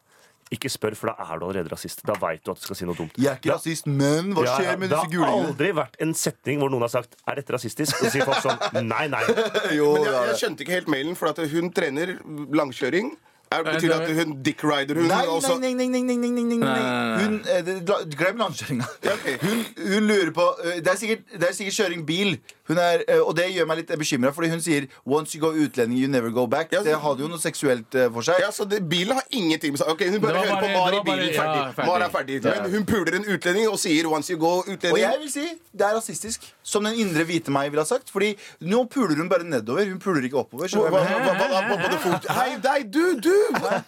ikke 0.52 0.68
spør, 0.68 0.96
for 1.00 1.08
da 1.14 1.30
er 1.32 1.40
du 1.40 1.46
allerede 1.46 1.72
rasist. 1.72 2.02
Da 2.04 2.14
veit 2.20 2.44
du 2.44 2.52
at 2.52 2.58
du 2.60 2.66
skal 2.66 2.76
si 2.76 2.84
noe 2.86 2.96
dumt. 2.98 3.14
Jeg 3.16 3.32
er 3.32 3.38
ikke 3.40 3.54
rasist, 3.54 3.86
men 3.88 4.34
hva 4.36 4.44
Ja, 4.44 4.58
skjer 4.58 4.78
med 4.82 4.90
det 4.90 4.98
har 4.98 5.32
aldri 5.32 5.72
vært 5.78 5.96
en 6.04 6.12
setning 6.14 6.60
hvor 6.60 6.70
noen 6.74 6.82
har 6.84 6.90
sagt 6.92 7.16
er 7.26 7.36
dette 7.40 7.54
rasistisk, 7.56 8.02
og 8.02 8.10
så 8.10 8.12
sier 8.12 8.26
folk 8.28 8.44
sånn 8.44 8.88
nei, 8.90 9.08
nei. 9.08 9.22
Jo, 9.80 9.94
Men 9.94 10.04
jeg, 10.10 10.28
jeg 10.28 10.36
skjønte 10.42 10.66
ikke 10.66 10.76
helt 10.82 10.88
mailen, 10.92 11.16
for 11.16 11.30
at 11.32 11.38
hun 11.54 11.72
trener 11.72 12.18
langkjøring. 12.52 13.14
Er, 13.52 13.64
betyr 13.68 13.90
det 13.92 13.96
at 14.00 14.12
hun 14.16 14.38
dick 14.44 14.62
rider 14.64 14.96
hun 14.96 15.10
Nei, 15.12 15.26
også? 15.28 15.58
nei, 15.60 15.74
nei, 15.76 15.88
nei, 15.92 16.02
nei, 16.08 16.16
nei, 16.16 16.30
nei, 16.32 16.44
nei, 16.44 16.58
nei. 16.62 17.24
Hun, 17.24 17.34
eh, 17.52 17.62
det- 17.68 17.82
la- 17.90 18.04
Glem 18.16 18.38
landkjøringa. 18.40 18.86
Hun, 19.42 19.66
hun 19.92 20.08
lurer 20.08 20.32
på 20.38 20.46
eh, 20.64 20.78
det 20.80 20.88
er, 20.88 20.96
sikkert, 21.02 21.26
det 21.36 21.50
er 21.50 21.58
sikkert 21.58 21.76
kjøring 21.82 22.06
bil. 22.08 22.38
Hun 22.72 22.80
er, 22.80 23.04
eh, 23.08 23.20
og 23.20 23.34
det 23.36 23.50
gjør 23.52 23.68
meg 23.68 23.82
litt 23.82 23.92
bekymra, 24.00 24.32
fordi 24.32 24.50
hun 24.54 24.62
sier 24.64 24.88
'once 25.04 25.36
you 25.36 25.42
go 25.44 25.52
utlending, 25.52 25.98
you 26.00 26.08
never 26.08 26.32
go 26.32 26.46
back'. 26.48 26.72
Ja, 26.72 26.82
Det 26.84 26.96
hadde 27.04 27.20
jo 27.26 27.28
noe 27.28 27.42
seksuelt 27.42 27.96
eh, 28.00 28.08
for 28.16 28.24
seg. 28.24 28.40
Ja, 28.40 28.50
så 28.56 28.64
det, 28.70 28.80
Bilen 28.88 29.14
har 29.20 29.28
ingenting 29.30 29.74
med 29.76 29.80
seg 29.82 29.90
Ok, 29.92 30.02
Hun 30.08 30.22
bare 30.22 30.34
Det 30.40 30.48
hører 30.48 30.62
på 30.62 30.70
Mari 30.72 30.96
Mar 30.96 31.02
i 31.02 31.04
bilen. 31.10 31.34
ja, 31.34 31.42
Ferdig. 31.42 31.86
Mari 31.90 32.04
er 32.08 32.10
ferdig. 32.16 32.38
Men 32.44 32.72
hun 32.72 32.86
puler 32.86 33.16
en 33.20 33.26
utlending 33.28 33.68
og 33.68 33.80
sier 33.80 34.08
'once 34.08 34.30
you 34.32 34.40
go 34.40 34.62
utlending'. 34.64 34.94
Og 34.94 35.00
jeg 35.00 35.18
vil 35.20 35.32
si 35.32 35.46
det 35.78 35.82
er 35.88 35.94
rasistisk, 36.00 36.42
som 36.64 36.84
den 36.84 36.96
indre 36.96 37.24
hvite 37.26 37.52
meg 37.52 37.72
ville 37.72 37.82
ha 37.84 37.86
sagt. 37.86 38.10
Fordi 38.12 38.36
nå 38.62 38.86
puler 38.90 39.16
hun 39.16 39.30
bare 39.30 39.44
nedover. 39.44 39.86
Hun 39.86 40.00
puler 40.00 40.24
ikke 40.24 40.38
oppover. 40.40 40.68
Du 40.72 40.78
hva, 40.80 40.90
hva 40.90 41.02
hva, 41.02 41.34
hva, 41.36 41.62
hva, 41.68 41.76
på 41.84 41.92
det 41.92 42.00
fot? 42.00 42.28
Hei, 42.30 42.56
deg, 42.64 42.92
du, 42.94 43.20
du! 43.20 43.36
Hva? 43.60 43.84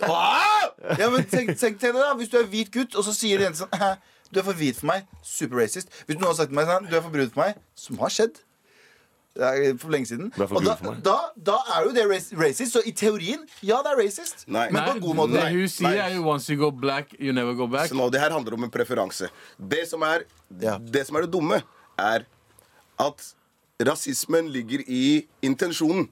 Ja, 1.00 1.10
men 1.10 1.24
tenk, 1.26 1.58
tenk, 1.60 1.80
deg 1.82 1.94
da 1.94 2.14
Hvis 2.18 2.30
du 2.30 2.38
er 2.38 2.44
hvit 2.50 2.72
gutt, 2.72 2.96
og 2.96 3.04
så 3.04 3.14
sier 3.16 3.38
de 3.40 3.46
sånn 3.56 3.72
«Hæ, 3.74 3.96
Du 4.34 4.40
er 4.40 4.44
for 4.44 4.54
hvit 4.54 4.76
for 4.80 4.88
meg. 4.88 5.04
Super 5.22 5.58
racist. 5.62 5.88
Hvis 6.08 6.18
noen 6.18 6.32
har 6.32 6.34
sagt 6.40 6.50
til 6.50 6.56
meg 6.58 6.66
sånn 6.68 6.90
Du 6.90 6.96
er 6.98 7.02
for 7.02 7.10
brun 7.14 7.30
for 7.30 7.44
meg. 7.46 7.56
Som 7.76 7.98
har 8.00 8.10
skjedd. 8.10 8.40
For 9.34 9.90
lenge 9.90 10.06
siden. 10.12 10.28
Er 10.38 10.46
for 10.46 10.56
Og 10.60 10.66
da, 10.66 10.76
for 10.78 10.92
meg. 10.92 11.00
da, 11.04 11.16
da 11.42 11.56
er 11.74 11.88
jo 11.88 11.92
det 11.96 12.04
racist. 12.38 12.74
Så 12.76 12.82
i 12.86 12.92
teorien, 12.94 13.42
ja, 13.66 13.80
det 13.82 13.92
er 13.96 13.98
racist. 14.04 14.44
Nei. 14.48 14.68
Men 14.72 14.84
på 14.86 14.92
en 14.94 15.02
god 15.02 15.16
måte. 15.16 15.34
Det 15.40 15.48
hun 15.56 15.68
sier, 15.74 15.98
er 16.04 16.14
jo 16.16 16.22
'once 16.28 16.50
you 16.54 16.58
go 16.60 16.70
black, 16.70 17.16
you 17.20 17.34
never 17.34 17.54
go 17.56 17.66
back'. 17.68 17.88
Så 17.90 17.96
nå, 17.98 18.10
det 18.12 18.20
her 18.22 18.30
handler 18.30 18.54
om 18.54 18.64
en 18.64 18.70
preferanse. 18.70 19.30
Det 19.58 19.88
som 19.90 20.02
er 20.04 20.24
Ja. 20.62 20.78
det, 20.78 21.08
som 21.08 21.16
er 21.16 21.22
det 21.22 21.32
dumme, 21.32 21.64
er 21.98 22.26
at 23.00 23.34
rasismen 23.82 24.50
ligger 24.52 24.84
i 24.88 25.26
intensjonen. 25.42 26.10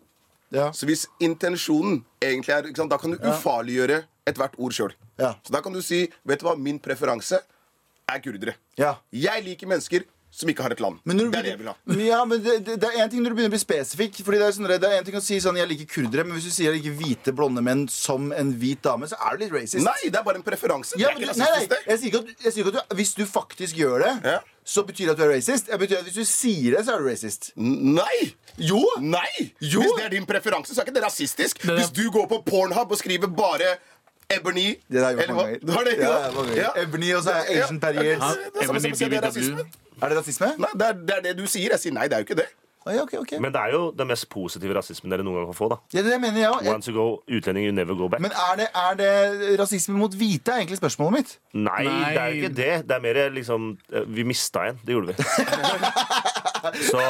Ja. 0.52 0.72
Så 0.72 0.86
hvis 0.86 1.06
intensjonen 1.20 2.04
egentlig 2.22 2.50
er 2.50 2.64
ikke 2.64 2.76
sant, 2.78 2.90
Da 2.92 2.98
kan 2.98 3.12
du 3.12 3.18
ufarliggjøre 3.18 4.04
ethvert 4.28 4.56
ord 4.58 4.72
sjøl. 4.72 4.92
Ja. 5.20 5.34
Så 5.46 5.52
da 5.54 5.62
kan 5.62 5.72
du 5.74 5.82
si 5.82 6.10
Vet 6.26 6.40
du 6.40 6.46
hva, 6.48 6.56
min 6.58 6.80
preferanse 6.80 7.40
er 8.10 8.20
kurdere. 8.20 8.56
Ja. 8.78 8.96
Jeg 9.14 9.44
liker 9.46 9.68
mennesker 9.68 10.04
som 10.32 10.48
ikke 10.50 10.64
har 10.64 10.72
et 10.72 10.80
land. 10.80 11.00
Men 11.04 11.18
når 11.20 11.26
du 11.28 11.32
det 11.32 11.40
er 11.40 11.44
det 11.44 11.52
jeg 11.52 11.60
vil 11.60 11.68
ha. 11.68 11.76
Ja, 12.08 12.20
men 12.26 12.40
det, 12.44 12.54
det, 12.66 12.78
det 12.80 12.90
er 12.90 13.02
en 13.04 13.10
ting 13.12 13.20
når 13.24 13.34
du 13.34 13.36
begynner 13.36 13.52
å 13.52 13.56
bli 13.58 13.60
spesifikk. 13.62 14.22
Fordi 14.24 14.40
Det 14.40 14.46
er 14.48 14.56
sånn, 14.56 14.70
det 14.72 14.88
er 14.88 14.98
en 15.02 15.08
ting 15.10 15.18
å 15.20 15.24
si 15.24 15.40
sånn, 15.44 15.60
jeg 15.60 15.68
liker 15.74 15.90
kurdere, 15.92 16.24
men 16.24 16.38
hvis 16.40 16.48
du 16.48 16.54
sier 16.56 16.72
jeg 16.72 16.80
liker 16.80 16.96
hvite, 17.02 17.34
blonde 17.36 17.64
menn 17.66 17.84
som 17.92 18.32
en 18.32 18.54
hvit 18.62 18.80
dame, 18.88 19.10
så 19.12 19.20
er 19.20 19.36
du 19.38 19.44
litt 19.46 19.54
racist. 19.58 19.84
Nei, 19.84 19.98
det 20.08 20.16
er 20.22 20.24
bare 20.24 20.40
en 20.40 20.48
preferanse. 20.48 20.96
Ja, 21.02 21.12
det 21.12 21.20
men 21.20 21.28
er 21.30 21.36
ikke 21.36 21.44
nei, 21.44 21.52
nei, 21.52 21.60
rasistisk, 21.60 21.92
jeg 21.92 22.00
sier 22.00 22.14
ikke 22.14 22.24
at, 22.24 22.54
sier 22.56 22.64
ikke 22.66 22.74
at 22.78 22.90
du, 22.92 22.96
Hvis 23.02 23.14
du 23.20 23.24
faktisk 23.28 23.76
gjør 23.84 24.06
det, 24.08 24.14
Ja. 24.32 24.40
så 24.64 24.84
betyr 24.88 25.10
det 25.12 25.14
at 25.18 25.20
du 25.20 25.24
er 25.28 25.34
racist. 25.36 25.68
Jeg 25.68 25.80
betyr 25.84 26.00
at 26.00 26.08
Hvis 26.08 26.20
du 26.22 26.26
sier 26.32 26.78
det, 26.78 26.86
så 26.88 26.96
er 26.96 27.04
du 27.04 27.10
racist. 27.12 27.52
Nei! 27.60 28.18
Jo! 28.58 28.82
Nei! 29.04 29.52
Jo! 29.60 29.84
Hvis 29.84 29.98
det 30.00 30.06
er 30.08 30.14
din 30.16 30.26
preferanse, 30.30 30.72
så 30.76 30.82
er 30.82 30.88
ikke 30.88 30.96
det 31.00 31.04
rasistisk. 31.06 31.60
Det 31.68 31.76
Hvis 31.82 31.92
du 31.96 32.06
går 32.14 32.28
på 32.32 32.42
Pornhub 32.48 32.92
og 32.96 33.00
skriver 33.04 33.28
bare 33.36 33.76
Ebony 34.38 34.68
Det 34.92 35.04
har 35.04 35.10
jeg 35.16 35.30
mange 35.32 35.56
ganger. 36.56 36.82
Ebony 36.84 37.14
og 37.18 37.24
så 37.24 37.36
er 37.38 37.44
Asian 37.50 37.80
Ja. 37.80 37.84
Perrier. 37.86 38.16
Ja, 38.16 38.16
det 38.16 38.68
er 38.68 38.74
det 38.74 39.14
er 39.20 39.28
rasisme. 39.28 39.68
Er 40.02 40.10
det 40.10 40.18
rasisme? 40.18 40.50
Nei, 40.58 40.74
det 40.80 40.88
er, 40.88 40.94
det 41.08 41.16
er 41.18 41.22
det 41.30 41.38
du 41.38 41.46
sier. 41.48 41.70
Jeg 41.76 41.80
sier 41.86 41.94
nei, 41.94 42.08
det 42.10 42.18
er 42.18 42.26
jo 42.26 42.30
ikke 42.32 42.42
det. 42.42 42.50
Å, 42.82 42.90
ja, 42.96 43.04
okay, 43.06 43.20
okay. 43.22 43.38
Men 43.38 43.54
det 43.54 43.60
er 43.62 43.76
jo 43.76 43.82
den 43.94 44.08
mest 44.10 44.26
positive 44.34 44.74
rasismen 44.74 45.14
dere 45.14 45.22
noen 45.22 45.38
gang 45.38 45.52
kan 45.52 45.58
få. 45.60 45.68
da 45.70 45.78
Ja, 45.94 46.02
det 46.02 46.16
mener 46.24 46.40
jeg. 46.42 46.72
Once 46.72 46.90
you 46.90 46.96
go 46.98 47.04
utlending, 47.30 47.68
you 47.68 47.76
never 47.78 47.94
go 47.94 48.08
back. 48.10 48.24
Men 48.26 48.34
er 48.34 48.56
det, 48.58 48.68
er 48.74 48.98
det 48.98 49.60
rasisme 49.62 49.94
mot 50.00 50.16
hvite, 50.18 50.50
er 50.50 50.64
egentlig 50.64 50.80
spørsmålet 50.82 51.14
mitt. 51.20 51.36
Nei, 51.54 51.84
Nei. 51.86 52.00
det 52.16 52.24
er 52.24 52.26
jo 52.34 52.40
ikke 52.42 52.54
det. 52.58 52.72
Det 52.90 52.98
er 52.98 53.04
mer 53.06 53.22
liksom 53.38 53.70
eh, 53.94 54.08
Vi 54.10 54.26
mista 54.26 54.66
en. 54.72 54.82
Det 54.82 54.98
gjorde 54.98 55.14
vi. 55.14 55.14
Så 56.88 57.01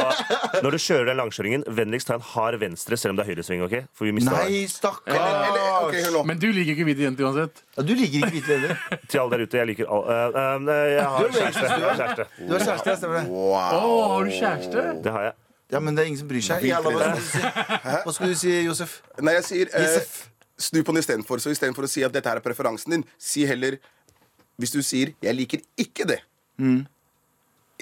når 0.63 0.75
du 0.75 0.77
kjører 0.81 1.05
den 1.11 1.17
langkjøringen, 1.19 1.63
vennligst 1.67 2.07
ta 2.07 2.15
en 2.17 2.25
hard 2.33 2.57
venstre 2.61 2.97
selv 2.99 3.13
om 3.13 3.19
det 3.19 3.25
er 3.25 3.31
høyresving. 3.33 3.63
ok? 3.65 3.75
For 3.97 4.07
vi 4.07 4.13
mistet 4.15 4.33
Nei, 4.33 4.45
Eller, 4.47 4.71
stakkars. 4.71 5.15
eller, 5.15 5.67
ok, 5.87 5.95
hør 6.05 6.11
nå. 6.17 6.23
Men 6.31 6.39
du 6.41 6.47
liker 6.55 6.75
ikke 6.75 6.87
hvite 6.87 7.05
jenter 7.05 7.27
uansett. 7.27 7.63
Ja, 7.77 7.83
du 7.83 7.93
liker 7.95 8.17
ikke 8.21 8.31
hvite 8.37 8.55
jenter. 8.55 8.73
en. 8.75 9.03
Til 9.11 9.19
alle 9.23 9.37
der 9.37 9.45
ute, 9.45 9.57
jeg 9.61 9.71
liker 9.73 9.91
all, 9.97 10.03
eh, 10.15 10.41
eh, 10.41 10.81
Jeg 10.95 11.05
har 11.05 11.19
Du 11.19 11.27
er 11.27 11.37
kjæreste. 11.37 11.63
Jeg 11.67 11.85
har 11.87 12.01
kjæreste. 12.01 12.27
Du 12.47 12.53
har 12.55 12.65
kjæreste, 12.65 12.89
ja, 12.89 12.95
stemmer 13.01 13.19
det. 13.21 13.25
Wow. 13.29 13.77
Å, 13.81 14.01
har 14.15 14.25
du 14.25 14.31
kjæreste? 14.39 14.85
Det 15.05 15.15
har 15.17 15.27
jeg. 15.29 15.37
Ja, 15.71 15.79
men 15.79 15.95
det 15.95 16.03
er 16.03 16.07
ingen 16.11 16.19
som 16.19 16.27
bryr 16.27 16.43
seg. 16.43 16.65
Jævla, 16.67 16.91
hva, 16.91 17.13
skulle 17.15 17.15
du 17.15 17.29
si? 17.31 17.41
hva 18.03 18.13
skulle 18.15 18.33
du 18.33 18.39
si, 18.41 18.51
Josef? 18.65 18.97
Nei, 19.23 19.37
jeg 19.39 19.45
sier 19.47 19.69
eh, 19.71 19.85
Josef. 19.85 20.17
Snu 20.61 20.81
på 20.83 20.91
den 20.93 20.99
istedenfor. 21.01 21.39
Så 21.41 21.53
istedenfor 21.55 21.87
å 21.87 21.89
si 21.89 22.03
at 22.03 22.11
dette 22.13 22.27
her 22.29 22.41
er 22.41 22.43
preferansen 22.43 22.91
din, 22.97 23.05
si 23.17 23.45
heller 23.49 23.79
Hvis 24.59 24.73
du 24.75 24.81
sier 24.85 25.13
'jeg 25.23 25.33
liker 25.35 25.61
ikke 25.79 26.05
det', 26.05 26.19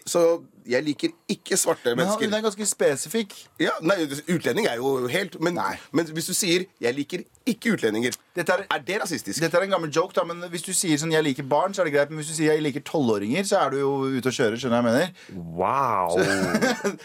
så 0.06 0.22
jeg 0.70 0.84
liker 0.86 1.10
ikke 1.30 1.58
svarte 1.58 1.96
Men 1.96 2.06
han, 2.06 2.18
mennesker. 2.20 2.26
hun 2.30 2.34
er 2.40 2.42
ganske 2.46 2.66
spesifikk. 2.70 3.34
Ja, 3.60 3.72
nei, 3.82 3.96
Utlending 4.30 4.68
er 4.70 4.76
jo 4.78 5.08
helt 5.08 5.40
men, 5.42 5.58
men 5.92 6.06
hvis 6.06 6.28
du 6.28 6.34
sier 6.34 6.66
'jeg 6.82 6.96
liker 6.96 7.24
ikke 7.48 7.74
utlendinger', 7.76 8.14
Dette 8.36 8.54
er- 8.54 8.66
er 8.72 8.80
det 8.86 9.02
rasistisk? 9.02 9.40
Dette 9.42 9.58
er 9.58 9.64
en 9.64 9.70
gammel 9.72 9.90
joke, 9.92 10.14
da, 10.14 10.24
men 10.24 10.38
hvis 10.50 10.62
du 10.64 10.72
sier 10.72 10.96
sånn 10.98 11.12
'jeg 11.12 11.24
liker 11.24 11.44
barn', 11.44 11.74
så 11.74 11.82
er 11.82 11.86
det 11.86 11.94
greit. 11.94 12.10
Men 12.10 12.20
hvis 12.20 12.28
du 12.30 12.34
sier 12.36 12.54
'jeg 12.54 12.62
liker 12.64 12.80
tolvåringer', 12.82 13.44
så 13.46 13.58
er 13.66 13.70
du 13.72 13.78
jo 13.80 13.92
ute 14.18 14.28
og 14.28 14.34
kjører. 14.34 14.56
Skjønner 14.56 14.82
du 14.82 14.88
hva 14.88 14.94
jeg 14.94 15.12
mener? 15.34 15.50
Wow. 15.60 16.20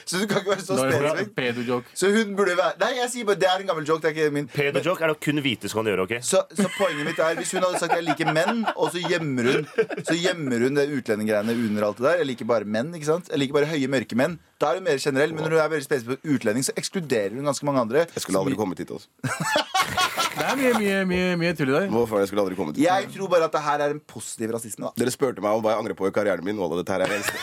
Så 0.07 0.19
du 0.21 0.27
kan 0.27 0.39
ikke 0.43 0.51
være 0.55 0.61
så 0.63 0.77
spesifikk. 0.79 1.35
pedo-joke. 1.37 1.85
Så 1.95 2.11
hun 2.13 2.37
burde 2.37 2.55
være 2.57 2.73
Nei, 2.81 2.93
jeg 3.01 3.11
sier 3.11 3.25
bare 3.25 3.37
det 3.41 3.49
er 3.49 3.59
en 3.61 3.67
gammel 3.67 3.87
joke. 3.89 4.03
Det 4.03 4.11
er 4.11 4.15
ikke 4.21 4.33
min. 4.33 4.49
Pedo-joke 4.49 5.03
er 5.03 5.07
det 5.13 5.21
kun 5.25 5.41
hvite 5.43 5.69
som 5.71 5.83
kan 5.83 5.91
gjøre, 5.93 6.03
OK? 6.07 6.15
Så, 6.23 6.43
så 6.55 6.69
poenget 6.79 7.05
mitt 7.09 7.19
er 7.19 7.35
Hvis 7.41 7.53
hun 7.53 7.63
hadde 7.63 7.79
sagt 7.81 7.93
'jeg 7.95 8.05
liker 8.05 8.33
menn', 8.33 8.65
og 8.77 8.93
så 8.93 9.01
gjemmer 9.09 9.43
hun 9.53 9.67
Så 10.05 10.15
gjemmer 10.21 10.59
hun 10.69 10.75
det 10.75 10.89
utlendinggreiene 10.93 11.53
under 11.69 11.83
alt 11.89 11.97
det 11.99 12.05
der. 12.05 12.17
Jeg 12.19 12.27
liker 12.27 12.45
bare 12.45 12.65
menn. 12.65 12.95
ikke 12.95 13.07
sant? 13.07 13.29
Jeg 13.31 13.39
liker 13.39 13.54
bare 13.55 13.69
høye, 13.71 13.89
mørke 13.91 14.17
menn. 14.19 14.35
Da 14.61 14.71
er 14.73 14.81
hun 14.81 14.87
mer 14.89 14.99
generell. 15.03 15.33
Men 15.35 15.47
når 15.47 15.55
du 15.55 15.59
er 15.63 15.71
veldig 15.73 15.87
spesifikk 15.87 16.23
på 16.25 16.35
utlending, 16.37 16.65
så 16.67 16.75
ekskluderer 16.81 17.35
hun 17.37 17.47
ganske 17.49 17.67
mange 17.69 17.81
andre. 17.87 18.05
Jeg 18.15 18.23
skulle 18.25 18.41
aldri 18.43 18.57
kommet 18.59 18.79
hit. 18.83 18.91
Også. 18.95 19.09
Det 20.35 20.43
er 20.51 20.57
mye, 20.59 20.73
mye, 20.81 20.97
mye, 21.07 21.35
mye 21.39 21.53
tull 21.55 21.71
i 21.71 21.75
dag. 21.77 21.85
Hvorfor? 21.95 22.19
Jeg 22.19 22.29
skulle 22.31 22.43
aldri 22.43 22.57
kommet 22.59 22.75
hit. 22.77 22.85
Jeg 22.89 23.07
tror 23.15 23.29
bare 23.31 23.47
at 23.47 23.55
det 23.55 23.63
her 23.63 23.79
er 23.87 23.91
en 23.95 24.01
positiv 24.15 24.51
rasisme. 24.57 24.89
da 24.89 24.91
Dere 25.05 25.13
spurte 25.15 25.45
meg 25.45 25.55
om 25.55 25.63
hva 25.63 25.71
jeg 25.77 25.81
angrer 25.85 25.97
på 26.01 26.09
i 26.11 26.15
karrieren 26.17 26.45
min. 26.47 26.59
Og 26.59 26.75
dette 26.81 26.91
her 26.97 27.01
er 27.05 27.09
det 27.13 27.17
eneste. 27.21 27.39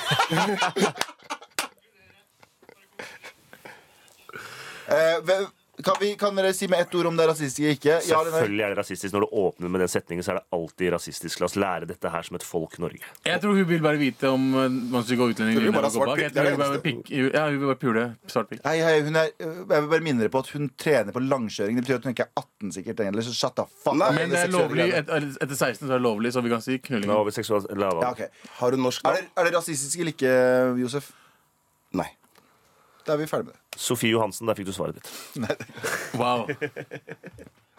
eh, 4.92 5.18
hvem- 5.30 5.50
kan, 5.86 5.96
vi, 6.00 6.12
kan 6.20 6.36
dere 6.38 6.54
si 6.56 6.68
med 6.72 6.82
ett 6.84 6.96
ord 6.96 7.10
om 7.10 7.18
det 7.18 7.26
er 7.26 7.32
rasistisk 7.32 7.62
eller 7.64 7.78
ikke? 7.78 7.96
Ja? 8.08 8.22
Selvfølgelig 8.26 8.64
er 8.66 8.74
det 8.74 8.78
rasistisk. 8.82 9.14
Når 9.16 9.26
du 9.26 9.36
åpner 9.42 9.72
med 9.74 9.84
den 9.84 9.92
setningen, 9.92 10.26
så 10.26 10.34
er 10.34 10.40
det 10.40 10.58
alltid 10.58 10.94
rasistisk. 10.96 11.42
La 11.42 11.50
oss 11.50 11.58
lære 11.60 11.90
dette 11.90 12.12
her 12.14 12.28
som 12.28 12.38
et 12.40 12.46
folk 12.46 12.78
Norge. 12.82 13.04
Jeg 13.28 13.42
tror 13.44 13.58
hun 13.58 13.68
vil 13.70 13.84
bare 13.84 14.00
vite 14.02 14.32
om 14.32 14.48
uh, 14.56 14.66
man 14.70 15.06
skal 15.06 15.20
gå 15.22 15.30
utlending 15.34 15.60
Hun 15.60 15.68
vil 15.68 15.76
bare 15.76 15.92
svart 15.94 16.12
bak. 16.12 16.22
pikk, 16.22 16.26
Jeg 16.28 16.34
det 16.34 16.42
er 16.42 16.56
tror 16.56 16.76
hun 16.76 17.04
vil 17.12 17.30
Ja, 17.34 17.46
hun 17.48 17.60
vil 17.60 17.72
bare 17.72 17.82
pule. 17.84 18.06
Svart 18.32 18.52
pikk. 18.52 18.64
Hei, 18.66 18.78
hei, 18.86 18.96
hun 19.08 19.20
er, 19.22 19.32
jeg 19.40 19.70
vil 19.70 19.90
bare 19.96 20.06
minne 20.08 20.26
dere 20.26 20.34
på 20.34 20.44
at 20.44 20.52
hun 20.56 20.70
trener 20.82 21.16
på 21.16 21.24
langkjøring. 21.26 21.80
Det 21.80 21.86
betyr 21.88 22.00
at 22.02 22.10
hun 22.10 22.16
ikke 22.16 22.28
er 22.30 22.44
18 22.46 22.76
sikkert 22.78 23.06
egentlig. 23.06 23.28
Så 23.30 23.38
shut 23.38 23.58
the 23.60 23.68
fuck 23.70 23.98
Nei. 24.02 24.12
Men 24.18 24.34
det 24.34 24.46
er 24.46 24.54
lovlig 24.54 24.90
et, 24.98 25.12
etter 25.12 25.56
16 25.58 25.86
så 25.86 25.92
er 25.92 25.98
det 25.98 26.04
lovlig, 26.06 26.34
så 26.34 26.44
vi 26.46 26.54
kan 26.54 26.64
si 26.64 26.78
knulling. 26.82 27.12
Over 27.12 27.36
seksual. 27.36 27.66
Ja, 27.72 27.92
okay. 28.12 28.32
Har 28.60 28.78
hun 28.78 28.86
norsk 28.88 29.06
er, 29.06 29.18
navn? 29.18 29.30
det, 29.30 29.34
er 29.38 29.50
det 29.50 29.58
rasistisk 29.58 30.04
eller 30.04 30.16
ikke, 30.16 30.36
Josef? 30.82 31.12
Nei. 31.98 32.10
Da 33.06 33.16
er 33.16 33.22
vi 33.24 33.30
ferdig 33.30 33.50
med 33.50 33.56
det. 33.56 33.61
Sofie 33.78 34.12
Johansen, 34.12 34.48
der 34.50 34.58
fikk 34.60 34.68
du 34.68 34.74
svaret 34.76 35.00
ditt. 35.00 35.12
Wow. 36.20 36.48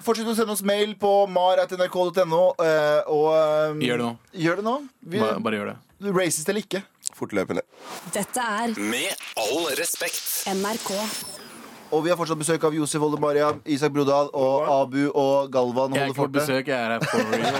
Fortsett 0.03 0.27
å 0.27 0.35
sende 0.35 0.55
oss 0.57 0.65
mail 0.67 0.97
på 0.99 1.11
mar.nrk.no. 1.31 2.41
eh, 2.59 3.11
og 3.13 3.29
eh, 3.37 3.85
Gjør 3.87 4.01
det 4.01 4.07
nå. 4.09 4.15
Gjør 4.45 4.59
det 4.63 4.65
nå. 4.67 4.77
Vi, 5.05 5.21
Bare, 5.23 5.37
bare 5.45 5.61
gjør 5.61 5.71
det. 5.75 5.77
Racist 6.17 6.49
eller 6.51 6.65
ikke. 6.65 6.81
Fortløpende. 7.15 7.63
Dette 8.17 8.43
er 8.65 8.73
Med 8.81 9.13
all 9.39 9.69
respekt. 9.79 10.25
NRK. 10.51 10.91
Og 11.93 12.01
vi 12.07 12.09
har 12.09 12.17
fortsatt 12.17 12.41
besøk 12.41 12.63
av 12.65 12.73
Josef 12.73 13.03
Oldemaria, 13.05 13.51
Isak 13.69 13.93
Brodal 13.93 14.31
og 14.33 14.65
Abu 14.73 15.03
og 15.13 15.51
Galvan. 15.53 15.93
Jeg 15.93 16.07
er 16.07 16.15
ikke 16.15 16.23
på 16.25 16.29
besøk, 16.39 16.71
jeg 16.73 16.79
er 16.79 16.95
her 16.95 17.05
for 17.05 17.35
real. 17.37 17.59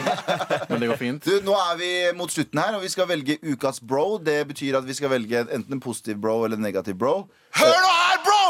Men 0.71 0.81
det 0.81 0.89
går 0.89 1.01
fint. 1.03 1.27
Du, 1.29 1.35
nå 1.45 1.53
er 1.69 1.77
vi 1.77 1.91
mot 2.17 2.33
slutten 2.33 2.63
her, 2.63 2.79
og 2.79 2.87
vi 2.87 2.89
skal 2.95 3.11
velge 3.13 3.37
ukas 3.45 3.83
bro. 3.85 4.17
Det 4.25 4.39
betyr 4.49 4.81
at 4.81 4.89
vi 4.89 4.97
skal 4.97 5.13
velge 5.13 5.45
enten 5.45 5.77
en 5.77 5.85
positiv 5.85 6.17
bro 6.25 6.39
eller 6.47 6.57
en 6.57 6.65
negativ 6.65 6.97
bro. 6.97 7.19
Hør 7.61 7.77
nå 7.85 7.93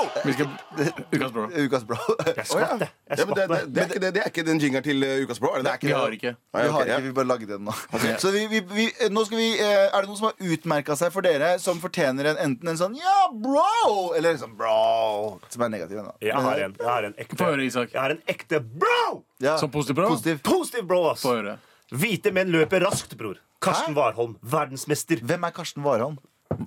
Ukas 1.13 1.33
bro. 1.33 1.47
Ukas 1.51 1.85
bro. 1.87 1.99
Jeg 2.27 2.47
skvatt, 2.47 2.81
det. 2.81 2.89
Jeg 3.09 3.19
Ja, 3.19 3.27
men 3.27 3.37
det, 3.37 3.47
det, 3.49 3.59
det, 3.75 3.83
er 3.83 3.87
ikke, 3.87 4.01
det, 4.01 4.23
er 4.23 4.31
ikke 4.31 4.45
den 4.47 4.61
jingeren 4.63 4.85
til 4.85 5.05
uh, 5.05 5.25
Ukas 5.25 5.41
Bro? 5.41 5.53
Er 5.59 5.65
det? 5.67 5.75
Vi 5.83 5.93
har 5.95 6.17
ikke. 6.17 6.35
Nei, 6.55 6.63
Vi 6.63 6.73
har 6.75 6.91
ikke, 6.91 7.03
vi 7.07 7.13
bare 7.19 7.29
lagde 7.31 7.49
den 7.51 7.67
nå. 7.69 7.75
Så 8.23 8.33
vi, 8.35 8.47
vi, 8.51 8.63
vi, 8.73 8.87
nå 9.13 9.25
skal 9.29 9.41
vi 9.41 9.49
eh, 9.57 9.87
Er 9.89 10.05
det 10.05 10.11
noen 10.11 10.21
som 10.21 10.29
har 10.31 10.55
utmerka 10.55 10.97
seg 10.99 11.13
for 11.15 11.27
dere, 11.27 11.55
som 11.63 11.81
fortjener 11.83 12.33
en, 12.33 12.41
enten 12.47 12.73
en 12.73 12.81
sånn 12.81 12.97
ja, 12.99 13.19
bro, 13.33 14.13
eller 14.19 14.39
sånn 14.41 14.57
bro, 14.59 15.39
som 15.53 15.67
er 15.67 15.75
negativ? 15.77 16.03
Da. 16.03 16.17
Jeg 16.25 16.47
har 16.49 16.67
en, 16.67 16.77
jeg 16.79 16.91
har 16.91 17.09
en 17.11 17.17
ekte 17.21 17.41
Få 17.41 17.53
høre, 17.53 17.67
Isak. 17.67 17.95
Jeg 17.95 18.03
har 18.03 18.17
en 18.17 18.23
ekte 18.31 18.63
bro! 18.63 19.23
Ja. 19.43 19.57
Som 19.61 19.73
positiv 19.75 20.01
bro? 20.01 20.11
Positiv. 20.15 20.43
Positiv 20.47 20.87
bro, 20.89 21.05
ass. 21.13 21.25
Få 21.25 21.37
høre. 21.39 21.57
Hvite 21.93 22.33
menn 22.35 22.53
løper 22.55 22.85
raskt, 22.87 23.17
bror. 23.21 23.41
Karsten 23.63 23.95
Varholm, 23.95 24.35
Warholm, 24.35 24.53
verdensmester. 24.55 25.21
Hvem 25.23 25.45
er 25.47 25.55
Karsten 25.55 25.85
Warholm? 25.85 26.17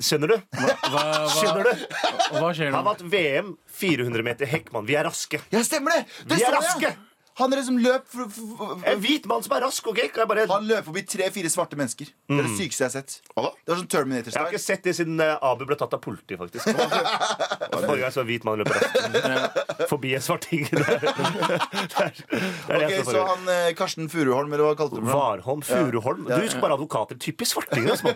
Skjønner 0.01 0.31
du? 0.33 0.35
Hva, 0.59 0.73
hva, 0.91 1.03
Skjønner 1.33 1.67
du? 1.69 1.83
hva 2.39 2.51
skjer 2.55 2.71
Han 2.71 2.79
nå? 2.79 2.85
vant 2.89 3.03
VM 3.11 3.51
400 3.79 4.25
meter 4.27 4.49
hekkmann. 4.49 4.85
Vi 4.87 4.95
er 4.97 5.05
raske. 5.07 5.39
Ja, 5.53 5.61
stemmer 5.65 5.95
det! 5.97 6.05
Det 6.29 6.39
Vi 6.39 6.45
er 6.47 6.55
raske. 6.57 6.93
Han 7.35 7.51
er 7.51 7.59
liksom 7.59 7.77
løp 7.83 8.05
for, 8.07 8.29
for, 8.31 8.51
for, 8.59 8.83
En 8.87 8.99
hvit 9.03 9.25
mann 9.27 9.43
som 9.43 9.55
er 9.57 9.65
rask. 9.65 9.87
ok? 9.91 9.97
Kan 10.13 10.21
jeg 10.23 10.29
bare... 10.31 10.45
Han 10.51 10.67
løp 10.69 10.85
forbi 10.87 11.01
tre-fire 11.09 11.49
svarte 11.51 11.75
mennesker. 11.79 12.07
Det 12.29 12.37
er 12.39 12.45
det 12.47 12.53
sykeste 12.55 12.85
jeg 12.85 12.87
har 12.87 12.93
sett. 12.93 13.17
Hva 13.35 13.43
da? 13.47 13.51
Det 13.59 13.73
var 13.73 13.79
sånn 13.81 13.85
Jeg 13.85 13.91
har 13.91 13.95
Terminator-style. 13.95 14.51
ikke 14.53 14.61
sett 14.63 14.85
det 14.87 14.93
siden 14.95 15.19
eh, 15.25 15.33
Abu 15.49 15.65
ble 15.67 15.75
tatt 15.79 15.95
av 15.97 16.01
politiet, 16.05 16.39
faktisk. 16.39 16.69
Forrige 17.75 18.01
gang 18.05 18.13
så 18.15 18.21
var 18.21 18.29
hvit 18.29 18.47
mann 18.47 18.61
løp 18.61 18.71
raskt. 18.71 18.93
Forbi 19.91 20.13
en 20.15 20.23
svarting. 20.23 20.63
Det 20.75 20.79
er 20.79 20.99
det, 21.01 21.11
er, 21.11 22.13
det, 22.15 22.39
er 22.39 22.79
det 22.79 22.85
Ok, 22.85 22.91
jeg 22.95 23.05
så 23.07 23.21
han 23.27 23.49
eh, 23.51 23.67
Karsten 23.77 24.07
Furuholm, 24.11 24.53
eller 24.55 24.69
hva 24.69 24.75
kalte 24.79 24.97
du 24.99 25.03
ham? 25.03 25.11
Varholm, 25.15 25.61
Furuholm. 25.65 26.23
Du 26.29 26.33
husker 26.39 26.63
bare 26.63 26.77
advokater. 26.77 27.19
Typisk 27.21 27.51
svartinger. 27.55 27.93
Altså. 27.95 28.13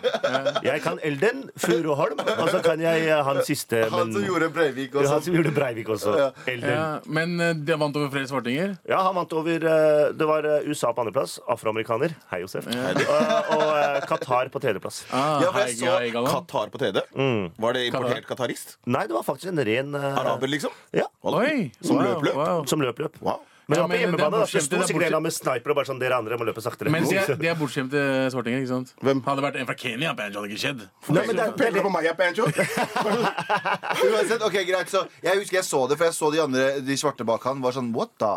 Jeg 0.64 0.82
kan 0.84 0.98
Elden, 1.06 1.44
Furuholm, 1.60 2.20
og 2.24 2.50
så 2.52 2.60
kan 2.64 2.80
jeg 2.82 3.04
eh, 3.08 3.20
han 3.26 3.40
siste 3.46 3.84
Han 3.92 4.08
men, 4.08 4.16
som 4.16 4.26
gjorde 4.26 4.50
Breivik 4.54 4.94
og 4.96 5.04
Ja, 5.04 5.12
han 5.12 5.20
sånn. 5.20 5.28
som 5.28 5.38
gjorde 5.38 5.52
Breivik 5.56 5.92
også. 5.92 6.16
Ja. 6.18 6.28
Elden. 6.50 6.72
Ja, 6.72 6.88
men 7.20 7.36
eh, 7.40 7.54
de 7.68 7.78
vant 7.84 8.00
over 8.00 8.10
flere 8.16 8.30
svartinger. 8.30 8.74
Ja, 8.90 9.02
han 9.10 9.18
vant 9.20 9.34
over 9.36 9.66
eh, 9.70 10.12
Det 10.16 10.28
var 10.28 10.46
eh, 10.48 10.68
USA 10.70 10.92
på 10.96 11.04
andreplass. 11.04 11.36
Afroamerikaner. 11.50 12.14
Hei, 12.32 12.40
Josef. 12.44 12.66
Og, 12.70 13.52
og 13.56 13.66
eh, 13.76 14.00
Qatar 14.08 14.50
på 14.54 14.62
tredjeplass. 14.62 15.02
Ah, 15.10 15.40
Ja, 15.44 15.50
for 15.50 15.60
jeg 15.64 15.74
hei, 15.74 15.78
så 15.82 15.98
hei, 15.98 16.10
Qatar 16.30 16.72
på 16.72 16.80
tredje? 16.82 17.04
Var 17.60 17.76
det 17.76 17.86
importert 17.90 18.28
qatarist? 18.30 18.76
Nei, 18.90 19.04
det 19.10 19.16
var 19.18 19.26
faktisk 19.26 19.52
en 19.52 19.62
ren 19.70 19.94
Araber, 20.00 20.50
liksom? 20.50 20.74
Ja, 20.96 21.06
Oi! 21.26 21.70
Som 21.84 22.00
løp-løp. 22.00 22.34
Wow, 22.34 22.46
wow. 22.60 22.66
som 22.70 22.80
løp 22.82 23.02
løp. 23.02 23.18
Wow. 23.24 23.42
Men 23.70 23.78
på 23.84 23.86
det 23.90 23.96
er 23.96 24.02
hjemmebane 24.04 24.40
da, 24.40 24.46
sto 24.50 24.78
er 24.80 24.88
sikkert 24.90 25.14
en 25.14 25.22
med 25.24 25.34
sniper 25.36 25.72
og 25.72 25.78
bare 25.78 25.88
sånn 25.90 26.00
Dere 26.02 26.16
andre 26.18 26.38
må 26.40 26.46
løpe 26.48 26.62
saktere. 26.64 26.90
Men 26.92 27.06
de 27.06 27.18
er, 27.20 27.30
de 27.42 27.50
er 27.52 27.58
bortskjemte 27.60 28.02
svartinger, 28.34 28.64
ikke 28.64 28.72
sant? 28.72 28.92
Hvem? 29.00 29.22
Hadde 29.26 29.40
det 29.40 29.46
vært 29.46 29.58
en 29.62 29.68
fra 29.70 29.76
Kenya, 29.78 30.14
banjo 30.18 30.42
hadde 30.42 30.50
ikke 30.50 30.62
skjedd. 30.64 30.82
Nei, 31.14 31.24
men 31.30 31.38
det 31.38 31.44
er- 31.46 31.54
Peker 31.60 31.78
du 31.78 31.82
på 31.86 31.92
meg, 31.94 32.08
jeg, 32.10 32.16
Banjo? 32.20 32.48
Uansett, 34.10 34.42
ok, 34.46 34.56
greit 34.68 34.90
så 34.92 35.04
Jeg 35.24 35.38
husker 35.40 35.60
jeg 35.60 35.66
så 35.66 35.80
det, 35.90 35.96
for 36.00 36.08
jeg 36.08 36.16
så 36.16 36.30
de 36.34 36.42
andre 36.42 36.66
De 36.84 36.96
svarte 37.00 37.26
bak 37.28 37.44
han 37.48 37.62
var 37.64 37.74
sånn 37.76 37.92
What 37.96 38.12
the 38.20 38.32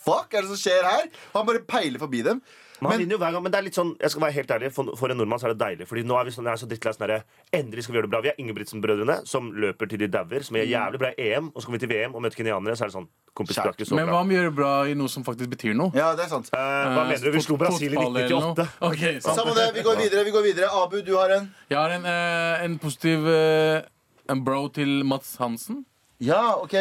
fuck 0.00 0.32
er 0.34 0.44
det 0.46 0.50
som 0.54 0.60
skjer 0.60 0.86
her? 0.86 1.08
Han 1.34 1.46
bare 1.48 1.60
peiler 1.68 2.00
forbi 2.02 2.22
dem. 2.26 2.40
Men 2.80 2.86
han 2.88 2.92
Men 2.94 3.00
vinner 3.02 3.16
jo 3.16 3.20
hver 3.20 3.32
gang, 3.34 3.42
men 3.44 3.52
det 3.52 3.58
er 3.58 3.64
litt 3.66 3.76
sånn, 3.76 3.90
jeg 4.00 4.10
skal 4.10 4.22
være 4.24 4.36
helt 4.38 4.52
ærlig 4.56 4.70
For, 4.72 4.92
for 4.96 5.12
en 5.12 5.18
nordmann 5.20 5.40
så 5.40 5.48
er 5.48 5.52
det 5.54 5.60
deilig. 5.60 5.88
Fordi 5.90 6.04
nå 6.08 6.16
er 6.16 6.28
vi 6.28 6.32
sånn, 6.34 6.46
jeg 6.48 6.56
er 6.56 6.60
så 6.62 6.68
drittlei 6.70 6.92
sånn 6.96 7.12
Endelig 7.60 7.84
skal 7.84 7.92
vi 7.92 7.98
gjøre 8.00 8.08
det 8.08 8.12
bra. 8.14 8.20
Vi 8.24 8.30
er 8.32 8.38
Ingebrigtsen-brødrene 8.40 9.16
som 9.28 9.50
løper 9.52 9.90
til 9.90 10.00
de 10.00 10.08
dauer. 10.08 10.46
Som 10.46 10.56
gjør 10.56 10.70
jævlig 10.70 11.02
bra 11.02 11.10
i 11.12 11.26
EM. 11.30 11.50
Og 11.52 11.60
så 11.60 11.68
kommer 11.68 11.80
vi 11.80 11.84
til 11.86 11.92
VM 11.92 12.14
og 12.16 12.24
møter 12.24 12.40
kenyanere. 12.40 12.78
Så 12.78 12.86
er 12.86 12.92
det 12.92 12.96
sånn 12.96 13.10
Kompis, 13.30 13.60
det 13.60 13.62
er 13.62 13.76
ikke 13.76 13.86
så 13.86 13.94
Men 13.94 14.08
hva 14.10 14.22
om 14.24 14.30
vi 14.32 14.34
gjør 14.34 14.48
det 14.48 14.54
bra 14.56 14.70
i 14.90 14.94
noe 14.98 15.10
som 15.12 15.22
faktisk 15.26 15.52
betyr 15.52 15.76
noe? 15.78 15.92
ja, 15.94 16.08
det 16.18 16.24
er 16.24 16.32
sant. 16.32 16.48
Eh, 16.50 16.88
hva 16.96 17.04
mener 17.06 17.22
du? 17.22 17.30
Vi 17.36 17.42
slo 17.44 17.54
Fot- 17.54 17.62
Brasil 17.62 17.94
i 17.94 18.00
fotball 18.00 18.18
1998. 18.24 18.66
Okay. 18.88 19.20
Samme 19.22 19.54
det, 19.54 19.68
vi 19.76 19.84
går 19.86 20.00
videre. 20.00 20.24
vi 20.26 20.34
går 20.34 20.46
videre 20.48 20.72
Abu, 20.80 20.98
du 21.06 21.14
har 21.14 21.36
en. 21.36 21.46
Jeg 21.70 21.78
har 21.78 21.94
en, 21.94 22.08
eh, 22.10 22.64
en 22.66 22.78
positiv 22.82 23.28
eh, 23.30 23.86
En 24.30 24.42
bro 24.44 24.66
til 24.68 25.04
Mats 25.06 25.36
Hansen. 25.38 25.84
Ja, 26.20 26.56
ok. 26.60 26.74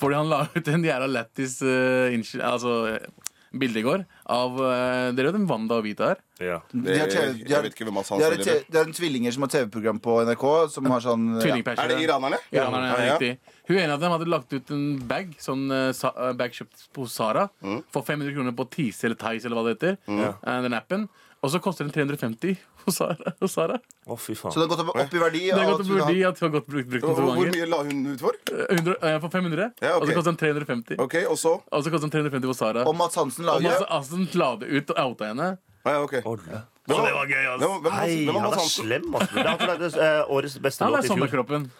Fordi 0.00 0.16
han 0.16 0.30
la 0.30 0.46
ut 0.54 0.68
en 0.72 0.84
jævla 0.84 1.06
lættis 1.06 1.58
uh, 1.62 2.08
altså, 2.40 2.72
eh, 2.94 3.26
bilde 3.54 3.78
i 3.80 3.82
går 3.86 4.02
av 4.32 4.56
uh, 4.58 5.12
Dere 5.16 5.28
vet 5.30 5.36
hvem 5.38 5.46
Wanda 5.48 5.76
og 5.78 5.84
Vita 5.86 6.10
er? 6.14 6.22
Ja. 6.42 6.58
De 6.72 6.96
har 6.98 7.06
TV, 7.08 7.32
de 7.38 7.44
Jeg 7.46 7.54
har, 7.56 7.62
vet 7.64 7.76
ikke 7.76 7.86
hvem 7.88 8.00
et 8.34 8.40
er. 8.42 8.44
te- 8.44 8.72
det 8.72 8.80
er 8.80 8.88
en 8.90 8.96
tvillinger 8.96 9.32
som 9.32 9.46
har 9.46 9.52
TV-program 9.54 10.00
på 10.04 10.16
NRK, 10.28 10.46
som 10.74 10.88
har 10.92 11.00
sånn 11.04 11.26
ja. 11.40 11.56
Er 11.76 11.88
det 11.92 12.00
iranerne? 12.04 12.40
Iranerne, 12.52 12.90
Ja, 12.90 13.04
ja. 13.06 13.14
riktig. 13.16 13.54
Hun 13.68 13.78
ene 13.82 13.92
av 13.96 14.00
dem 14.00 14.12
hadde 14.14 14.28
lagt 14.30 14.52
ut 14.52 14.70
en 14.70 14.84
bag 15.08 15.32
Sånn 15.42 15.64
eh, 15.72 15.92
sa, 15.96 16.12
eh, 16.16 16.32
bag 16.38 16.52
kjøpt 16.54 16.88
på 16.94 17.06
Sara 17.10 17.48
for 17.90 18.02
500 18.06 18.34
kroner 18.36 18.52
på 18.54 18.68
Tise 18.70 19.06
eller 19.08 19.16
Tice 19.18 19.46
eller 19.48 19.56
hva 19.56 19.64
det 19.70 19.76
heter. 19.78 19.96
eh, 20.06 20.60
den 20.62 20.74
appen. 20.74 21.08
Og 21.46 21.50
så 21.52 21.60
koster 21.62 21.86
den 21.86 21.92
350 21.94 22.56
hos 22.86 22.96
Sara. 22.98 23.32
Hos 23.38 23.52
Sara. 23.54 23.76
Å, 24.10 24.16
fy 24.18 24.34
faen. 24.34 24.50
Så 24.50 24.58
det 24.58 24.64
har 24.66 24.70
gått 24.72 24.82
opp, 24.82 24.90
opp 24.98 25.14
i 25.14 25.20
verdi. 25.22 25.42
Det 25.46 25.58
har 25.60 25.68
gått 25.70 25.84
opp 25.84 25.86
i 25.86 25.94
å 25.94 25.98
vurdere 26.00 26.30
at 26.32 26.40
hun 26.42 26.46
har 26.48 26.54
gått 26.56 26.66
brukt, 26.72 26.88
brukt 26.90 27.04
den 27.06 27.14
to 27.14 27.22
Hvor 27.22 27.36
ganger. 27.36 27.52
mye 27.54 27.68
la 27.70 27.78
hun 27.86 28.00
ut 28.10 28.24
for? 28.24 28.38
Eh, 28.50 28.64
100, 28.80 28.96
eh, 29.10 29.18
for 29.22 29.34
500, 29.36 29.68
Ja, 29.86 29.92
ok. 29.94 30.02
og 30.02 30.08
så 30.10 30.16
koster 30.18 30.30
den 30.32 30.40
350. 30.42 30.98
Ok, 31.06 31.14
Og 31.30 31.38
så? 31.38 31.52
Og 31.70 31.84
så 31.86 31.92
koster 31.94 32.08
den 32.10 32.14
350 32.18 32.50
hos 32.50 32.58
Sara. 32.64 32.82
Og 32.90 32.96
Mats 32.98 33.14
Hansen 33.22 33.46
lager 33.46 33.62
Mads 33.70 33.86
Hansen 33.94 34.26
la 34.42 34.50
det 34.56 34.72
ut 34.74 34.90
og 34.90 34.98
outa 35.06 35.30
henne. 35.30 35.48
Ah, 35.86 35.90
ja, 35.94 36.02
ok. 36.02 36.16
Hvem 36.18 37.02
det 37.06 37.14
var 37.14 37.26
gøy, 37.30 37.44
ass. 37.46 37.60
Hvem, 37.62 37.76
hvem, 37.86 37.92
Hei, 38.00 38.10
hvem 38.26 38.34
var 38.34 38.42
han 38.42 38.52
er 38.52 38.58
Hansen? 38.58 38.84
slem, 38.86 39.06
altså. 39.14 39.34
Det 39.34 39.44
er 39.46 39.52
akkurat 39.54 39.78
det, 39.78 39.90
eh, 40.02 40.34
årets 40.38 40.58
beste 40.66 40.82
Han 40.84 40.92
låt 40.92 40.98
er 40.98 41.04
i 41.04 41.06
fjor. 41.06 41.14
sommerkroppen. 41.16 41.70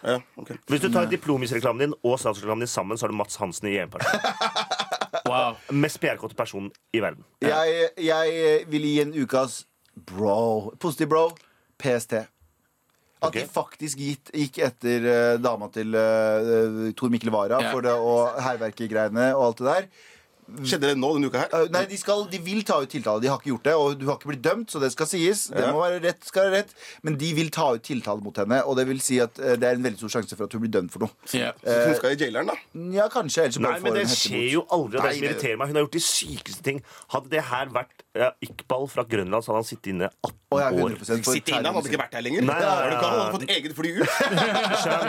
Ja, 0.00 0.14
ok. 0.40 0.50
Hvis 0.72 0.80
du 0.80 0.88
tar 0.92 1.04
Diplomis-reklamen 1.12 1.78
din 1.84 1.94
og 2.04 2.16
statsreklamen 2.18 2.64
din 2.64 2.68
sammen, 2.72 2.96
så 2.96 3.04
har 3.04 3.08
du 3.12 3.16
Mats 3.20 3.36
Hansen 3.36 3.68
i 3.68 3.76
én 3.76 3.90
person. 3.92 4.16
Wow. 5.30 5.56
Mest 5.84 6.00
PR-kåte 6.02 6.36
person 6.38 6.68
i 6.92 7.00
verden. 7.02 7.24
Jeg, 7.44 7.88
jeg 8.02 8.66
vil 8.70 8.86
gi 8.90 8.96
en 9.04 9.14
ukas 9.22 9.62
bro. 10.10 10.72
Positiv 10.82 11.10
bro. 11.12 11.24
PST. 11.80 12.18
At 13.20 13.34
de 13.36 13.42
faktisk 13.52 13.98
gitt, 14.00 14.30
gikk 14.32 14.62
etter 14.64 15.04
uh, 15.04 15.34
dama 15.44 15.66
til 15.74 15.92
uh, 15.92 16.86
Tor 16.96 17.10
Mikkel 17.12 17.28
Wara 17.34 17.58
Ja. 17.60 17.72
for 17.74 17.84
det 17.84 17.92
og 17.92 18.38
hærverkergreiene 18.40 19.26
og 19.36 19.42
alt 19.50 19.58
det 19.60 19.66
der. 19.68 19.88
Skjedde 20.64 20.90
det 20.90 20.96
nå 20.98 21.12
denne 21.16 21.28
uka 21.30 21.38
her? 21.44 21.48
Eh, 21.54 21.68
nei, 21.74 21.84
de, 21.90 21.96
skal, 22.00 22.24
de 22.30 22.38
vil 22.44 22.62
ta 22.66 22.80
ut 22.82 22.90
tiltale. 22.90 23.20
De 23.22 23.28
har 23.30 23.38
ikke 23.38 23.52
gjort 23.52 23.64
det, 23.68 23.74
og 23.78 23.98
du 24.00 24.06
har 24.08 24.16
ikke 24.18 24.30
blitt 24.32 24.42
dømt, 24.44 24.70
så 24.72 24.80
det 24.82 24.90
skal 24.92 25.06
sies. 25.06 25.46
Det 25.52 25.60
Ja. 25.64 25.72
må 25.72 25.80
være 25.84 26.00
rett, 26.04 26.24
skal 26.26 26.48
være 26.50 26.60
rett. 26.62 26.74
Men 27.02 27.16
de 27.16 27.32
vil 27.34 27.50
ta 27.54 27.68
ut 27.74 27.82
tiltale 27.82 28.20
mot 28.22 28.36
henne, 28.36 28.62
og 28.66 28.76
det 28.76 28.86
vil 28.88 29.00
si 29.00 29.20
at 29.20 29.38
eh, 29.38 29.56
det 29.56 29.64
er 29.68 29.78
en 29.78 29.82
veldig 29.84 29.98
stor 30.02 30.14
sjanse 30.16 30.36
for 30.36 30.44
at 30.44 30.52
hun 30.52 30.60
blir 30.66 30.70
dømt 30.74 30.90
for 30.92 31.06
noe. 31.06 31.10
Ja. 31.32 31.52
Så 31.64 31.86
hun 31.86 31.94
skal 32.00 32.16
i 32.16 32.20
jaileren, 32.24 32.46
da? 32.50 32.56
Ja, 32.96 33.08
kanskje. 33.08 33.48
Nei, 33.60 33.78
men 33.80 33.94
det 33.94 34.06
skjer 34.08 34.50
jo 34.58 34.66
aldri. 34.70 34.98
Det 34.98 35.04
Nei, 35.04 35.12
som 35.12 35.20
det- 35.20 35.30
irriterer 35.30 35.58
meg 35.58 35.66
Hun 35.68 35.76
har 35.76 35.84
gjort 35.86 35.98
de 35.98 36.04
sykeste 36.04 36.62
ting. 36.62 36.82
Hadde 37.14 37.28
det 37.30 37.42
her 37.44 37.66
vært 37.66 38.02
ja, 38.10 38.32
Iqbal 38.42 38.88
fra 38.90 39.04
Grønland, 39.06 39.44
så 39.44 39.52
hadde 39.52 39.60
han 39.60 39.66
sittet 39.68 39.92
inne 39.92 40.08
18 40.10 40.32
oh, 40.50 40.58
ja, 40.58 40.70
år. 40.74 40.94
100% 40.96 41.28
Sitte 41.28 41.52
inne, 41.54 41.68
han 41.68 41.76
hadde 41.76 41.90
ikke 41.92 42.00
vært 42.00 42.16
her 42.18 42.24
lenger. 42.26 42.42
Nei, 42.42 42.56
nei, 42.58 42.70
nei, 42.74 42.88
du 42.90 42.96
klar? 42.96 43.12
Han 43.12 43.20
hadde 43.20 43.34
fått 43.36 43.52
eget 43.54 43.76
fly 43.78 43.92
ut. 44.00 44.08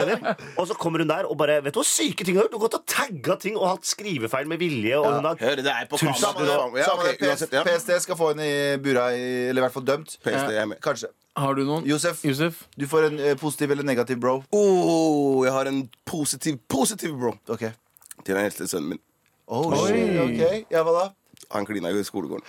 Du? 0.02 0.14
Og 0.62 0.68
så 0.70 0.76
kommer 0.78 1.02
hun 1.04 1.10
der 1.10 1.28
og 1.30 1.36
bare 1.38 1.58
Vet 1.64 1.76
du 1.76 1.80
hva 1.80 1.86
syke 1.88 2.26
ting 2.26 2.38
har 2.38 2.46
gjort? 2.46 2.54
Hun 2.54 2.60
har 2.60 2.64
gått 2.66 2.78
og 2.78 2.86
tagga 2.90 3.36
ting 3.42 3.58
og 3.58 3.66
hatt 3.68 3.88
skrivefeil 3.88 4.50
med 4.50 4.62
vilje. 4.62 4.98
Og 5.00 5.08
hun 5.08 5.28
har 5.30 5.42
Hør, 5.42 5.62
det 5.66 5.74
er 5.74 5.88
på 5.90 6.00
Tusen. 6.02 6.12
Ja, 6.12 6.20
Samme 6.22 7.06
ok, 7.06 7.08
det. 7.08 7.16
PS, 7.18 7.30
uansett, 7.30 7.56
ja. 7.58 7.64
PST 7.66 7.92
skal 8.06 8.20
få 8.20 8.32
henne 8.34 8.48
i 8.48 8.58
bura, 8.82 9.08
eller 9.16 9.62
i 9.62 9.66
hvert 9.66 9.76
fall 9.76 9.86
dømt. 9.88 10.18
PST 10.22 10.58
er 10.58 10.68
med. 10.70 10.82
Kanskje. 10.84 11.12
Har 11.40 11.56
du 11.56 11.64
noen? 11.64 11.88
Josef, 11.88 12.26
Josef? 12.28 12.66
du 12.76 12.86
får 12.92 13.08
en 13.08 13.22
eh, 13.24 13.38
positiv 13.40 13.72
eller 13.72 13.88
negativ 13.88 14.20
bro. 14.22 14.42
Oh, 14.52 15.46
jeg 15.46 15.54
har 15.56 15.70
en 15.72 15.86
positiv, 16.06 16.60
positiv 16.70 17.16
bro 17.18 17.38
Ok. 17.48 17.70
til 18.26 18.36
den 18.36 18.44
eldste 18.44 18.68
sønnen 18.68 18.96
min. 18.96 19.02
Oh, 19.48 19.72
Oi. 19.72 19.88
shit, 19.88 20.20
ok. 20.26 20.72
Ja, 20.74 20.84
hva 20.84 20.98
da? 20.98 21.08
Han 21.52 21.66
klina 21.66 21.90
jo 21.92 22.00
i 22.00 22.04
skolegården. 22.04 22.46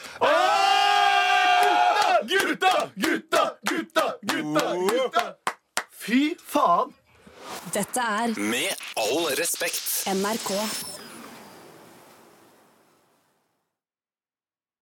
Gutta! 2.22 2.90
Gutta! 2.94 3.58
Gutta! 3.62 4.14
Gutta! 4.22 4.74
gutta. 4.76 5.24
Fy 5.90 6.36
faen! 6.46 6.94
Dette 7.72 8.00
er 8.00 8.34
Med 8.40 8.74
all 8.96 9.26
respekt. 9.38 10.06
NRK. 10.06 10.52